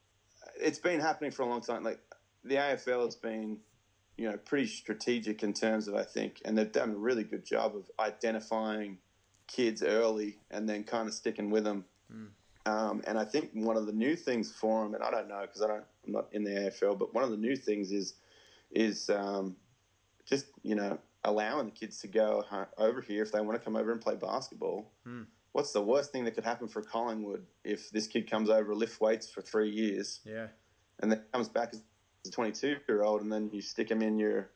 it's 0.60 0.80
been 0.80 1.00
happening 1.00 1.32
for 1.32 1.44
a 1.44 1.46
long 1.46 1.62
time. 1.62 1.84
Like 1.84 2.00
the 2.44 2.56
AFL 2.56 3.06
has 3.06 3.16
been, 3.16 3.58
you 4.18 4.30
know, 4.30 4.38
pretty 4.38 4.68
strategic 4.68 5.44
in 5.44 5.54
terms 5.54 5.88
of 5.88 5.96
I 5.96 6.04
think, 6.04 6.42
and 6.46 6.58
they've 6.58 6.72
done 6.72 6.92
a 6.92 6.96
really 6.96 7.24
good 7.24 7.46
job 7.46 7.76
of 7.76 7.90
identifying 8.00 8.98
kids 9.48 9.84
early 9.84 10.38
and 10.52 10.68
then 10.68 10.84
kind 10.84 11.08
of 11.08 11.14
sticking 11.14 11.50
with 11.50 11.64
them. 11.64 11.86
Um, 12.66 13.02
and 13.06 13.18
I 13.18 13.26
think 13.26 13.52
one 13.54 13.76
of 13.76 13.88
the 13.88 13.94
new 13.94 14.16
things 14.16 14.52
for 14.52 14.84
them, 14.84 14.94
and 14.94 15.04
I 15.04 15.12
don't 15.12 15.28
know 15.28 15.42
because 15.42 15.62
I 15.62 15.68
don't, 15.68 15.84
I'm 16.06 16.14
not 16.14 16.28
in 16.32 16.44
the 16.44 16.52
AFL, 16.52 16.98
but 16.98 17.14
one 17.14 17.24
of 17.24 17.32
the 17.32 17.38
new 17.38 17.56
things 17.56 17.92
is, 17.92 18.14
is 18.72 19.10
um, 19.10 19.58
just 20.26 20.46
you 20.62 20.76
know 20.76 20.98
allowing 21.26 21.66
the 21.66 21.72
kids 21.72 22.00
to 22.00 22.08
go 22.08 22.44
over 22.78 23.02
here 23.02 23.24
if 23.24 23.32
they 23.32 23.42
want 23.42 23.58
to 23.60 23.64
come 23.64 23.76
over 23.76 23.92
and 23.92 24.02
play 24.02 24.16
basketball. 24.16 24.92
What's 25.54 25.72
the 25.72 25.82
worst 25.82 26.12
thing 26.12 26.26
that 26.26 26.32
could 26.32 26.44
happen 26.44 26.68
for 26.68 26.82
Collingwood 26.82 27.46
if 27.64 27.90
this 27.92 28.08
kid 28.08 28.30
comes 28.30 28.50
over, 28.50 28.74
lift 28.74 29.00
weights 29.00 29.30
for 29.30 29.42
three 29.42 29.70
years, 29.70 30.20
yeah. 30.26 30.48
and 31.00 31.12
then 31.12 31.22
comes 31.32 31.48
back 31.48 31.70
as 31.74 31.84
a 32.28 32.32
22 32.32 32.78
year 32.88 33.04
old, 33.04 33.22
and 33.22 33.32
then 33.32 33.52
you 33.54 33.62
stick 33.62 33.90
him 33.90 34.02
in 34.02 34.18
your, 34.18 34.50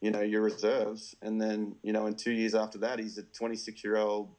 you 0.00 0.12
know, 0.12 0.20
your 0.20 0.42
reserves, 0.42 1.16
and 1.20 1.40
then 1.40 1.74
you 1.82 1.92
know, 1.92 2.06
in 2.06 2.14
two 2.14 2.30
years 2.30 2.54
after 2.54 2.78
that, 2.78 3.00
he's 3.00 3.18
a 3.18 3.24
26 3.24 3.82
year 3.82 3.96
old, 3.96 4.30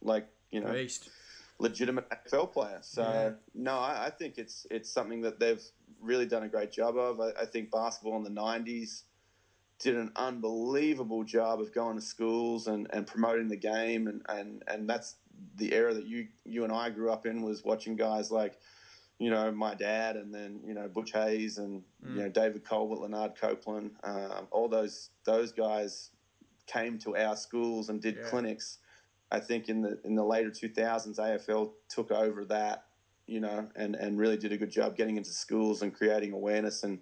like 0.00 0.26
you 0.50 0.60
know, 0.60 0.72
Beast. 0.72 1.10
legitimate 1.58 2.06
AFL 2.08 2.50
player. 2.50 2.78
So 2.80 3.02
Yeah. 3.02 3.30
no, 3.54 3.78
I, 3.78 4.06
I 4.06 4.10
think 4.10 4.38
it's 4.38 4.66
it's 4.70 4.90
something 4.90 5.20
that 5.22 5.38
they've 5.38 5.62
really 6.00 6.26
done 6.26 6.44
a 6.44 6.48
great 6.48 6.72
job 6.72 6.96
of. 6.96 7.20
I, 7.20 7.32
I 7.42 7.44
think 7.44 7.70
basketball 7.70 8.16
in 8.16 8.22
the 8.22 8.40
'90s 8.40 9.02
did 9.78 9.96
an 9.96 10.10
unbelievable 10.16 11.24
job 11.24 11.60
of 11.60 11.72
going 11.74 11.96
to 11.96 12.02
schools 12.02 12.66
and, 12.66 12.86
and 12.90 13.06
promoting 13.06 13.48
the 13.48 13.56
game, 13.56 14.06
and, 14.06 14.22
and, 14.28 14.62
and 14.66 14.88
that's 14.88 15.16
the 15.56 15.72
era 15.72 15.94
that 15.94 16.06
you 16.06 16.28
you 16.44 16.64
and 16.64 16.72
I 16.72 16.90
grew 16.90 17.10
up 17.10 17.26
in 17.26 17.42
was 17.42 17.64
watching 17.64 17.96
guys 17.96 18.30
like. 18.30 18.58
You 19.20 19.30
know, 19.30 19.52
my 19.52 19.76
dad, 19.76 20.16
and 20.16 20.34
then 20.34 20.60
you 20.66 20.74
know 20.74 20.88
Butch 20.88 21.12
Hayes, 21.12 21.58
and 21.58 21.84
you 22.16 22.20
know 22.22 22.28
David 22.28 22.64
Colbert, 22.64 22.96
Lanard 22.96 23.36
Copeland, 23.36 23.92
um, 24.02 24.48
all 24.50 24.68
those 24.68 25.10
those 25.24 25.52
guys 25.52 26.10
came 26.66 26.98
to 26.98 27.16
our 27.16 27.36
schools 27.36 27.90
and 27.90 28.02
did 28.02 28.16
Yeah. 28.16 28.28
clinics. 28.28 28.78
I 29.30 29.38
think 29.38 29.68
in 29.68 29.82
the 29.82 30.00
in 30.04 30.16
the 30.16 30.24
later 30.24 30.50
2000s, 30.50 31.20
AFL 31.20 31.74
took 31.88 32.10
over 32.10 32.44
that, 32.46 32.86
you 33.28 33.38
know, 33.38 33.68
and, 33.76 33.94
and 33.94 34.18
really 34.18 34.36
did 34.36 34.50
a 34.50 34.56
good 34.56 34.70
job 34.70 34.96
getting 34.96 35.16
into 35.16 35.30
schools 35.30 35.80
and 35.82 35.94
creating 35.94 36.32
awareness. 36.32 36.82
And 36.82 36.98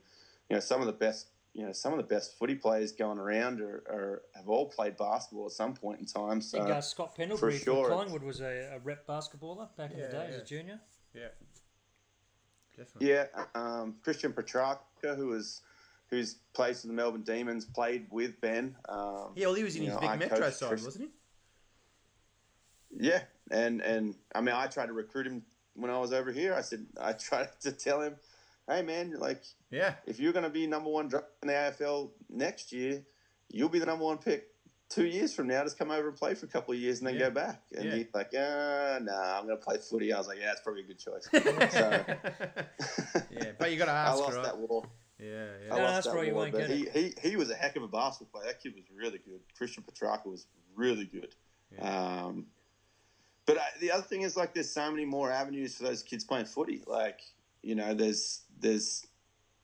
you 0.51 0.57
know, 0.57 0.61
some 0.61 0.81
of 0.83 0.87
the 0.87 0.93
best, 0.93 1.29
you 1.55 1.67
know, 1.67 1.73
some 1.73 1.93
of 1.93 1.99
the 1.99 2.05
best 2.05 2.39
footy 2.39 2.55
players 2.55 2.93
going 2.93 3.19
around 3.19 3.61
are, 3.61 3.85
are 3.89 4.23
have 4.35 4.49
all 4.49 4.67
played 4.67 4.97
basketball 4.97 5.47
at 5.47 5.53
some 5.53 5.75
point 5.75 6.01
in 6.01 6.07
time. 6.07 6.39
I 6.39 6.41
think 6.41 6.69
uh, 6.69 6.81
Scott 6.81 7.15
Pendlebury 7.15 7.59
for 7.59 7.65
sure. 7.65 7.85
from 7.85 7.93
Collingwood 7.99 8.23
was 8.23 8.41
a, 8.41 8.75
a 8.75 8.79
rep 8.79 9.07
basketballer 9.07 9.69
back 9.77 9.93
in 9.93 10.01
the 10.01 10.09
day 10.09 10.27
as 10.31 10.37
a 10.37 10.45
junior. 10.45 10.81
Yeah. 11.15 11.29
Definitely. 12.77 13.09
yeah, 13.11 13.27
um, 13.55 13.97
Christian 14.03 14.33
Petracca, 14.33 15.15
who 15.15 15.27
was 15.29 15.61
who's 16.09 16.37
played 16.55 16.77
for 16.77 16.87
the 16.87 16.93
Melbourne 16.95 17.23
Demons, 17.23 17.67
played 17.67 18.07
with 18.11 18.41
Ben. 18.41 18.75
Um, 18.89 19.33
Yeah, 19.35 19.47
well, 19.47 19.55
he 19.55 19.63
was 19.63 19.77
in 19.77 19.83
his 19.85 19.95
know, 19.95 20.01
big 20.01 20.09
I 20.09 20.17
metro 20.17 20.39
coached 20.39 20.57
side, 20.57 20.69
Chris- 20.69 20.85
wasn't 20.85 21.11
he? 22.91 23.09
Yeah, 23.09 23.23
and 23.51 23.83
and 23.83 24.15
I 24.35 24.41
mean, 24.41 24.55
I 24.55 24.67
tried 24.69 24.87
to 24.87 24.95
recruit 24.95 25.27
him 25.27 25.43
when 25.75 25.91
I 25.91 25.99
was 25.99 26.13
over 26.13 26.33
here. 26.33 26.55
I 26.55 26.63
said 26.63 26.87
I 27.01 27.13
tried 27.13 27.49
to 27.61 27.73
tell 27.73 28.01
him, 28.01 28.17
"Hey, 28.69 28.83
man, 28.83 29.15
like? 29.19 29.43
Yeah. 29.71 29.95
if 30.07 30.21
you're 30.21 30.33
going 30.33 30.45
to 30.45 30.51
be 30.51 30.67
number 30.67 30.91
one 30.91 31.09
draft 31.09 31.27
in 31.43 31.49
the 31.49 31.55
AFL 31.55 32.11
next 32.29 32.73
year, 32.73 33.03
you'll 33.49 33.69
be 33.69 33.79
the 33.79 33.87
number 33.87 34.05
one 34.05 34.19
pick 34.19 34.49
two 34.89 35.07
years 35.07 35.33
from 35.35 35.47
now. 35.47 35.63
Just 35.65 35.79
come 35.79 35.91
over 35.91 36.09
and 36.09 36.17
play 36.17 36.35
for 36.35 36.45
a 36.47 36.49
couple 36.49 36.75
of 36.75 36.81
years 36.81 36.99
and 36.99 37.09
then 37.09 37.15
Yeah. 37.15 37.29
go 37.29 37.31
back." 37.31 37.63
And 37.75 37.87
Yeah. 37.87 37.97
he's 37.97 38.13
like, 38.15 38.35
"Uh, 38.35 38.99
nah, 39.03 39.39
I'm 39.39 39.47
going 39.47 39.59
to 39.59 39.65
play 39.65 39.79
footy." 39.79 40.13
I 40.13 40.19
was 40.19 40.29
like, 40.29 40.39
"Yeah, 40.41 40.53
it's 40.53 40.61
probably 40.61 40.83
a 40.83 40.87
good 40.87 40.99
choice." 40.99 41.29
so 41.73 42.05
yeah, 43.31 43.53
but 43.59 43.71
you 43.73 43.79
got 43.79 43.87
to 43.87 43.91
ask. 43.93 44.13
I 44.13 44.15
lost 44.15 44.37
right? 44.37 44.43
that 44.45 44.59
war. 44.59 44.85
Yeah, 45.19 45.27
I 45.29 45.65
yeah. 45.65 45.69
No, 45.69 45.77
lost 45.83 45.95
that's 45.95 46.07
that 46.07 46.15
where 46.15 46.25
you 46.25 46.35
war, 46.35 46.43
won't 46.43 46.53
but 46.53 46.69
get 46.69 46.71
he, 46.71 46.87
he 46.93 47.15
he 47.31 47.37
was 47.37 47.51
a 47.51 47.55
heck 47.55 47.77
of 47.77 47.83
a 47.83 47.89
basketball 47.89 48.41
player. 48.41 48.53
That 48.53 48.61
kid 48.63 48.75
was 48.75 48.85
really 48.95 49.19
good. 49.19 49.41
Christian 49.57 49.85
Petracca 49.85 50.27
was 50.27 50.47
really 50.75 51.05
good. 51.07 51.35
Um, 51.81 52.47
but 53.47 53.59
I, 53.59 53.65
the 53.81 53.91
other 53.91 54.03
thing 54.03 54.23
is 54.23 54.37
like 54.37 54.53
there's 54.55 54.71
so 54.71 54.91
many 54.91 55.05
more 55.05 55.31
avenues 55.31 55.77
for 55.77 55.85
those 55.85 56.03
kids 56.03 56.25
playing 56.25 56.47
footy. 56.47 56.83
Like 56.87 57.21
you 57.63 57.75
know, 57.75 57.95
there's 57.95 58.42
there's 58.61 59.07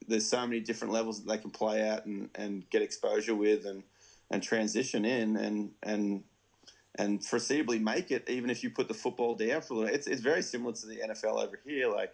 there's 0.07 0.27
so 0.27 0.47
many 0.47 0.61
different 0.61 0.93
levels 0.93 1.23
that 1.23 1.31
they 1.31 1.39
can 1.39 1.51
play 1.51 1.83
at 1.83 2.07
and, 2.07 2.31
and 2.35 2.69
get 2.71 2.83
exposure 2.83 3.35
with 3.35 3.67
and 3.67 3.83
and 4.31 4.43
transition 4.43 5.05
in 5.05 5.37
and 5.37 5.71
and 5.83 6.23
and 6.99 7.21
foreseeably 7.21 7.81
make 7.81 8.11
it 8.11 8.29
even 8.29 8.51
if 8.51 8.63
you 8.63 8.71
put 8.71 8.89
the 8.89 8.95
football 8.95 9.35
down 9.35 9.61
for 9.61 9.75
a 9.75 9.77
little. 9.79 9.95
It's 9.95 10.07
it's 10.07 10.21
very 10.21 10.43
similar 10.43 10.73
to 10.73 10.87
the 10.87 10.97
NFL 10.97 11.43
over 11.43 11.61
here. 11.65 11.89
Like 11.89 12.13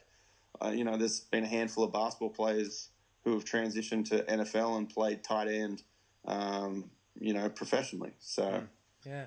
uh, 0.62 0.70
you 0.70 0.84
know, 0.84 0.96
there's 0.96 1.20
been 1.20 1.44
a 1.44 1.48
handful 1.48 1.84
of 1.84 1.92
basketball 1.92 2.30
players 2.30 2.90
who 3.24 3.32
have 3.32 3.44
transitioned 3.44 4.08
to 4.10 4.22
NFL 4.24 4.76
and 4.76 4.88
played 4.88 5.24
tight 5.24 5.48
end, 5.48 5.82
um, 6.26 6.90
you 7.18 7.32
know, 7.32 7.48
professionally. 7.48 8.12
So 8.18 8.62
Yeah, 9.04 9.26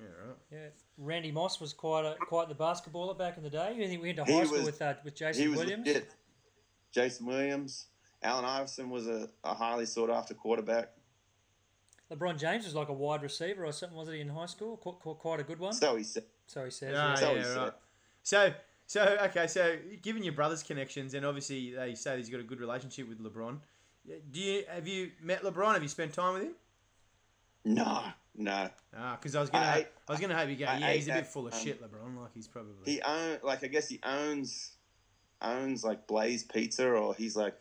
Yeah, 0.00 0.06
right. 0.26 0.36
yeah. 0.50 0.58
Randy 0.98 1.30
Moss 1.32 1.60
was 1.60 1.72
quite 1.72 2.04
a 2.04 2.16
quite 2.26 2.48
the 2.48 2.54
basketballer 2.54 3.16
back 3.18 3.36
in 3.36 3.42
the 3.42 3.50
day. 3.50 3.74
You 3.76 3.86
think 3.88 4.02
we 4.02 4.08
went 4.14 4.18
to 4.18 4.24
He 4.24 4.38
high 4.38 4.44
school 4.44 4.58
was- 4.58 4.66
with 4.66 4.82
uh, 4.82 4.94
with 5.04 5.14
he 5.14 5.18
Jason 5.18 5.50
was 5.50 5.58
Williams? 5.60 5.86
legit. 5.86 6.14
Jason 6.92 7.26
Williams, 7.26 7.86
Allen 8.22 8.44
Iverson 8.44 8.90
was 8.90 9.06
a, 9.06 9.28
a 9.44 9.54
highly 9.54 9.86
sought 9.86 10.10
after 10.10 10.34
quarterback. 10.34 10.90
LeBron 12.10 12.38
James 12.38 12.64
was 12.66 12.74
like 12.74 12.88
a 12.88 12.92
wide 12.92 13.22
receiver 13.22 13.64
or 13.64 13.72
something, 13.72 13.96
wasn't 13.96 14.16
he 14.16 14.20
in 14.20 14.28
high 14.28 14.44
school? 14.46 14.76
Qu- 14.76 14.96
qu- 15.02 15.14
quite 15.14 15.40
a 15.40 15.42
good 15.42 15.58
one. 15.58 15.72
So 15.72 15.96
he 15.96 16.04
said, 16.04 16.24
So 16.46 16.64
he 16.66 16.70
says. 16.70 16.94
Ah, 16.96 17.10
yeah. 17.10 17.14
So 17.16 17.28
he 17.30 17.36
yeah, 17.36 17.42
said. 17.44 17.56
right. 17.58 17.72
So, 18.22 18.54
so 18.86 19.18
okay, 19.30 19.46
so 19.46 19.76
given 20.02 20.22
your 20.22 20.34
brother's 20.34 20.62
connections, 20.62 21.14
and 21.14 21.24
obviously 21.24 21.70
they 21.74 21.94
say 21.94 22.18
he's 22.18 22.28
got 22.28 22.40
a 22.40 22.44
good 22.44 22.60
relationship 22.60 23.08
with 23.08 23.18
LeBron. 23.20 23.58
Do 24.30 24.40
you 24.40 24.64
have 24.68 24.86
you 24.86 25.12
met 25.22 25.42
LeBron? 25.42 25.72
Have 25.74 25.82
you 25.82 25.88
spent 25.88 26.12
time 26.12 26.34
with 26.34 26.42
him? 26.42 26.52
"No, 27.64 28.02
No, 28.34 28.68
because 29.12 29.34
I 29.34 29.40
was 29.40 29.50
gonna, 29.50 29.64
I 29.64 29.86
I, 30.08 30.12
was 30.12 30.20
gonna 30.20 30.36
hope 30.36 30.48
you 30.48 30.56
go. 30.56 30.64
I 30.64 30.78
Yeah, 30.78 30.92
he's 30.92 31.06
a 31.06 31.12
bit 31.12 31.16
that, 31.16 31.32
full 31.32 31.46
of 31.46 31.54
um, 31.54 31.60
shit, 31.60 31.82
LeBron. 31.82 32.20
Like 32.20 32.32
he's 32.34 32.48
probably. 32.48 32.72
he 32.84 33.02
own 33.02 33.38
like 33.42 33.62
I 33.62 33.66
guess 33.66 33.88
he 33.88 34.00
owns 34.04 34.72
owns 35.42 35.84
like 35.84 36.06
Blaze 36.06 36.44
Pizza, 36.44 36.88
or 36.88 37.14
he's 37.14 37.36
like 37.36 37.60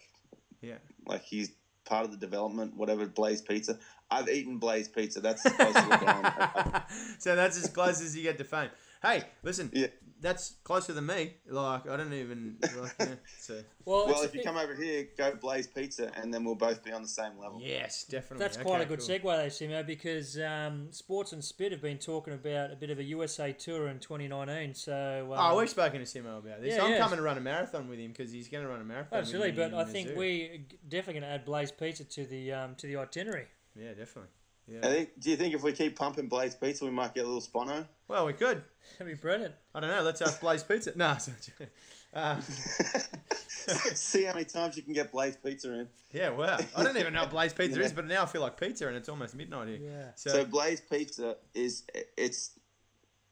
yeah. 0.62 0.76
like 1.06 1.24
he's 1.24 1.52
part 1.84 2.06
of 2.06 2.12
the 2.12 2.18
development, 2.18 2.78
whatever 2.78 3.06
Blaze 3.06 3.42
Pizza. 3.42 3.78
I've 4.10 4.30
eaten 4.30 4.58
Blaze 4.58 4.88
Pizza. 4.88 5.20
That's 5.20 5.46
as 5.46 5.54
close 5.54 5.76
as 5.76 5.90
we've 6.02 7.18
so 7.20 7.36
that's 7.36 7.58
as 7.58 7.70
close 7.70 8.02
as 8.02 8.16
you 8.16 8.24
get 8.24 8.38
to 8.38 8.44
fame. 8.44 8.70
Hey, 9.02 9.24
listen, 9.44 9.72
Yeah. 9.74 9.88
That's 10.22 10.54
closer 10.64 10.94
than 10.94 11.06
me. 11.08 11.34
Like 11.48 11.90
I 11.90 11.98
don't 11.98 12.14
even 12.14 12.58
like. 12.62 12.94
Yeah, 13.00 13.08
so 13.40 13.62
Well, 13.86 14.06
Well, 14.08 14.22
if 14.22 14.36
you 14.36 14.44
come 14.44 14.58
over 14.58 14.76
here, 14.76 15.08
go 15.18 15.34
Blaze 15.36 15.66
Pizza, 15.68 16.12
and 16.16 16.32
then 16.34 16.44
we'll 16.44 16.54
both 16.56 16.84
be 16.84 16.92
on 16.92 17.02
the 17.02 17.08
same 17.08 17.38
level. 17.40 17.60
yes, 17.62 18.04
definitely. 18.04 18.38
That's 18.44 18.58
Okay, 18.58 18.64
quite 18.66 18.82
a 18.82 18.86
good 18.86 19.00
cool. 19.00 19.08
segue, 19.08 19.24
though, 19.24 19.48
Simo, 19.48 19.86
because 19.86 20.40
um, 20.40 20.88
Sports 20.92 21.34
and 21.34 21.44
Spit 21.44 21.72
have 21.72 21.82
been 21.82 21.98
talking 21.98 22.34
about 22.36 22.72
a 22.72 22.76
bit 22.76 22.92
of 22.92 23.00
a 23.00 23.04
USA 23.04 23.52
tour 23.52 23.88
in 23.88 23.98
2019. 24.00 24.76
So, 24.76 25.34
um, 25.34 25.38
Oh, 25.54 25.58
we've 25.58 25.70
spoken 25.70 26.00
to 26.00 26.06
Simo 26.06 26.38
about 26.38 26.62
this. 26.62 26.76
Yeah, 26.76 26.84
I'm 26.84 26.92
yeah. 26.92 27.00
coming 27.00 27.18
to 27.18 27.24
run 27.24 27.38
a 27.38 27.42
marathon 27.42 27.90
with 27.90 27.98
him 27.98 28.12
because 28.12 28.32
he's 28.32 28.48
going 28.48 28.64
to 28.64 28.70
run 28.70 28.82
a 28.82 28.84
marathon. 28.84 29.18
with 29.18 29.28
absolutely. 29.28 29.52
me 29.54 29.58
But 29.58 29.68
in 29.74 29.74
I 29.74 29.84
think 29.86 30.10
zoo. 30.10 30.16
we 30.16 30.66
definitely 30.88 31.22
going 31.22 31.30
to 31.32 31.36
add 31.36 31.46
Blaze 31.46 31.72
Pizza 31.72 32.04
to 32.04 32.26
the 32.26 32.54
um, 32.54 32.76
to 32.76 32.86
the 32.88 32.98
itinerary. 32.98 33.48
Yeah, 33.76 33.90
definitely. 33.94 34.30
I 34.72 34.74
Yeah. 34.76 34.82
think. 34.82 35.20
Do 35.20 35.30
you 35.32 35.38
think 35.38 35.54
if 35.54 35.64
we 35.64 35.74
keep 35.74 35.96
pumping 35.98 36.28
Blaze 36.28 36.56
Pizza, 36.56 36.86
we 36.86 36.92
might 36.92 37.14
get 37.14 37.26
a 37.26 37.28
little 37.28 37.42
spono? 37.42 37.88
Well, 38.08 38.26
we 38.26 38.34
could. 38.34 38.64
That'd 38.98 39.14
be 39.16 39.20
brilliant. 39.20 39.54
I 39.76 39.80
don't 39.80 39.90
know. 39.90 40.02
Let's 40.04 40.22
ask 40.22 40.40
Blaze 40.42 40.64
Pizza. 40.64 40.94
No. 40.96 41.12
it's 41.14 41.30
Uh, 42.14 42.42
See 43.94 44.24
how 44.26 44.34
many 44.34 44.44
times 44.44 44.76
you 44.76 44.84
can 44.84 44.92
get 44.94 45.12
Blaze 45.14 45.38
Pizza 45.38 45.72
in. 45.74 45.88
yeah. 46.12 46.30
Wow. 46.30 46.58
I 46.76 46.84
don't 46.84 46.98
even 46.98 47.14
know 47.14 47.22
what 47.22 47.30
Blaze 47.32 47.54
Pizza 47.54 47.80
is, 47.82 47.94
but 47.94 48.06
now 48.06 48.24
I 48.24 48.26
feel 48.26 48.42
like 48.42 48.60
pizza, 48.60 48.88
and 48.88 48.98
it's 48.98 49.08
almost 49.08 49.34
midnight 49.34 49.70
here. 49.70 49.78
Yeah. 49.82 50.12
So, 50.16 50.30
So 50.32 50.46
Blaze 50.46 50.82
Pizza 50.82 51.38
is 51.54 51.84
it's 52.18 52.60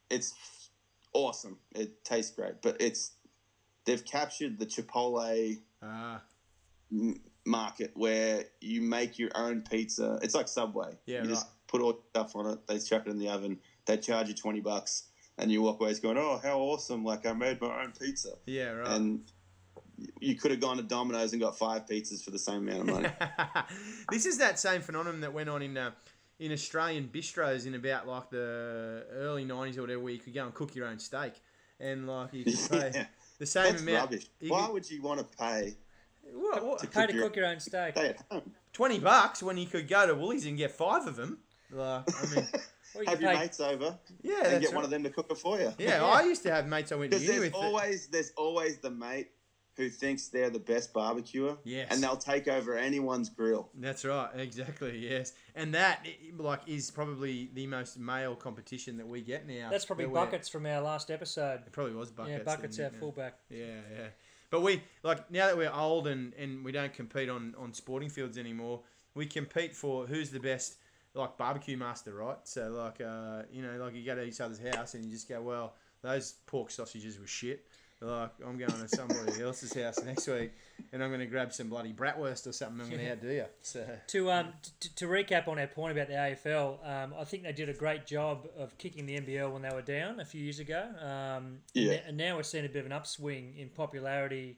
it's 0.10 0.34
awesome. 1.14 1.58
It 1.76 2.06
tastes 2.06 2.34
great, 2.34 2.62
but 2.62 2.78
it's 2.80 3.12
they've 3.86 4.04
captured 4.06 4.60
the 4.60 4.66
Chipotle 4.66 5.58
ah, 5.84 6.22
m- 6.92 7.20
market 7.46 7.92
where 7.96 8.46
you 8.62 8.82
make 8.82 9.18
your 9.20 9.30
own 9.36 9.62
pizza. 9.62 10.20
It's 10.22 10.36
like 10.36 10.48
Subway. 10.48 10.98
Yeah, 11.06 11.24
you 11.24 11.30
just 11.30 11.48
put 11.68 11.82
all 11.82 12.00
stuff 12.10 12.36
on 12.36 12.48
it. 12.48 12.68
They 12.68 12.80
chuck 12.80 13.04
it 13.08 13.10
in 13.10 13.18
the 13.20 13.30
oven. 13.30 13.60
They 13.86 13.98
charge 13.98 14.28
you 14.28 14.34
twenty 14.34 14.60
bucks, 14.62 15.04
and 15.38 15.52
you 15.52 15.62
walk 15.62 15.80
away 15.82 15.94
going, 15.96 16.18
"Oh, 16.18 16.40
how 16.42 16.60
awesome! 16.60 17.04
Like 17.04 17.26
I 17.26 17.34
made 17.34 17.60
my 17.62 17.84
own 17.84 17.94
pizza." 18.00 18.30
yeah, 18.46 18.72
right. 18.72 18.88
And 18.90 19.22
you 20.20 20.36
could 20.36 20.52
have 20.52 20.60
gone 20.62 20.78
to 20.78 20.84
Domino's 20.84 21.34
and 21.34 21.42
got 21.42 21.58
five 21.58 21.86
pizzas 21.86 22.24
for 22.24 22.32
the 22.32 22.40
same 22.40 22.68
amount 22.70 22.82
of 22.90 22.96
money. 22.96 23.10
this 24.12 24.26
is 24.26 24.38
that 24.38 24.58
same 24.60 24.82
phenomenon 24.82 25.22
that 25.22 25.34
went 25.34 25.50
on 25.50 25.62
in 25.62 25.78
uh, 25.78 25.92
in 26.40 26.52
Australian 26.52 27.10
bistros 27.14 27.66
in 27.66 27.74
about 27.76 28.08
like 28.08 28.30
the 28.30 29.06
early 29.12 29.46
'90s 29.46 29.78
or 29.78 29.82
whatever, 29.82 30.00
where 30.02 30.14
you 30.14 30.20
could 30.20 30.34
go 30.34 30.46
and 30.46 30.54
cook 30.54 30.76
your 30.76 30.88
own 30.88 31.00
steak, 31.00 31.34
and 31.80 32.08
like 32.08 32.34
you 32.34 32.44
could 32.46 32.60
pay 32.70 32.92
Yeah. 32.94 33.06
the 33.40 33.46
same 33.46 33.72
That's 33.72 33.82
amount. 33.82 33.98
rubbish. 34.12 34.28
Why 34.48 34.66
could- 34.66 34.74
would 34.74 34.92
you 34.92 35.02
want 35.02 35.20
to 35.20 35.38
pay 35.38 35.76
what, 36.34 36.66
what, 36.66 36.80
to 36.80 36.88
Pay 36.88 37.08
to 37.08 37.14
your- 37.14 37.24
cook 37.24 37.36
your 37.36 37.46
own 37.46 37.60
steak. 37.60 37.96
stay 37.96 38.10
at 38.10 38.24
home? 38.32 38.52
twenty 38.74 39.00
bucks 39.00 39.42
when 39.44 39.58
you 39.58 39.66
could 39.68 39.88
go 39.88 40.08
to 40.08 40.16
Woolies 40.16 40.46
and 40.46 40.58
get 40.58 40.72
five 40.72 41.08
of 41.08 41.16
them? 41.16 41.40
Like, 41.72 42.04
I 42.08 42.36
mean, 42.36 42.48
you 42.96 43.04
Have 43.08 43.22
your 43.22 43.32
pay- 43.34 43.40
mates 43.40 43.60
over 43.60 43.98
yeah, 44.24 44.36
and 44.38 44.46
that's 44.54 44.66
get 44.66 44.74
one 44.76 44.84
of 44.84 44.90
them 44.90 45.04
to 45.04 45.10
cook 45.10 45.28
it 45.30 45.38
for 45.38 45.60
you. 45.60 45.72
Yeah, 45.78 46.04
I 46.04 46.24
used 46.24 46.44
to 46.44 46.52
have 46.52 46.68
mates 46.68 46.92
I 46.92 46.96
went 46.96 47.12
to 47.12 47.18
Because 47.20 47.28
uni 47.28 47.40
there's 47.40 47.54
with. 47.54 47.62
that- 47.62 47.68
always 47.68 48.08
there's 48.08 48.32
always 48.38 48.78
the 48.80 48.90
mate 48.92 49.30
who 49.78 49.88
thinks 49.90 50.28
they're 50.28 50.50
the 50.50 50.60
best 50.60 50.92
barbecuer. 50.92 51.56
Yes. 51.64 51.88
And 51.90 52.04
they'll 52.04 52.18
take 52.18 52.50
over 52.50 52.78
anyone's 52.78 53.30
grill. 53.30 53.70
That's 53.76 54.04
right, 54.04 54.30
exactly. 54.36 54.98
Yes, 54.98 55.32
and 55.56 55.74
that 55.74 56.06
like 56.38 56.62
is 56.68 56.92
probably 56.92 57.50
the 57.54 57.66
most 57.68 57.98
male 58.00 58.36
competition 58.36 58.98
that 58.98 59.08
we 59.08 59.22
get 59.22 59.48
now. 59.48 59.70
That's 59.72 59.86
probably 59.86 60.08
buckets 60.08 60.50
from 60.50 60.66
our 60.66 60.82
last 60.82 61.10
episode. 61.12 61.62
It 61.66 61.72
probably 61.72 61.94
was 61.94 62.12
buckets. 62.12 62.38
yeah, 62.40 62.44
buckets 62.44 62.78
then, 62.78 62.88
our 62.88 62.92
yeah. 62.94 63.00
fullback. 63.00 63.38
Yeah, 63.50 63.66
yeah. 63.96 64.08
But 64.50 64.62
we 64.62 64.82
like 65.04 65.30
now 65.32 65.48
that 65.48 65.58
we're 65.58 65.72
old 65.72 66.08
and, 66.08 66.34
and 66.34 66.64
we 66.64 66.72
don't 66.72 66.94
compete 66.94 67.30
on, 67.30 67.56
on 67.58 67.74
sporting 67.74 68.10
fields 68.10 68.38
anymore. 68.38 68.82
We 69.14 69.26
compete 69.26 69.76
for 69.76 70.08
who's 70.08 70.32
the 70.32 70.40
best 70.40 70.78
like 71.14 71.38
barbecue 71.38 71.78
master, 71.78 72.14
right? 72.14 72.38
So 72.44 72.70
like 72.70 73.02
uh, 73.02 73.44
you 73.52 73.62
know 73.62 73.78
like 73.84 73.96
you 73.96 74.06
go 74.06 74.16
to 74.16 74.24
each 74.24 74.42
other's 74.42 74.60
house 74.60 74.96
and 74.96 75.06
you 75.06 75.12
just 75.12 75.30
go, 75.30 75.42
well, 75.42 75.76
those 76.02 76.34
pork 76.48 76.72
sausages 76.72 77.20
were 77.20 77.28
shit. 77.28 77.68
Like 78.02 78.32
I'm 78.46 78.58
going 78.58 78.72
to 78.72 78.88
somebody 78.88 79.42
else's 79.44 79.74
house 79.74 80.04
next 80.04 80.28
week 80.28 80.52
and 80.92 81.04
I'm 81.04 81.10
going 81.10 81.20
to 81.20 81.26
grab 81.26 81.54
some 81.54 81.70
bloody 81.70 81.94
bratwurst 81.94 82.48
or 82.48 82.52
something. 82.52 82.82
I'm 82.82 82.90
going 82.90 83.06
to 83.06 83.12
outdo 83.12 83.32
you. 83.32 83.46
So 83.62 83.86
To 84.08 84.32
um 84.32 84.54
to, 84.80 84.96
to 84.96 85.08
recap 85.08 85.48
on 85.48 85.60
our 85.60 85.68
point 85.68 85.92
about 85.92 86.08
the 86.08 86.14
AFL, 86.16 86.88
um, 86.88 87.14
I 87.20 87.24
think 87.26 87.44
they 87.44 87.52
did 87.52 87.70
a 87.70 87.74
great 87.74 88.06
job 88.08 88.48
of 88.58 88.78
kicking 88.78 89.06
the 89.06 89.20
NBL 89.20 89.52
when 89.52 89.62
they 89.62 89.70
were 89.74 89.82
down 89.82 90.20
a 90.20 90.26
few 90.26 90.42
years 90.42 90.60
ago. 90.60 90.88
Um, 91.02 91.60
Yeah. 91.74 91.94
and, 91.94 92.02
and 92.08 92.18
now 92.18 92.36
we're 92.38 92.44
seeing 92.44 92.66
a 92.66 92.70
bit 92.70 92.80
of 92.80 92.86
an 92.86 92.92
upswing 92.94 93.56
in 93.58 93.70
popularity 93.70 94.58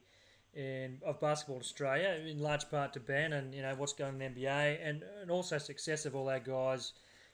in 0.54 0.98
of 1.04 1.18
basketball 1.18 1.56
in 1.56 1.62
Australia, 1.62 2.22
in 2.28 2.38
large 2.38 2.68
part 2.70 2.92
to 2.92 3.00
Ben 3.00 3.32
and 3.32 3.54
you 3.54 3.62
know 3.62 3.74
what's 3.74 3.94
going 3.94 4.14
on 4.14 4.20
in 4.22 4.34
the 4.34 4.40
NBA, 4.42 4.78
and, 4.82 5.02
and 5.20 5.30
also 5.30 5.58
success 5.58 6.04
of 6.06 6.14
all 6.14 6.28
our 6.28 6.40
guys, 6.40 6.92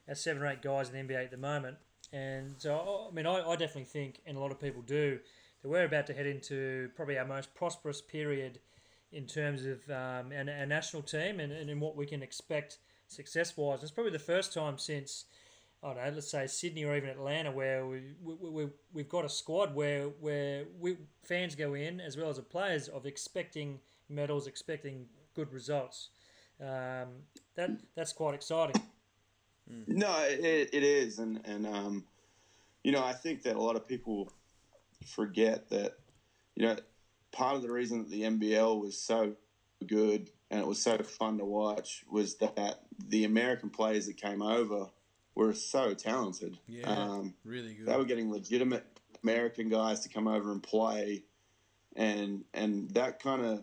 our 0.08 0.14
seven 0.14 0.42
or 0.42 0.46
eight 0.46 0.62
guys 0.62 0.88
in 0.88 0.94
the 1.06 1.14
NBA 1.14 1.24
at 1.24 1.30
the 1.30 1.36
moment. 1.36 1.76
And 2.12 2.54
so 2.58 3.08
I 3.10 3.14
mean, 3.14 3.26
I, 3.26 3.40
I 3.40 3.56
definitely 3.56 3.84
think, 3.84 4.20
and 4.24 4.36
a 4.36 4.40
lot 4.40 4.50
of 4.52 4.60
people 4.60 4.82
do, 4.82 5.18
that 5.62 5.68
we're 5.68 5.84
about 5.84 6.06
to 6.06 6.14
head 6.14 6.26
into 6.26 6.90
probably 6.94 7.18
our 7.18 7.26
most 7.26 7.54
prosperous 7.54 8.00
period 8.00 8.60
in 9.12 9.26
terms 9.26 9.64
of 9.64 9.78
um, 9.90 10.32
our, 10.36 10.66
national 10.66 11.02
team 11.02 11.40
and, 11.40 11.52
and 11.52 11.70
in 11.70 11.80
what 11.80 11.96
we 11.96 12.06
can 12.06 12.22
expect 12.22 12.78
success 13.06 13.56
wise. 13.56 13.82
It's 13.82 13.90
probably 13.90 14.12
the 14.12 14.18
first 14.18 14.52
time 14.52 14.78
since 14.78 15.24
I 15.82 15.94
don't 15.94 16.04
know, 16.04 16.10
let's 16.14 16.30
say 16.30 16.46
Sydney 16.48 16.84
or 16.84 16.96
even 16.96 17.08
Atlanta, 17.08 17.52
where 17.52 17.86
we, 17.86 18.00
we, 18.22 18.34
we 18.34 18.68
we've 18.92 19.08
got 19.08 19.24
a 19.24 19.28
squad 19.28 19.74
where 19.74 20.08
where 20.20 20.64
we 20.78 20.96
fans 21.22 21.54
go 21.54 21.74
in 21.74 22.00
as 22.00 22.16
well 22.16 22.28
as 22.28 22.36
the 22.36 22.42
players 22.42 22.88
of 22.88 23.06
expecting 23.06 23.78
medals, 24.08 24.48
expecting 24.48 25.06
good 25.34 25.52
results. 25.52 26.08
Um, 26.60 27.22
that 27.54 27.70
that's 27.94 28.12
quite 28.12 28.34
exciting. 28.34 28.82
No, 29.86 30.12
it, 30.26 30.70
it 30.72 30.82
is, 30.82 31.20
and 31.20 31.40
and 31.44 31.66
um, 31.66 32.04
you 32.82 32.90
know, 32.90 33.04
I 33.04 33.12
think 33.12 33.42
that 33.44 33.54
a 33.54 33.60
lot 33.60 33.76
of 33.76 33.86
people 33.86 34.32
forget 35.06 35.70
that, 35.70 35.94
you 36.54 36.66
know, 36.66 36.76
part 37.32 37.56
of 37.56 37.62
the 37.62 37.70
reason 37.70 37.98
that 37.98 38.10
the 38.10 38.22
NBL 38.22 38.80
was 38.80 39.00
so 39.00 39.34
good 39.86 40.30
and 40.50 40.60
it 40.60 40.66
was 40.66 40.82
so 40.82 40.98
fun 40.98 41.38
to 41.38 41.44
watch 41.44 42.04
was 42.10 42.36
that 42.36 42.80
the 43.08 43.24
American 43.24 43.70
players 43.70 44.06
that 44.06 44.16
came 44.16 44.42
over 44.42 44.88
were 45.34 45.52
so 45.52 45.94
talented. 45.94 46.58
Yeah. 46.66 46.90
Um, 46.90 47.34
really 47.44 47.74
good. 47.74 47.86
they 47.86 47.96
were 47.96 48.04
getting 48.04 48.30
legitimate 48.30 48.84
American 49.22 49.68
guys 49.68 50.00
to 50.00 50.08
come 50.08 50.26
over 50.26 50.50
and 50.52 50.62
play, 50.62 51.24
and 51.96 52.44
and 52.54 52.90
that 52.90 53.22
kind 53.22 53.44
of 53.44 53.62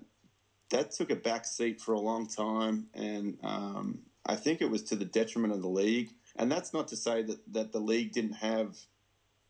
that 0.70 0.92
took 0.92 1.10
a 1.10 1.16
back 1.16 1.46
seat 1.46 1.82
for 1.82 1.94
a 1.94 2.00
long 2.00 2.28
time, 2.28 2.88
and 2.94 3.38
um, 3.44 4.00
I 4.26 4.36
think 4.36 4.62
it 4.62 4.70
was 4.70 4.84
to 4.84 4.96
the 4.96 5.06
detriment 5.06 5.54
of 5.54 5.62
the 5.62 5.68
league. 5.68 6.12
And 6.38 6.52
that's 6.52 6.74
not 6.74 6.88
to 6.90 6.96
say 6.96 7.24
that 7.24 7.54
that 7.54 7.72
the 7.72 7.80
league 7.80 8.12
didn't 8.14 8.34
have 8.34 8.78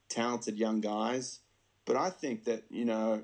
talented 0.10 0.58
young 0.58 0.82
guys, 0.82 1.42
but 1.86 1.96
I 1.96 2.10
think 2.10 2.46
that 2.46 2.64
you 2.70 2.86
know 2.86 3.22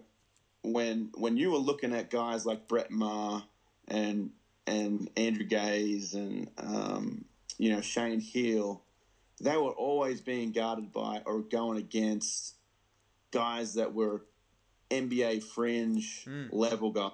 when 0.64 1.10
when 1.16 1.38
you 1.38 1.52
were 1.52 1.58
looking 1.58 1.94
at 1.94 2.10
guys 2.10 2.46
like 2.46 2.68
Brett 2.68 2.92
Maher 2.92 3.44
and 3.88 4.32
and 4.68 5.10
Andrew 5.18 5.46
Gaze 5.46 6.14
and 6.14 6.50
um, 6.58 7.26
you 7.58 7.72
know 7.72 7.82
Shane 7.82 8.20
Heal, 8.20 8.82
they 9.40 9.58
were 9.58 9.72
always 9.72 10.22
being 10.22 10.52
guarded 10.52 10.92
by 10.92 11.22
or 11.26 11.42
going 11.42 11.78
against 11.78 12.56
guys 13.32 13.74
that 13.76 13.94
were 13.94 14.24
NBA 14.90 15.44
fringe 15.44 16.26
Mm. 16.28 16.50
level 16.52 16.92
guys. 16.92 17.12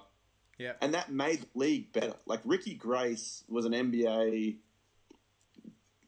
Yeah. 0.58 0.72
And 0.80 0.92
that 0.94 1.10
made 1.10 1.42
the 1.42 1.46
league 1.54 1.92
better. 1.92 2.14
Like 2.26 2.40
Ricky 2.44 2.74
Grace 2.74 3.44
was 3.48 3.64
an 3.64 3.72
NBA, 3.72 4.56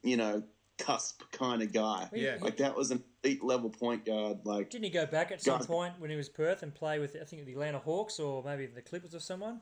you 0.02 0.16
know, 0.16 0.42
cusp 0.80 1.22
kind 1.32 1.62
of 1.62 1.72
guy. 1.72 2.08
Yeah. 2.12 2.36
Like 2.40 2.56
that 2.58 2.76
was 2.76 2.90
an 2.90 3.02
elite 3.22 3.44
level 3.44 3.70
point 3.70 4.04
guard. 4.04 4.38
Like 4.44 4.70
Didn't 4.70 4.84
he 4.84 4.90
go 4.90 5.06
back 5.06 5.30
at 5.30 5.42
some 5.42 5.58
God. 5.58 5.66
point 5.66 5.94
when 5.98 6.10
he 6.10 6.16
was 6.16 6.28
Perth 6.28 6.62
and 6.62 6.74
play 6.74 6.98
with 6.98 7.16
I 7.20 7.24
think 7.24 7.44
the 7.44 7.52
Atlanta 7.52 7.78
Hawks 7.78 8.18
or 8.18 8.42
maybe 8.42 8.66
the 8.66 8.82
Clippers 8.82 9.14
or 9.14 9.20
someone? 9.20 9.60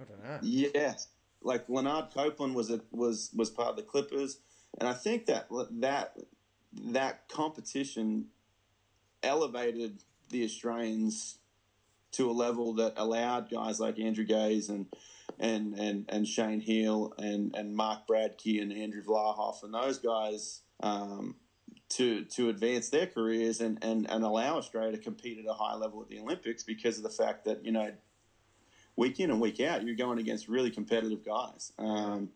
I 0.00 0.04
don't 0.04 0.24
know. 0.24 0.38
Yes, 0.42 1.08
like 1.42 1.66
Lanard 1.68 2.12
Copeland 2.14 2.54
was 2.54 2.70
a, 2.70 2.80
was 2.90 3.30
was 3.34 3.50
part 3.50 3.68
of 3.68 3.76
the 3.76 3.82
Clippers, 3.82 4.38
and 4.78 4.88
I 4.88 4.94
think 4.94 5.26
that 5.26 5.48
that 5.80 6.16
that 6.90 7.28
competition 7.28 8.26
elevated 9.22 10.02
the 10.30 10.44
Australians 10.44 11.38
to 12.12 12.30
a 12.30 12.32
level 12.32 12.74
that 12.74 12.94
allowed 12.96 13.50
guys 13.50 13.80
like 13.80 13.98
Andrew 13.98 14.24
Gaze 14.24 14.68
and 14.68 14.86
and 15.38 15.74
and, 15.78 16.06
and 16.08 16.26
Shane 16.26 16.60
Heal 16.60 17.12
and 17.18 17.54
and 17.54 17.74
Mark 17.74 18.06
Bradtke 18.06 18.60
and 18.60 18.72
Andrew 18.72 19.02
Vlahov 19.02 19.62
and 19.62 19.74
those 19.74 19.98
guys. 19.98 20.60
Um, 20.80 21.36
to, 21.90 22.24
to 22.24 22.48
advance 22.48 22.88
their 22.88 23.06
careers 23.06 23.60
and, 23.60 23.78
and, 23.84 24.10
and 24.10 24.24
allow 24.24 24.56
Australia 24.56 24.96
to 24.96 25.02
compete 25.02 25.38
at 25.38 25.44
a 25.44 25.52
high 25.52 25.74
level 25.74 26.00
at 26.00 26.08
the 26.08 26.18
Olympics 26.18 26.62
because 26.62 26.96
of 26.96 27.02
the 27.02 27.10
fact 27.10 27.44
that, 27.44 27.66
you 27.66 27.70
know, 27.70 27.92
week 28.96 29.20
in 29.20 29.30
and 29.30 29.40
week 29.40 29.60
out, 29.60 29.84
you're 29.84 29.94
going 29.94 30.18
against 30.18 30.48
really 30.48 30.70
competitive 30.70 31.22
guys. 31.22 31.72
Um, 31.78 32.30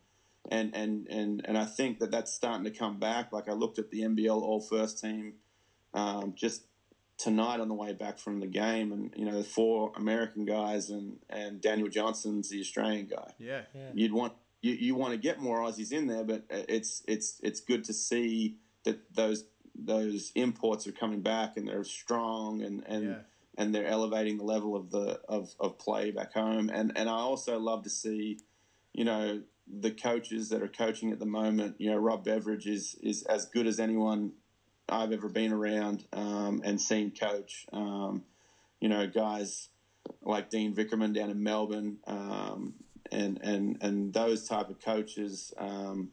and 0.51 0.75
and 0.77 1.09
and 1.09 1.43
and 1.45 1.59
I 1.59 1.65
think 1.65 1.99
that 1.99 2.11
that's 2.11 2.33
starting 2.33 2.65
to 2.65 2.71
come 2.71 2.99
back. 2.99 3.33
Like 3.33 3.49
I 3.49 3.53
looked 3.53 3.79
at 3.79 3.91
the 3.91 4.03
NBL 4.03 4.41
All 4.41 4.61
First 4.61 5.01
team 5.01 5.35
um, 5.95 6.35
just 6.37 6.67
tonight 7.19 7.61
on 7.61 7.69
the 7.69 7.75
way 7.75 7.93
back 7.93 8.19
from 8.19 8.41
the 8.41 8.47
game, 8.47 8.93
and 8.93 9.13
you 9.17 9.25
know 9.25 9.37
the 9.37 9.45
four 9.45 9.93
American 9.97 10.45
guys 10.45 10.91
and 10.91 11.19
and 11.31 11.61
Daniel 11.61 11.89
Johnson's 11.89 12.49
the 12.51 12.61
Australian 12.61 13.07
guy. 13.07 13.33
Yeah, 13.39 13.63
Yeah. 13.75 13.91
You'd 13.95 14.13
want 14.13 14.35
you, 14.63 14.73
you 14.73 14.95
want 14.95 15.13
to 15.13 15.19
get 15.19 15.41
more 15.41 15.61
Aussies 15.61 15.93
in 15.93 16.07
there, 16.07 16.25
but 16.25 16.45
uh, 16.51 16.63
it's 16.69 17.03
it's 17.07 17.41
it's 17.43 17.61
good 17.61 17.85
to 17.85 17.93
see 17.93 18.57
that 18.85 19.15
those 19.15 19.45
those 19.75 20.33
imports 20.35 20.87
are 20.87 20.93
coming 20.93 21.21
back 21.21 21.57
and 21.57 21.69
they're 21.69 21.85
strong 21.85 22.63
and 22.63 22.83
and 22.87 23.05
Yeah. 23.05 23.19
and 23.59 23.75
they're 23.75 23.87
elevating 23.87 24.39
the 24.39 24.45
level 24.45 24.75
of 24.77 24.91
the 24.91 25.21
of, 25.29 25.55
of 25.61 25.79
play 25.79 26.11
back 26.11 26.33
home. 26.35 26.71
And 26.71 26.93
and 26.97 27.09
I 27.09 27.13
also 27.19 27.59
love 27.59 27.83
to 27.85 27.91
see, 27.91 28.41
you 28.93 29.05
know, 29.05 29.43
the 29.67 29.91
coaches 29.91 30.49
that 30.51 30.63
are 30.63 30.69
coaching 30.69 31.13
at 31.13 31.19
the 31.19 31.27
moment. 31.27 31.77
You 31.79 31.91
know, 31.91 31.97
Rob 31.97 32.25
Beveridge 32.25 32.67
is 32.67 32.95
is 33.03 33.23
as 33.25 33.47
good 33.47 33.67
as 33.67 33.79
anyone 33.81 34.33
I've 34.89 35.13
ever 35.13 35.29
been 35.29 35.53
around 35.53 36.05
um, 36.13 36.61
and 36.65 36.81
seen 36.81 37.11
coach. 37.11 37.67
Um, 37.73 38.23
you 38.81 38.89
know, 38.89 39.07
guys 39.07 39.69
like 40.23 40.51
Dean 40.51 40.75
Vickerman 40.75 41.15
down 41.15 41.31
in 41.31 41.43
Melbourne, 41.43 41.99
um, 42.07 42.75
and 43.11 43.39
and 43.43 43.79
and 43.81 44.13
those 44.13 44.47
type 44.47 44.69
of 44.69 44.81
coaches 44.81 45.53
um, 45.59 46.11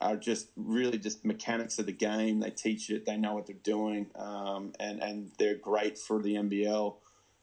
are 0.00 0.16
just 0.16 0.48
really 0.56 0.98
just 0.98 1.24
mechanics 1.24 1.78
of 1.78 1.86
the 1.86 1.92
game. 1.92 2.40
They 2.40 2.50
teach 2.50 2.90
it. 2.90 3.04
They 3.04 3.16
know 3.16 3.34
what 3.34 3.46
they're 3.46 3.56
doing, 3.62 4.06
um, 4.14 4.72
and 4.80 5.02
and 5.02 5.30
they're 5.38 5.56
great 5.56 5.98
for 5.98 6.22
the 6.22 6.36
NBL. 6.36 6.94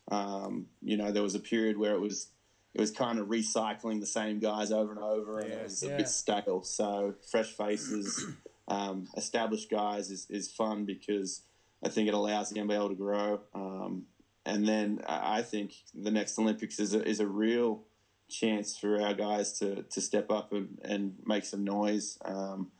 Um, 0.10 0.68
you 0.82 0.98
know, 0.98 1.12
there 1.12 1.24
was 1.24 1.36
a 1.36 1.40
period 1.40 1.78
where 1.78 1.94
it 1.94 2.00
was 2.00 2.30
it 2.74 2.80
was 2.80 2.92
kind 2.92 3.20
of 3.20 3.28
recycling 3.28 4.00
the 4.00 4.06
same 4.08 4.40
guys 4.40 4.72
over 4.72 4.92
and 4.92 5.00
over, 5.02 5.40
and 5.40 5.50
Yeah. 5.52 5.58
it 5.58 5.64
was 5.64 5.84
a 5.84 5.88
Yeah. 5.90 5.98
bit 5.98 6.08
stale. 6.08 6.64
So 6.64 7.16
fresh 7.30 7.52
faces, 7.52 8.26
um, 8.68 9.08
established 9.16 9.70
guys 9.70 10.10
is, 10.10 10.28
is 10.30 10.52
fun 10.52 10.86
because 10.86 11.42
I 11.84 11.90
think 11.90 12.08
it 12.08 12.14
allows 12.14 12.50
the 12.50 12.60
NBL 12.60 12.62
to 12.62 12.68
be 12.68 12.74
able 12.74 12.90
to 12.90 12.96
grow. 12.96 13.40
Um, 13.54 14.04
and 14.46 14.68
then 14.68 15.02
I 15.08 15.42
think 15.42 15.74
the 15.94 16.12
next 16.12 16.40
Olympics 16.40 16.80
is 16.80 16.94
a, 16.94 17.06
is 17.06 17.20
a 17.20 17.28
real 17.28 17.84
chance 18.30 18.78
for 18.78 19.02
our 19.02 19.14
guys 19.14 19.60
to, 19.60 19.84
to 19.84 20.02
step 20.02 20.32
up 20.32 20.54
and, 20.54 20.80
and 20.84 21.16
make 21.26 21.46
some 21.46 21.64
noise. 21.64 22.18
Um, 22.26 22.72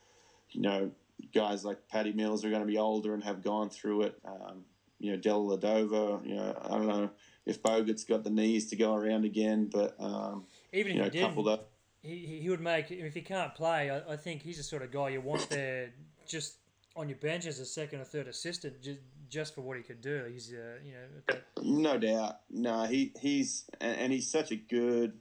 you 0.52 0.62
know, 0.62 0.92
guys 1.34 1.66
like 1.66 1.88
Patty 1.90 2.14
Mills 2.14 2.46
are 2.46 2.50
going 2.50 2.62
to 2.62 2.68
be 2.68 2.78
older 2.78 3.14
and 3.14 3.24
have 3.24 3.44
gone 3.44 3.70
through 3.70 4.04
it. 4.04 4.20
Um, 4.26 4.64
you 5.00 5.12
know, 5.12 5.18
Dellavedova, 5.18 6.26
you 6.26 6.36
know, 6.36 6.58
I 6.64 6.70
don't 6.70 6.88
know 6.88 7.10
if 7.46 7.62
Bogut's 7.62 8.04
got 8.04 8.24
the 8.24 8.30
knees 8.30 8.68
to 8.70 8.76
go 8.76 8.96
around 8.96 9.26
again, 9.26 9.70
but, 9.72 9.96
um, 10.00 10.46
Even 10.74 10.96
you 10.96 11.02
know, 11.04 11.10
he 11.10 11.20
coupled 11.20 11.46
didn't, 11.46 11.60
up. 11.60 11.72
He, 12.08 12.26
he 12.26 12.40
he 12.42 12.50
would 12.50 12.62
make 12.62 12.90
if 12.92 13.14
he 13.14 13.22
can't 13.22 13.54
play. 13.54 13.90
I, 13.92 14.14
I 14.14 14.18
think 14.18 14.42
he's 14.42 14.58
the 14.58 14.64
sort 14.64 14.82
of 14.82 14.92
guy 14.92 15.10
you 15.10 15.22
want 15.22 15.50
there 15.50 15.92
just 16.28 16.56
on 16.96 17.10
your 17.10 17.18
bench 17.18 17.46
as 17.46 17.60
a 17.60 17.66
second 17.66 18.00
or 18.02 18.06
third 18.06 18.28
assistant, 18.28 18.82
just 18.82 19.00
just 19.30 19.56
for 19.56 19.62
what 19.62 19.78
he 19.78 19.84
could 19.84 20.02
do. 20.02 20.26
He's 20.32 20.52
uh, 20.54 20.78
you 20.84 20.94
know 20.94 21.08
that- 21.28 21.64
No 21.64 21.98
doubt. 21.98 22.38
No, 22.50 22.86
he 22.86 23.12
he's 23.22 23.66
and, 23.82 23.98
and 23.98 24.14
he's 24.14 24.30
such 24.32 24.52
a 24.52 24.56
good, 24.56 25.14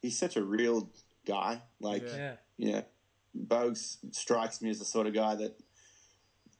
he's 0.00 0.18
such 0.18 0.36
a 0.36 0.42
real 0.42 0.88
guy. 1.26 1.60
Like, 1.80 2.02
Yeah. 2.02 2.16
yeah 2.16 2.34
yeah, 2.70 2.80
Bogues 3.36 3.98
strikes 4.12 4.62
me 4.62 4.70
as 4.70 4.78
the 4.78 4.84
sort 4.84 5.06
of 5.06 5.14
guy 5.14 5.34
that 5.36 5.58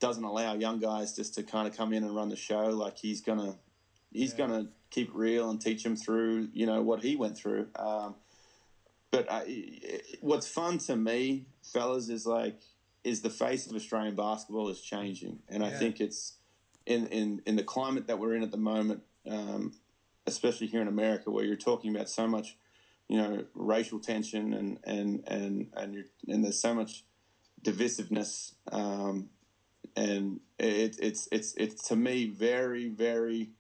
doesn't 0.01 0.23
allow 0.25 0.55
young 0.55 0.79
guys 0.79 1.15
just 1.17 1.35
to 1.35 1.43
kind 1.43 1.67
of 1.67 1.77
come 1.77 1.93
in 1.93 2.05
and 2.05 2.15
run 2.15 2.29
the 2.29 2.37
show. 2.37 2.67
Like 2.67 2.99
he's 2.99 3.21
gonna, 3.21 3.57
he's 4.13 4.33
Yeah. 4.33 4.39
gonna 4.47 4.69
keep 4.91 5.09
it 5.09 5.15
real 5.15 5.51
and 5.51 5.61
teach 5.61 5.83
them 5.83 5.97
through, 5.97 6.49
you 6.53 6.67
know, 6.67 6.83
what 6.83 7.03
he 7.03 7.17
went 7.17 7.37
through. 7.37 7.69
Um, 7.77 8.15
but 9.11 9.31
I, 9.31 10.01
what's 10.21 10.47
fun 10.49 10.79
to 10.79 10.97
me, 10.97 11.47
fellas, 11.63 12.09
is 12.09 12.27
like, 12.27 12.61
is 13.05 13.23
the 13.23 13.31
face 13.31 13.67
of 13.67 13.75
Australian 13.75 14.15
basketball 14.15 14.69
is 14.69 14.81
changing, 14.81 15.39
and 15.49 15.65
I 15.65 15.71
Yeah. 15.71 15.79
think 15.79 16.01
it's 16.01 16.35
in, 16.87 17.07
in 17.09 17.43
in 17.47 17.57
the 17.57 17.63
climate 17.63 18.07
that 18.07 18.19
we're 18.19 18.35
in 18.35 18.43
at 18.43 18.51
the 18.51 18.57
moment, 18.59 19.03
um, 19.27 19.73
especially 20.27 20.67
here 20.67 20.83
in 20.83 20.89
America, 20.89 21.31
where 21.31 21.45
you're 21.45 21.57
talking 21.57 21.95
about 21.95 22.09
so 22.09 22.27
much, 22.27 22.57
you 23.09 23.17
know, 23.17 23.45
racial 23.55 23.99
tension 23.99 24.53
and 24.53 24.79
and 24.85 25.23
and 25.27 25.71
and, 25.75 25.95
you're, 25.95 26.05
and 26.29 26.45
there's 26.45 26.61
so 26.61 26.75
much 26.75 27.05
divisiveness, 27.63 28.55
um, 28.73 29.31
and 29.97 30.41
it, 30.59 30.99
it's 31.01 31.29
it's 31.33 31.55
it's 31.57 31.89
to 31.89 31.97
me 31.97 32.27
very 32.27 32.89
very 32.89 33.51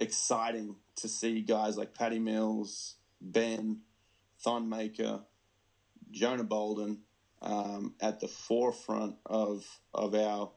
exciting 0.00 0.76
to 0.96 1.08
see 1.08 1.40
guys 1.40 1.76
like 1.76 1.94
Patty 1.94 2.18
Mills, 2.18 2.96
Ben, 3.24 3.80
Thon 4.40 4.68
Maker, 4.68 5.20
Jonah 6.10 6.44
Bolden 6.44 7.00
um, 7.42 7.94
at 8.00 8.20
the 8.20 8.28
forefront 8.28 9.16
of 9.26 9.64
of 9.92 10.14
our 10.14 10.50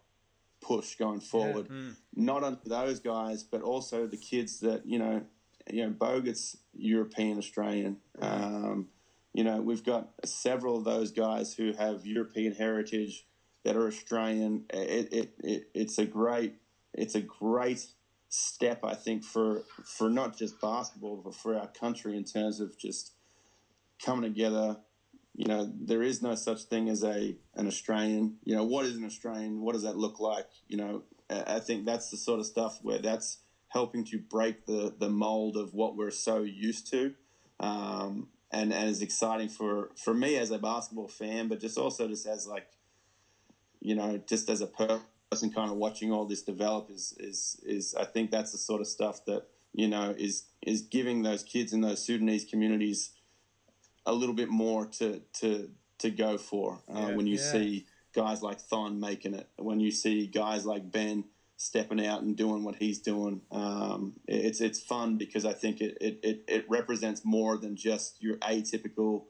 push 0.62 0.96
going 0.96 1.20
forward. 1.20 1.68
Not 2.16 2.44
only 2.44 2.60
those 2.66 3.00
guys, 3.00 3.44
but 3.44 3.62
also 3.62 4.08
the 4.08 4.18
kids 4.18 4.60
that 4.62 4.86
you 4.86 5.00
know, 5.00 5.24
you 5.70 5.86
know, 5.86 5.92
Bogut's 5.92 6.58
European 6.74 7.38
Australian. 7.38 7.98
Um, 8.22 8.88
you 9.34 9.44
know, 9.44 9.62
we've 9.62 9.84
got 9.84 10.10
several 10.26 10.78
of 10.78 10.84
those 10.84 11.12
guys 11.12 11.54
who 11.54 11.74
have 11.74 12.06
European 12.06 12.56
heritage 12.56 13.28
that 13.64 13.76
are 13.76 13.88
Australian. 13.88 14.66
It, 14.70 15.14
it, 15.14 15.34
it 15.44 15.70
it's 15.74 15.98
a 15.98 16.06
great 16.06 16.56
it's 16.94 17.16
a 17.16 17.22
great 17.22 17.86
step 18.30 18.84
I 18.84 18.94
think 18.94 19.24
for 19.24 19.64
for 19.86 20.10
not 20.10 20.38
just 20.38 20.60
basketball 20.60 21.22
but 21.24 21.36
for 21.36 21.58
our 21.58 21.68
country 21.68 22.18
in 22.18 22.24
terms 22.24 22.60
of 22.60 22.78
just 22.78 23.14
coming 24.04 24.24
together. 24.24 24.78
You 25.34 25.46
know, 25.46 25.72
there 25.80 26.02
is 26.02 26.24
no 26.24 26.34
such 26.34 26.64
thing 26.64 26.90
as 26.90 27.04
a 27.04 27.36
an 27.56 27.68
Australian. 27.68 28.38
You 28.44 28.56
know, 28.56 28.64
what 28.64 28.86
is 28.86 28.96
an 28.98 29.06
Australian? 29.06 29.62
What 29.62 29.74
does 29.74 29.84
that 29.84 29.98
look 29.98 30.20
like? 30.20 30.48
You 30.68 30.78
know, 30.78 31.04
I 31.30 31.60
think 31.60 31.86
that's 31.86 32.10
the 32.10 32.18
sort 32.18 32.40
of 32.40 32.48
stuff 32.48 32.80
where 32.82 33.00
that's 33.00 33.40
helping 33.70 34.04
to 34.06 34.18
break 34.18 34.66
the 34.66 34.96
the 34.98 35.10
mold 35.10 35.56
of 35.56 35.74
what 35.74 35.96
we're 35.96 36.12
so 36.12 36.42
used 36.42 36.90
to. 36.92 37.14
Um, 37.60 38.30
and, 38.52 38.74
and 38.74 38.90
is 38.90 39.02
exciting 39.02 39.50
for, 39.50 39.92
for 39.96 40.14
me 40.14 40.38
as 40.38 40.52
a 40.52 40.58
basketball 40.58 41.08
fan, 41.08 41.48
but 41.48 41.60
just 41.60 41.78
also 41.78 42.08
just 42.08 42.26
as 42.26 42.48
like, 42.48 42.68
you 43.82 43.96
know, 43.96 44.22
just 44.28 44.50
as 44.50 44.62
a 44.62 44.68
person 44.68 45.02
kind 45.32 45.70
of 45.72 45.78
watching 45.78 46.12
all 46.12 46.26
this 46.26 46.42
develop 46.42 46.90
is, 46.90 47.14
is, 47.20 47.60
is 47.66 47.96
I 47.96 48.06
think 48.06 48.32
that's 48.32 48.52
the 48.52 48.58
sort 48.58 48.82
of 48.82 48.88
stuff 48.88 49.26
that, 49.26 49.44
you 49.74 49.88
know, 49.88 50.16
is, 50.18 50.46
is 50.66 50.82
giving 50.82 51.24
those 51.24 51.44
kids 51.44 51.74
in 51.74 51.82
those 51.82 52.04
Sudanese 52.04 52.46
communities 52.46 53.12
a 54.06 54.14
little 54.14 54.36
bit 54.36 54.50
more 54.50 54.86
to, 54.86 55.22
to, 55.40 55.70
to 56.00 56.10
go 56.12 56.38
for 56.38 56.80
uh, 56.90 57.08
Yeah. 57.10 57.16
when 57.16 57.28
you 57.28 57.36
Yeah. 57.36 57.52
see 57.52 57.86
guys 58.14 58.42
like 58.42 58.60
Thon 58.60 59.00
making 59.00 59.34
it, 59.34 59.50
when 59.58 59.80
you 59.80 59.92
see 59.92 60.28
guys 60.28 60.66
like 60.66 60.92
Ben 60.92 61.26
stepping 61.58 62.04
out 62.06 62.22
and 62.22 62.36
doing 62.38 62.64
what 62.64 62.76
he's 62.76 63.00
doing. 63.00 63.42
Um, 63.52 64.14
it's 64.28 64.62
it's 64.62 64.80
fun 64.80 65.18
because 65.18 65.44
I 65.44 65.54
think 65.54 65.82
it, 65.82 65.98
it, 66.00 66.20
it, 66.24 66.44
it 66.48 66.66
represents 66.70 67.26
more 67.26 67.58
than 67.58 67.76
just 67.76 68.22
your 68.22 68.38
atypical 68.38 69.26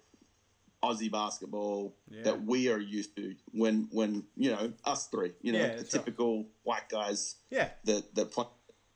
Aussie 0.84 1.12
basketball 1.12 1.96
Yeah. 2.10 2.24
that 2.24 2.44
we 2.46 2.70
are 2.70 2.80
used 2.80 3.16
to 3.16 3.36
when 3.52 3.88
when 3.92 4.24
you 4.36 4.52
know 4.52 4.74
us 4.86 5.08
three, 5.08 5.34
you 5.42 5.52
know, 5.52 5.60
Yeah, 5.60 5.68
the 5.70 5.76
that's 5.78 5.94
right. 5.96 6.06
typical 6.06 6.46
white 6.64 6.88
guys 6.90 7.36
Yeah. 7.50 7.70
that 7.86 8.14
that 8.16 8.32
play 8.32 8.46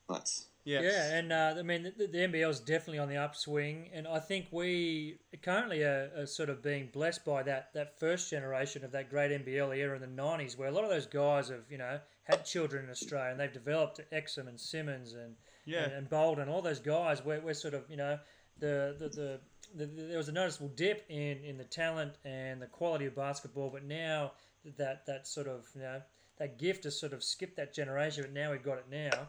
nuts. 0.09 0.47
Yeah. 0.63 0.81
Yeah, 0.81 1.15
and 1.15 1.33
uh, 1.33 1.55
I 1.57 1.63
mean 1.63 1.91
the, 1.97 2.05
the 2.05 2.19
NBL 2.19 2.49
is 2.51 2.59
definitely 2.59 2.99
on 2.99 3.09
the 3.09 3.17
upswing, 3.17 3.89
and 3.93 4.07
I 4.07 4.19
think 4.19 4.45
we 4.51 5.17
currently 5.41 5.81
are, 5.81 6.11
are 6.15 6.27
sort 6.27 6.51
of 6.51 6.61
being 6.61 6.89
blessed 6.93 7.25
by 7.25 7.41
that 7.43 7.73
that 7.73 7.99
first 7.99 8.29
generation 8.29 8.85
of 8.85 8.91
that 8.91 9.09
great 9.09 9.31
NBL 9.43 9.75
era 9.75 9.95
in 9.95 10.01
the 10.01 10.21
'90s, 10.21 10.55
where 10.59 10.67
a 10.67 10.71
lot 10.71 10.83
of 10.83 10.91
those 10.91 11.07
guys 11.07 11.49
have 11.49 11.63
you 11.67 11.79
know 11.79 11.99
had 12.25 12.45
children 12.45 12.85
in 12.85 12.91
Australia, 12.91 13.31
and 13.31 13.39
they've 13.39 13.51
developed 13.51 13.99
Exum 14.13 14.47
and 14.47 14.59
Simmons 14.59 15.13
and 15.13 15.35
Yeah. 15.65 15.85
and, 15.85 15.93
and 15.93 16.09
Bolden, 16.11 16.47
all 16.47 16.61
those 16.61 16.79
guys. 16.79 17.25
We're, 17.25 17.41
we're 17.41 17.55
sort 17.55 17.73
of 17.73 17.89
you 17.89 17.97
know 17.97 18.19
the 18.59 18.95
the, 18.99 19.09
the 19.09 19.39
the 19.75 19.85
there 19.85 20.17
was 20.17 20.29
a 20.29 20.31
noticeable 20.33 20.69
dip 20.69 21.05
in, 21.09 21.43
in 21.43 21.57
the 21.57 21.63
talent 21.63 22.13
and 22.25 22.61
the 22.61 22.67
quality 22.67 23.05
of 23.05 23.15
basketball, 23.15 23.69
but 23.69 23.83
now 23.83 24.31
that 24.77 25.05
that 25.05 25.27
sort 25.27 25.47
of 25.47 25.67
you 25.75 25.81
know 25.81 26.01
that 26.37 26.57
gift 26.57 26.83
has 26.85 26.99
sort 26.99 27.13
of 27.13 27.23
skipped 27.23 27.57
that 27.57 27.73
generation, 27.73 28.23
but 28.23 28.33
now 28.33 28.51
we've 28.51 28.63
got 28.63 28.77
it 28.79 28.85
now. 28.89 29.27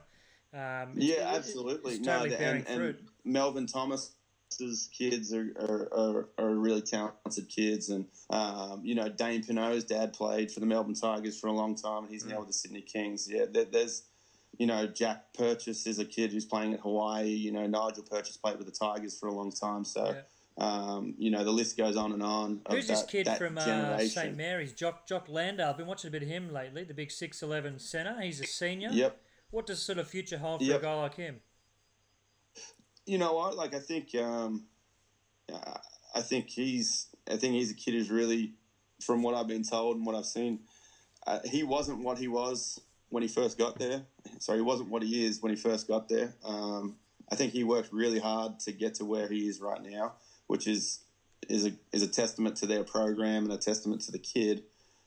Um, 0.54 0.92
Yeah, 0.96 1.14
it- 1.32 1.36
absolutely. 1.36 1.94
It's 1.94 2.04
no, 2.06 2.12
totally 2.12 2.30
the- 2.30 2.36
bearing 2.36 2.64
and, 2.66 2.76
fruit. 2.76 2.98
and 2.98 3.08
Melvin 3.24 3.66
Thomas's 3.66 4.88
kids 4.92 5.32
are, 5.32 5.50
are, 5.58 5.88
are, 5.92 6.28
are 6.38 6.54
really 6.54 6.82
talented 6.82 7.48
kids, 7.48 7.88
and 7.88 8.06
um, 8.30 8.80
you 8.84 8.94
know 8.94 9.08
Dane 9.08 9.42
Pineau's 9.42 9.84
dad 9.84 10.12
played 10.12 10.50
for 10.50 10.60
the 10.60 10.66
Melbourne 10.66 10.94
Tigers 10.94 11.38
for 11.38 11.46
a 11.48 11.52
long 11.52 11.74
time, 11.74 12.04
and 12.04 12.12
he's 12.12 12.24
now 12.26 12.38
with 12.40 12.48
the 12.48 12.54
Sydney 12.54 12.82
Kings. 12.82 13.28
Yeah, 13.30 13.46
there, 13.50 13.64
there's 13.64 14.02
you 14.62 14.68
know 14.68 14.86
Jack 14.86 15.34
Purchase 15.34 15.88
is 15.88 15.98
a 15.98 16.04
kid 16.04 16.30
who's 16.32 16.44
playing 16.44 16.72
at 16.74 16.78
Hawaii. 16.80 17.26
You 17.26 17.50
know 17.50 17.66
Nigel 17.66 18.04
Purchase 18.08 18.36
played 18.36 18.58
with 18.58 18.66
the 18.66 18.72
Tigers 18.72 19.18
for 19.18 19.26
a 19.26 19.34
long 19.34 19.50
time, 19.50 19.84
so. 19.84 20.14
Yeah. 20.14 20.22
Um, 20.58 21.14
you 21.16 21.30
know 21.30 21.44
the 21.44 21.50
list 21.50 21.78
goes 21.78 21.96
on 21.96 22.12
and 22.12 22.22
on. 22.22 22.60
of 22.66 22.74
Who's 22.76 22.86
this 22.86 23.02
kid 23.04 23.26
from 23.38 23.56
uh. 23.56 23.98
St 23.98 24.36
Mary's? 24.36 24.72
Jock 24.74 25.08
Jock 25.08 25.26
Landale. 25.28 25.70
I've 25.70 25.78
been 25.78 25.86
watching 25.86 26.08
a 26.08 26.12
bit 26.12 26.22
of 26.22 26.28
him 26.28 26.52
lately. 26.52 26.84
The 26.84 26.94
big 26.94 27.10
six 27.10 27.42
eleven 27.42 27.78
centre. 27.78 28.20
He's 28.20 28.38
a 28.38 28.46
senior. 28.46 28.90
Yep. 28.92 29.18
What 29.50 29.66
does 29.66 29.82
sort 29.82 29.96
of 29.98 30.06
future 30.08 30.36
hold 30.36 30.60
for 30.60 30.66
a 30.66 30.68
Yep. 30.68 30.82
guy 30.82 30.94
like 30.94 31.14
him? 31.14 31.40
you 33.06 33.18
know 33.18 33.32
what? 33.32 33.56
Like 33.56 33.74
I 33.74 33.78
think, 33.80 34.14
um, 34.14 34.66
uh, 35.52 35.78
I 36.14 36.20
think 36.20 36.50
he's 36.50 37.08
I 37.30 37.36
think 37.36 37.54
he's 37.54 37.70
a 37.70 37.74
kid 37.74 37.94
who's 37.94 38.10
really, 38.10 38.52
from 39.00 39.22
what 39.22 39.34
I've 39.34 39.48
been 39.48 39.64
told 39.64 39.96
and 39.96 40.06
what 40.06 40.14
I've 40.14 40.26
seen, 40.26 40.60
uh, 41.26 41.40
he 41.44 41.62
wasn't 41.62 42.04
what 42.04 42.18
he 42.18 42.28
was 42.28 42.78
when 43.12 43.22
he 43.22 43.28
first 43.28 43.58
got 43.58 43.78
there. 43.78 44.02
So 44.38 44.54
he 44.54 44.62
wasn't 44.62 44.88
what 44.88 45.02
he 45.02 45.24
is 45.24 45.42
when 45.42 45.50
he 45.50 45.56
first 45.56 45.86
got 45.86 46.08
there. 46.08 46.34
Um, 46.42 46.96
I 47.30 47.36
think 47.36 47.52
he 47.52 47.62
worked 47.62 47.92
really 47.92 48.18
hard 48.18 48.58
to 48.60 48.72
get 48.72 48.94
to 48.96 49.04
where 49.04 49.28
he 49.28 49.46
is 49.46 49.60
right 49.60 49.82
now, 49.82 50.14
which 50.46 50.66
is 50.66 51.00
is 51.48 51.66
a 51.66 51.72
is 51.92 52.02
a 52.02 52.08
testament 52.08 52.56
to 52.56 52.66
their 52.66 52.84
program 52.84 53.44
and 53.44 53.52
a 53.52 53.58
testament 53.58 54.00
to 54.02 54.12
the 54.12 54.18
kid 54.18 54.64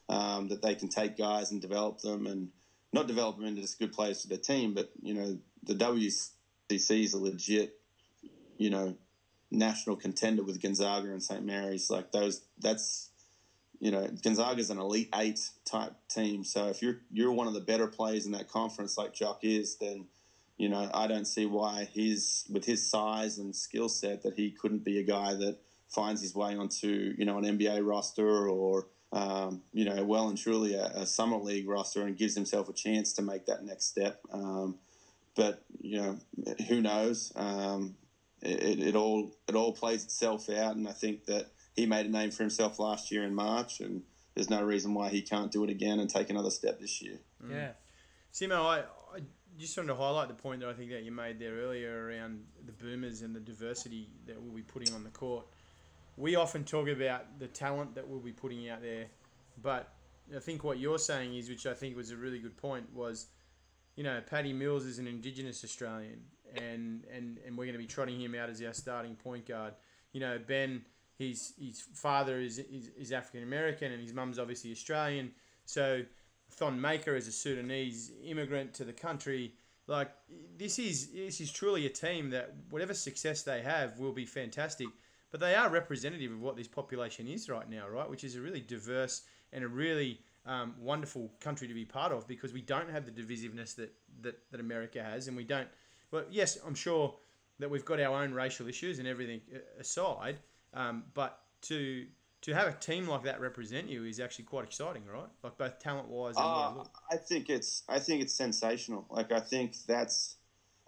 um, 0.08 0.48
that 0.50 0.62
they 0.62 0.76
can 0.76 0.88
take 0.88 1.18
guys 1.18 1.52
and 1.52 1.62
develop 1.62 2.00
them 2.00 2.28
and 2.28 2.50
not 2.94 3.08
develop 3.08 3.38
them 3.38 3.46
into 3.46 3.62
just 3.62 3.80
good 3.80 3.92
players 3.92 4.22
for 4.22 4.28
their 4.28 4.38
team, 4.38 4.74
but 4.74 4.92
you 5.02 5.14
know 5.16 5.38
the 5.64 5.74
WCC 5.74 7.04
is 7.04 7.14
a 7.14 7.20
legit, 7.20 7.74
you 8.58 8.70
know, 8.70 8.96
national 9.50 9.96
contender 9.96 10.44
with 10.44 10.62
Gonzaga 10.62 11.10
and 11.10 11.24
St 11.24 11.44
Mary's. 11.44 11.90
Like 11.90 12.12
those, 12.12 12.42
that's 12.60 13.10
you 13.80 13.92
know 13.92 14.08
Gonzaga's 14.24 14.70
an 14.70 14.80
elite 14.80 15.10
eight 15.16 15.40
type 15.66 15.94
team. 16.10 16.44
So 16.44 16.68
if 16.68 16.82
you're 16.82 16.98
you're 17.12 17.32
one 17.32 17.48
of 17.48 17.54
the 17.54 17.62
better 17.62 17.88
players 17.88 18.26
in 18.26 18.32
that 18.34 18.50
conference, 18.50 18.98
like 18.98 19.14
Jock 19.14 19.40
is, 19.44 19.78
then 19.78 20.06
you 20.58 20.70
know 20.70 20.90
I 20.94 21.08
don't 21.08 21.26
see 21.26 21.46
why 21.46 21.88
he's 21.92 22.46
with 22.50 22.66
his 22.66 22.90
size 22.90 23.38
and 23.38 23.56
skill 23.56 23.90
set 23.90 24.24
that 24.24 24.36
he 24.36 24.52
couldn't 24.52 24.84
be 24.84 25.00
a 25.00 25.04
guy 25.04 25.34
that 25.36 25.58
finds 25.90 26.22
his 26.22 26.36
way 26.36 26.56
onto 26.56 27.14
you 27.18 27.26
know 27.26 27.38
an 27.38 27.46
NBA 27.46 27.86
roster 27.88 28.48
or 28.50 28.88
um, 29.12 29.62
you 29.74 29.86
know 29.86 30.04
well 30.04 30.30
and 30.30 30.38
truly 30.38 30.74
a, 30.74 30.86
a, 30.88 31.06
summer 31.06 31.38
league 31.38 31.68
roster 31.68 32.06
and 32.06 32.18
gives 32.18 32.36
himself 32.36 32.68
a 32.68 32.74
chance 32.74 33.14
to 33.14 33.22
make 33.22 33.46
that 33.46 33.64
next 33.64 33.86
step. 33.86 34.20
Um, 34.32 34.80
but 35.36 35.64
you 35.82 36.02
know 36.02 36.18
who 36.68 36.82
knows? 36.82 37.32
Um, 37.36 37.96
it, 38.42 38.80
it 38.80 38.96
all 38.96 39.32
it 39.48 39.56
all 39.56 39.74
plays 39.74 40.04
itself 40.04 40.50
out, 40.50 40.76
and 40.76 40.88
I 40.88 40.92
think 40.92 41.26
that 41.26 41.48
he 41.76 41.86
made 41.86 42.06
a 42.06 42.10
name 42.10 42.32
for 42.32 42.44
himself 42.44 42.80
last 42.80 43.12
year 43.12 43.24
in 43.24 43.34
March, 43.34 43.80
and 43.80 44.04
there's 44.34 44.50
no 44.50 44.64
reason 44.64 44.94
why 44.94 45.10
he 45.10 45.22
can't 45.22 45.52
do 45.52 45.64
it 45.64 45.70
again 45.70 46.00
and 46.00 46.10
take 46.10 46.30
another 46.30 46.50
step 46.50 46.80
this 46.80 47.02
year. 47.02 47.20
Mm. 47.44 47.52
Yeah, 47.52 47.72
Simo, 48.34 48.66
I, 48.66 48.80
I 49.16 49.22
just 49.58 49.78
wanted 49.78 49.90
to 49.90 49.96
highlight 49.96 50.28
the 50.28 50.34
point 50.34 50.62
that 50.62 50.70
I 50.70 50.74
think 50.74 50.92
that 50.92 51.04
you 51.04 51.12
made 51.12 51.40
there 51.40 51.56
earlier 51.56 52.08
around 52.08 52.44
the 52.66 52.72
boomers 52.72 53.22
and 53.22 53.36
the 53.36 53.40
diversity 53.40 54.10
that 54.28 54.42
we'll 54.42 54.56
be 54.56 54.62
putting 54.62 54.94
on 54.94 55.04
the 55.04 55.10
court. 55.10 55.46
We 56.18 56.36
often 56.36 56.64
talk 56.64 56.88
about 56.88 57.40
the 57.40 57.48
talent 57.48 57.96
that 57.96 58.08
we'll 58.08 58.20
be 58.20 58.32
putting 58.32 58.70
out 58.70 58.82
there, 58.82 59.06
but 59.62 59.92
I 60.36 60.40
think 60.40 60.64
what 60.64 60.80
you're 60.80 60.98
saying 60.98 61.36
is, 61.36 61.50
which 61.50 61.66
I 61.66 61.74
think 61.74 61.96
was 61.96 62.12
a 62.12 62.18
really 62.18 62.40
good 62.40 62.58
point, 62.58 62.86
was 62.94 63.28
you 63.96 64.04
know, 64.04 64.22
Patty 64.30 64.54
Mills 64.54 64.86
is 64.86 65.00
an 65.00 65.08
Indigenous 65.08 65.64
Australian, 65.64 66.22
and, 66.56 67.04
and, 67.14 67.40
and 67.46 67.58
we're 67.58 67.66
going 67.66 67.74
to 67.74 67.80
be 67.80 67.88
trotting 67.88 68.20
him 68.20 68.36
out 68.36 68.50
as 68.50 68.62
our 68.62 68.74
starting 68.74 69.16
point 69.16 69.48
guard. 69.48 69.74
You 70.12 70.20
know, 70.20 70.38
Ben, 70.46 70.84
his 71.18 71.54
his 71.60 71.82
father 71.94 72.40
is 72.40 72.60
is, 72.60 72.92
is 72.98 73.12
African 73.12 73.44
American, 73.44 73.92
and 73.92 74.02
his 74.02 74.14
mum's 74.14 74.40
obviously 74.40 74.72
Australian. 74.72 75.32
So 75.66 76.04
Thon 76.52 76.80
Maker 76.80 77.16
is 77.16 77.28
a 77.28 77.32
Sudanese 77.32 78.12
immigrant 78.24 78.74
to 78.76 78.84
the 78.84 78.94
country. 78.94 79.54
Like 79.88 80.12
this 80.58 80.80
is 80.80 81.12
this 81.12 81.42
is 81.42 81.52
truly 81.52 81.86
a 81.86 81.90
team 81.90 82.30
that 82.32 82.54
whatever 82.70 82.94
success 82.94 83.44
they 83.44 83.62
have 83.62 84.00
will 84.00 84.14
be 84.14 84.26
fantastic. 84.26 84.88
But 85.32 85.40
they 85.42 85.56
are 85.56 85.70
representative 85.70 86.32
of 86.32 86.42
what 86.42 86.56
this 86.56 86.68
population 86.68 87.28
is 87.28 87.50
right 87.50 87.70
now, 87.70 87.90
right? 87.90 88.10
Which 88.10 88.24
is 88.24 88.36
a 88.36 88.42
really 88.42 88.62
diverse 88.62 89.24
and 89.52 89.64
a 89.64 89.68
really 89.68 90.22
um, 90.46 90.76
wonderful 90.80 91.32
country 91.40 91.68
to 91.68 91.74
be 91.74 91.86
part 91.86 92.12
of 92.12 92.28
because 92.28 92.54
we 92.54 92.62
don't 92.62 92.90
have 92.90 93.06
the 93.06 93.12
divisiveness 93.12 93.76
that, 93.76 93.94
that, 94.22 94.40
that 94.52 94.60
America 94.60 95.04
has, 95.04 95.28
and 95.28 95.36
we 95.36 95.44
don't. 95.44 95.68
Well, 96.12 96.24
yes, 96.30 96.58
I'm 96.66 96.76
sure 96.76 97.16
that 97.60 97.70
we've 97.70 97.86
got 97.86 98.00
our 98.00 98.24
own 98.24 98.34
racial 98.34 98.68
issues 98.68 99.00
and 99.00 99.08
everything 99.08 99.42
uh, 99.54 99.60
aside, 99.80 100.38
um, 100.76 101.04
but 101.14 101.40
to 101.64 102.06
to 102.42 102.54
have 102.54 102.68
a 102.68 102.74
team 102.74 103.08
like 103.08 103.24
that 103.24 103.42
represent 103.42 103.90
you 103.90 104.04
is 104.04 104.20
actually 104.20 104.46
quite 104.46 104.66
exciting, 104.66 105.04
right? 105.12 105.28
Like 105.42 105.58
both 105.58 105.80
talent 105.80 106.10
wise. 106.10 106.36
Uh, 106.38 106.84
I 107.12 107.18
think 107.18 107.50
it's 107.50 107.84
I 107.90 107.98
think 107.98 108.22
it's 108.22 108.34
sensational. 108.34 109.08
Like 109.10 109.32
I 109.32 109.40
think 109.40 109.76
that's 109.88 110.36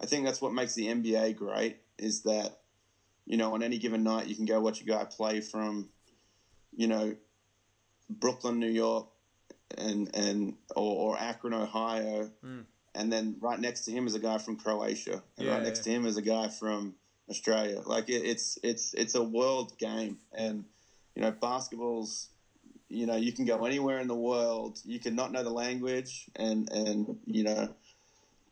I 0.00 0.06
think 0.06 0.24
that's 0.24 0.40
what 0.40 0.52
makes 0.52 0.74
the 0.74 0.86
NBA 0.86 1.36
great 1.36 1.78
is 1.98 2.22
that 2.22 2.60
you 3.26 3.36
know 3.36 3.54
on 3.54 3.62
any 3.62 3.78
given 3.78 4.04
night 4.04 4.28
you 4.28 4.36
can 4.36 4.44
go 4.44 4.60
watch 4.60 4.80
a 4.80 4.84
guy 4.84 5.04
play 5.04 5.40
from 5.40 5.88
you 6.76 6.86
know 6.86 7.16
Brooklyn, 8.08 8.60
New 8.60 8.70
York, 8.70 9.08
and 9.76 10.14
and 10.14 10.54
or, 10.76 11.14
or 11.14 11.18
Akron, 11.18 11.54
Ohio, 11.54 12.30
mm. 12.44 12.64
and 12.94 13.12
then 13.12 13.36
right 13.40 13.58
next 13.58 13.84
to 13.86 13.90
him 13.90 14.06
is 14.06 14.14
a 14.14 14.20
guy 14.20 14.38
from 14.38 14.56
Croatia, 14.56 15.22
and 15.36 15.46
yeah, 15.46 15.54
right 15.54 15.62
next 15.62 15.80
yeah. 15.80 15.92
to 15.94 15.98
him 15.98 16.06
is 16.06 16.16
a 16.16 16.22
guy 16.22 16.48
from 16.48 16.94
Australia. 17.30 17.80
Like 17.84 18.08
it, 18.08 18.24
it's 18.24 18.58
it's 18.62 18.94
it's 18.94 19.14
a 19.14 19.22
world 19.22 19.76
game, 19.78 20.18
and 20.32 20.64
you 21.14 21.22
know 21.22 21.30
basketball's 21.30 22.28
you 22.88 23.06
know 23.06 23.16
you 23.16 23.32
can 23.32 23.44
go 23.44 23.64
anywhere 23.64 23.98
in 23.98 24.08
the 24.08 24.16
world, 24.16 24.78
you 24.84 24.98
can 24.98 25.14
not 25.14 25.32
know 25.32 25.42
the 25.42 25.50
language, 25.50 26.26
and 26.36 26.70
and 26.70 27.18
you 27.26 27.44
know, 27.44 27.74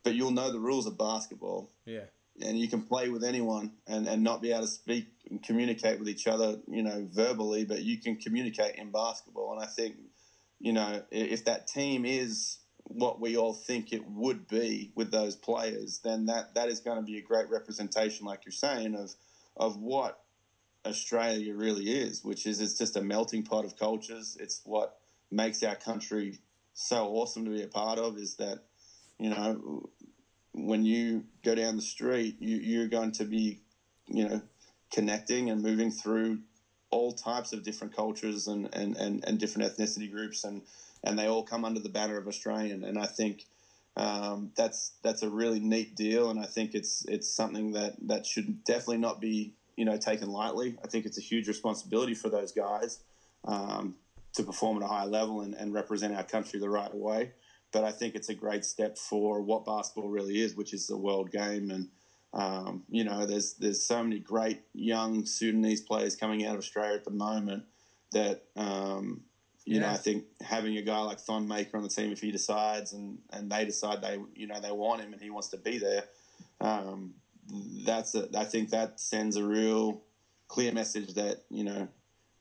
but 0.03 0.13
you'll 0.13 0.31
know 0.31 0.51
the 0.51 0.59
rules 0.59 0.87
of 0.87 0.97
basketball. 0.97 1.69
Yeah. 1.85 2.05
And 2.39 2.59
you 2.59 2.67
can 2.67 2.83
play 2.83 3.09
with 3.09 3.23
anyone 3.23 3.71
and, 3.87 4.07
and 4.07 4.23
not 4.23 4.43
be 4.43 4.51
able 4.51 4.61
to 4.61 4.67
speak 4.67 5.07
and 5.27 5.41
communicate 5.41 5.97
with 5.97 6.07
each 6.07 6.27
other, 6.27 6.59
you 6.67 6.83
know, 6.83 7.07
verbally, 7.11 7.65
but 7.65 7.81
you 7.81 7.97
can 7.97 8.15
communicate 8.15 8.75
in 8.75 8.91
basketball. 8.91 9.53
And 9.53 9.59
I 9.63 9.65
think 9.65 9.95
you 10.59 10.73
know, 10.73 11.01
if 11.11 11.45
that 11.45 11.67
team 11.67 12.05
is 12.05 12.57
what 12.89 13.19
we 13.19 13.35
all 13.35 13.53
think 13.53 13.91
it 13.91 14.07
would 14.09 14.47
be 14.47 14.91
with 14.95 15.11
those 15.11 15.35
players, 15.35 15.99
then 16.03 16.25
that, 16.27 16.53
that 16.55 16.69
is 16.69 16.79
going 16.79 16.97
to 16.97 17.03
be 17.03 17.17
a 17.17 17.21
great 17.21 17.49
representation, 17.49 18.25
like 18.25 18.45
you're 18.45 18.51
saying, 18.51 18.95
of 18.95 19.15
of 19.55 19.77
what 19.77 20.19
Australia 20.85 21.55
really 21.55 21.89
is, 21.89 22.23
which 22.23 22.45
is 22.45 22.61
it's 22.61 22.77
just 22.77 22.95
a 22.95 23.01
melting 23.01 23.43
pot 23.43 23.65
of 23.65 23.75
cultures. 23.75 24.37
It's 24.39 24.61
what 24.63 24.97
makes 25.31 25.63
our 25.63 25.75
country 25.75 26.37
so 26.73 27.07
awesome 27.07 27.43
to 27.45 27.51
be 27.51 27.63
a 27.63 27.67
part 27.67 27.99
of. 27.99 28.17
Is 28.17 28.35
that 28.35 28.59
you 29.19 29.29
know 29.29 29.89
when 30.53 30.85
you 30.85 31.25
go 31.43 31.55
down 31.55 31.75
the 31.75 31.81
street, 31.81 32.37
you, 32.39 32.57
you're 32.57 32.87
going 32.87 33.11
to 33.13 33.25
be 33.25 33.59
you 34.07 34.29
know 34.29 34.41
connecting 34.91 35.49
and 35.49 35.61
moving 35.61 35.91
through 35.91 36.39
all 36.89 37.11
types 37.11 37.51
of 37.51 37.63
different 37.63 37.93
cultures 37.93 38.47
and, 38.47 38.73
and, 38.73 38.95
and, 38.95 39.21
and 39.27 39.37
different 39.37 39.69
ethnicity 39.69 40.09
groups, 40.09 40.45
and, 40.45 40.61
and 41.07 41.17
they 41.17 41.27
all 41.27 41.43
come 41.43 41.65
under 41.65 41.79
the 41.79 41.89
banner 41.89 42.17
of 42.17 42.27
Australian. 42.27 42.83
And 42.83 42.99
I 42.99 43.05
think 43.05 43.45
um, 43.95 44.51
that's 44.55 44.91
that's 45.01 45.23
a 45.23 45.29
really 45.29 45.59
neat 45.59 45.95
deal, 45.95 46.29
and 46.29 46.39
I 46.39 46.45
think 46.45 46.75
it's 46.75 47.05
it's 47.07 47.33
something 47.33 47.71
that, 47.71 47.95
that 48.07 48.25
should 48.25 48.63
definitely 48.63 48.97
not 48.97 49.19
be 49.19 49.53
you 49.75 49.85
know 49.85 49.97
taken 49.97 50.29
lightly. 50.29 50.77
I 50.83 50.87
think 50.87 51.05
it's 51.05 51.17
a 51.17 51.21
huge 51.21 51.47
responsibility 51.47 52.13
for 52.13 52.29
those 52.29 52.51
guys 52.51 52.99
um, 53.45 53.95
to 54.33 54.43
perform 54.43 54.77
at 54.77 54.83
a 54.83 54.87
high 54.87 55.05
level 55.05 55.41
and, 55.41 55.55
and 55.55 55.73
represent 55.73 56.15
our 56.15 56.23
country 56.23 56.59
the 56.59 56.69
right 56.69 56.93
way. 56.93 57.31
But 57.71 57.83
I 57.83 57.91
think 57.91 58.15
it's 58.15 58.29
a 58.29 58.35
great 58.35 58.63
step 58.63 58.97
for 58.97 59.41
what 59.41 59.65
basketball 59.65 60.09
really 60.09 60.41
is, 60.41 60.55
which 60.55 60.73
is 60.73 60.89
a 60.89 60.97
world 60.97 61.31
game 61.31 61.71
and 61.71 61.89
um, 62.33 62.83
you 62.89 63.03
know, 63.03 63.25
there's 63.25 63.53
there's 63.53 63.83
so 63.83 64.03
many 64.03 64.19
great 64.19 64.61
young 64.73 65.25
Sudanese 65.25 65.81
players 65.81 66.15
coming 66.15 66.45
out 66.45 66.53
of 66.53 66.59
Australia 66.59 66.95
at 66.95 67.05
the 67.05 67.11
moment 67.11 67.63
that 68.11 68.43
um, 68.55 69.21
you 69.67 69.75
yeah. 69.75 69.87
know 69.87 69.89
I 69.89 69.97
think 69.97 70.23
having 70.41 70.77
a 70.77 70.81
guy 70.81 70.99
like 70.99 71.19
Thon 71.19 71.45
Maker 71.47 71.75
on 71.75 71.83
the 71.83 71.89
team, 71.89 72.11
if 72.13 72.21
he 72.21 72.31
decides 72.31 72.93
and, 72.93 73.17
and 73.31 73.51
they 73.51 73.65
decide 73.65 74.01
they 74.01 74.17
you 74.33 74.47
know 74.47 74.59
they 74.61 74.71
want 74.71 75.01
him 75.01 75.11
and 75.11 75.21
he 75.21 75.29
wants 75.29 75.49
to 75.49 75.57
be 75.57 75.77
there, 75.77 76.05
um, 76.61 77.13
that's 77.85 78.15
a, 78.15 78.29
I 78.35 78.45
think 78.45 78.69
that 78.69 78.99
sends 78.99 79.35
a 79.35 79.43
real 79.43 80.01
clear 80.47 80.71
message 80.71 81.15
that 81.15 81.43
you 81.49 81.65
know 81.65 81.89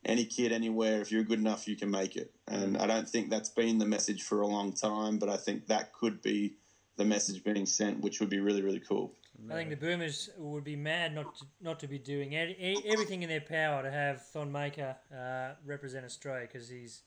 any 0.05 0.24
kid 0.24 0.53
anywhere 0.53 1.01
if 1.01 1.11
you're 1.11 1.24
good 1.24 1.40
enough 1.40 1.66
you 1.66 1.74
can 1.74 1.90
make 1.90 2.15
it 2.15 2.32
and 2.47 2.77
I 2.78 2.86
don't 2.86 3.09
think 3.09 3.28
that's 3.28 3.48
been 3.48 3.78
the 3.78 3.86
message 3.86 4.23
for 4.23 4.43
a 4.43 4.47
long 4.47 4.73
time 4.73 5.19
but 5.19 5.28
I 5.28 5.36
think 5.36 5.66
that 5.66 5.93
could 5.93 6.23
be 6.23 6.55
the 6.97 7.05
message 7.05 7.43
being 7.43 7.66
sent 7.66 8.01
which 8.01 8.20
would 8.20 8.31
be 8.31 8.39
really 8.39 8.62
really 8.62 8.81
cool. 8.81 9.12
I 9.51 9.55
think 9.55 9.70
the 9.70 9.77
Boomers 9.77 10.31
would 10.39 10.65
be 10.65 10.77
mad 10.77 11.15
not 11.15 11.36
to, 11.36 11.44
not 11.61 11.81
to 11.81 11.89
be 11.89 11.98
doing 11.98 12.36
everything 12.36 13.23
in 13.23 13.28
their 13.28 13.40
power 13.40 13.82
to 13.82 13.90
have 13.90 14.24
Thon 14.28 14.51
Maker 14.51 14.97
uh, 15.12 15.55
represent 15.65 16.07
Australia 16.07 16.48
because 16.51 16.69
he's 16.69 17.03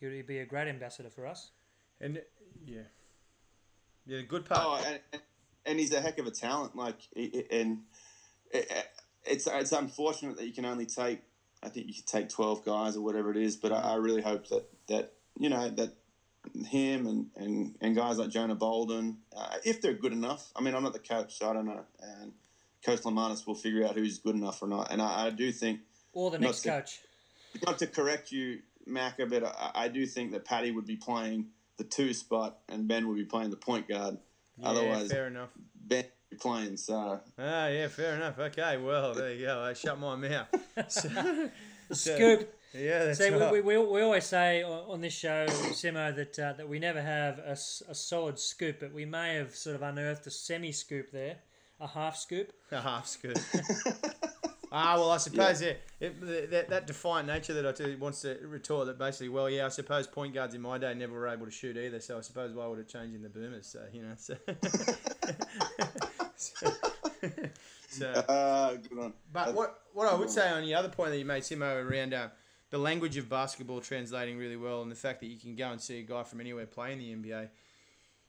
he 0.00 0.06
would 0.06 0.26
be 0.26 0.38
a 0.38 0.46
great 0.46 0.68
ambassador 0.68 1.10
for 1.10 1.26
us. 1.26 1.50
And 2.00 2.20
yeah, 2.64 2.82
yeah, 4.06 4.22
good 4.22 4.44
part. 4.44 4.60
Oh, 4.64 4.84
and, 4.86 5.22
and 5.66 5.78
he's 5.78 5.92
a 5.92 6.00
heck 6.00 6.18
of 6.18 6.26
a 6.26 6.30
talent. 6.30 6.76
Like, 6.76 6.98
and 7.14 7.80
it's 9.24 9.46
it's 9.46 9.72
unfortunate 9.72 10.36
that 10.36 10.46
you 10.46 10.52
can 10.52 10.64
only 10.64 10.86
take. 10.86 11.20
I 11.62 11.68
think 11.68 11.88
you 11.88 11.94
can 11.94 12.04
take 12.06 12.28
twelve 12.28 12.64
guys 12.64 12.96
or 12.96 13.00
whatever 13.00 13.30
it 13.30 13.36
is, 13.36 13.56
but 13.56 13.72
I, 13.72 13.80
I 13.80 13.94
really 13.96 14.22
hope 14.22 14.48
that 14.48 14.64
that 14.88 15.12
you 15.38 15.48
know 15.48 15.68
that 15.68 15.94
him 16.66 17.06
and, 17.06 17.26
and, 17.36 17.74
and 17.80 17.96
guys 17.96 18.18
like 18.18 18.30
Jonah 18.30 18.54
Bolden, 18.54 19.18
uh, 19.36 19.56
if 19.64 19.80
they're 19.80 19.94
good 19.94 20.12
enough. 20.12 20.50
I 20.56 20.62
mean, 20.62 20.74
I'm 20.74 20.82
not 20.82 20.92
the 20.92 20.98
coach, 20.98 21.38
so 21.38 21.50
I 21.50 21.52
don't 21.52 21.66
know. 21.66 21.84
And 22.00 22.32
Coach 22.84 23.00
Lemanis 23.02 23.46
will 23.46 23.54
figure 23.54 23.84
out 23.84 23.96
who's 23.96 24.18
good 24.18 24.34
enough 24.34 24.62
or 24.62 24.68
not. 24.68 24.90
And 24.90 25.02
I, 25.02 25.26
I 25.26 25.30
do 25.30 25.52
think. 25.52 25.80
Or 26.12 26.30
the 26.30 26.38
next 26.38 26.62
to, 26.62 26.70
coach. 26.70 27.00
Not 27.66 27.78
to 27.78 27.86
correct 27.86 28.32
you, 28.32 28.60
Macca, 28.88 29.28
but 29.28 29.44
I, 29.44 29.84
I, 29.84 29.88
do 29.88 30.06
think 30.06 30.32
that 30.32 30.44
Patty 30.44 30.70
would 30.70 30.86
be 30.86 30.96
playing 30.96 31.46
the 31.76 31.84
two 31.84 32.12
spot 32.12 32.58
and 32.68 32.88
Ben 32.88 33.08
would 33.08 33.16
be 33.16 33.24
playing 33.24 33.50
the 33.50 33.56
point 33.56 33.88
guard. 33.88 34.18
Yeah, 34.56 34.68
Otherwise, 34.68 35.10
fair 35.10 35.26
enough. 35.26 35.50
Ben 35.86 36.04
would 36.04 36.30
be 36.30 36.36
playing, 36.36 36.76
so. 36.76 37.20
Ah, 37.38 37.68
yeah, 37.68 37.88
fair 37.88 38.16
enough. 38.16 38.38
Okay, 38.38 38.76
well, 38.76 39.14
there 39.14 39.32
you 39.32 39.46
go. 39.46 39.60
I 39.60 39.72
shut 39.72 39.98
my 39.98 40.16
mouth. 40.16 40.48
So, 40.88 41.08
The 41.88 41.94
scoop. 41.94 42.54
Yeah, 42.74 43.06
that's 43.06 43.18
See, 43.18 43.30
right. 43.30 43.50
we, 43.50 43.62
we, 43.62 43.78
we 43.78 44.02
always 44.02 44.26
say 44.26 44.62
on 44.62 44.90
on 44.90 45.00
this 45.00 45.14
show, 45.14 45.46
Simo, 45.46 46.14
that 46.14 46.38
uh, 46.38 46.52
that 46.52 46.68
we 46.68 46.78
never 46.78 47.00
have 47.00 47.38
a, 47.38 47.52
a 47.52 47.94
solid 47.94 48.38
scoop, 48.38 48.80
but 48.80 48.92
we 48.92 49.06
may 49.06 49.36
have 49.36 49.56
sort 49.56 49.74
of 49.74 49.82
unearthed 49.82 50.26
a 50.26 50.30
semi 50.30 50.70
scoop 50.72 51.10
there, 51.10 51.36
a 51.80 51.86
half 51.86 52.16
scoop. 52.16 52.52
A 52.70 52.80
half 52.80 53.06
scoop. 53.06 53.38
ah, 54.72 54.96
well, 54.96 55.10
I 55.10 55.16
suppose 55.18 55.62
yeah. 55.62 55.72
it, 56.00 56.50
that, 56.50 56.68
that 56.68 56.86
defiant 56.86 57.26
nature 57.26 57.54
that 57.54 57.66
I 57.66 57.72
do 57.72 57.96
wants 57.98 58.22
to 58.22 58.38
retort 58.44 58.86
that 58.86 58.98
basically, 58.98 59.28
well, 59.28 59.48
yeah, 59.48 59.66
I 59.66 59.68
suppose 59.68 60.06
point 60.06 60.34
guards 60.34 60.54
in 60.54 60.60
my 60.60 60.78
day 60.78 60.94
never 60.94 61.14
were 61.14 61.28
able 61.28 61.46
to 61.46 61.52
shoot 61.52 61.76
either, 61.76 62.00
so 62.00 62.18
I 62.18 62.20
suppose 62.20 62.54
why 62.54 62.66
would 62.66 62.78
it 62.78 62.88
change 62.88 63.14
in 63.14 63.22
the 63.22 63.28
boomers? 63.28 63.66
So, 63.66 63.80
you 63.92 64.02
know, 64.02 64.14
so. 64.16 64.36
so, 66.36 66.66
so 67.88 68.12
Uh, 68.28 68.74
good 68.74 68.98
on. 68.98 69.12
but 69.32 69.54
what 69.54 69.82
what 69.92 70.06
I 70.06 70.14
would 70.14 70.30
say 70.30 70.48
on 70.48 70.62
the 70.62 70.74
other 70.74 70.88
point 70.88 71.10
that 71.10 71.18
you 71.18 71.24
made, 71.24 71.42
Simo, 71.42 71.84
around 71.84 72.14
uh, 72.14 72.28
the 72.70 72.78
language 72.78 73.16
of 73.16 73.28
basketball 73.28 73.80
translating 73.80 74.38
really 74.38 74.56
well, 74.56 74.82
and 74.82 74.90
the 74.90 74.96
fact 74.96 75.20
that 75.20 75.26
you 75.26 75.38
can 75.38 75.56
go 75.56 75.70
and 75.70 75.80
see 75.80 76.00
a 76.00 76.02
guy 76.02 76.22
from 76.22 76.40
anywhere 76.40 76.66
play 76.66 76.92
in 76.92 76.98
the 76.98 77.14
NBA, 77.14 77.48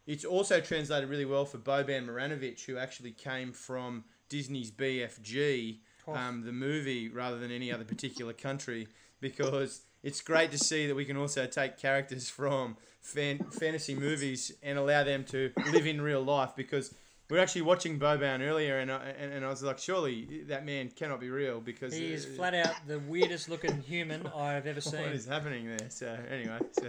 it's 0.07 0.26
also 0.26 0.60
translated 0.60 1.10
really 1.10 1.26
well 1.26 1.45
for 1.45 1.57
Boban 1.57 2.07
Marjanovic, 2.07 2.66
who 2.66 2.78
actually 2.78 3.11
came 3.11 3.52
from 3.52 4.06
Disney's 4.30 4.72
BFG. 4.72 5.80
Um, 6.15 6.44
the 6.45 6.52
movie, 6.52 7.10
rather 7.10 7.38
than 7.40 7.52
any 7.52 7.72
other 7.72 7.84
particular 7.86 8.34
country, 8.34 8.88
because 9.19 9.81
it's 10.03 10.22
great 10.22 10.52
to 10.52 10.57
see 10.57 10.88
that 10.88 10.95
we 10.95 11.06
can 11.06 11.18
also 11.18 11.45
take 11.45 11.77
characters 11.77 12.30
from 12.30 12.77
fan- 13.02 13.40
fantasy 13.52 13.95
movies 13.95 14.52
and 14.64 14.77
allow 14.77 15.03
them 15.03 15.23
to 15.26 15.52
live 15.72 15.86
in 15.88 16.02
real 16.02 16.23
life 16.23 16.52
because. 16.56 16.94
we 17.30 17.38
are 17.38 17.41
actually 17.41 17.61
watching 17.61 17.99
Boban 17.99 18.41
earlier, 18.41 18.80
and 18.80 18.91
I, 18.91 19.14
and, 19.19 19.31
and 19.31 19.45
I 19.45 19.49
was 19.49 19.61
like, 19.61 19.77
surely 19.77 20.44
that 20.48 20.65
man 20.65 20.90
cannot 20.90 21.19
be 21.19 21.30
real 21.30 21.60
because 21.61 21.94
He 21.95 22.11
is 22.11 22.26
uh, 22.26 22.30
flat 22.36 22.56
out 22.56 22.73
the 22.88 22.98
weirdest 22.99 23.49
looking 23.49 23.81
human 23.81 24.26
I've 24.36 24.65
ever 24.65 24.81
seen. 24.81 25.02
is 25.02 25.27
happening 25.27 25.68
there? 25.68 25.90
So 25.90 26.18
anyway, 26.31 26.60
so, 26.72 26.88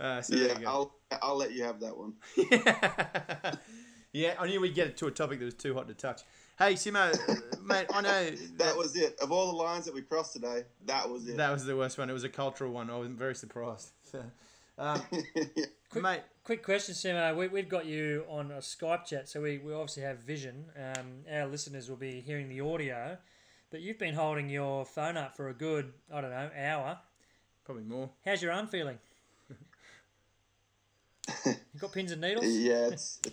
uh, 0.00 0.22
so 0.22 0.36
Yeah. 0.36 0.54
I'll 0.66 0.94
I'll 1.20 1.36
let 1.36 1.52
you 1.52 1.64
have 1.64 1.80
that 1.80 1.94
one. 1.98 2.14
yeah, 4.12 4.34
I 4.38 4.46
knew 4.46 4.60
we'd 4.60 4.74
get 4.74 4.86
it 4.86 4.96
to 4.98 5.06
a 5.06 5.10
topic 5.10 5.38
that 5.40 5.44
was 5.44 5.54
too 5.54 5.74
hot 5.74 5.88
to 5.88 5.94
touch. 5.94 6.22
Hey, 6.58 6.72
Simo, 6.74 7.14
uh, 7.14 7.34
mate, 7.62 7.86
I 7.94 8.00
know 8.00 8.30
That 8.56 8.76
was 8.76 8.96
it. 8.96 9.16
Of 9.20 9.30
all 9.30 9.46
the 9.52 9.56
lines 9.56 9.84
that 9.84 9.94
we 9.94 10.02
crossed 10.02 10.32
today, 10.32 10.64
that 10.86 11.08
was 11.08 11.28
it. 11.28 11.36
that 11.36 11.52
was 11.52 11.64
the 11.64 11.76
worst 11.76 11.98
one. 11.98 12.10
It 12.10 12.12
was 12.12 12.24
a 12.24 12.28
cultural 12.28 12.72
one. 12.72 12.90
I 12.90 12.96
was 12.96 13.08
very 13.08 13.34
surprised. 13.34 13.90
Um, 14.80 15.02
Quick, 15.90 16.04
mate, 16.04 16.20
quick 16.44 16.62
question, 16.62 16.94
Simo. 16.94 17.36
We, 17.36 17.48
we've 17.48 17.68
got 17.68 17.84
you 17.86 18.24
on 18.28 18.52
a 18.52 18.58
Skype 18.58 19.06
chat, 19.06 19.28
so 19.28 19.40
we, 19.40 19.58
we 19.58 19.72
obviously 19.72 20.04
have 20.04 20.18
vision. 20.18 20.66
Um, 20.76 21.24
our 21.32 21.48
listeners 21.48 21.90
will 21.90 21.96
be 21.96 22.20
hearing 22.20 22.48
the 22.48 22.60
audio, 22.60 23.18
but 23.72 23.80
you've 23.80 23.98
been 23.98 24.14
holding 24.14 24.48
your 24.48 24.86
phone 24.86 25.16
up 25.16 25.36
for 25.36 25.48
a 25.48 25.52
good, 25.52 25.92
I 26.14 26.20
don't 26.20 26.30
know, 26.30 26.48
hour. 26.56 27.00
probably 27.64 27.82
more. 27.82 28.10
How's 28.24 28.40
your 28.40 28.52
arm 28.52 28.68
feeling? 28.68 29.00
you 31.44 31.54
got 31.80 31.90
pins 31.90 32.12
and 32.12 32.20
needles? 32.20 32.46
yeah, 32.46 32.90
it's 32.92 33.18
it, 33.26 33.32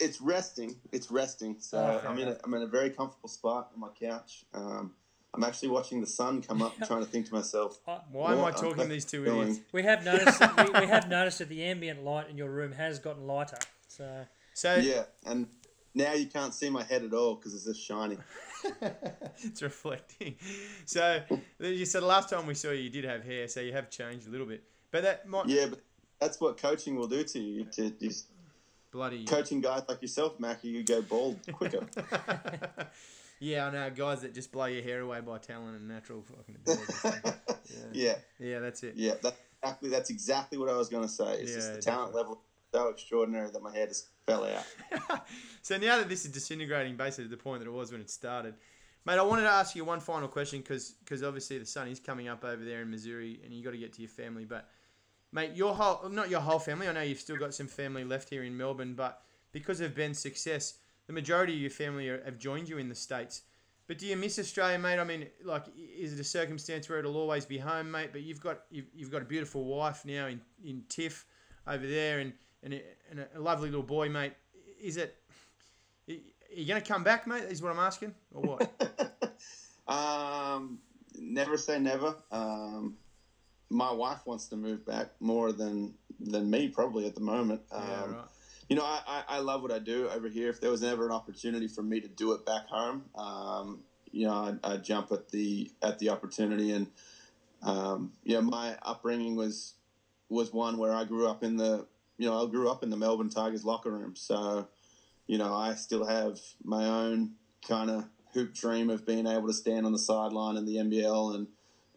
it's 0.00 0.20
resting. 0.20 0.76
It's 0.92 1.10
resting. 1.10 1.56
So 1.60 1.78
Oh, 1.78 1.98
fair 2.00 2.10
I'm 2.10 2.16
in 2.18 2.22
a, 2.24 2.30
enough. 2.30 2.40
I'm 2.44 2.54
in 2.54 2.62
a 2.62 2.66
very 2.66 2.90
comfortable 2.90 3.28
spot 3.28 3.70
on 3.74 3.80
my 3.80 3.88
couch. 3.88 4.44
Um, 4.54 4.94
I'm 5.34 5.44
actually 5.44 5.68
watching 5.68 6.00
the 6.00 6.06
sun 6.06 6.42
come 6.42 6.62
up, 6.62 6.74
trying 6.86 7.00
to 7.04 7.06
think 7.10 7.26
to 7.26 7.34
myself, 7.34 7.78
Why 8.10 8.32
am 8.32 8.44
I 8.44 8.50
talking 8.50 8.80
I 8.80 8.82
to 8.84 8.88
these 8.88 9.04
two 9.04 9.24
doing? 9.24 9.42
idiots? 9.42 9.60
We 9.72 9.82
have 9.82 10.04
noticed 10.04 10.38
that 10.38 10.56
we, 10.56 10.80
we 10.80 10.86
have 10.86 11.08
noticed 11.18 11.38
that 11.38 11.48
the 11.48 11.64
ambient 11.64 12.02
light 12.02 12.28
in 12.30 12.36
your 12.38 12.50
room 12.50 12.72
has 12.72 12.98
gotten 12.98 13.26
lighter. 13.26 13.58
So 13.88 14.24
So 14.54 14.76
yeah, 14.76 15.04
and 15.26 15.46
now 15.94 16.14
you 16.14 16.26
can't 16.26 16.54
see 16.54 16.70
my 16.70 16.82
head 16.82 17.02
at 17.04 17.12
all 17.12 17.34
because 17.34 17.54
it's 17.54 17.64
just 17.64 17.80
shiny. 17.80 18.16
it's 19.42 19.62
reflecting. 19.62 20.36
So 20.86 21.20
you 21.60 21.84
said 21.84 22.02
last 22.02 22.30
time 22.30 22.46
we 22.46 22.54
saw 22.54 22.70
you, 22.70 22.82
you 22.82 22.90
did 22.90 23.04
have 23.04 23.22
hair, 23.24 23.48
so 23.48 23.60
you 23.60 23.72
have 23.72 23.90
changed 23.90 24.26
a 24.28 24.30
little 24.30 24.46
bit. 24.46 24.64
But 24.90 25.02
that 25.02 25.28
might 25.28 25.46
Yeah, 25.46 25.66
but 25.66 25.80
that's 26.20 26.40
what 26.40 26.56
coaching 26.56 26.96
will 26.96 27.06
do 27.06 27.22
to 27.22 27.38
you. 27.38 27.64
To 27.72 27.90
just 27.90 28.28
bloody 28.90 29.24
coaching 29.24 29.60
guys 29.60 29.82
like 29.88 30.02
yourself, 30.02 30.38
Mackie, 30.38 30.68
you 30.68 30.82
go 30.82 31.02
bald 31.02 31.38
quicker. 31.52 31.86
yeah, 33.40 33.66
I 33.66 33.70
know 33.70 33.90
guys 33.90 34.22
that 34.22 34.34
just 34.34 34.52
blow 34.52 34.66
your 34.66 34.82
hair 34.82 35.00
away 35.00 35.20
by 35.20 35.38
talent 35.38 35.76
and 35.76 35.88
natural 35.88 36.22
fucking 36.22 36.56
ability. 36.56 36.92
yeah. 37.74 37.84
yeah, 37.92 38.14
yeah, 38.38 38.58
that's 38.60 38.82
it. 38.82 38.94
yeah. 38.96 39.14
That's 39.22 39.36
exactly 39.62 39.88
that's 39.90 40.10
exactly 40.10 40.58
what 40.58 40.68
I 40.68 40.76
was 40.76 40.88
going 40.88 41.02
to 41.02 41.08
say. 41.08 41.40
It's 41.40 41.54
just 41.54 41.68
Yeah, 41.68 41.76
the 41.76 41.82
talent 41.82 42.14
level 42.14 42.40
so 42.72 42.88
extraordinary 42.88 43.50
that 43.50 43.62
my 43.62 43.72
hair 43.72 43.86
just 43.86 44.08
fell 44.26 44.44
out. 44.44 45.26
so 45.62 45.78
now 45.78 45.98
that 45.98 46.08
this 46.08 46.24
is 46.24 46.32
disintegrating 46.32 46.96
basically 46.96 47.24
to 47.24 47.30
the 47.30 47.36
point 47.36 47.60
that 47.60 47.68
it 47.68 47.72
was 47.72 47.92
when 47.92 48.00
it 48.00 48.10
started, 48.10 48.54
mate, 49.06 49.18
I 49.18 49.22
wanted 49.22 49.42
to 49.42 49.50
ask 49.50 49.74
you 49.74 49.84
one 49.84 50.00
final 50.00 50.28
question 50.28 50.60
because 50.60 51.22
obviously 51.24 51.58
the 51.58 51.66
sun 51.66 51.88
is 51.88 51.98
coming 52.00 52.28
up 52.28 52.44
over 52.44 52.62
there 52.62 52.82
in 52.82 52.90
Missouri 52.90 53.40
and 53.44 53.52
you 53.52 53.64
got 53.64 53.70
to 53.70 53.78
get 53.78 53.94
to 53.94 54.02
your 54.02 54.10
family. 54.10 54.44
But 54.44 54.68
mate, 55.32 55.52
your 55.54 55.74
whole 55.74 56.08
not 56.08 56.30
your 56.30 56.40
whole 56.40 56.58
family. 56.58 56.88
I 56.88 56.92
know 56.92 57.02
you've 57.02 57.20
still 57.20 57.36
got 57.36 57.54
some 57.54 57.66
family 57.66 58.04
left 58.04 58.30
here 58.30 58.44
in 58.44 58.56
Melbourne, 58.56 58.94
but 58.94 59.22
because 59.52 59.80
of 59.80 59.94
Ben's 59.94 60.18
success, 60.18 60.74
the 61.06 61.12
majority 61.12 61.54
of 61.54 61.60
your 61.60 61.70
family 61.70 62.08
are, 62.08 62.22
have 62.24 62.38
joined 62.38 62.68
you 62.68 62.78
in 62.78 62.88
the 62.88 62.94
states. 62.94 63.42
But 63.86 63.98
do 63.98 64.06
you 64.06 64.16
miss 64.16 64.38
Australia, 64.38 64.78
mate? 64.78 64.98
I 64.98 65.04
mean, 65.04 65.26
like, 65.42 65.64
is 65.76 66.12
it 66.12 66.20
a 66.20 66.24
circumstance 66.24 66.90
where 66.90 66.98
it'll 66.98 67.16
always 67.16 67.46
be 67.46 67.56
home, 67.56 67.90
mate? 67.90 68.10
But 68.12 68.22
you've 68.22 68.40
got 68.40 68.60
you've, 68.70 68.86
you've 68.94 69.10
got 69.10 69.22
a 69.22 69.26
beautiful 69.26 69.64
wife 69.64 70.04
now 70.04 70.26
in 70.26 70.40
in 70.64 70.84
Tiff 70.88 71.26
over 71.66 71.86
there, 71.86 72.18
and 72.18 72.32
and 72.62 72.74
a, 72.74 72.82
and 73.10 73.26
a 73.34 73.40
lovely 73.40 73.70
little 73.70 73.82
boy, 73.82 74.08
mate. 74.08 74.34
Is 74.80 74.96
it? 74.96 75.16
Are 76.08 76.14
you 76.54 76.66
going 76.66 76.80
to 76.80 76.86
come 76.86 77.04
back, 77.04 77.26
mate? 77.26 77.44
Is 77.44 77.62
what 77.62 77.72
I'm 77.72 77.78
asking, 77.78 78.14
or 78.34 78.42
what? 78.42 78.92
Um, 79.88 80.78
never 81.18 81.56
say 81.56 81.78
never. 81.78 82.14
Um, 82.30 82.96
my 83.70 83.92
wife 83.92 84.20
wants 84.24 84.46
to 84.48 84.56
move 84.56 84.84
back 84.86 85.10
more 85.20 85.52
than 85.52 85.94
than 86.20 86.50
me 86.50 86.68
probably 86.68 87.06
at 87.06 87.14
the 87.14 87.20
moment. 87.20 87.60
Um, 87.70 87.84
yeah, 87.86 88.16
right. 88.16 88.24
You 88.68 88.76
know, 88.76 88.84
I, 88.84 89.00
I, 89.06 89.24
I 89.28 89.38
love 89.38 89.62
what 89.62 89.72
I 89.72 89.78
do 89.78 90.08
over 90.08 90.28
here. 90.28 90.50
If 90.50 90.60
there 90.60 90.70
was 90.70 90.84
ever 90.84 91.06
an 91.06 91.12
opportunity 91.12 91.68
for 91.68 91.82
me 91.82 92.00
to 92.00 92.08
do 92.08 92.32
it 92.32 92.44
back 92.44 92.66
home, 92.66 93.04
um, 93.14 93.80
you 94.10 94.26
know, 94.26 94.34
I'd, 94.34 94.58
I'd 94.62 94.84
jump 94.84 95.10
at 95.12 95.30
the 95.30 95.70
at 95.82 95.98
the 95.98 96.10
opportunity. 96.10 96.72
And 96.72 96.86
um, 97.62 98.12
know, 98.34 98.42
my 98.42 98.76
upbringing 98.82 99.36
was 99.36 99.74
was 100.28 100.52
one 100.52 100.76
where 100.76 100.94
I 100.94 101.04
grew 101.04 101.26
up 101.26 101.42
in 101.42 101.56
the 101.56 101.86
you 102.18 102.28
know 102.28 102.46
I 102.46 102.50
grew 102.50 102.70
up 102.70 102.82
in 102.82 102.90
the 102.90 102.96
Melbourne 102.96 103.30
Tigers 103.30 103.64
locker 103.64 103.90
room. 103.90 104.16
So 104.16 104.68
you 105.26 105.38
know, 105.38 105.54
I 105.54 105.74
still 105.74 106.06
have 106.06 106.40
my 106.64 106.86
own 106.86 107.32
kind 107.66 107.90
of 107.90 108.06
hoop 108.32 108.54
dream 108.54 108.90
of 108.90 109.06
being 109.06 109.26
able 109.26 109.46
to 109.46 109.52
stand 109.54 109.86
on 109.86 109.92
the 109.92 109.98
sideline 109.98 110.56
in 110.56 110.64
the 110.64 110.76
NBL 110.76 111.34
and 111.34 111.46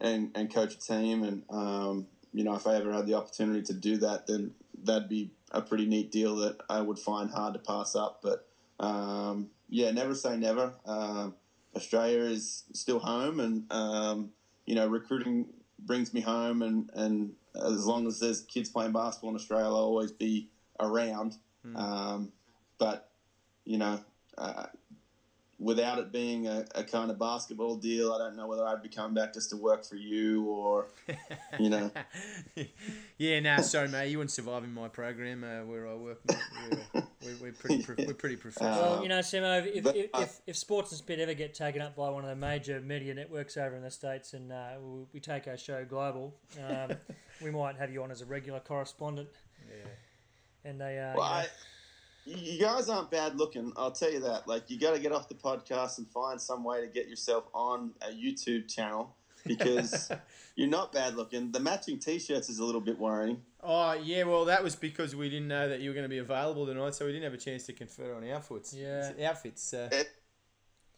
and, 0.02 0.32
and 0.36 0.54
coach 0.54 0.74
a 0.74 0.80
team. 0.80 1.24
And 1.24 1.44
um, 1.50 2.08
you 2.34 2.44
know, 2.44 2.56
if 2.56 2.68
I 2.68 2.76
ever 2.76 2.92
had 2.92 3.06
the 3.06 3.14
opportunity 3.14 3.62
to 3.64 3.74
do 3.74 3.98
that, 3.98 4.28
then 4.28 4.54
that'd 4.84 5.10
be 5.10 5.32
a 5.52 5.62
pretty 5.62 5.86
neat 5.86 6.12
deal 6.12 6.36
that 6.38 6.58
I 6.70 6.82
would 6.82 7.00
find 7.00 7.30
hard 7.30 7.54
to 7.54 7.60
pass 7.60 7.96
up. 7.96 8.22
But 8.22 8.48
um, 8.80 9.50
yeah, 9.70 9.92
never 9.92 10.16
say 10.16 10.38
never. 10.38 10.74
Um, 10.86 11.36
Australia 11.76 12.24
is 12.24 12.64
still 12.74 13.00
home, 13.00 13.40
and 13.40 13.72
um, 13.72 14.32
you 14.66 14.76
know, 14.76 14.88
recruiting 14.88 15.48
brings 15.80 16.14
me 16.14 16.22
home, 16.22 16.62
and 16.62 16.90
and 16.94 17.32
as 17.56 17.86
long 17.86 18.08
as 18.08 18.20
there's 18.20 18.42
kids 18.42 18.70
playing 18.70 18.92
basketball 18.92 19.30
in 19.32 19.36
Australia, 19.36 19.66
I'll 19.66 19.76
always 19.76 20.12
be 20.12 20.50
around. 20.80 21.36
Um, 21.76 22.32
but 22.78 23.12
you 23.66 23.78
know, 23.78 24.00
uh, 24.38 24.66
without 25.62 26.00
it 26.00 26.12
being 26.12 26.48
a, 26.48 26.66
a 26.74 26.84
kind 26.84 27.12
of 27.12 27.20
basketball 27.20 27.76
deal, 27.76 28.12
I 28.12 28.18
don't 28.18 28.36
know 28.36 28.48
whether 28.48 28.66
I'd 28.66 28.82
be 28.82 28.90
coming 28.90 29.14
back 29.14 29.34
just 29.36 29.52
to 29.52 29.58
work 29.58 29.86
for 29.86 29.96
you 29.96 30.44
or, 30.46 30.88
you 31.60 31.70
know. 31.70 31.92
yeah, 33.18 33.40
nah, 33.40 33.62
sorry, 33.62 33.88
mate. 33.88 34.10
You 34.10 34.18
wouldn't 34.18 34.32
survive 34.32 34.64
in 34.64 34.74
my 34.74 34.88
program 34.88 35.44
uh, 35.44 35.64
where 35.66 35.88
I 35.88 35.94
work. 35.94 36.20
We're, 36.28 37.04
we're, 37.22 37.36
we're 37.42 37.52
pretty, 37.52 37.84
pro- 37.84 37.96
we're 38.00 38.14
pretty 38.16 38.38
professional. 38.38 38.82
Well, 38.82 39.04
you 39.04 39.10
know, 39.10 39.20
Simo, 39.20 39.66
if, 39.66 39.84
but 39.84 39.96
if, 39.96 40.10
I- 40.16 40.24
if, 40.24 40.42
if 40.48 40.58
Sports 40.58 40.92
and 40.92 40.98
Spit 40.98 41.20
ever 41.20 41.36
get 41.36 41.54
taken 41.54 41.82
up 41.82 41.96
by 41.96 42.10
one 42.10 42.24
of 42.24 42.30
the 42.30 42.36
major 42.36 42.82
media 42.82 43.14
networks 43.14 43.56
over 43.56 43.76
in 43.76 43.84
the 43.84 43.92
States 43.92 44.34
and 44.34 44.52
uh, 44.52 44.70
we, 44.82 45.04
we 45.14 45.20
take 45.20 45.48
our 45.48 45.58
show 45.58 45.86
global, 45.86 46.34
um, 46.68 46.92
we 47.42 47.52
might 47.52 47.76
have 47.78 47.92
you 47.94 48.02
on 48.04 48.10
as 48.10 48.22
a 48.22 48.26
regular 48.26 48.60
correspondent. 48.60 49.30
yeah. 49.70 49.90
And 50.66 50.82
they, 50.82 50.98
uh, 51.00 51.14
Well, 51.16 51.28
you 51.30 51.36
know- 51.36 51.42
I, 51.44 51.46
you 52.26 52.60
guys 52.60 52.90
aren't 52.90 53.12
bad 53.12 53.38
looking. 53.38 53.74
I'll 53.76 53.92
tell 53.92 54.12
you 54.12 54.20
that. 54.22 54.48
Like, 54.48 54.70
you 54.70 54.80
got 54.80 54.94
to 54.94 55.00
get 55.00 55.12
off 55.12 55.28
the 55.28 55.36
podcast 55.36 55.98
and 55.98 56.08
find 56.08 56.40
some 56.40 56.64
way 56.64 56.82
to 56.82 56.88
get 56.88 57.08
yourself 57.08 57.46
on 57.54 57.92
a 58.02 58.12
YouTube 58.12 58.68
channel 58.68 59.16
because 59.46 60.12
you're 60.56 60.70
not 60.70 60.92
bad 60.94 61.16
looking. 61.16 61.52
The 61.52 61.60
matching 61.60 62.00
T-shirts 62.00 62.50
is 62.50 62.60
a 62.60 62.66
little 62.66 62.82
bit 62.82 63.00
worrying. 63.00 63.42
Oh 63.64 63.94
yeah, 63.94 64.24
well 64.24 64.46
that 64.46 64.64
was 64.64 64.76
because 64.76 65.16
we 65.16 65.30
didn't 65.30 65.48
know 65.48 65.70
that 65.70 65.82
you 65.82 65.90
were 65.90 65.94
going 65.94 66.06
to 66.06 66.10
be 66.10 66.18
available 66.18 66.66
tonight, 66.66 66.96
so 66.96 67.06
we 67.06 67.12
didn't 67.12 67.26
have 67.26 67.34
a 67.34 67.38
chance 67.38 67.66
to 67.68 67.74
confer 67.74 68.16
on 68.16 68.28
outfits. 68.30 68.74
Yeah. 68.74 69.12
outfits. 69.24 69.64
So. 69.64 69.88
It, 69.92 70.10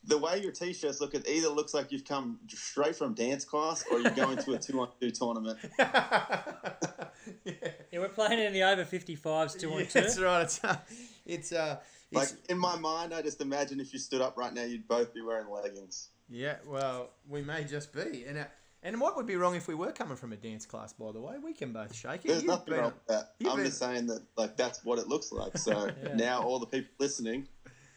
the 0.06 0.18
way 0.18 0.42
your 0.42 0.52
T-shirts 0.52 1.00
look, 1.00 1.14
it 1.14 1.28
either 1.28 1.48
looks 1.48 1.74
like 1.74 1.92
you've 1.92 2.04
come 2.04 2.40
straight 2.50 2.96
from 2.96 3.14
dance 3.14 3.46
class 3.46 3.86
or 3.90 4.00
you're 4.00 4.12
going 4.12 4.38
to 4.38 4.54
a 4.54 4.58
two-on-two 4.60 5.12
tournament. 5.12 5.58
yeah. 5.80 6.42
yeah, 7.46 8.00
we're 8.00 8.10
playing 8.10 8.40
in 8.40 8.52
the 8.52 8.64
over 8.64 8.84
55s, 8.84 9.58
two 9.58 9.72
on 9.72 9.80
Yeah, 9.80 9.86
two. 9.86 10.02
That's 10.02 10.20
right. 10.20 10.60
Uh, 10.64 10.76
It's 11.26 11.52
uh, 11.52 11.78
it's 12.12 12.16
Like 12.32 12.40
it's, 12.40 12.48
in 12.50 12.58
my 12.58 12.76
mind, 12.78 13.14
I 13.14 13.22
just 13.22 13.42
imagine 13.42 13.80
if 13.80 13.94
you 13.94 14.00
stood 14.00 14.22
up 14.22 14.38
right 14.38 14.54
now, 14.54 14.64
you'd 14.64 14.88
both 14.88 15.14
be 15.14 15.22
wearing 15.22 15.50
leggings. 15.50 16.10
yeah. 16.30 16.58
Well, 16.66 17.12
we 17.30 17.42
may 17.42 17.64
just 17.64 17.94
be, 17.94 18.26
and 18.28 18.38
uh, 18.40 18.46
And 18.84 19.00
what 19.00 19.16
would 19.16 19.26
be 19.26 19.36
wrong 19.38 19.56
if 19.56 19.68
we 19.68 19.76
were 19.76 19.92
coming 19.92 20.18
from 20.18 20.34
a 20.34 20.36
dance 20.36 20.66
class? 20.66 20.92
By 20.94 21.12
the 21.14 21.22
way, 21.22 21.36
we 21.42 21.54
can 21.54 21.72
both 21.72 21.96
shake 21.96 22.26
it. 22.26 22.28
There's 22.28 22.42
You've 22.44 22.50
nothing 22.50 22.74
wrong 22.76 22.84
with 22.94 23.08
that. 23.08 23.36
you've 23.40 23.50
I'm 23.52 23.58
been- 23.58 23.66
just 23.68 23.80
saying 23.80 24.08
that 24.08 24.24
like 24.38 24.58
that's 24.58 24.84
what 24.84 25.00
it 25.00 25.08
looks 25.08 25.32
like. 25.32 25.58
So 25.58 25.90
Yeah. 26.06 26.16
now 26.16 26.42
all 26.44 26.60
the 26.60 26.66
people 26.68 26.92
listening, 27.00 27.48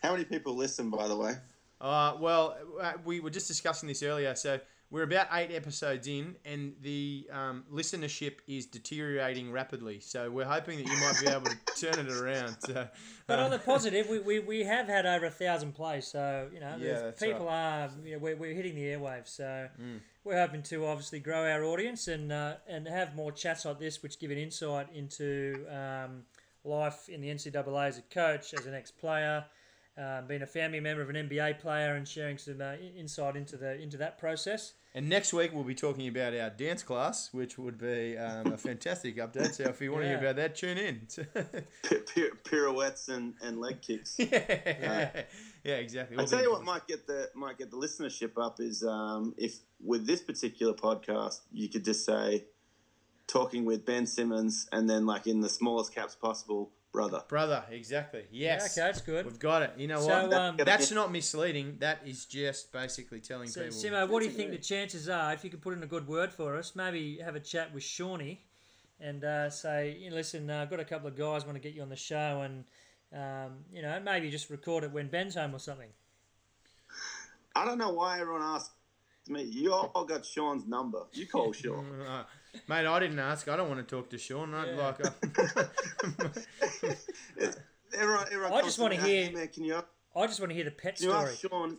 how 0.03 0.13
many 0.13 0.25
people 0.25 0.55
listen 0.55 0.91
by 0.91 1.09
the 1.09 1.17
way? 1.17 1.35
Uh, 1.81 2.17
well, 2.19 2.57
uh, 2.81 2.93
we 3.05 3.21
were 3.21 3.29
just 3.31 3.49
discussing 3.49 3.87
this 3.89 4.03
earlier. 4.03 4.35
So 4.35 4.61
we're 4.91 5.03
about 5.03 5.27
eight 5.33 5.51
episodes 5.51 6.07
in, 6.07 6.37
and 6.45 6.75
the 6.81 7.29
um, 7.33 7.65
listenership 7.73 8.37
is 8.47 8.67
deteriorating 8.67 9.51
rapidly. 9.51 9.99
So 10.01 10.31
we're 10.31 10.45
hoping 10.45 10.79
that 10.79 10.87
you 10.87 10.97
might 10.97 11.21
be 11.21 11.27
able 11.31 11.43
to 11.43 11.57
turn 11.87 11.99
it 12.07 12.11
around. 12.11 12.57
So, 12.61 12.89
But 13.27 13.39
uh, 13.41 13.43
on 13.43 13.51
the 13.51 13.59
positive, 13.59 14.09
we, 14.09 14.21
we, 14.21 14.39
we 14.39 14.65
have 14.65 14.87
had 14.87 15.05
over 15.05 15.27
a 15.27 15.31
thousand 15.31 15.73
plays, 15.73 16.07
so 16.07 16.49
you 16.53 16.61
know, 16.61 16.77
Yeah, 16.79 17.11
people 17.21 17.49
are 17.49 17.91
you 18.05 18.13
know 18.13 18.19
we're, 18.19 18.37
we're 18.37 18.55
hitting 18.55 18.75
the 18.77 18.85
airwaves, 18.85 19.29
so 19.29 19.69
Mm. 19.81 20.01
we're 20.25 20.41
hoping 20.41 20.63
to 20.65 20.87
obviously 20.87 21.19
grow 21.21 21.51
our 21.51 21.65
audience 21.65 22.07
and 22.09 22.31
uh, 22.33 22.55
and 22.69 22.87
have 22.87 23.15
more 23.17 23.33
chats 23.33 23.65
like 23.65 23.79
this, 23.81 24.03
which 24.03 24.19
give 24.21 24.31
an 24.31 24.39
insight 24.39 24.89
into 24.95 25.67
um, 25.71 26.23
life 26.65 27.09
in 27.09 27.21
the 27.21 27.29
NCAA 27.29 27.89
as 27.89 27.99
a 27.99 28.03
coach, 28.03 28.55
as 28.55 28.67
an 28.67 28.75
ex-player, 28.75 29.45
um, 29.99 30.27
being 30.27 30.43
a 30.43 30.47
family 30.47 30.81
member 30.81 31.03
of 31.03 31.11
an 31.11 31.17
NBA 31.17 31.59
player, 31.59 31.95
and 31.95 32.07
sharing 32.07 32.39
some 32.39 32.61
uh, 32.61 32.75
insight 32.97 33.37
into 33.37 33.57
the 33.57 33.81
into 33.81 33.97
that 33.97 34.19
process. 34.19 34.75
and 34.95 35.09
next 35.09 35.33
week 35.33 35.53
we'll 35.55 35.65
be 35.65 35.75
talking 35.75 36.09
about 36.09 36.35
our 36.35 36.51
dance 36.51 36.83
class, 36.83 37.31
which 37.33 37.59
would 37.59 37.79
be 37.79 38.17
um, 38.19 38.53
a 38.53 38.57
fantastic 38.59 39.17
update. 39.17 39.55
So 39.55 39.65
if 39.65 39.81
you 39.81 39.93
want 39.93 40.05
to 40.05 40.09
hear 40.09 40.19
about 40.19 40.37
that, 40.37 40.55
tune 40.55 40.79
in. 40.79 41.07
Pi- 41.35 41.97
pi- 42.15 42.37
pirouettes 42.45 43.09
and, 43.09 43.35
and 43.43 43.59
leg 43.61 43.81
kicks. 43.81 44.17
yeah, 44.19 45.23
yeah, 45.65 45.75
exactly. 45.75 46.17
I 46.19 46.21
All 46.21 46.27
tell 46.27 46.43
you 46.43 46.51
what 46.51 46.63
might 46.63 46.87
get 46.87 47.07
the 47.07 47.31
might 47.35 47.59
get 47.59 47.71
the 47.71 47.77
listenership 47.77 48.33
up 48.43 48.61
is 48.61 48.83
um, 48.85 49.35
if 49.39 49.59
with 49.83 50.07
this 50.07 50.21
particular 50.21 50.75
podcast 50.75 51.41
you 51.53 51.69
could 51.69 51.85
just 51.85 52.05
say 52.05 52.45
talking 53.27 53.65
with 53.65 53.85
Ben 53.85 54.07
Simmons 54.07 54.69
and 54.73 54.89
then 54.89 55.05
like 55.07 55.27
in 55.27 55.41
the 55.41 55.49
smallest 55.49 55.95
caps 55.95 56.15
possible, 56.15 56.71
brother. 56.97 57.23
brother, 57.29 57.65
exactly. 57.71 58.25
Yes, 58.31 58.75
Yeah, 58.77 58.83
okay, 58.85 58.89
that's 58.89 59.03
good. 59.03 59.27
we've 59.27 59.39
got 59.39 59.63
it. 59.63 59.73
You 59.77 59.87
know 59.87 60.01
So, 60.01 60.27
what? 60.27 60.33
um, 60.33 60.57
That's 60.57 60.91
not 60.91 61.13
misleading. 61.13 61.77
That 61.81 62.01
is 62.07 62.25
just 62.25 62.73
basically 62.73 63.21
telling 63.21 63.49
So, 63.49 63.63
people. 63.63 63.77
Simo, 63.77 64.09
what 64.09 64.21
do 64.21 64.27
you 64.27 64.33
think 64.33 64.51
the 64.51 64.59
chances 64.59 65.09
are, 65.09 65.33
if 65.33 65.45
you 65.45 65.51
could 65.51 65.61
put 65.63 65.75
in 65.75 65.83
a 65.83 65.87
good 65.87 66.09
word 66.09 66.33
for 66.33 66.57
us, 66.57 66.75
maybe 66.75 67.19
have 67.19 67.37
a 67.37 67.41
chat 67.41 67.73
with 67.75 67.83
Shawnee 67.83 68.41
and 68.99 69.23
uh, 69.25 69.51
say, 69.51 69.97
you 70.01 70.11
know, 70.11 70.17
listen, 70.17 70.49
uh, 70.51 70.63
I've 70.63 70.71
got 70.71 70.81
a 70.81 70.85
couple 70.85 71.09
of 71.09 71.17
guys 71.17 71.45
want 71.45 71.57
to 71.57 71.61
get 71.61 71.75
you 71.75 71.83
on 71.83 71.91
the 71.91 71.97
show 71.97 72.43
and, 72.43 72.65
um, 73.13 73.59
you 73.73 73.83
know, 73.83 74.01
maybe 74.03 74.31
just 74.31 74.49
record 74.51 74.85
it 74.85 74.91
when 74.91 75.09
Ben's 75.09 75.35
home 75.35 75.55
or 75.55 75.59
something. 75.59 75.91
I 77.55 77.65
don't 77.65 77.79
know 77.79 77.91
why 77.93 78.21
everyone 78.21 78.43
asks 78.43 78.71
me. 79.29 79.43
You 79.43 79.73
all 79.73 80.05
got 80.05 80.25
Sean's 80.25 80.67
number. 80.67 81.01
You 81.13 81.27
call 81.27 81.53
Sean. 81.61 81.85
Mate, 82.69 82.87
I 82.87 83.01
didn't 83.01 83.19
ask. 83.19 83.49
I 83.49 83.57
don't 83.57 83.69
want 83.69 83.87
to 83.87 83.95
talk 83.97 84.11
to 84.11 84.19
Sean. 84.19 84.55
I'd 84.55 84.69
Yeah. 84.77 84.87
like. 84.87 85.05
uh, 85.07 85.11
Everyone, 87.97 88.27
everyone 88.31 88.53
I 88.53 88.63
just 88.63 88.79
wanna 88.79 88.97
hear- 88.97 89.31
man, 89.33 89.49
can 89.49 89.65
you 89.65 89.83
I 90.15 90.27
just 90.27 90.41
want 90.41 90.51
to 90.51 90.55
hear 90.55 90.65
the 90.65 90.71
pet 90.71 90.97
can 90.97 91.05
you 91.07 91.11
story. 91.13 91.31
ask 91.31 91.41
Sean? 91.41 91.77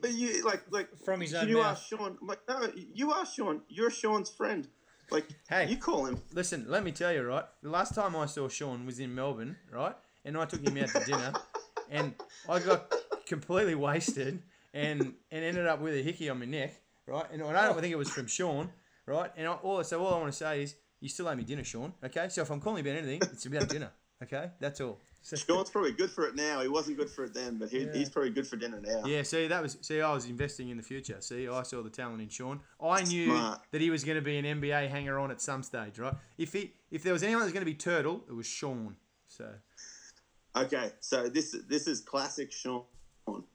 But 0.00 0.12
you 0.12 0.44
like 0.44 0.62
like 0.70 0.88
From 1.04 1.20
his 1.20 1.32
can 1.32 1.42
own 1.42 1.48
you 1.48 1.56
mouth. 1.58 1.78
ask 1.78 1.86
Sean? 1.88 2.18
I'm 2.20 2.26
like 2.26 2.40
no, 2.48 2.70
you 2.94 3.12
ask 3.14 3.34
Sean. 3.34 3.62
You're 3.68 3.90
Sean's 3.90 4.30
friend. 4.30 4.66
Like 5.10 5.26
Hey. 5.48 5.68
you 5.68 5.76
call 5.78 6.04
him. 6.06 6.20
Listen, 6.32 6.66
let 6.68 6.82
me 6.84 6.92
tell 6.92 7.12
you, 7.12 7.22
right? 7.22 7.44
The 7.62 7.70
last 7.70 7.94
time 7.94 8.14
I 8.16 8.26
saw 8.26 8.48
Sean 8.48 8.84
was 8.84 8.98
in 9.00 9.14
Melbourne, 9.14 9.56
right? 9.72 9.94
And 10.24 10.36
I 10.36 10.44
took 10.44 10.66
him 10.66 10.76
out 10.76 10.88
to 10.88 11.00
dinner, 11.04 11.32
and 11.90 12.14
I 12.48 12.58
got 12.58 12.92
completely 13.26 13.74
wasted 13.74 14.42
and 14.74 15.14
and 15.30 15.44
ended 15.44 15.66
up 15.66 15.80
with 15.80 15.94
a 15.94 16.02
hickey 16.02 16.28
on 16.28 16.40
my 16.40 16.44
neck, 16.46 16.74
right? 17.06 17.24
And 17.32 17.42
I 17.42 17.66
don't 17.66 17.80
think 17.80 17.92
it 17.92 17.96
was 17.98 18.10
from 18.10 18.26
Sean, 18.26 18.70
right? 19.08 19.30
And 19.36 19.46
I, 19.48 19.52
all 19.54 19.82
so 19.84 20.04
all 20.04 20.14
I 20.14 20.18
want 20.18 20.32
to 20.32 20.36
say 20.38 20.62
is, 20.62 20.74
you 21.00 21.08
still 21.08 21.28
owe 21.28 21.34
me 21.34 21.44
dinner, 21.44 21.64
Sean. 21.64 21.92
Okay, 22.04 22.28
so 22.28 22.42
if 22.42 22.50
I'm 22.50 22.60
calling 22.60 22.84
you 22.84 22.90
about 22.90 23.02
anything, 23.02 23.20
it's 23.32 23.46
about 23.46 23.68
dinner. 23.68 23.90
Okay, 24.22 24.50
that's 24.60 24.80
all. 24.80 24.98
So, 25.22 25.36
Sean's 25.36 25.70
probably 25.70 25.92
good 25.92 26.10
for 26.10 26.26
it 26.26 26.34
now. 26.34 26.60
He 26.60 26.68
wasn't 26.68 26.96
good 26.96 27.10
for 27.10 27.24
it 27.24 27.34
then, 27.34 27.58
but 27.58 27.68
he, 27.70 27.80
Yeah. 27.84 27.92
he's 27.92 28.08
probably 28.08 28.30
good 28.30 28.46
for 28.46 28.56
dinner 28.56 28.80
now. 28.80 29.04
Yeah, 29.04 29.22
see, 29.22 29.46
that 29.46 29.62
was 29.62 29.78
see, 29.80 30.00
I 30.00 30.12
was 30.12 30.26
investing 30.26 30.70
in 30.70 30.76
the 30.76 30.82
future. 30.82 31.20
See, 31.20 31.46
I 31.48 31.62
saw 31.62 31.82
the 31.82 31.90
talent 31.90 32.20
in 32.22 32.28
Sean. 32.28 32.60
I 32.82 33.02
knew 33.04 33.26
Smart. 33.26 33.60
that 33.70 33.80
he 33.80 33.90
was 33.90 34.04
going 34.04 34.16
to 34.16 34.22
be 34.22 34.38
an 34.38 34.44
NBA 34.44 34.88
hanger 34.88 35.18
on 35.18 35.30
at 35.30 35.40
some 35.40 35.62
stage, 35.62 35.98
right? 35.98 36.14
If 36.36 36.52
he, 36.52 36.72
if 36.90 37.02
there 37.02 37.12
was 37.12 37.22
anyone 37.22 37.40
that 37.42 37.46
was 37.46 37.52
going 37.52 37.64
to 37.64 37.70
be 37.70 37.74
Turtle, 37.76 38.24
it 38.28 38.32
was 38.32 38.46
Sean. 38.46 38.96
So 39.28 39.46
Okay, 40.56 40.90
so 41.00 41.28
this 41.28 41.54
this 41.68 41.86
is 41.86 42.00
classic 42.00 42.50
Sean. 42.50 42.82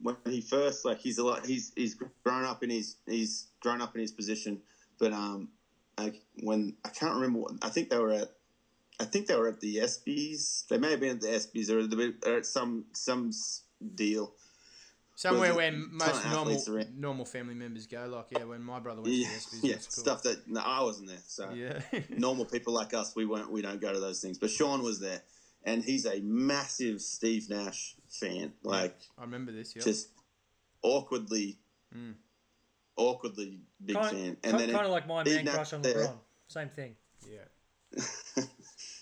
When 0.01 0.15
he 0.25 0.41
first 0.41 0.85
like 0.85 0.99
he's 0.99 1.17
a 1.17 1.25
lot 1.25 1.45
he's 1.45 1.73
he's 1.75 1.95
grown 2.23 2.43
up 2.45 2.63
in 2.63 2.69
his 2.69 2.97
he's 3.07 3.47
grown 3.59 3.81
up 3.81 3.95
in 3.95 4.01
his 4.01 4.11
position, 4.11 4.61
but 4.99 5.11
um, 5.13 5.49
like 5.97 6.21
when 6.41 6.75
I 6.85 6.89
can't 6.89 7.15
remember 7.15 7.39
what 7.39 7.53
I 7.61 7.69
think 7.69 7.89
they 7.89 7.97
were 7.97 8.11
at. 8.13 8.29
I 8.99 9.05
think 9.05 9.25
they 9.25 9.35
were 9.35 9.47
at 9.49 9.59
the 9.59 9.77
ESPYS. 9.77 10.67
They 10.67 10.77
may 10.77 10.91
have 10.91 10.99
been 10.99 11.15
at 11.17 11.21
the 11.21 11.27
ESPYS 11.27 11.69
or, 11.71 11.87
the, 11.87 12.13
or 12.27 12.37
at 12.37 12.45
some 12.45 12.85
some 12.93 13.31
deal. 13.95 14.33
somewhere 15.15 15.53
where 15.55 15.71
most 15.71 16.23
normal 16.25 16.39
athletes 16.53 16.69
are 16.69 16.79
in. 16.79 17.01
normal 17.01 17.25
family 17.25 17.55
members 17.55 17.87
go. 17.87 18.05
Like 18.05 18.27
yeah, 18.29 18.43
when 18.45 18.61
my 18.61 18.79
brother 18.79 19.01
went 19.01 19.13
Yeah, 19.15 19.27
to 19.27 19.33
the 19.33 19.39
SBs, 19.39 19.59
yeah, 19.63 19.73
cool. 19.75 19.81
stuff 20.03 20.23
that 20.23 20.47
no, 20.47 20.61
I 20.61 20.81
wasn't 20.83 21.09
there. 21.09 21.17
So 21.25 21.51
Yeah, 21.53 21.81
normal 22.09 22.45
people 22.45 22.71
like 22.73 22.93
us, 22.93 23.15
we 23.15 23.25
won't 23.25 23.51
we 23.51 23.61
don't 23.63 23.81
go 23.81 23.91
to 23.91 23.99
those 23.99 24.21
things. 24.21 24.37
But 24.37 24.51
Sean 24.51 24.83
was 24.83 24.99
there, 24.99 25.21
and 25.63 25.83
he's 25.83 26.05
a 26.05 26.19
massive 26.21 27.01
Steve 27.01 27.49
Nash 27.49 27.95
fan. 28.09 28.53
Like 28.63 28.95
I 29.17 29.21
remember 29.23 29.51
this. 29.51 29.75
Yeah, 29.75 29.81
just 29.83 30.09
awkwardly, 30.83 31.57
Mm. 31.95 32.13
Awkwardly 32.97 33.59
big 33.83 33.95
Kind, 33.95 34.09
fan. 34.11 34.37
kind, 34.43 34.59
then 34.59 34.71
kind 34.71 34.85
of 34.85 34.91
like 34.91 35.07
my 35.07 35.23
Steve 35.23 35.35
man 35.37 35.45
Nash 35.45 35.53
crush 35.55 35.73
on 35.73 35.81
there. 35.81 35.95
LeBron. 35.95 36.13
Same 36.47 36.69
thing. 36.69 36.95
yeah. 37.29 38.01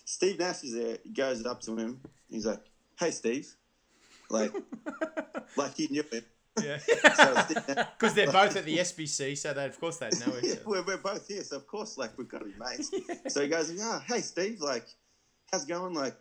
Steve 0.06 0.40
Nash 0.40 0.64
is 0.64 0.74
there. 0.74 0.98
He 1.04 1.10
goes 1.10 1.46
up 1.46 1.62
to 1.62 1.76
him. 1.78 2.00
He's 2.30 2.46
like, 2.46 2.60
"Hey, 3.00 3.12
Steve," 3.12 3.48
like, 4.30 4.52
like 5.58 5.76
he 5.76 5.88
knew 5.88 6.04
him. 6.12 6.24
Yeah, 6.62 6.78
So 7.16 7.44
because 7.98 8.14
they're 8.14 8.32
both 8.32 8.56
at 8.58 8.66
the 8.66 8.78
SBC, 8.80 9.38
so 9.38 9.54
they 9.54 9.66
of 9.66 9.80
course 9.80 9.98
they'd 9.98 10.12
know 10.20 10.34
each 10.44 10.52
other. 10.52 10.62
we're, 10.66 10.84
we're 10.84 10.98
both 10.98 11.28
here, 11.28 11.44
so 11.44 11.56
of 11.56 11.66
course, 11.66 11.98
like 11.98 12.18
we've 12.18 12.28
got 12.28 12.40
to 12.40 12.46
be 12.46 12.54
mates. 12.60 12.92
So 13.34 13.42
he 13.42 13.48
goes, 13.48 13.72
"Yeah, 13.72 14.02
hey, 14.06 14.20
Steve, 14.22 14.60
like, 14.62 14.86
how's 15.52 15.64
it 15.64 15.70
going?" 15.70 15.94
Like, 15.94 16.16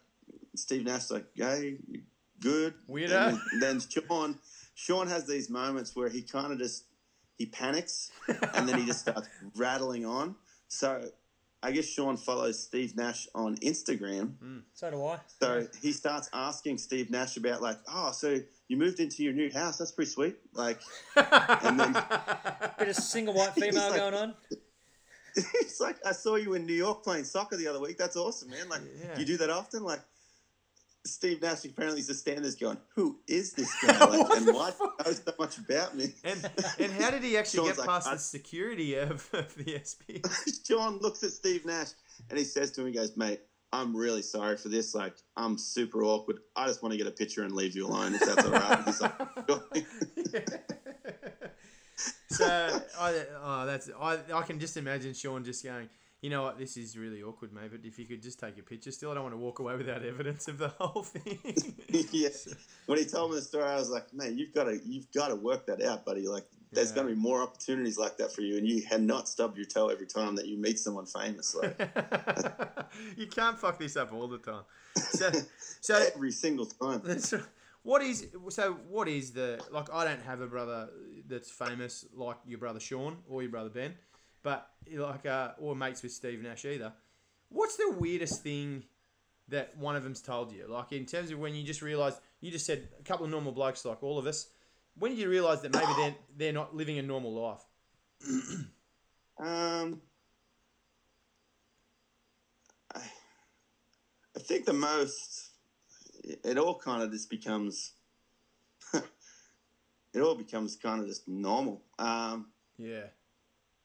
Steve 0.54 0.84
Nash, 0.84 1.10
like, 1.10 1.26
"Hey, 1.34 1.78
good." 2.40 2.74
Weirdo. 2.88 3.30
And 3.52 3.60
then, 3.60 3.78
then 3.78 3.80
Sean, 3.80 4.38
Sean 4.74 5.08
has 5.08 5.26
these 5.26 5.50
moments 5.50 5.96
where 5.96 6.08
he 6.08 6.22
kind 6.22 6.52
of 6.52 6.58
just 6.58 6.84
he 7.40 7.46
panics 7.46 8.10
and 8.54 8.68
then 8.68 8.78
he 8.78 8.84
just 8.84 9.00
starts 9.00 9.26
rattling 9.56 10.04
on. 10.04 10.34
So 10.68 11.02
I 11.62 11.72
guess 11.72 11.86
Sean 11.86 12.18
follows 12.18 12.62
Steve 12.62 12.94
Nash 12.96 13.26
on 13.34 13.56
Instagram. 13.56 14.36
Hmm. 14.38 14.58
So 14.74 14.90
do 14.90 15.04
I. 15.06 15.18
So 15.40 15.66
he 15.80 15.92
starts 15.92 16.28
asking 16.34 16.76
Steve 16.78 17.10
Nash 17.10 17.38
about 17.38 17.62
like, 17.62 17.78
oh, 17.88 18.12
so 18.12 18.38
you 18.68 18.76
moved 18.76 19.00
into 19.00 19.22
your 19.22 19.32
new 19.32 19.50
house? 19.50 19.78
That's 19.78 19.90
pretty 19.90 20.10
sweet. 20.10 20.36
Like, 20.52 20.80
and 21.16 21.80
then 21.80 21.92
Bit 22.78 22.88
of 22.88 22.96
single 22.96 23.32
white 23.34 23.54
female 23.54 23.88
like- 23.90 23.96
going 24.00 24.14
on. 24.14 24.34
he's 25.34 25.80
like, 25.80 25.96
I 26.04 26.12
saw 26.12 26.36
you 26.36 26.52
in 26.54 26.66
New 26.66 26.74
York 26.74 27.02
playing 27.02 27.24
soccer 27.24 27.56
the 27.56 27.68
other 27.68 27.80
week. 27.80 27.96
That's 27.96 28.16
awesome, 28.16 28.50
man. 28.50 28.68
Like, 28.68 28.82
Yeah. 29.02 29.18
you 29.18 29.24
do 29.24 29.36
that 29.38 29.48
often? 29.50 29.82
Like, 29.82 30.00
Steve 31.06 31.40
Nash 31.40 31.64
apparently 31.64 32.00
is 32.00 32.08
just 32.08 32.20
standing 32.20 32.42
there 32.42 32.52
going, 32.60 32.78
who 32.94 33.18
is 33.26 33.52
this 33.54 33.72
guy? 33.86 34.04
Like, 34.04 34.36
and 34.36 34.46
why 34.54 34.70
do 34.70 34.76
you 34.80 34.90
know 35.04 35.12
so 35.12 35.32
much 35.38 35.58
about 35.58 35.96
me? 35.96 36.12
And 36.24 36.50
and 36.78 36.92
how 36.92 37.10
did 37.10 37.22
he 37.22 37.36
actually 37.38 37.68
get 37.68 37.78
like, 37.78 37.88
past 37.88 38.08
I- 38.08 38.14
the 38.14 38.20
security 38.20 38.96
of, 38.96 39.28
of 39.32 39.54
the 39.54 39.80
SP? 39.80 40.20
Sean 40.66 40.98
looks 40.98 41.22
at 41.22 41.30
Steve 41.30 41.64
Nash 41.64 41.88
and 42.28 42.38
he 42.38 42.44
says 42.44 42.70
to 42.72 42.82
him, 42.82 42.88
he 42.88 42.92
goes, 42.92 43.16
mate, 43.16 43.40
I'm 43.72 43.96
really 43.96 44.22
sorry 44.22 44.56
for 44.56 44.68
this. 44.68 44.94
Like, 44.94 45.14
I'm 45.36 45.56
super 45.56 46.02
awkward. 46.02 46.40
I 46.56 46.66
just 46.66 46.82
want 46.82 46.92
to 46.92 46.98
get 46.98 47.06
a 47.06 47.12
picture 47.12 47.44
and 47.44 47.52
leave 47.54 47.74
you 47.76 47.86
alone 47.86 48.14
if 48.14 48.20
that's 48.20 48.44
all 48.44 48.52
right. 48.52 48.78
And 48.78 48.84
he's 48.84 49.00
like, 49.00 49.14
so 52.30 52.82
I, 52.98 53.24
oh, 53.42 53.66
that's 53.66 53.88
I, 54.00 54.18
I 54.34 54.42
can 54.42 54.58
just 54.58 54.76
imagine 54.76 55.14
Sean 55.14 55.44
just 55.44 55.64
going, 55.64 55.88
you 56.22 56.28
know 56.30 56.42
what, 56.42 56.58
this 56.58 56.76
is 56.76 56.96
really 56.98 57.22
awkward, 57.22 57.52
mate. 57.52 57.70
But 57.70 57.80
if 57.84 57.98
you 57.98 58.04
could 58.06 58.22
just 58.22 58.38
take 58.38 58.58
a 58.58 58.62
picture, 58.62 58.90
still, 58.90 59.10
I 59.10 59.14
don't 59.14 59.22
want 59.22 59.34
to 59.34 59.38
walk 59.38 59.58
away 59.58 59.76
without 59.76 60.04
evidence 60.04 60.48
of 60.48 60.58
the 60.58 60.68
whole 60.68 61.02
thing. 61.02 61.38
yeah. 62.12 62.28
When 62.86 62.98
he 62.98 63.04
told 63.06 63.30
me 63.30 63.36
the 63.36 63.42
story, 63.42 63.64
I 63.64 63.76
was 63.76 63.88
like, 63.90 64.12
man, 64.12 64.36
you've 64.36 64.52
got 64.52 64.64
to, 64.64 64.78
you've 64.84 65.10
got 65.12 65.28
to 65.28 65.36
work 65.36 65.66
that 65.66 65.82
out, 65.82 66.04
buddy. 66.04 66.28
Like, 66.28 66.44
there's 66.72 66.90
Yeah. 66.90 66.96
going 66.96 67.08
to 67.08 67.14
be 67.14 67.20
more 67.20 67.42
opportunities 67.42 67.98
like 67.98 68.16
that 68.18 68.32
for 68.32 68.42
you, 68.42 68.58
and 68.58 68.68
you 68.68 68.82
have 68.86 69.00
not 69.00 69.28
stubbed 69.28 69.56
your 69.56 69.66
toe 69.66 69.88
every 69.88 70.06
time 70.06 70.36
that 70.36 70.46
you 70.46 70.56
meet 70.58 70.78
someone 70.78 71.06
famous. 71.06 71.54
Like, 71.54 71.76
you 73.16 73.26
can't 73.26 73.58
fuck 73.58 73.78
this 73.78 73.96
up 73.96 74.12
all 74.12 74.28
the 74.28 74.38
time. 74.38 74.62
So, 74.96 75.30
so 75.80 75.96
every 76.14 76.32
single 76.32 76.66
time. 76.66 77.02
That's 77.04 77.32
right. 77.32 77.42
What 77.82 78.02
is 78.02 78.26
so? 78.50 78.74
What 78.90 79.08
is 79.08 79.32
the 79.32 79.58
like? 79.72 79.88
I 79.90 80.04
don't 80.04 80.22
have 80.22 80.42
a 80.42 80.46
brother 80.46 80.90
that's 81.26 81.50
famous 81.50 82.04
like 82.14 82.36
your 82.46 82.58
brother 82.58 82.78
Sean 82.78 83.16
or 83.26 83.40
your 83.40 83.50
brother 83.50 83.70
Ben, 83.70 83.94
but 84.42 84.70
like 84.92 85.26
uh, 85.26 85.52
or 85.58 85.76
mates 85.76 86.02
with 86.02 86.12
Steve 86.12 86.42
Nash 86.42 86.64
either. 86.64 86.92
What's 87.48 87.76
the 87.76 87.94
weirdest 87.98 88.42
thing 88.42 88.84
that 89.48 89.76
one 89.76 89.96
of 89.96 90.02
them's 90.04 90.22
told 90.22 90.52
you? 90.52 90.66
Like 90.68 90.92
in 90.92 91.06
terms 91.06 91.30
of 91.30 91.38
when 91.38 91.54
you 91.54 91.64
just 91.64 91.82
realised 91.82 92.18
you 92.40 92.50
just 92.50 92.66
said 92.66 92.88
a 92.98 93.02
couple 93.02 93.24
of 93.24 93.30
normal 93.30 93.52
blokes 93.52 93.84
like 93.84 94.02
all 94.02 94.18
of 94.18 94.26
us. 94.26 94.48
When 94.98 95.12
did 95.12 95.20
you 95.20 95.28
realise 95.28 95.60
that 95.60 95.72
maybe 95.72 95.92
they're 95.96 96.14
they're 96.36 96.52
not 96.52 96.74
living 96.74 96.98
a 96.98 97.02
normal 97.02 97.32
life? 97.32 97.64
Um, 99.40 100.02
I, 102.94 103.00
I 104.36 104.38
think 104.38 104.66
the 104.66 104.74
most, 104.74 105.52
it 106.22 106.58
all 106.58 106.78
kind 106.78 107.02
of 107.02 107.10
just 107.10 107.30
becomes, 107.30 107.92
it 108.92 110.20
all 110.20 110.34
becomes 110.34 110.76
kind 110.76 111.00
of 111.00 111.06
just 111.06 111.26
normal. 111.26 111.82
Um, 111.98 112.50
Yeah. 112.76 113.06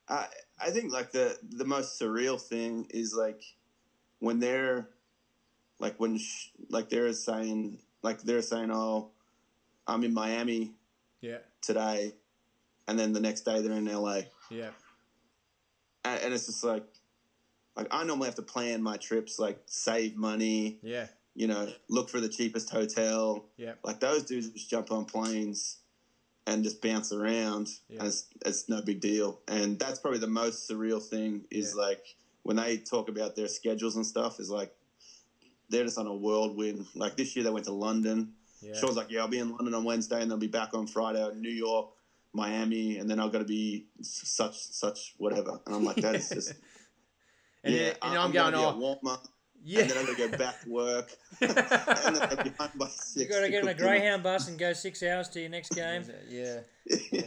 I 0.09 0.27
I 0.59 0.69
think 0.71 0.91
like 0.93 1.11
the 1.11 1.37
the 1.43 1.65
most 1.65 1.99
surreal 1.99 2.39
thing 2.41 2.87
is 2.89 3.13
like 3.13 3.41
when 4.19 4.39
they're 4.39 4.87
like 5.79 5.99
when 5.99 6.17
sh- 6.17 6.49
like 6.69 6.89
they're 6.89 7.11
saying 7.13 7.79
like 8.01 8.21
they're 8.21 8.41
saying 8.41 8.71
oh 8.71 9.09
I'm 9.87 10.03
in 10.03 10.13
Miami 10.13 10.73
Yeah. 11.21 11.39
today 11.61 12.13
and 12.87 12.97
then 12.97 13.13
the 13.13 13.19
next 13.19 13.41
day 13.41 13.61
they're 13.61 13.73
in 13.77 13.85
LA 13.85 14.21
Yeah. 14.49 14.69
and, 16.03 16.21
and 16.23 16.33
it's 16.33 16.45
just 16.45 16.63
like 16.63 16.85
like 17.75 17.87
I 17.91 18.03
normally 18.05 18.27
have 18.27 18.35
to 18.35 18.41
plan 18.41 18.81
my 18.81 18.97
trips 18.97 19.37
like 19.39 19.59
save 19.65 20.15
money 20.15 20.79
Yeah. 20.81 21.07
you 21.35 21.47
know 21.47 21.67
look 21.89 22.09
for 22.09 22.21
the 22.21 22.29
cheapest 22.29 22.69
hotel 22.69 23.45
Yeah. 23.57 23.73
like 23.83 23.99
those 23.99 24.23
dudes 24.23 24.49
just 24.49 24.69
jump 24.69 24.91
on 24.91 25.05
planes 25.05 25.77
and 26.47 26.63
just 26.63 26.81
bounce 26.81 27.11
around 27.11 27.67
Yeah. 27.89 28.05
it's, 28.05 28.25
it's 28.45 28.69
no 28.69 28.81
big 28.81 28.99
deal 28.99 29.39
and 29.47 29.79
that's 29.79 29.99
probably 29.99 30.19
the 30.19 30.27
most 30.27 30.69
surreal 30.69 31.01
thing 31.01 31.45
is 31.49 31.73
Yeah. 31.75 31.81
like 31.83 32.15
when 32.43 32.57
they 32.57 32.77
talk 32.77 33.09
about 33.09 33.35
their 33.35 33.47
schedules 33.47 33.95
and 33.95 34.05
stuff 34.05 34.39
is 34.39 34.49
like 34.49 34.71
they're 35.69 35.83
just 35.85 35.97
on 35.97 36.07
a 36.07 36.15
whirlwind 36.15 36.85
like 36.95 37.15
this 37.17 37.35
year 37.35 37.43
they 37.43 37.49
went 37.49 37.65
to 37.65 37.73
london 37.73 38.29
Yeah. 38.61 38.73
Sean's 38.75 38.95
like 38.95 39.09
yeah 39.09 39.21
i'll 39.21 39.27
be 39.27 39.39
in 39.39 39.49
london 39.49 39.73
on 39.73 39.83
wednesday 39.83 40.21
and 40.21 40.29
they'll 40.29 40.37
be 40.37 40.47
back 40.47 40.73
on 40.73 40.87
friday 40.87 41.27
in 41.27 41.41
new 41.41 41.49
york 41.49 41.87
miami 42.33 42.97
and 42.97 43.09
then 43.09 43.19
i've 43.19 43.31
got 43.31 43.39
to 43.39 43.45
be 43.45 43.85
such 44.01 44.55
such 44.57 45.13
whatever 45.17 45.59
and 45.65 45.75
i'm 45.75 45.83
like 45.85 45.97
that 45.97 46.15
is 46.15 46.29
just 46.29 46.53
And, 47.65 47.73
yeah, 47.73 47.93
and 48.03 48.13
I'm, 48.13 48.25
I'm, 48.25 48.31
going, 48.31 48.53
at 48.53 48.59
oh, 48.75 48.99
yeah. 49.65 49.81
and 49.81 49.89
then 49.89 49.97
I'm 49.97 50.05
gonna 50.05 50.29
go 50.31 50.37
back 50.37 50.61
to 50.61 50.69
work, 50.69 51.11
and 51.41 51.49
then 51.55 51.65
I'll 52.21 52.43
be 52.43 52.51
home 52.57 52.69
by 52.75 52.87
six. 52.87 53.15
You 53.15 53.27
got 53.27 53.41
to 53.41 53.49
get 53.49 53.63
on 53.63 53.69
a. 53.69 53.73
Greyhound 53.73 54.23
bus 54.23 54.47
and 54.47 54.57
go 54.57 54.71
six 54.73 55.03
hours 55.03 55.27
to 55.29 55.41
your 55.41 55.49
next 55.49 55.69
game. 55.75 56.03
yeah. 56.29 56.59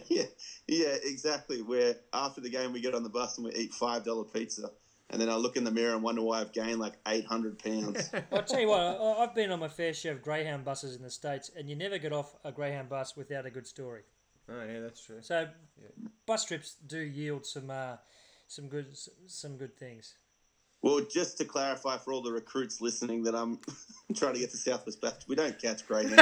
yeah, 0.08 0.22
yeah, 0.66 0.96
exactly. 1.02 1.60
Where 1.62 1.96
after 2.12 2.40
the 2.40 2.48
game 2.50 2.72
we 2.72 2.80
get 2.80 2.94
on 2.94 3.02
the 3.02 3.08
bus 3.10 3.36
and 3.36 3.46
we 3.46 3.52
eat 3.54 3.74
five 3.74 4.04
dollar 4.04 4.24
pizza, 4.24 4.70
and 5.10 5.20
then 5.20 5.28
I 5.28 5.34
look 5.34 5.56
in 5.56 5.64
the 5.64 5.70
mirror 5.70 5.94
and 5.94 6.02
wonder 6.02 6.22
why 6.22 6.40
I've 6.40 6.52
gained 6.52 6.78
like 6.78 6.94
eight 7.08 7.26
hundred 7.26 7.58
pounds. 7.58 8.08
I'll 8.32 8.44
tell 8.44 8.60
you 8.60 8.68
what, 8.68 8.80
I- 8.80 9.22
I've 9.24 9.34
been 9.34 9.50
on 9.50 9.58
my 9.58 9.68
fair 9.68 9.92
share 9.92 10.12
of 10.12 10.22
Greyhound 10.22 10.64
buses 10.64 10.94
in 10.96 11.02
the 11.02 11.10
States, 11.10 11.50
and 11.56 11.68
you 11.68 11.74
never 11.76 11.98
get 11.98 12.12
off 12.12 12.36
a 12.44 12.52
Greyhound 12.52 12.88
bus 12.88 13.16
without 13.16 13.46
a 13.46 13.50
good 13.50 13.66
story. 13.66 14.02
Oh, 14.50 14.64
yeah, 14.64 14.80
that's 14.80 15.04
true. 15.04 15.18
So, 15.20 15.46
bus 16.24 16.44
trips 16.44 16.76
do 16.86 16.98
yield 16.98 17.44
some 17.44 17.68
uh, 17.68 17.96
some 18.46 18.68
good 18.68 18.96
some 19.26 19.56
good 19.56 19.76
things. 19.76 20.14
Well, 20.80 21.00
just 21.10 21.38
to 21.38 21.44
clarify 21.44 21.96
for 21.96 22.12
all 22.12 22.22
the 22.22 22.30
recruits 22.30 22.80
listening 22.80 23.24
that 23.24 23.34
I'm 23.34 23.58
trying 24.14 24.34
to 24.34 24.40
get 24.40 24.50
to 24.52 24.56
Southwest 24.56 25.00
Baptist, 25.00 25.28
we 25.28 25.34
don't 25.34 25.60
catch 25.60 25.86
greyhound. 25.86 26.16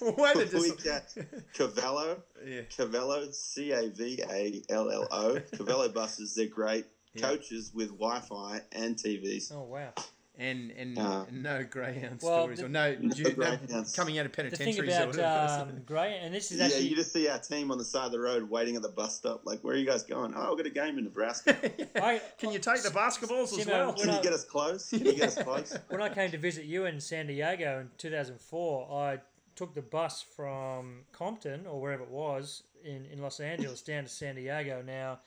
Wait 0.00 0.36
a 0.36 0.58
we 0.58 0.72
catch 0.72 1.12
Cavallo, 1.54 2.22
yeah. 2.44 2.62
Cavallo, 2.76 3.30
C 3.30 3.72
A 3.72 3.88
V 3.88 4.22
A 4.30 4.62
L 4.68 4.90
L 4.90 5.08
O. 5.10 5.40
Cavallo 5.56 5.88
buses, 5.88 6.34
they're 6.34 6.46
great. 6.46 6.84
Yeah. 7.14 7.28
Coaches 7.28 7.72
with 7.74 7.88
Wi-Fi 7.88 8.60
and 8.72 8.96
TVs. 8.96 9.50
Oh 9.54 9.62
wow! 9.62 9.94
And 10.40 10.70
and 10.70 10.96
Uh, 10.96 11.24
no 11.32 11.64
greyhound 11.64 12.20
Well, 12.22 12.42
stories 12.42 12.60
the- 12.60 12.66
or 12.66 12.68
no, 12.68 12.92
No 13.00 13.08
no 13.16 13.30
greyhounds. 13.32 13.92
coming 13.94 14.18
out 14.20 14.26
of 14.26 14.32
The 14.32 14.50
thing 14.56 14.78
about 14.78 15.18
um, 15.18 15.82
Grey, 15.84 16.16
and 16.22 16.32
this 16.32 16.52
is 16.52 16.60
actually 16.60 16.82
Yeah, 16.84 16.90
you 16.90 16.94
just 16.96 17.12
see 17.12 17.26
our 17.28 17.40
team 17.40 17.72
on 17.72 17.78
the 17.78 17.84
side 17.84 18.06
of 18.06 18.12
the 18.12 18.20
road 18.20 18.48
waiting 18.48 18.76
at 18.76 18.82
the 18.82 18.88
bus 18.88 19.16
stop. 19.16 19.44
Like, 19.44 19.60
where 19.62 19.74
are 19.74 19.76
you 19.76 19.84
guys 19.84 20.04
going? 20.04 20.34
Oh, 20.36 20.52
I've 20.52 20.56
got 20.56 20.66
a 20.66 20.70
game 20.70 20.96
in 20.96 21.04
Nebraska. 21.04 21.56
I, 22.00 22.22
Can 22.38 22.52
you 22.52 22.60
take 22.60 22.82
the 22.84 22.90
basketballs 22.90 23.58
as 23.58 23.66
well? 23.66 23.92
Can 23.94 24.10
I- 24.10 24.16
you 24.18 24.22
get 24.22 24.32
us 24.32 24.44
close? 24.44 24.90
Can 24.90 25.04
you 25.04 25.12
get 25.14 25.36
us 25.36 25.42
close? 25.42 25.76
when 25.88 26.00
I 26.00 26.08
came 26.08 26.30
to 26.30 26.38
visit 26.38 26.66
you 26.66 26.86
in 26.86 27.00
San 27.00 27.26
Diego 27.26 27.80
in 27.80 27.90
2004, 27.98 28.92
I 28.92 29.18
took 29.56 29.74
the 29.74 29.82
bus 29.82 30.22
from 30.22 31.00
Compton 31.12 31.66
or 31.66 31.80
wherever 31.80 32.04
it 32.04 32.10
was 32.10 32.62
in, 32.84 33.06
in 33.12 33.20
Los 33.20 33.40
Angeles 33.40 33.82
down 33.82 34.04
to 34.04 34.08
San 34.08 34.36
Diego. 34.36 34.82
Now, 34.86 35.18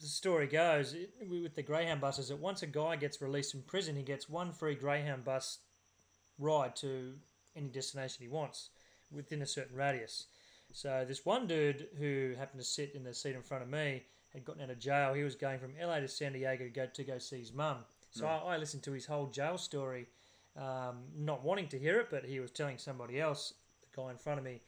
the 0.00 0.06
story 0.06 0.46
goes 0.46 0.94
it, 0.94 1.10
with 1.28 1.54
the 1.54 1.62
Greyhound 1.62 2.00
buses 2.00 2.28
that 2.28 2.38
once 2.38 2.62
a 2.62 2.66
guy 2.66 2.96
gets 2.96 3.20
released 3.20 3.52
from 3.52 3.62
prison, 3.62 3.96
he 3.96 4.02
gets 4.02 4.28
one 4.28 4.52
free 4.52 4.74
Greyhound 4.74 5.24
bus 5.24 5.58
ride 6.38 6.76
to 6.76 7.14
any 7.56 7.68
destination 7.68 8.22
he 8.22 8.28
wants 8.28 8.70
within 9.10 9.42
a 9.42 9.46
certain 9.46 9.76
radius. 9.76 10.26
So 10.72 11.04
this 11.06 11.24
one 11.24 11.46
dude 11.46 11.88
who 11.98 12.34
happened 12.38 12.60
to 12.60 12.66
sit 12.66 12.94
in 12.94 13.02
the 13.02 13.14
seat 13.14 13.34
in 13.34 13.42
front 13.42 13.62
of 13.62 13.70
me 13.70 14.02
had 14.32 14.44
gotten 14.44 14.62
out 14.62 14.70
of 14.70 14.78
jail. 14.78 15.14
He 15.14 15.22
was 15.22 15.34
going 15.34 15.58
from 15.58 15.72
LA 15.80 16.00
to 16.00 16.08
San 16.08 16.32
Diego 16.32 16.64
to 16.64 16.70
go 16.70 16.86
to 16.86 17.04
go 17.04 17.18
see 17.18 17.38
his 17.38 17.52
mum. 17.52 17.78
So 18.10 18.26
I, 18.26 18.54
I 18.54 18.56
listened 18.56 18.82
to 18.84 18.92
his 18.92 19.06
whole 19.06 19.26
jail 19.26 19.58
story, 19.58 20.06
um, 20.56 21.04
not 21.16 21.44
wanting 21.44 21.68
to 21.68 21.78
hear 21.78 22.00
it, 22.00 22.08
but 22.10 22.24
he 22.24 22.40
was 22.40 22.50
telling 22.50 22.78
somebody 22.78 23.20
else, 23.20 23.54
the 23.80 24.00
guy 24.00 24.10
in 24.10 24.16
front 24.16 24.38
of 24.38 24.44
me, 24.44 24.60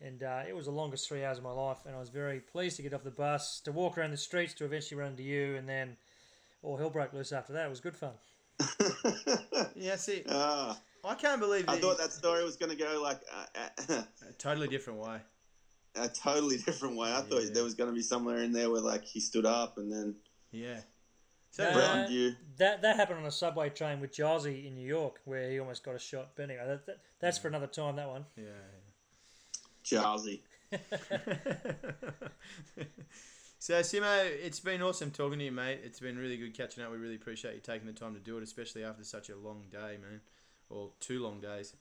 and 0.00 0.22
uh, 0.22 0.42
it 0.48 0.54
was 0.56 0.66
the 0.66 0.72
longest 0.72 1.08
three 1.08 1.24
hours 1.24 1.38
of 1.38 1.44
my 1.44 1.52
life. 1.52 1.78
And 1.86 1.94
I 1.94 1.98
was 1.98 2.08
very 2.08 2.40
pleased 2.40 2.76
to 2.76 2.82
get 2.82 2.94
off 2.94 3.02
the 3.04 3.10
bus, 3.10 3.60
to 3.60 3.72
walk 3.72 3.98
around 3.98 4.10
the 4.12 4.16
streets, 4.16 4.54
to 4.54 4.64
eventually 4.64 4.98
run 5.00 5.10
into 5.12 5.22
you, 5.22 5.56
and 5.56 5.68
then 5.68 5.96
all 6.62 6.76
hell 6.76 6.90
broke 6.90 7.12
loose 7.12 7.32
after 7.32 7.52
that. 7.54 7.66
It 7.66 7.70
was 7.70 7.80
good 7.80 7.96
fun. 7.96 8.12
Yeah, 9.76 9.96
see, 9.96 10.22
Ah, 10.28 10.78
I 11.04 11.14
can't 11.14 11.40
believe 11.40 11.64
I 11.68 11.74
that 11.76 11.82
thought 11.82 11.98
that 11.98 12.12
story 12.12 12.44
was 12.44 12.56
going 12.56 12.70
to 12.70 12.76
go 12.76 13.00
like 13.02 13.20
a, 13.56 13.92
a, 13.92 13.96
a 14.28 14.32
totally 14.38 14.68
different 14.68 14.98
way. 14.98 15.18
a 15.96 16.08
totally 16.08 16.58
different 16.58 16.96
way. 16.96 17.10
I 17.12 17.20
thought 17.22 17.42
there 17.54 17.64
was 17.64 17.74
going 17.74 17.88
to 17.88 17.94
be 17.94 18.02
somewhere 18.02 18.38
in 18.38 18.52
there 18.52 18.70
where 18.70 18.80
like 18.82 19.04
he 19.04 19.20
stood 19.20 19.46
up 19.46 19.78
and 19.78 19.90
then 19.90 20.16
Yeah. 20.50 20.80
So 21.50 21.64
No, 21.64 21.72
threatened 21.72 22.12
you. 22.14 22.34
That 22.58 22.82
that 22.82 22.96
happened 22.96 23.20
on 23.20 23.26
a 23.26 23.30
subway 23.30 23.70
train 23.70 24.00
with 24.00 24.12
Jazzy 24.14 24.66
in 24.66 24.74
New 24.74 24.86
York, 24.86 25.20
where 25.24 25.50
he 25.50 25.58
almost 25.58 25.82
got 25.82 25.94
a 25.94 25.98
shot. 25.98 26.30
But 26.36 26.44
anyway, 26.44 26.64
that, 26.66 26.86
that, 26.86 26.98
that's 27.20 27.38
for 27.38 27.48
another 27.48 27.66
time. 27.66 27.96
That 27.96 28.08
one. 28.08 28.26
yeah. 28.36 28.44
Jarzy. 29.84 30.40
so 33.58 33.74
Simo, 33.80 34.24
it's 34.24 34.60
been 34.60 34.82
awesome 34.82 35.10
talking 35.10 35.38
to 35.38 35.44
you, 35.46 35.52
mate. 35.52 35.80
It's 35.84 36.00
been 36.00 36.16
really 36.16 36.36
good 36.36 36.56
catching 36.56 36.84
up. 36.84 36.92
We 36.92 36.98
really 36.98 37.16
appreciate 37.16 37.54
you 37.54 37.60
taking 37.60 37.86
the 37.86 37.92
time 37.92 38.14
to 38.14 38.20
do 38.20 38.36
it, 38.38 38.42
especially 38.42 38.84
after 38.84 39.04
such 39.04 39.30
a 39.30 39.36
long 39.36 39.64
day, 39.70 39.98
man, 40.00 40.20
or 40.68 40.90
two 41.00 41.22
long 41.22 41.40
days. 41.40 41.74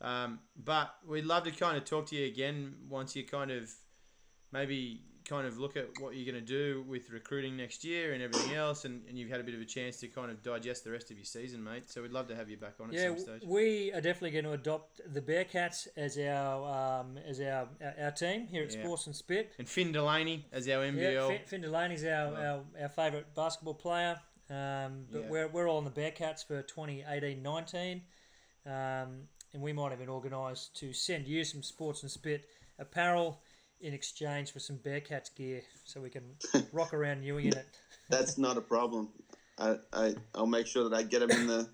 Um, 0.00 0.40
but 0.56 0.94
we'd 1.06 1.24
love 1.24 1.44
to 1.44 1.50
kind 1.50 1.76
of 1.76 1.84
talk 1.84 2.06
to 2.06 2.16
you 2.16 2.26
again 2.26 2.74
once 2.88 3.14
you 3.14 3.24
kind 3.24 3.50
of 3.50 3.72
maybe 4.52 5.02
kind 5.28 5.46
of 5.46 5.58
look 5.58 5.76
at 5.76 5.88
what 5.98 6.14
you're 6.14 6.30
going 6.30 6.44
to 6.44 6.46
do 6.46 6.84
with 6.86 7.08
recruiting 7.10 7.56
next 7.56 7.82
year 7.84 8.12
and 8.12 8.22
everything 8.22 8.52
else, 8.54 8.84
and, 8.84 9.02
and 9.08 9.18
you've 9.18 9.30
had 9.30 9.40
a 9.40 9.44
bit 9.44 9.54
of 9.54 9.60
a 9.60 9.64
chance 9.64 9.96
to 9.98 10.08
kind 10.08 10.30
of 10.30 10.42
digest 10.42 10.84
the 10.84 10.90
rest 10.90 11.10
of 11.10 11.16
your 11.16 11.24
season, 11.24 11.64
mate. 11.64 11.90
So 11.90 12.02
we'd 12.02 12.12
love 12.12 12.28
to 12.28 12.36
have 12.36 12.50
you 12.50 12.56
back 12.58 12.74
on 12.80 12.88
at 12.88 12.94
Yeah, 12.94 13.08
some 13.08 13.18
stage. 13.18 13.42
we 13.46 13.90
are 13.92 14.00
definitely 14.02 14.32
going 14.32 14.44
to 14.44 14.52
adopt 14.52 15.00
the 15.12 15.22
Bearcats 15.22 15.88
as 15.96 16.18
our 16.18 17.00
um, 17.00 17.18
as 17.26 17.40
our, 17.40 17.68
our 17.82 17.94
our 18.02 18.10
team 18.10 18.46
here 18.46 18.64
at 18.64 18.74
Yeah. 18.74 18.82
Sports 18.82 19.06
and 19.06 19.16
Spit. 19.16 19.52
And 19.58 19.68
Finn 19.68 19.92
Delaney 19.92 20.44
as 20.52 20.68
our 20.68 20.84
Yeah, 20.84 20.92
NBL. 20.92 21.28
Finn, 21.28 21.40
Finn 21.46 21.60
Delaney's 21.62 22.04
our, 22.04 22.34
our, 22.36 22.60
our 22.82 22.88
favourite 22.90 23.34
basketball 23.34 23.74
player. 23.74 24.20
Um, 24.50 25.06
but 25.10 25.22
Yeah. 25.22 25.28
we're, 25.30 25.48
we're 25.48 25.68
all 25.68 25.78
on 25.78 25.84
the 25.86 25.90
Bearcats 25.90 26.46
for 26.46 26.62
2018-19. 26.62 28.02
Um, 28.66 29.28
and 29.52 29.62
we 29.62 29.72
might 29.72 29.92
even 29.92 30.08
organise 30.08 30.68
to 30.74 30.92
send 30.92 31.26
you 31.28 31.44
some 31.44 31.62
Sports 31.62 32.02
and 32.02 32.10
Spit 32.10 32.46
apparel 32.78 33.40
in 33.84 33.92
exchange 33.92 34.50
for 34.52 34.58
some 34.58 34.78
Bearcats 34.78 35.32
gear 35.34 35.60
so 35.84 36.00
we 36.00 36.08
can 36.10 36.22
rock 36.72 36.94
around 36.94 37.20
Newing 37.20 37.46
in 37.46 37.52
it. 37.52 37.66
That's 38.08 38.38
not 38.38 38.56
a 38.56 38.60
problem. 38.62 39.10
I, 39.58 39.76
I 39.92 40.14
I'll 40.34 40.46
make 40.46 40.66
sure 40.66 40.88
that 40.88 40.96
I 40.96 41.02
get 41.02 41.20
them 41.20 41.30
in 41.30 41.46
the. 41.46 41.68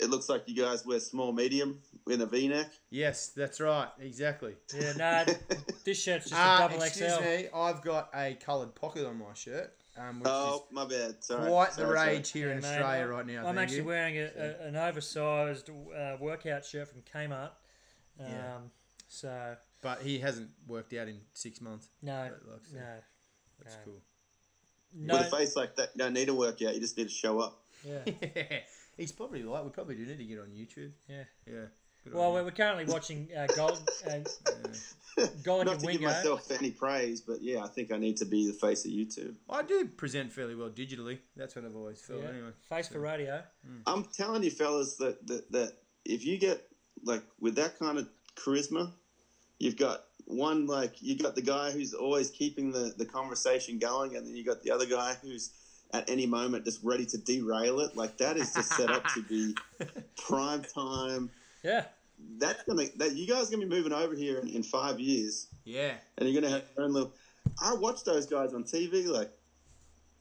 It 0.00 0.10
looks 0.10 0.28
like 0.28 0.42
you 0.46 0.56
guys 0.60 0.84
wear 0.84 0.98
small 0.98 1.32
medium 1.32 1.78
in 2.10 2.20
a 2.22 2.26
V-neck. 2.26 2.70
Yes, 2.90 3.28
that's 3.36 3.60
right. 3.60 3.86
Exactly. 4.00 4.54
Yeah, 4.74 4.94
no, 4.96 5.24
this 5.84 6.02
shirt's 6.02 6.28
just 6.30 6.34
a 6.34 6.44
Uh, 6.44 6.58
double 6.58 6.82
excuse 6.82 7.12
XL. 7.14 7.22
me, 7.22 7.48
I've 7.54 7.82
got 7.82 8.08
a 8.12 8.34
coloured 8.34 8.74
pocket 8.74 9.06
on 9.06 9.18
my 9.18 9.32
shirt, 9.34 9.72
um, 9.96 10.18
which 10.18 10.28
Oh, 10.28 10.66
my 10.72 10.86
bad. 10.86 11.22
Sorry. 11.22 11.48
quite 11.48 11.68
the 11.70 11.74
Sorry, 11.82 11.96
sorry. 11.98 12.08
rage 12.16 12.30
here 12.32 12.50
in 12.50 12.56
Yeah, 12.56 12.62
mate, 12.62 12.68
Australia 12.78 13.00
I'm- 13.02 13.10
right 13.10 13.26
now. 13.26 13.38
I'm 13.40 13.44
thank 13.54 13.58
actually 13.58 13.76
you. 13.76 13.84
wearing 13.84 14.16
a, 14.18 14.30
a, 14.36 14.66
an 14.66 14.76
oversized 14.76 15.70
uh, 15.70 16.16
workout 16.18 16.64
shirt 16.64 16.88
from 16.88 17.02
Kmart. 17.02 17.50
Um, 18.18 18.26
Yeah. 18.28 18.58
So 19.08 19.56
But 19.82 20.00
he 20.02 20.18
hasn't 20.20 20.50
worked 20.66 20.94
out 20.94 21.08
in 21.08 21.18
six 21.34 21.60
months. 21.60 21.88
no, 22.02 22.30
But, 22.30 22.50
like, 22.52 22.60
so 22.66 22.76
no, 22.76 22.82
That's 23.62 23.74
no. 23.76 23.80
cool. 23.84 24.02
no. 24.94 25.18
With 25.18 25.26
a 25.32 25.36
face 25.36 25.56
like 25.56 25.74
that, 25.76 25.90
you 25.94 25.98
don't 25.98 26.12
need 26.14 26.26
to 26.26 26.34
work 26.34 26.62
out. 26.62 26.74
You 26.74 26.80
just 26.80 26.96
need 26.96 27.08
to 27.08 27.14
show 27.14 27.40
up. 27.40 27.58
Yeah, 27.84 27.98
He's 28.96 29.10
probably 29.12 29.42
right. 29.42 29.64
We 29.64 29.70
probably 29.70 29.96
do 29.96 30.06
need 30.06 30.18
to 30.18 30.24
get 30.24 30.38
on 30.38 30.46
YouTube. 30.48 30.92
yeah. 31.08 31.24
Yeah. 31.46 31.64
Good 32.04 32.14
Well, 32.14 32.32
we're, 32.32 32.44
you. 32.44 32.50
currently 32.50 32.84
watching 32.92 33.28
uh, 33.36 33.46
Gold. 33.54 33.80
Uh, 34.06 34.18
Gold 35.44 35.66
Not 35.66 35.78
to 35.80 35.86
give 35.86 36.00
myself 36.00 36.50
any 36.50 36.70
praise, 36.70 37.20
but 37.20 37.42
yeah, 37.42 37.62
I 37.62 37.68
think 37.68 37.92
I 37.92 37.96
need 37.96 38.16
to 38.18 38.24
be 38.24 38.46
the 38.46 38.52
face 38.52 38.84
of 38.84 38.90
YouTube. 38.90 39.34
I 39.48 39.62
do 39.62 39.84
present 39.86 40.32
fairly 40.32 40.54
well 40.54 40.70
digitally. 40.70 41.18
That's 41.36 41.54
what 41.54 41.64
I've 41.64 41.76
always 41.76 42.00
felt. 42.00 42.22
yeah, 42.22 42.28
Anyway. 42.30 42.50
face 42.68 42.88
for 42.88 42.98
radio. 42.98 43.42
I'm 43.86 44.04
telling 44.16 44.42
you, 44.42 44.50
fellas, 44.50 44.96
that, 44.96 45.24
that 45.26 45.50
that 45.52 45.72
if 46.04 46.24
you 46.24 46.38
get 46.38 46.66
like 47.04 47.22
with 47.40 47.54
that 47.56 47.78
kind 47.78 47.98
of 47.98 48.08
charisma, 48.36 48.90
you've 49.62 49.76
got 49.76 50.02
one 50.26 50.66
like 50.66 51.00
you 51.00 51.16
got 51.16 51.34
the 51.34 51.42
guy 51.42 51.70
who's 51.70 51.94
always 51.94 52.30
keeping 52.30 52.72
the 52.72 52.92
the 52.96 53.04
conversation 53.04 53.78
going, 53.78 54.16
and 54.16 54.26
then 54.26 54.34
you 54.34 54.44
got 54.44 54.62
the 54.62 54.70
other 54.70 54.86
guy 54.86 55.16
who's 55.22 55.50
at 55.92 56.08
any 56.08 56.26
moment 56.26 56.64
just 56.64 56.82
ready 56.82 57.06
to 57.06 57.18
derail 57.18 57.80
it. 57.80 57.96
Like 57.96 58.16
that 58.18 58.36
is 58.36 58.52
just 58.52 58.72
set 58.72 58.90
up 58.90 59.04
to 59.14 59.22
be 59.22 59.54
prime 60.26 60.62
time. 60.62 61.30
Yeah. 61.62 61.84
That's 62.38 62.62
gonna 62.64 62.86
that 62.96 63.14
you 63.14 63.26
guys 63.26 63.48
are 63.48 63.52
gonna 63.52 63.66
be 63.66 63.70
moving 63.76 63.92
over 63.92 64.14
here 64.14 64.38
in, 64.38 64.48
in 64.48 64.62
five 64.62 64.98
years, 65.00 65.46
Yeah. 65.64 65.92
and 66.18 66.28
you're 66.28 66.40
gonna 66.40 66.52
have 66.52 66.64
your 66.76 66.86
own 66.86 66.92
little. 66.92 67.12
I 67.60 67.74
watch 67.74 68.04
those 68.04 68.26
guys 68.26 68.52
on 68.54 68.64
TV 68.64 69.06
like. 69.06 69.30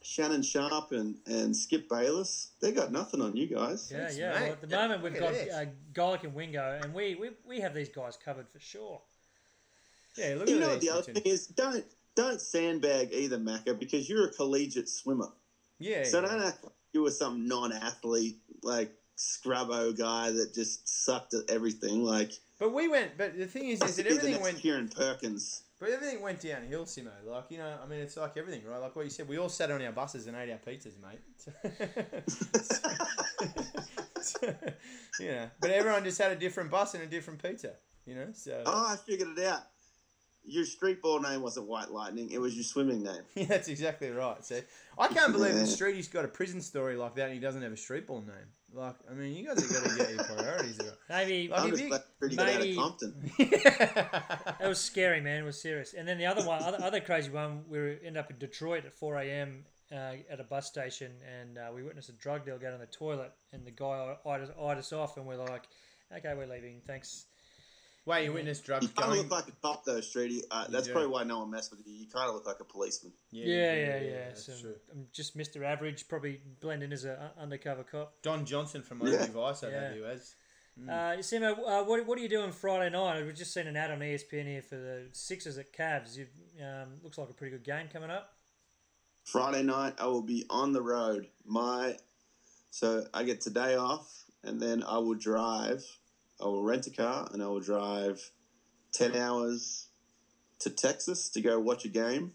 Shannon 0.03 0.41
Sharpe 0.41 0.93
and, 0.93 1.15
and 1.27 1.55
Skip 1.55 1.87
Bayless, 1.87 2.53
they 2.59 2.71
got 2.71 2.91
nothing 2.91 3.21
on 3.21 3.35
you 3.35 3.45
guys. 3.45 3.87
Yeah, 3.91 3.97
Thanks, 3.99 4.17
yeah. 4.17 4.31
Well, 4.33 4.51
at 4.53 4.61
the 4.61 4.75
moment, 4.75 5.03
we've 5.03 5.13
got 5.13 5.35
at 5.35 5.49
uh, 5.49 5.65
Golic 5.93 6.23
and 6.23 6.33
Wingo, 6.33 6.79
and 6.81 6.91
we, 6.91 7.13
we, 7.13 7.29
we 7.47 7.59
have 7.59 7.75
these 7.75 7.89
guys 7.89 8.17
covered 8.17 8.49
for 8.49 8.59
sure. 8.59 8.99
Yeah, 10.17 10.35
look 10.37 10.49
you 10.49 10.55
at 10.55 10.61
know 10.61 10.69
what 10.69 10.81
the 10.81 10.89
other 10.89 11.01
thing 11.01 11.21
is? 11.25 11.47
Don't 11.47 11.85
don't 12.15 12.41
sandbag 12.41 13.13
either, 13.13 13.37
Macca, 13.37 13.77
because 13.77 14.09
you're 14.09 14.27
a 14.27 14.33
collegiate 14.33 14.89
swimmer. 14.89 15.29
Yeah. 15.79 16.03
So 16.03 16.21
yeah. 16.21 16.27
don't 16.27 16.41
act 16.41 16.63
like 16.63 16.73
you 16.93 17.03
were 17.03 17.11
some 17.11 17.47
non-athlete 17.47 18.37
like 18.63 18.91
scrubbo 19.17 19.97
guy 19.97 20.31
that 20.31 20.53
just 20.53 21.05
sucked 21.05 21.33
at 21.33 21.49
everything. 21.49 22.03
Like 22.03 22.31
But 22.59 22.73
we 22.73 22.87
went. 22.87 23.17
But 23.17 23.37
the 23.37 23.45
thing 23.45 23.69
is, 23.69 23.81
is 23.81 23.95
that 23.95 24.07
everything 24.07 24.41
went. 24.41 24.57
Kieren 24.57 24.93
Perkins. 24.93 25.63
But 25.79 25.89
everything 25.89 26.21
went 26.21 26.41
downhill, 26.41 26.85
Simo. 26.85 27.09
Like 27.25 27.45
you 27.49 27.57
know, 27.57 27.75
I 27.83 27.87
mean, 27.87 27.99
it's 27.99 28.17
like 28.17 28.37
everything, 28.37 28.61
right? 28.67 28.79
Like 28.79 28.95
what 28.95 29.05
you 29.05 29.11
said, 29.11 29.27
we 29.27 29.39
all 29.39 29.49
sat 29.49 29.71
on 29.71 29.81
our 29.81 29.91
buses 29.91 30.27
and 30.27 30.37
ate 30.37 30.51
our 30.51 30.59
pizzas, 30.59 30.93
mate. 31.01 31.19
you 35.19 35.27
know, 35.27 35.49
but 35.59 35.71
everyone 35.71 36.03
just 36.03 36.21
had 36.21 36.31
a 36.31 36.35
different 36.35 36.69
bus 36.69 36.93
and 36.93 37.03
a 37.03 37.07
different 37.07 37.41
pizza. 37.41 37.71
You 38.05 38.15
know, 38.15 38.27
so 38.33 38.63
Oh, 38.65 38.87
I 38.89 38.95
figured 38.95 39.37
it 39.37 39.45
out. 39.45 39.61
Your 40.43 40.65
street 40.65 41.01
ball 41.01 41.19
name 41.19 41.41
wasn't 41.41 41.67
White 41.67 41.91
Lightning; 41.91 42.31
it 42.31 42.39
was 42.41 42.55
your 42.55 42.63
swimming 42.63 43.03
name. 43.03 43.21
yeah, 43.35 43.45
that's 43.45 43.67
exactly 43.67 44.09
right. 44.09 44.43
See, 44.43 44.61
I 44.97 45.07
can't 45.07 45.31
believe 45.31 45.53
that 45.53 45.59
Yeah. 45.61 45.65
Streety's 45.65 46.07
got 46.07 46.25
a 46.25 46.27
prison 46.27 46.61
story 46.61 46.95
like 46.95 47.13
that 47.15 47.25
and 47.25 47.33
he 47.33 47.39
doesn't 47.39 47.61
have 47.61 47.71
a 47.71 47.77
street 47.77 48.07
ball 48.07 48.21
name. 48.21 48.47
Like, 48.73 48.95
I 49.09 49.13
mean, 49.13 49.35
you 49.35 49.45
guys 49.47 49.61
have 49.61 49.71
got 49.83 49.89
to 49.91 49.97
get 49.97 50.09
your 50.15 50.23
priorities 50.23 50.79
right. 50.79 50.89
Maybe 51.27 51.47
Like, 51.49 51.59
I'm 51.59 51.65
if 51.67 51.71
just 51.71 51.83
you- 51.83 51.89
glad 51.89 52.03
Freddie 52.19 52.35
got 52.37 52.47
out 52.47 52.53
of 52.55 52.59
maybe- 52.61 52.75
Compton. 52.75 53.31
that 53.65 54.67
was 54.67 54.79
scary, 54.79 55.21
man. 55.21 55.41
It 55.43 55.45
was 55.45 55.61
serious. 55.61 55.93
And 55.93 56.07
then 56.07 56.17
the 56.17 56.25
other 56.25 56.43
one, 56.45 56.61
other, 56.63 56.81
other 56.81 56.99
crazy 57.01 57.29
one, 57.29 57.63
we 57.69 57.77
were 57.79 57.97
end 58.03 58.17
up 58.17 58.31
in 58.31 58.37
Detroit 58.37 58.85
at 58.85 58.93
4 58.93 59.17
a.m. 59.17 59.65
Uh, 59.91 60.13
at 60.29 60.39
a 60.39 60.43
bus 60.45 60.67
station, 60.67 61.11
and 61.41 61.57
uh, 61.57 61.69
we 61.75 61.83
witnessed 61.83 62.07
a 62.07 62.13
drug 62.13 62.45
deal 62.45 62.57
go 62.57 62.69
down 62.71 62.79
the 62.79 62.85
toilet, 62.85 63.33
and 63.51 63.65
the 63.67 63.71
guy 63.71 64.15
eyed 64.25 64.39
us, 64.41 64.49
eyed 64.57 64.77
us 64.77 64.93
off, 64.93 65.17
and 65.17 65.25
we're 65.25 65.35
like, 65.35 65.63
"Okay, 66.15 66.33
we're 66.33 66.47
leaving. 66.47 66.79
Thanks." 66.87 67.25
Wait, 68.05 68.25
you 68.25 68.33
witnessed 68.33 68.65
drugs 68.65 68.83
You 68.83 68.89
kind 68.89 69.11
of 69.11 69.17
look 69.19 69.31
like 69.31 69.47
a 69.47 69.51
cop, 69.61 69.85
though, 69.85 69.99
Streety. 69.99 70.41
Uh, 70.49 70.65
that's 70.69 70.87
do. 70.87 70.91
probably 70.93 71.09
why 71.09 71.23
no 71.23 71.39
one 71.39 71.51
messed 71.51 71.69
with 71.69 71.85
you. 71.85 71.93
You 71.93 72.07
kind 72.07 72.27
of 72.27 72.33
look 72.33 72.47
like 72.47 72.59
a 72.59 72.63
policeman. 72.63 73.13
Yeah, 73.29 73.45
yeah, 73.45 73.99
yeah. 73.99 74.25
that's 74.29 74.45
So 74.45 74.53
true. 74.59 74.75
I'm 74.91 75.05
just 75.13 75.37
Mr. 75.37 75.63
Average, 75.63 76.07
probably 76.07 76.41
blend 76.59 76.81
in 76.81 76.91
as 76.91 77.03
an 77.03 77.17
undercover 77.39 77.83
cop. 77.83 78.13
Don 78.23 78.43
Johnson 78.45 78.81
from 78.81 79.01
Yeah. 79.01 79.17
Miami 79.17 79.27
Vice, 79.33 79.63
I'd 79.63 79.71
Yeah. 79.71 79.81
have 79.87 79.95
you 79.95 80.05
as. 80.05 80.35
Uh, 80.87 81.17
Simo, 81.19 81.51
uh, 81.59 81.83
what, 81.83 82.03
what 82.07 82.17
are 82.17 82.21
you 82.21 82.29
doing 82.29 82.51
Friday 82.51 82.89
night? 82.89 83.23
We've 83.23 83.35
just 83.35 83.53
seen 83.53 83.67
an 83.67 83.75
ad 83.77 83.91
on 83.91 83.99
ESPN 83.99 84.45
here 84.47 84.61
for 84.63 84.77
the 84.77 85.09
Sixers 85.11 85.57
at 85.59 85.71
Cavs. 85.73 86.15
You, 86.17 86.25
um, 86.65 86.93
looks 87.03 87.19
like 87.19 87.29
a 87.29 87.33
pretty 87.33 87.51
good 87.51 87.63
game 87.63 87.87
coming 87.91 88.09
up. 88.09 88.33
Friday 89.25 89.61
night, 89.61 89.93
I 89.99 90.07
will 90.07 90.23
be 90.23 90.45
on 90.49 90.73
the 90.73 90.81
road. 90.81 91.27
My 91.45 91.97
so 92.71 93.05
I 93.13 93.23
get 93.23 93.41
today 93.41 93.75
off, 93.75 94.23
and 94.43 94.59
then 94.59 94.81
I 94.83 94.97
will 94.97 95.13
drive. 95.13 95.85
I 96.41 96.45
will 96.45 96.63
rent 96.63 96.87
a 96.87 96.91
car, 96.91 97.27
and 97.31 97.41
I 97.41 97.47
will 97.47 97.59
drive 97.59 98.31
ten 98.91 99.15
hours 99.15 99.87
to 100.59 100.69
Texas 100.69 101.29
to 101.29 101.41
go 101.41 101.59
watch 101.59 101.85
a 101.85 101.89
game, 101.89 102.31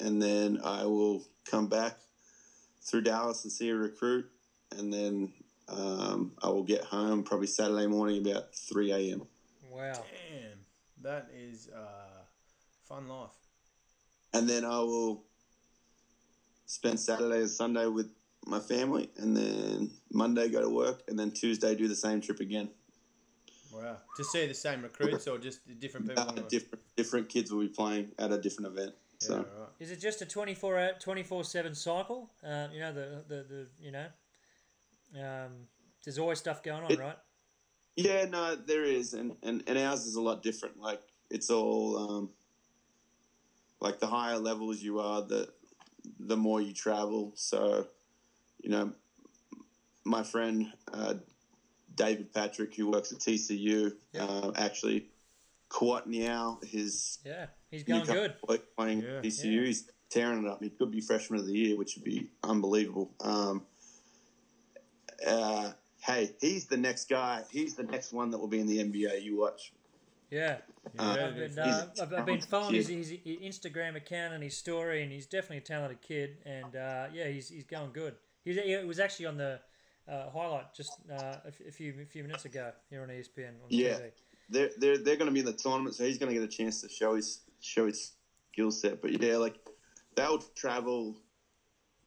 and 0.00 0.20
then 0.22 0.58
I 0.62 0.84
will 0.84 1.22
come 1.50 1.66
back 1.66 1.94
through 2.82 3.02
Dallas 3.02 3.42
and 3.44 3.52
see 3.52 3.68
a 3.68 3.74
recruit, 3.74 4.26
and 4.76 4.92
then 4.92 5.32
um, 5.68 6.32
I 6.42 6.48
will 6.48 6.62
get 6.62 6.84
home 6.84 7.22
probably 7.24 7.46
Saturday 7.48 7.86
morning 7.86 8.18
about 8.18 8.44
three 8.54 8.92
a.m. 8.92 9.22
Wow. 9.70 9.92
Damn, 9.92 10.58
that 11.02 11.28
is 11.34 11.68
uh, 11.68 12.22
fun 12.88 13.08
life. 13.08 13.30
and 14.32 14.48
then 14.48 14.64
I 14.64 14.78
will 14.80 15.20
spend 16.66 17.00
Saturday 17.00 17.40
and 17.40 17.50
Sunday 17.50 17.86
with 17.86 18.08
my 18.46 18.60
family, 18.60 19.08
and 19.16 19.36
then 19.36 19.90
Monday 20.12 20.48
go 20.48 20.60
to 20.60 20.68
work, 20.70 21.02
and 21.08 21.18
then 21.18 21.32
Tuesday 21.32 21.74
do 21.74 21.88
the 21.88 21.96
same 21.96 22.20
trip 22.20 22.38
again. 22.40 22.70
Wow. 23.76 23.96
To 24.16 24.24
see 24.24 24.46
the 24.46 24.54
same 24.54 24.82
recruits 24.82 25.26
or 25.26 25.38
just 25.38 25.60
different 25.78 26.06
people? 26.08 26.22
Uh, 26.22 26.48
different 26.48 26.82
different 26.96 27.28
kids 27.28 27.52
will 27.52 27.60
be 27.60 27.68
playing 27.68 28.12
at 28.18 28.32
a 28.32 28.38
different 28.38 28.72
event. 28.72 28.94
yeah, 29.20 29.28
So 29.28 29.34
right. 29.36 29.46
Is 29.80 29.90
it 29.90 30.00
just 30.00 30.22
a 30.22 30.26
24 30.26 30.78
hour, 30.78 30.90
24 30.98 31.44
7 31.44 31.74
cycle? 31.74 32.30
Uh, 32.42 32.68
you 32.72 32.80
know, 32.80 32.92
the, 32.92 33.24
the, 33.28 33.34
the 33.42 33.66
you 33.78 33.92
know, 33.92 34.06
um, 35.20 35.52
there's 36.04 36.18
always 36.18 36.38
stuff 36.38 36.62
going 36.62 36.82
on, 36.84 36.92
It- 36.92 36.98
right? 36.98 37.16
yeah, 37.96 38.24
no, 38.26 38.56
there 38.56 38.84
is, 38.84 39.14
and, 39.14 39.36
and 39.42 39.62
and 39.66 39.78
ours 39.78 40.06
is 40.06 40.16
a 40.16 40.20
lot 40.22 40.42
different. 40.42 40.78
Like 40.78 41.02
it's 41.30 41.50
all 41.50 41.96
um, 41.98 42.30
like 43.80 44.00
the 44.00 44.06
higher 44.06 44.38
levels 44.38 44.82
you 44.82 45.00
are, 45.00 45.22
the 45.22 45.48
the 46.18 46.36
more 46.36 46.60
you 46.60 46.72
travel. 46.72 47.32
So, 47.34 47.86
you 48.62 48.70
know, 48.70 48.92
my 50.04 50.22
friend 50.22 50.72
uh, 50.92 51.14
David 51.96 52.32
Patrick, 52.32 52.74
who 52.74 52.90
works 52.90 53.12
at 53.12 53.18
TCU, 53.18 53.96
Yeah. 54.12 54.24
uh, 54.24 54.52
actually, 54.56 55.08
Kouat 55.70 56.06
Noi, 56.06 56.56
his 56.66 57.18
Yeah, 57.24 57.46
he's 57.70 57.82
going 57.82 58.04
good. 58.04 58.34
playing 58.76 59.02
Yeah. 59.02 59.20
TCU, 59.22 59.60
Yeah. 59.60 59.66
he's 59.66 59.90
tearing 60.10 60.44
it 60.44 60.48
up. 60.48 60.62
He 60.62 60.70
could 60.70 60.90
be 60.90 61.00
freshman 61.00 61.40
of 61.40 61.46
the 61.46 61.52
year, 61.54 61.76
which 61.76 61.96
would 61.96 62.04
be 62.04 62.30
unbelievable. 62.42 63.14
Um, 63.20 63.66
uh, 65.26 65.72
hey, 66.00 66.34
he's 66.40 66.66
the 66.66 66.76
next 66.76 67.08
guy. 67.08 67.44
He's 67.50 67.74
the 67.74 67.82
next 67.82 68.12
one 68.12 68.30
that 68.30 68.38
will 68.38 68.46
be 68.48 68.60
in 68.60 68.66
the 68.66 68.78
NBA. 68.78 69.22
You 69.22 69.38
watch. 69.38 69.72
Yeah. 70.30 70.58
Yeah, 70.94 71.26
I've 71.26 71.34
been, 71.36 71.58
uh, 71.58 71.88
I've, 72.02 72.12
I've 72.12 72.26
been 72.26 72.40
following 72.40 72.74
his, 72.74 72.88
his, 72.88 73.10
Instagram 73.10 73.96
account 73.96 74.34
and 74.34 74.42
his 74.42 74.56
story, 74.56 75.02
and 75.02 75.10
he's 75.10 75.26
definitely 75.26 75.58
a 75.58 75.60
talented 75.62 76.00
kid. 76.02 76.38
And 76.44 76.76
uh, 76.76 77.06
yeah, 77.12 77.28
he's, 77.28 77.48
he's 77.48 77.64
going 77.64 77.92
good. 77.92 78.16
He 78.44 78.52
he 78.52 78.76
was 78.84 79.00
actually 79.00 79.26
on 79.26 79.36
the 79.36 79.60
uh, 80.08 80.30
highlight 80.30 80.74
just 80.74 80.92
uh, 81.10 81.14
a, 81.14 81.48
f- 81.48 81.60
a 81.68 81.72
few 81.72 81.94
a 82.00 82.04
few 82.06 82.22
minutes 82.22 82.44
ago 82.44 82.70
here 82.90 83.02
on 83.02 83.08
ESPN 83.08 83.48
on 83.62 83.68
Yeah. 83.68 83.94
TV. 83.98 84.10
They're 84.48 84.70
they're 84.78 84.98
they're 84.98 85.16
going 85.16 85.26
to 85.26 85.32
be 85.32 85.40
in 85.40 85.46
the 85.46 85.52
tournament, 85.52 85.96
so 85.96 86.04
he's 86.04 86.18
going 86.18 86.32
to 86.32 86.38
get 86.38 86.44
a 86.44 86.48
chance 86.48 86.80
to 86.82 86.88
show 86.88 87.16
his 87.16 87.40
show 87.60 87.86
his 87.86 88.12
skill 88.52 88.70
set. 88.70 89.02
But 89.02 89.20
yeah, 89.20 89.36
like 89.36 89.56
they'll 90.14 90.38
travel, 90.38 91.16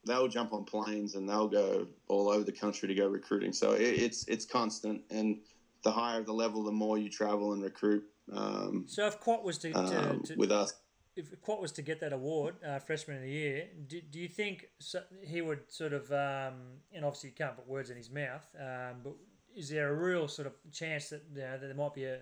they'll 0.05 0.30
jump 0.30 0.53
on 0.53 0.63
planes 0.63 1.15
and 1.15 1.27
they'll 1.27 1.49
go 1.49 1.88
all 2.07 2.30
over 2.30 2.43
the 2.45 2.53
country 2.53 2.88
to 2.88 2.95
go 2.95 3.07
recruiting. 3.07 3.51
So 3.51 3.73
it, 3.73 3.81
it's 3.81 4.26
it's 4.30 4.45
constant, 4.45 5.01
and 5.09 5.38
the 5.84 5.91
higher 5.91 6.23
the 6.23 6.34
level, 6.34 6.63
the 6.63 6.71
more 6.71 6.97
you 6.97 7.09
travel 7.09 7.51
and 7.53 7.61
recruit. 7.61 8.05
Um, 8.31 8.85
So 8.88 9.07
if 9.07 9.19
Kouat 9.19 9.43
was 9.43 9.57
to, 9.59 9.73
to, 9.73 9.80
um, 9.80 10.21
to 10.23 10.35
with 10.35 10.51
us, 10.51 10.73
if 11.19 11.41
Kouat 11.41 11.61
was 11.61 11.71
to 11.73 11.81
get 11.81 11.99
that 11.99 12.13
award, 12.13 12.55
uh, 12.65 12.79
freshman 12.79 13.17
of 13.17 13.23
the 13.23 13.29
year, 13.29 13.67
do, 13.87 14.01
do 14.01 14.19
you 14.19 14.27
think 14.27 14.69
so, 14.79 15.01
he 15.21 15.41
would 15.41 15.71
sort 15.71 15.93
of, 15.93 16.11
um, 16.11 16.55
and 16.93 17.03
obviously 17.03 17.29
you 17.29 17.35
can't 17.35 17.55
put 17.55 17.67
words 17.67 17.89
in 17.89 17.97
his 17.97 18.09
mouth, 18.09 18.47
um, 18.59 18.97
but 19.03 19.13
is 19.55 19.69
there 19.69 19.89
a 19.89 19.95
real 19.95 20.27
sort 20.27 20.47
of 20.47 20.53
chance 20.71 21.09
that, 21.09 21.23
you 21.33 21.41
know, 21.41 21.51
that 21.51 21.61
there 21.61 21.75
might 21.75 21.93
be 21.93 22.05
a 22.05 22.19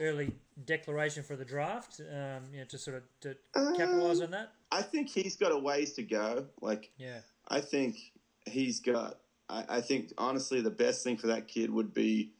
early 0.00 0.32
declaration 0.64 1.22
for 1.22 1.36
the 1.36 1.44
draft, 1.44 2.00
um, 2.00 2.44
you 2.52 2.60
know, 2.60 2.64
to 2.64 2.78
sort 2.78 2.96
of 2.96 3.02
to 3.20 3.36
capitalize 3.76 4.20
on 4.20 4.30
that? 4.30 4.52
I 4.70 4.82
think 4.82 5.08
he's 5.08 5.36
got 5.36 5.52
a 5.52 5.58
ways 5.58 5.92
to 5.94 6.02
go. 6.02 6.46
Like 6.60 6.90
Yeah, 6.96 7.20
I 7.48 7.60
think 7.60 7.96
he's 8.46 8.80
got. 8.80 9.18
I, 9.50 9.64
I 9.68 9.80
think 9.82 10.12
honestly, 10.16 10.62
the 10.62 10.70
best 10.70 11.04
thing 11.04 11.18
for 11.18 11.26
that 11.26 11.46
kid 11.46 11.70
would 11.70 11.92
be, 11.92 12.32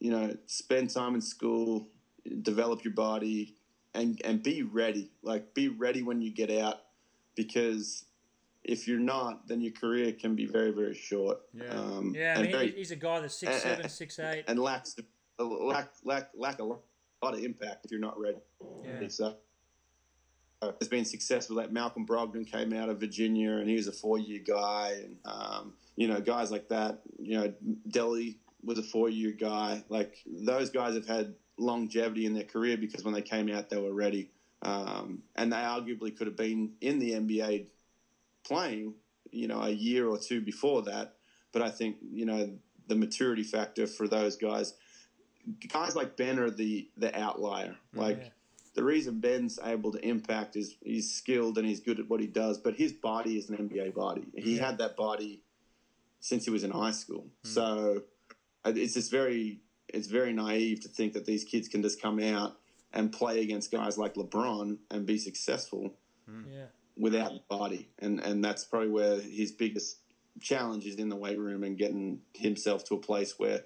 you 0.00 0.10
know, 0.10 0.36
spend 0.46 0.90
time 0.90 1.14
in 1.14 1.20
school, 1.20 1.88
develop 2.42 2.82
your 2.82 2.94
body, 2.94 3.54
and 3.96 4.20
and 4.24 4.42
be 4.42 4.62
ready. 4.62 5.10
Like 5.22 5.54
be 5.54 5.68
ready 5.68 6.02
when 6.02 6.20
you 6.20 6.30
get 6.30 6.50
out, 6.50 6.82
because 7.34 8.04
if 8.64 8.86
you're 8.86 8.98
not, 9.00 9.46
then 9.48 9.60
your 9.60 9.72
career 9.72 10.12
can 10.12 10.34
be 10.34 10.46
very 10.46 10.70
very 10.72 10.94
short. 10.94 11.40
Yeah. 11.54 11.64
Um, 11.70 12.12
yeah. 12.14 12.34
I 12.38 12.42
mean, 12.42 12.52
very- 12.52 12.70
he's 12.72 12.90
a 12.90 12.96
guy 12.96 13.20
that's 13.20 13.38
six 13.38 13.52
and- 13.52 13.62
seven, 13.62 13.88
six 13.88 14.18
eight. 14.18 14.44
and 14.48 14.58
lacks 14.58 14.96
lack 15.38 15.92
lack 16.04 16.30
lack 16.36 16.58
a 16.60 16.64
lot 16.64 16.80
of 17.22 17.38
impact 17.40 17.84
if 17.84 17.90
you're 17.90 18.00
not 18.00 18.18
ready. 18.18 18.38
Yeah, 18.84 19.08
So 19.08 19.36
uh, 20.62 20.72
has 20.80 20.88
been 20.88 21.04
successful. 21.04 21.56
Like 21.56 21.70
Malcolm 21.72 22.06
Brogdon 22.06 22.50
came 22.50 22.72
out 22.72 22.88
of 22.88 23.00
Virginia, 23.00 23.52
and 23.52 23.68
he 23.68 23.76
was 23.76 23.88
a 23.88 23.92
four-year 23.92 24.40
guy, 24.46 24.94
and 25.02 25.16
um, 25.24 25.74
you 25.96 26.08
know 26.08 26.20
guys 26.20 26.50
like 26.50 26.68
that. 26.68 27.00
You 27.18 27.38
know, 27.38 27.52
Delly 27.88 28.36
was 28.66 28.78
a 28.78 28.82
four-year 28.82 29.32
guy. 29.32 29.82
Like 29.88 30.18
those 30.26 30.70
guys 30.70 30.94
have 30.94 31.06
had 31.06 31.34
longevity 31.58 32.26
in 32.26 32.34
their 32.34 32.44
career 32.44 32.76
because 32.76 33.04
when 33.04 33.14
they 33.14 33.22
came 33.22 33.48
out, 33.50 33.70
they 33.70 33.78
were 33.80 33.94
ready, 33.94 34.28
um, 34.62 35.22
and 35.36 35.52
they 35.52 35.56
arguably 35.56 36.14
could 36.14 36.26
have 36.26 36.36
been 36.36 36.72
in 36.80 36.98
the 36.98 37.12
NBA 37.12 37.66
playing. 38.44 38.94
You 39.32 39.48
know, 39.48 39.60
a 39.60 39.70
year 39.70 40.06
or 40.08 40.18
two 40.18 40.40
before 40.40 40.82
that, 40.82 41.14
but 41.52 41.60
I 41.62 41.70
think 41.70 41.96
you 42.00 42.24
know 42.26 42.50
the 42.88 42.94
maturity 42.94 43.42
factor 43.42 43.86
for 43.86 44.06
those 44.08 44.36
guys. 44.36 44.74
guys 45.72 45.94
like 45.96 46.16
Ben 46.16 46.38
are 46.38 46.50
the 46.50 46.88
the 46.96 47.16
outlier. 47.18 47.76
Like 47.94 48.18
Yeah. 48.18 48.28
the 48.74 48.84
reason 48.84 49.20
Ben's 49.20 49.58
able 49.62 49.90
to 49.92 49.98
impact 50.06 50.54
is 50.56 50.76
he's 50.82 51.12
skilled 51.12 51.58
and 51.58 51.66
he's 51.66 51.80
good 51.80 51.98
at 51.98 52.08
what 52.08 52.20
he 52.20 52.26
does, 52.26 52.58
but 52.58 52.74
his 52.76 52.92
body 52.92 53.36
is 53.36 53.48
an 53.50 53.56
NBA 53.56 53.94
body. 53.94 54.24
He 54.36 54.56
Yeah. 54.56 54.66
had 54.66 54.78
that 54.78 54.96
body 54.96 55.42
since 56.20 56.44
he 56.44 56.50
was 56.50 56.62
in 56.64 56.70
high 56.70 56.92
school. 56.92 57.26
So 57.42 57.62
uh, 57.96 58.00
Uh, 58.66 58.72
it's 58.74 58.94
just 58.94 59.10
very 59.10 59.60
it's 59.88 60.08
very 60.08 60.32
naive 60.32 60.80
to 60.80 60.88
think 60.88 61.12
that 61.12 61.24
these 61.24 61.44
kids 61.44 61.68
can 61.68 61.80
just 61.80 62.02
come 62.02 62.20
out 62.20 62.56
and 62.92 63.12
play 63.12 63.40
against 63.40 63.70
guys 63.70 63.96
like 63.96 64.14
LeBron 64.14 64.76
and 64.90 65.06
be 65.06 65.16
successful 65.16 65.94
hmm. 66.28 66.42
Yeah. 66.50 66.66
without 66.96 67.32
the 67.32 67.42
body. 67.48 67.88
And 68.00 68.20
and 68.20 68.44
that's 68.44 68.64
probably 68.64 68.88
where 68.88 69.20
his 69.20 69.52
biggest 69.52 69.98
challenge 70.40 70.84
is 70.84 70.96
in 70.96 71.08
the 71.08 71.16
weight 71.16 71.38
room 71.38 71.62
and 71.62 71.78
getting 71.78 72.20
himself 72.34 72.84
to 72.86 72.94
a 72.94 72.98
place 72.98 73.38
where 73.38 73.62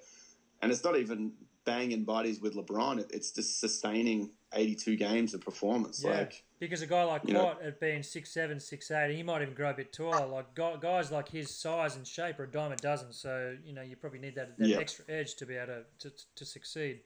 and 0.61 0.71
it's 0.71 0.83
not 0.83 0.95
even 0.97 1.33
banging 1.65 2.03
bodies 2.03 2.39
with 2.39 2.55
LeBron, 2.55 2.99
it, 2.99 3.11
it's 3.11 3.31
just 3.31 3.59
sustaining 3.59 4.29
82 4.53 4.95
games 4.95 5.33
of 5.33 5.41
performance. 5.41 6.03
Yeah, 6.03 6.11
Like 6.11 6.43
because 6.59 6.81
a 6.81 6.87
guy 6.87 7.03
like 7.03 7.25
Kouat 7.25 7.65
at 7.65 7.79
being 7.79 8.03
six 8.03 8.31
seven, 8.31 8.59
six 8.59 8.91
eight, 8.91 9.15
he 9.15 9.23
might 9.23 9.41
even 9.41 9.53
grow 9.53 9.69
a 9.71 9.73
bit 9.73 9.93
taller. 9.93 10.25
Like 10.27 10.53
guys 10.81 11.11
like 11.11 11.29
his 11.29 11.49
size 11.49 11.95
and 11.95 12.05
shape 12.05 12.39
are 12.39 12.43
a 12.43 12.51
dime 12.51 12.71
a 12.71 12.75
dozen. 12.75 13.13
So 13.13 13.55
you 13.63 13.73
know 13.73 13.81
you 13.81 13.95
probably 13.95 14.19
need 14.19 14.35
that, 14.35 14.57
that 14.57 14.67
Yeah. 14.67 14.79
extra 14.79 15.05
edge 15.09 15.35
to 15.35 15.45
be 15.45 15.55
able 15.55 15.83
to, 15.99 16.09
to, 16.09 16.15
to 16.35 16.45
succeed. 16.45 17.01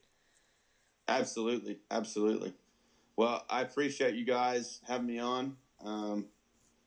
Absolutely, 1.08 1.78
absolutely. 1.92 2.54
Well, 3.16 3.46
I 3.50 3.62
appreciate 3.62 4.16
you 4.16 4.26
guys 4.26 4.82
having 4.88 5.08
me 5.08 5.20
on. 5.20 5.56
Um, 5.84 6.26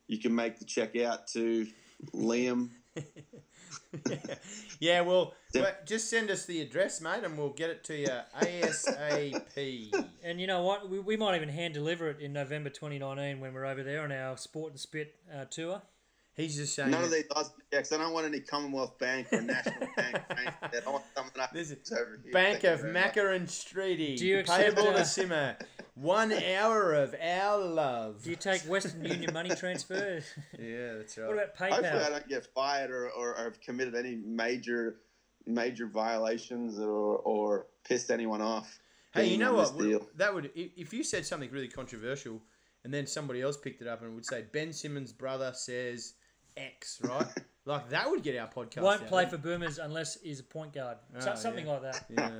you 0.08 0.18
can 0.18 0.34
make 0.34 0.58
the 0.58 0.64
check 0.64 0.96
out 0.96 1.26
to 1.28 1.66
Liam. 2.12 2.70
yeah, 4.80 5.00
well, 5.02 5.34
Yeah. 5.54 5.62
well, 5.62 5.72
just 5.86 6.10
send 6.10 6.30
us 6.30 6.44
the 6.44 6.60
address, 6.60 7.00
mate, 7.00 7.24
and 7.24 7.38
we'll 7.38 7.48
get 7.50 7.70
it 7.70 7.84
to 7.84 7.96
you 7.96 8.08
ASAP. 8.40 10.04
And 10.22 10.40
you 10.40 10.46
know 10.46 10.62
what? 10.62 10.90
We, 10.90 10.98
we 10.98 11.16
might 11.16 11.36
even 11.36 11.48
hand 11.48 11.72
deliver 11.72 12.10
it 12.10 12.20
in 12.20 12.34
November 12.34 12.68
2019 12.68 13.40
when 13.40 13.54
we're 13.54 13.64
over 13.64 13.82
there 13.82 14.02
on 14.02 14.12
our 14.12 14.36
Sport 14.36 14.72
and 14.72 14.80
Spit 14.80 15.14
uh, 15.34 15.46
tour. 15.46 15.80
He's 16.34 16.54
just 16.56 16.74
saying. 16.74 16.90
None 16.90 17.02
of 17.02 17.10
these 17.10 17.26
Aussie 17.28 17.50
checks. 17.72 17.92
I 17.92 17.96
don't 17.96 18.12
want 18.12 18.26
any 18.26 18.40
Commonwealth 18.40 18.96
Bank 18.98 19.26
or 19.32 19.40
National 19.40 19.88
Bank. 19.96 20.18
I 20.30 20.90
want 20.90 21.02
something 21.16 21.42
up 21.42 21.52
This 21.52 21.72
is 21.72 21.90
over 21.90 22.20
here. 22.22 22.32
Bank 22.32 22.60
Thank 22.60 22.74
of 22.74 22.80
very 22.82 22.92
much. 22.92 23.16
And 23.16 23.48
Streety. 23.48 24.16
Do 24.16 24.26
you 24.26 24.38
accept, 24.38 24.76
payable 24.76 24.92
uh, 24.92 24.98
to 24.98 25.04
Simmer? 25.04 25.56
One 26.00 26.32
hour 26.32 26.94
of 26.94 27.14
our 27.20 27.58
love. 27.58 28.22
Do 28.22 28.30
you 28.30 28.36
take 28.36 28.62
Western 28.62 29.04
Union 29.04 29.32
money 29.32 29.50
transfer? 29.50 30.20
Yeah, 30.58 30.94
that's 30.94 31.18
right. 31.18 31.26
what 31.26 31.36
right. 31.36 31.48
about 31.54 31.72
Hopefully, 31.72 32.04
I 32.04 32.10
don't 32.10 32.28
get 32.28 32.46
fired 32.54 32.90
or, 32.90 33.10
or, 33.10 33.36
or 33.36 33.44
have 33.44 33.60
committed 33.60 33.94
any 33.94 34.16
major 34.16 34.96
major 35.46 35.86
violations 35.86 36.78
or, 36.78 37.18
or 37.18 37.66
pissed 37.84 38.10
anyone 38.10 38.42
off. 38.42 38.78
Hey, 39.12 39.26
you 39.28 39.38
know 39.38 39.54
what? 39.54 39.76
this 39.76 39.86
deal. 39.86 40.06
That 40.16 40.34
would 40.34 40.50
if 40.54 40.92
you 40.92 41.02
said 41.02 41.26
something 41.26 41.50
really 41.50 41.68
controversial, 41.68 42.40
and 42.84 42.94
then 42.94 43.06
somebody 43.06 43.42
else 43.42 43.56
picked 43.56 43.82
it 43.82 43.88
up 43.88 44.02
and 44.02 44.14
would 44.14 44.26
say 44.26 44.44
Ben 44.52 44.72
Simmons' 44.72 45.12
brother 45.12 45.52
says 45.54 46.14
X, 46.56 47.00
right? 47.02 47.26
like 47.68 47.90
that 47.90 48.10
would 48.10 48.22
get 48.22 48.36
our 48.38 48.48
podcast. 48.48 48.82
Won't 48.82 49.02
out. 49.02 49.08
play 49.08 49.26
for 49.26 49.36
Boomers 49.36 49.78
unless 49.78 50.20
he's 50.20 50.40
a 50.40 50.44
point 50.44 50.72
guard. 50.72 50.96
So- 51.18 51.32
Oh, 51.32 51.34
something 51.36 51.66
yeah. 51.66 51.72
like 51.72 51.82
that. 51.82 52.04
Yeah, 52.10 52.30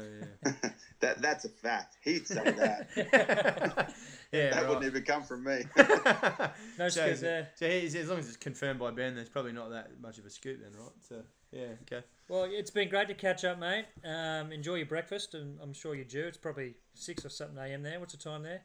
yeah, 0.63 0.71
That 1.01 1.21
that's 1.23 1.45
a 1.45 1.49
fact. 1.51 1.99
He'd 2.03 2.27
say 2.27 2.43
that. 2.43 2.89
yeah. 4.33 4.51
that 4.51 4.55
right. 4.55 4.67
wouldn't 4.69 4.87
even 4.87 5.03
come 5.03 5.23
from 5.23 5.45
me. 5.45 5.61
No 5.77 6.89
so, 6.89 6.89
scoop 6.89 7.17
so, 7.17 7.23
there. 7.23 7.49
so 7.55 7.69
he, 7.69 7.87
as 7.87 8.09
long 8.09 8.19
as 8.19 8.29
it's 8.29 8.37
confirmed 8.37 8.81
by 8.81 8.91
Ben, 8.91 9.15
there's 9.15 9.29
probably 9.29 9.53
not 9.53 9.71
that 9.71 10.01
much 10.01 10.19
of 10.19 10.25
a 10.25 10.31
scoop 10.31 10.61
then, 10.63 10.73
right? 10.81 10.91
So 11.07 11.23
yeah, 11.53 11.67
okay. 11.83 12.05
Well, 12.29 12.47
it's 12.51 12.71
been 12.71 12.89
great 12.89 13.09
to 13.09 13.15
catch 13.15 13.45
up, 13.45 13.59
mate. 13.59 13.85
Um, 14.05 14.51
enjoy 14.53 14.77
your 14.77 14.87
breakfast, 14.87 15.35
and 15.35 15.59
I'm 15.63 15.73
sure 15.73 15.95
you 15.95 16.05
do. 16.05 16.27
It's 16.27 16.37
probably 16.39 16.75
six 16.95 17.25
or 17.25 17.29
something 17.29 17.59
a.m. 17.59 17.83
there. 17.83 18.01
What's 18.01 18.13
the 18.15 18.19
time 18.19 18.43
there? 18.43 18.63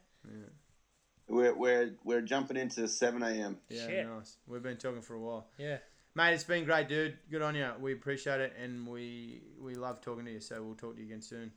we're, 1.28 1.54
we're 1.54 1.92
we're 2.04 2.22
jumping 2.22 2.58
into 2.58 2.88
seven 2.88 3.22
a.m. 3.24 3.58
Yeah, 3.70 3.88
Shit. 3.88 4.08
nice. 4.08 4.38
We've 4.48 4.64
been 4.64 4.78
talking 4.78 5.02
for 5.02 5.16
a 5.16 5.20
while, 5.20 5.48
Yeah. 5.58 5.78
Mate. 6.16 6.34
It's 6.34 6.44
been 6.44 6.66
great, 6.66 6.88
dude. 6.88 7.18
Good 7.32 7.42
on 7.42 7.56
you. 7.56 7.70
We 7.80 7.94
appreciate 7.94 8.40
it, 8.42 8.54
and 8.62 8.88
we 8.88 9.42
we 9.62 9.76
love 9.76 10.02
talking 10.02 10.26
to 10.26 10.32
you. 10.32 10.40
So 10.40 10.62
we'll 10.64 10.76
talk 10.76 10.96
to 10.96 11.02
you 11.02 11.08
again 11.08 11.22
soon. 11.22 11.52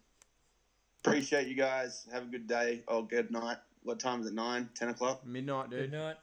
Appreciate 1.05 1.47
you 1.47 1.55
guys. 1.55 2.07
Have 2.13 2.25
a 2.25 2.27
good 2.27 2.47
day. 2.49 2.83
Oh, 2.89 3.03
good 3.03 3.31
night. 3.31 3.59
What 3.85 4.01
time 4.01 4.21
is 4.21 4.27
it? 4.27 4.35
Nine, 4.35 4.69
ten 4.75 4.89
o'clock. 4.89 5.25
Midnight, 5.25 5.71
Good 5.71 5.91
dude. 5.91 5.93
night. 5.93 6.17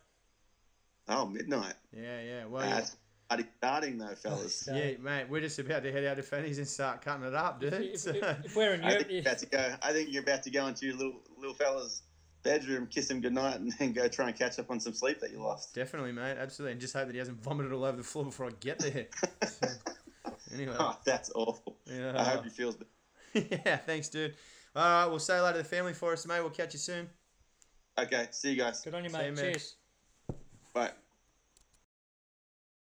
Oh, 1.07 1.25
midnight. 1.25 1.73
Yeah, 1.95 2.21
yeah. 2.21 2.45
Well, 2.45 2.69
That's 2.69 2.95
bloody 3.29 3.45
starting 3.57 3.97
though, 3.97 4.15
fellas. 4.15 4.67
Yeah, 4.73 4.91
mate. 5.01 5.27
We're 5.29 5.39
just 5.41 5.57
about 5.59 5.83
to 5.83 5.91
head 5.91 6.03
out 6.05 6.17
to 6.17 6.23
Fanny's 6.23 6.57
and 6.57 6.67
start 6.67 7.01
cutting 7.01 7.25
it 7.25 7.33
up, 7.33 7.61
dude. 7.61 7.73
If, 7.73 7.99
So- 8.01 8.09
if, 8.11 8.45
if 8.45 8.55
we're 8.55 8.73
in 8.73 8.83
I 8.83 8.97
think 8.97 9.07
you're 9.11 9.21
about 9.21 9.39
to 9.39 9.45
go. 9.45 9.75
I 9.81 9.93
think 9.93 10.09
you're 10.11 10.23
about 10.23 10.43
to 10.43 10.49
go 10.49 10.67
into 10.67 10.85
your 10.85 10.95
little 10.95 11.21
little 11.37 11.53
fella's 11.55 12.01
bedroom, 12.43 12.87
kiss 12.87 13.09
him 13.09 13.21
goodnight, 13.21 13.59
and 13.59 13.71
then 13.79 13.93
go 13.93 14.07
try 14.07 14.27
and 14.27 14.37
catch 14.37 14.59
up 14.59 14.69
on 14.69 14.79
some 14.79 14.93
sleep 14.93 15.19
that 15.21 15.31
you 15.31 15.39
lost. 15.39 15.73
Definitely, 15.73 16.11
mate. 16.11 16.37
Absolutely. 16.37 16.73
And 16.73 16.81
just 16.81 16.93
hope 16.93 17.07
that 17.07 17.13
he 17.13 17.19
hasn't 17.19 17.41
vomited 17.41 17.71
all 17.73 17.85
over 17.85 17.97
the 17.97 18.03
floor 18.03 18.25
before 18.25 18.47
I 18.47 18.51
get 18.59 18.79
there. 18.79 19.07
So, 19.47 19.67
anyway. 20.53 20.75
Oh, 20.77 20.97
that's 21.05 21.31
awful. 21.35 21.77
Yeah. 21.85 22.13
I 22.15 22.23
hope 22.23 22.43
he 22.43 22.49
feels. 22.49 22.75
better. 22.75 22.89
yeah, 23.65 23.77
thanks, 23.77 24.09
dude. 24.09 24.35
All 24.75 24.83
right, 24.83 25.05
we'll 25.07 25.19
say 25.19 25.37
hello 25.37 25.51
to 25.51 25.57
the 25.57 25.63
family 25.63 25.93
for 25.93 26.13
us, 26.13 26.25
mate. 26.25 26.41
We'll 26.41 26.49
catch 26.49 26.73
you 26.73 26.79
soon. 26.79 27.09
Okay, 27.97 28.27
see 28.31 28.51
you 28.51 28.57
guys. 28.57 28.81
good 28.81 28.95
on 28.95 29.03
you, 29.03 29.09
Same, 29.09 29.35
mate. 29.35 29.35
man. 29.35 29.51
Cheers. 29.53 29.75
Bye. 30.73 30.91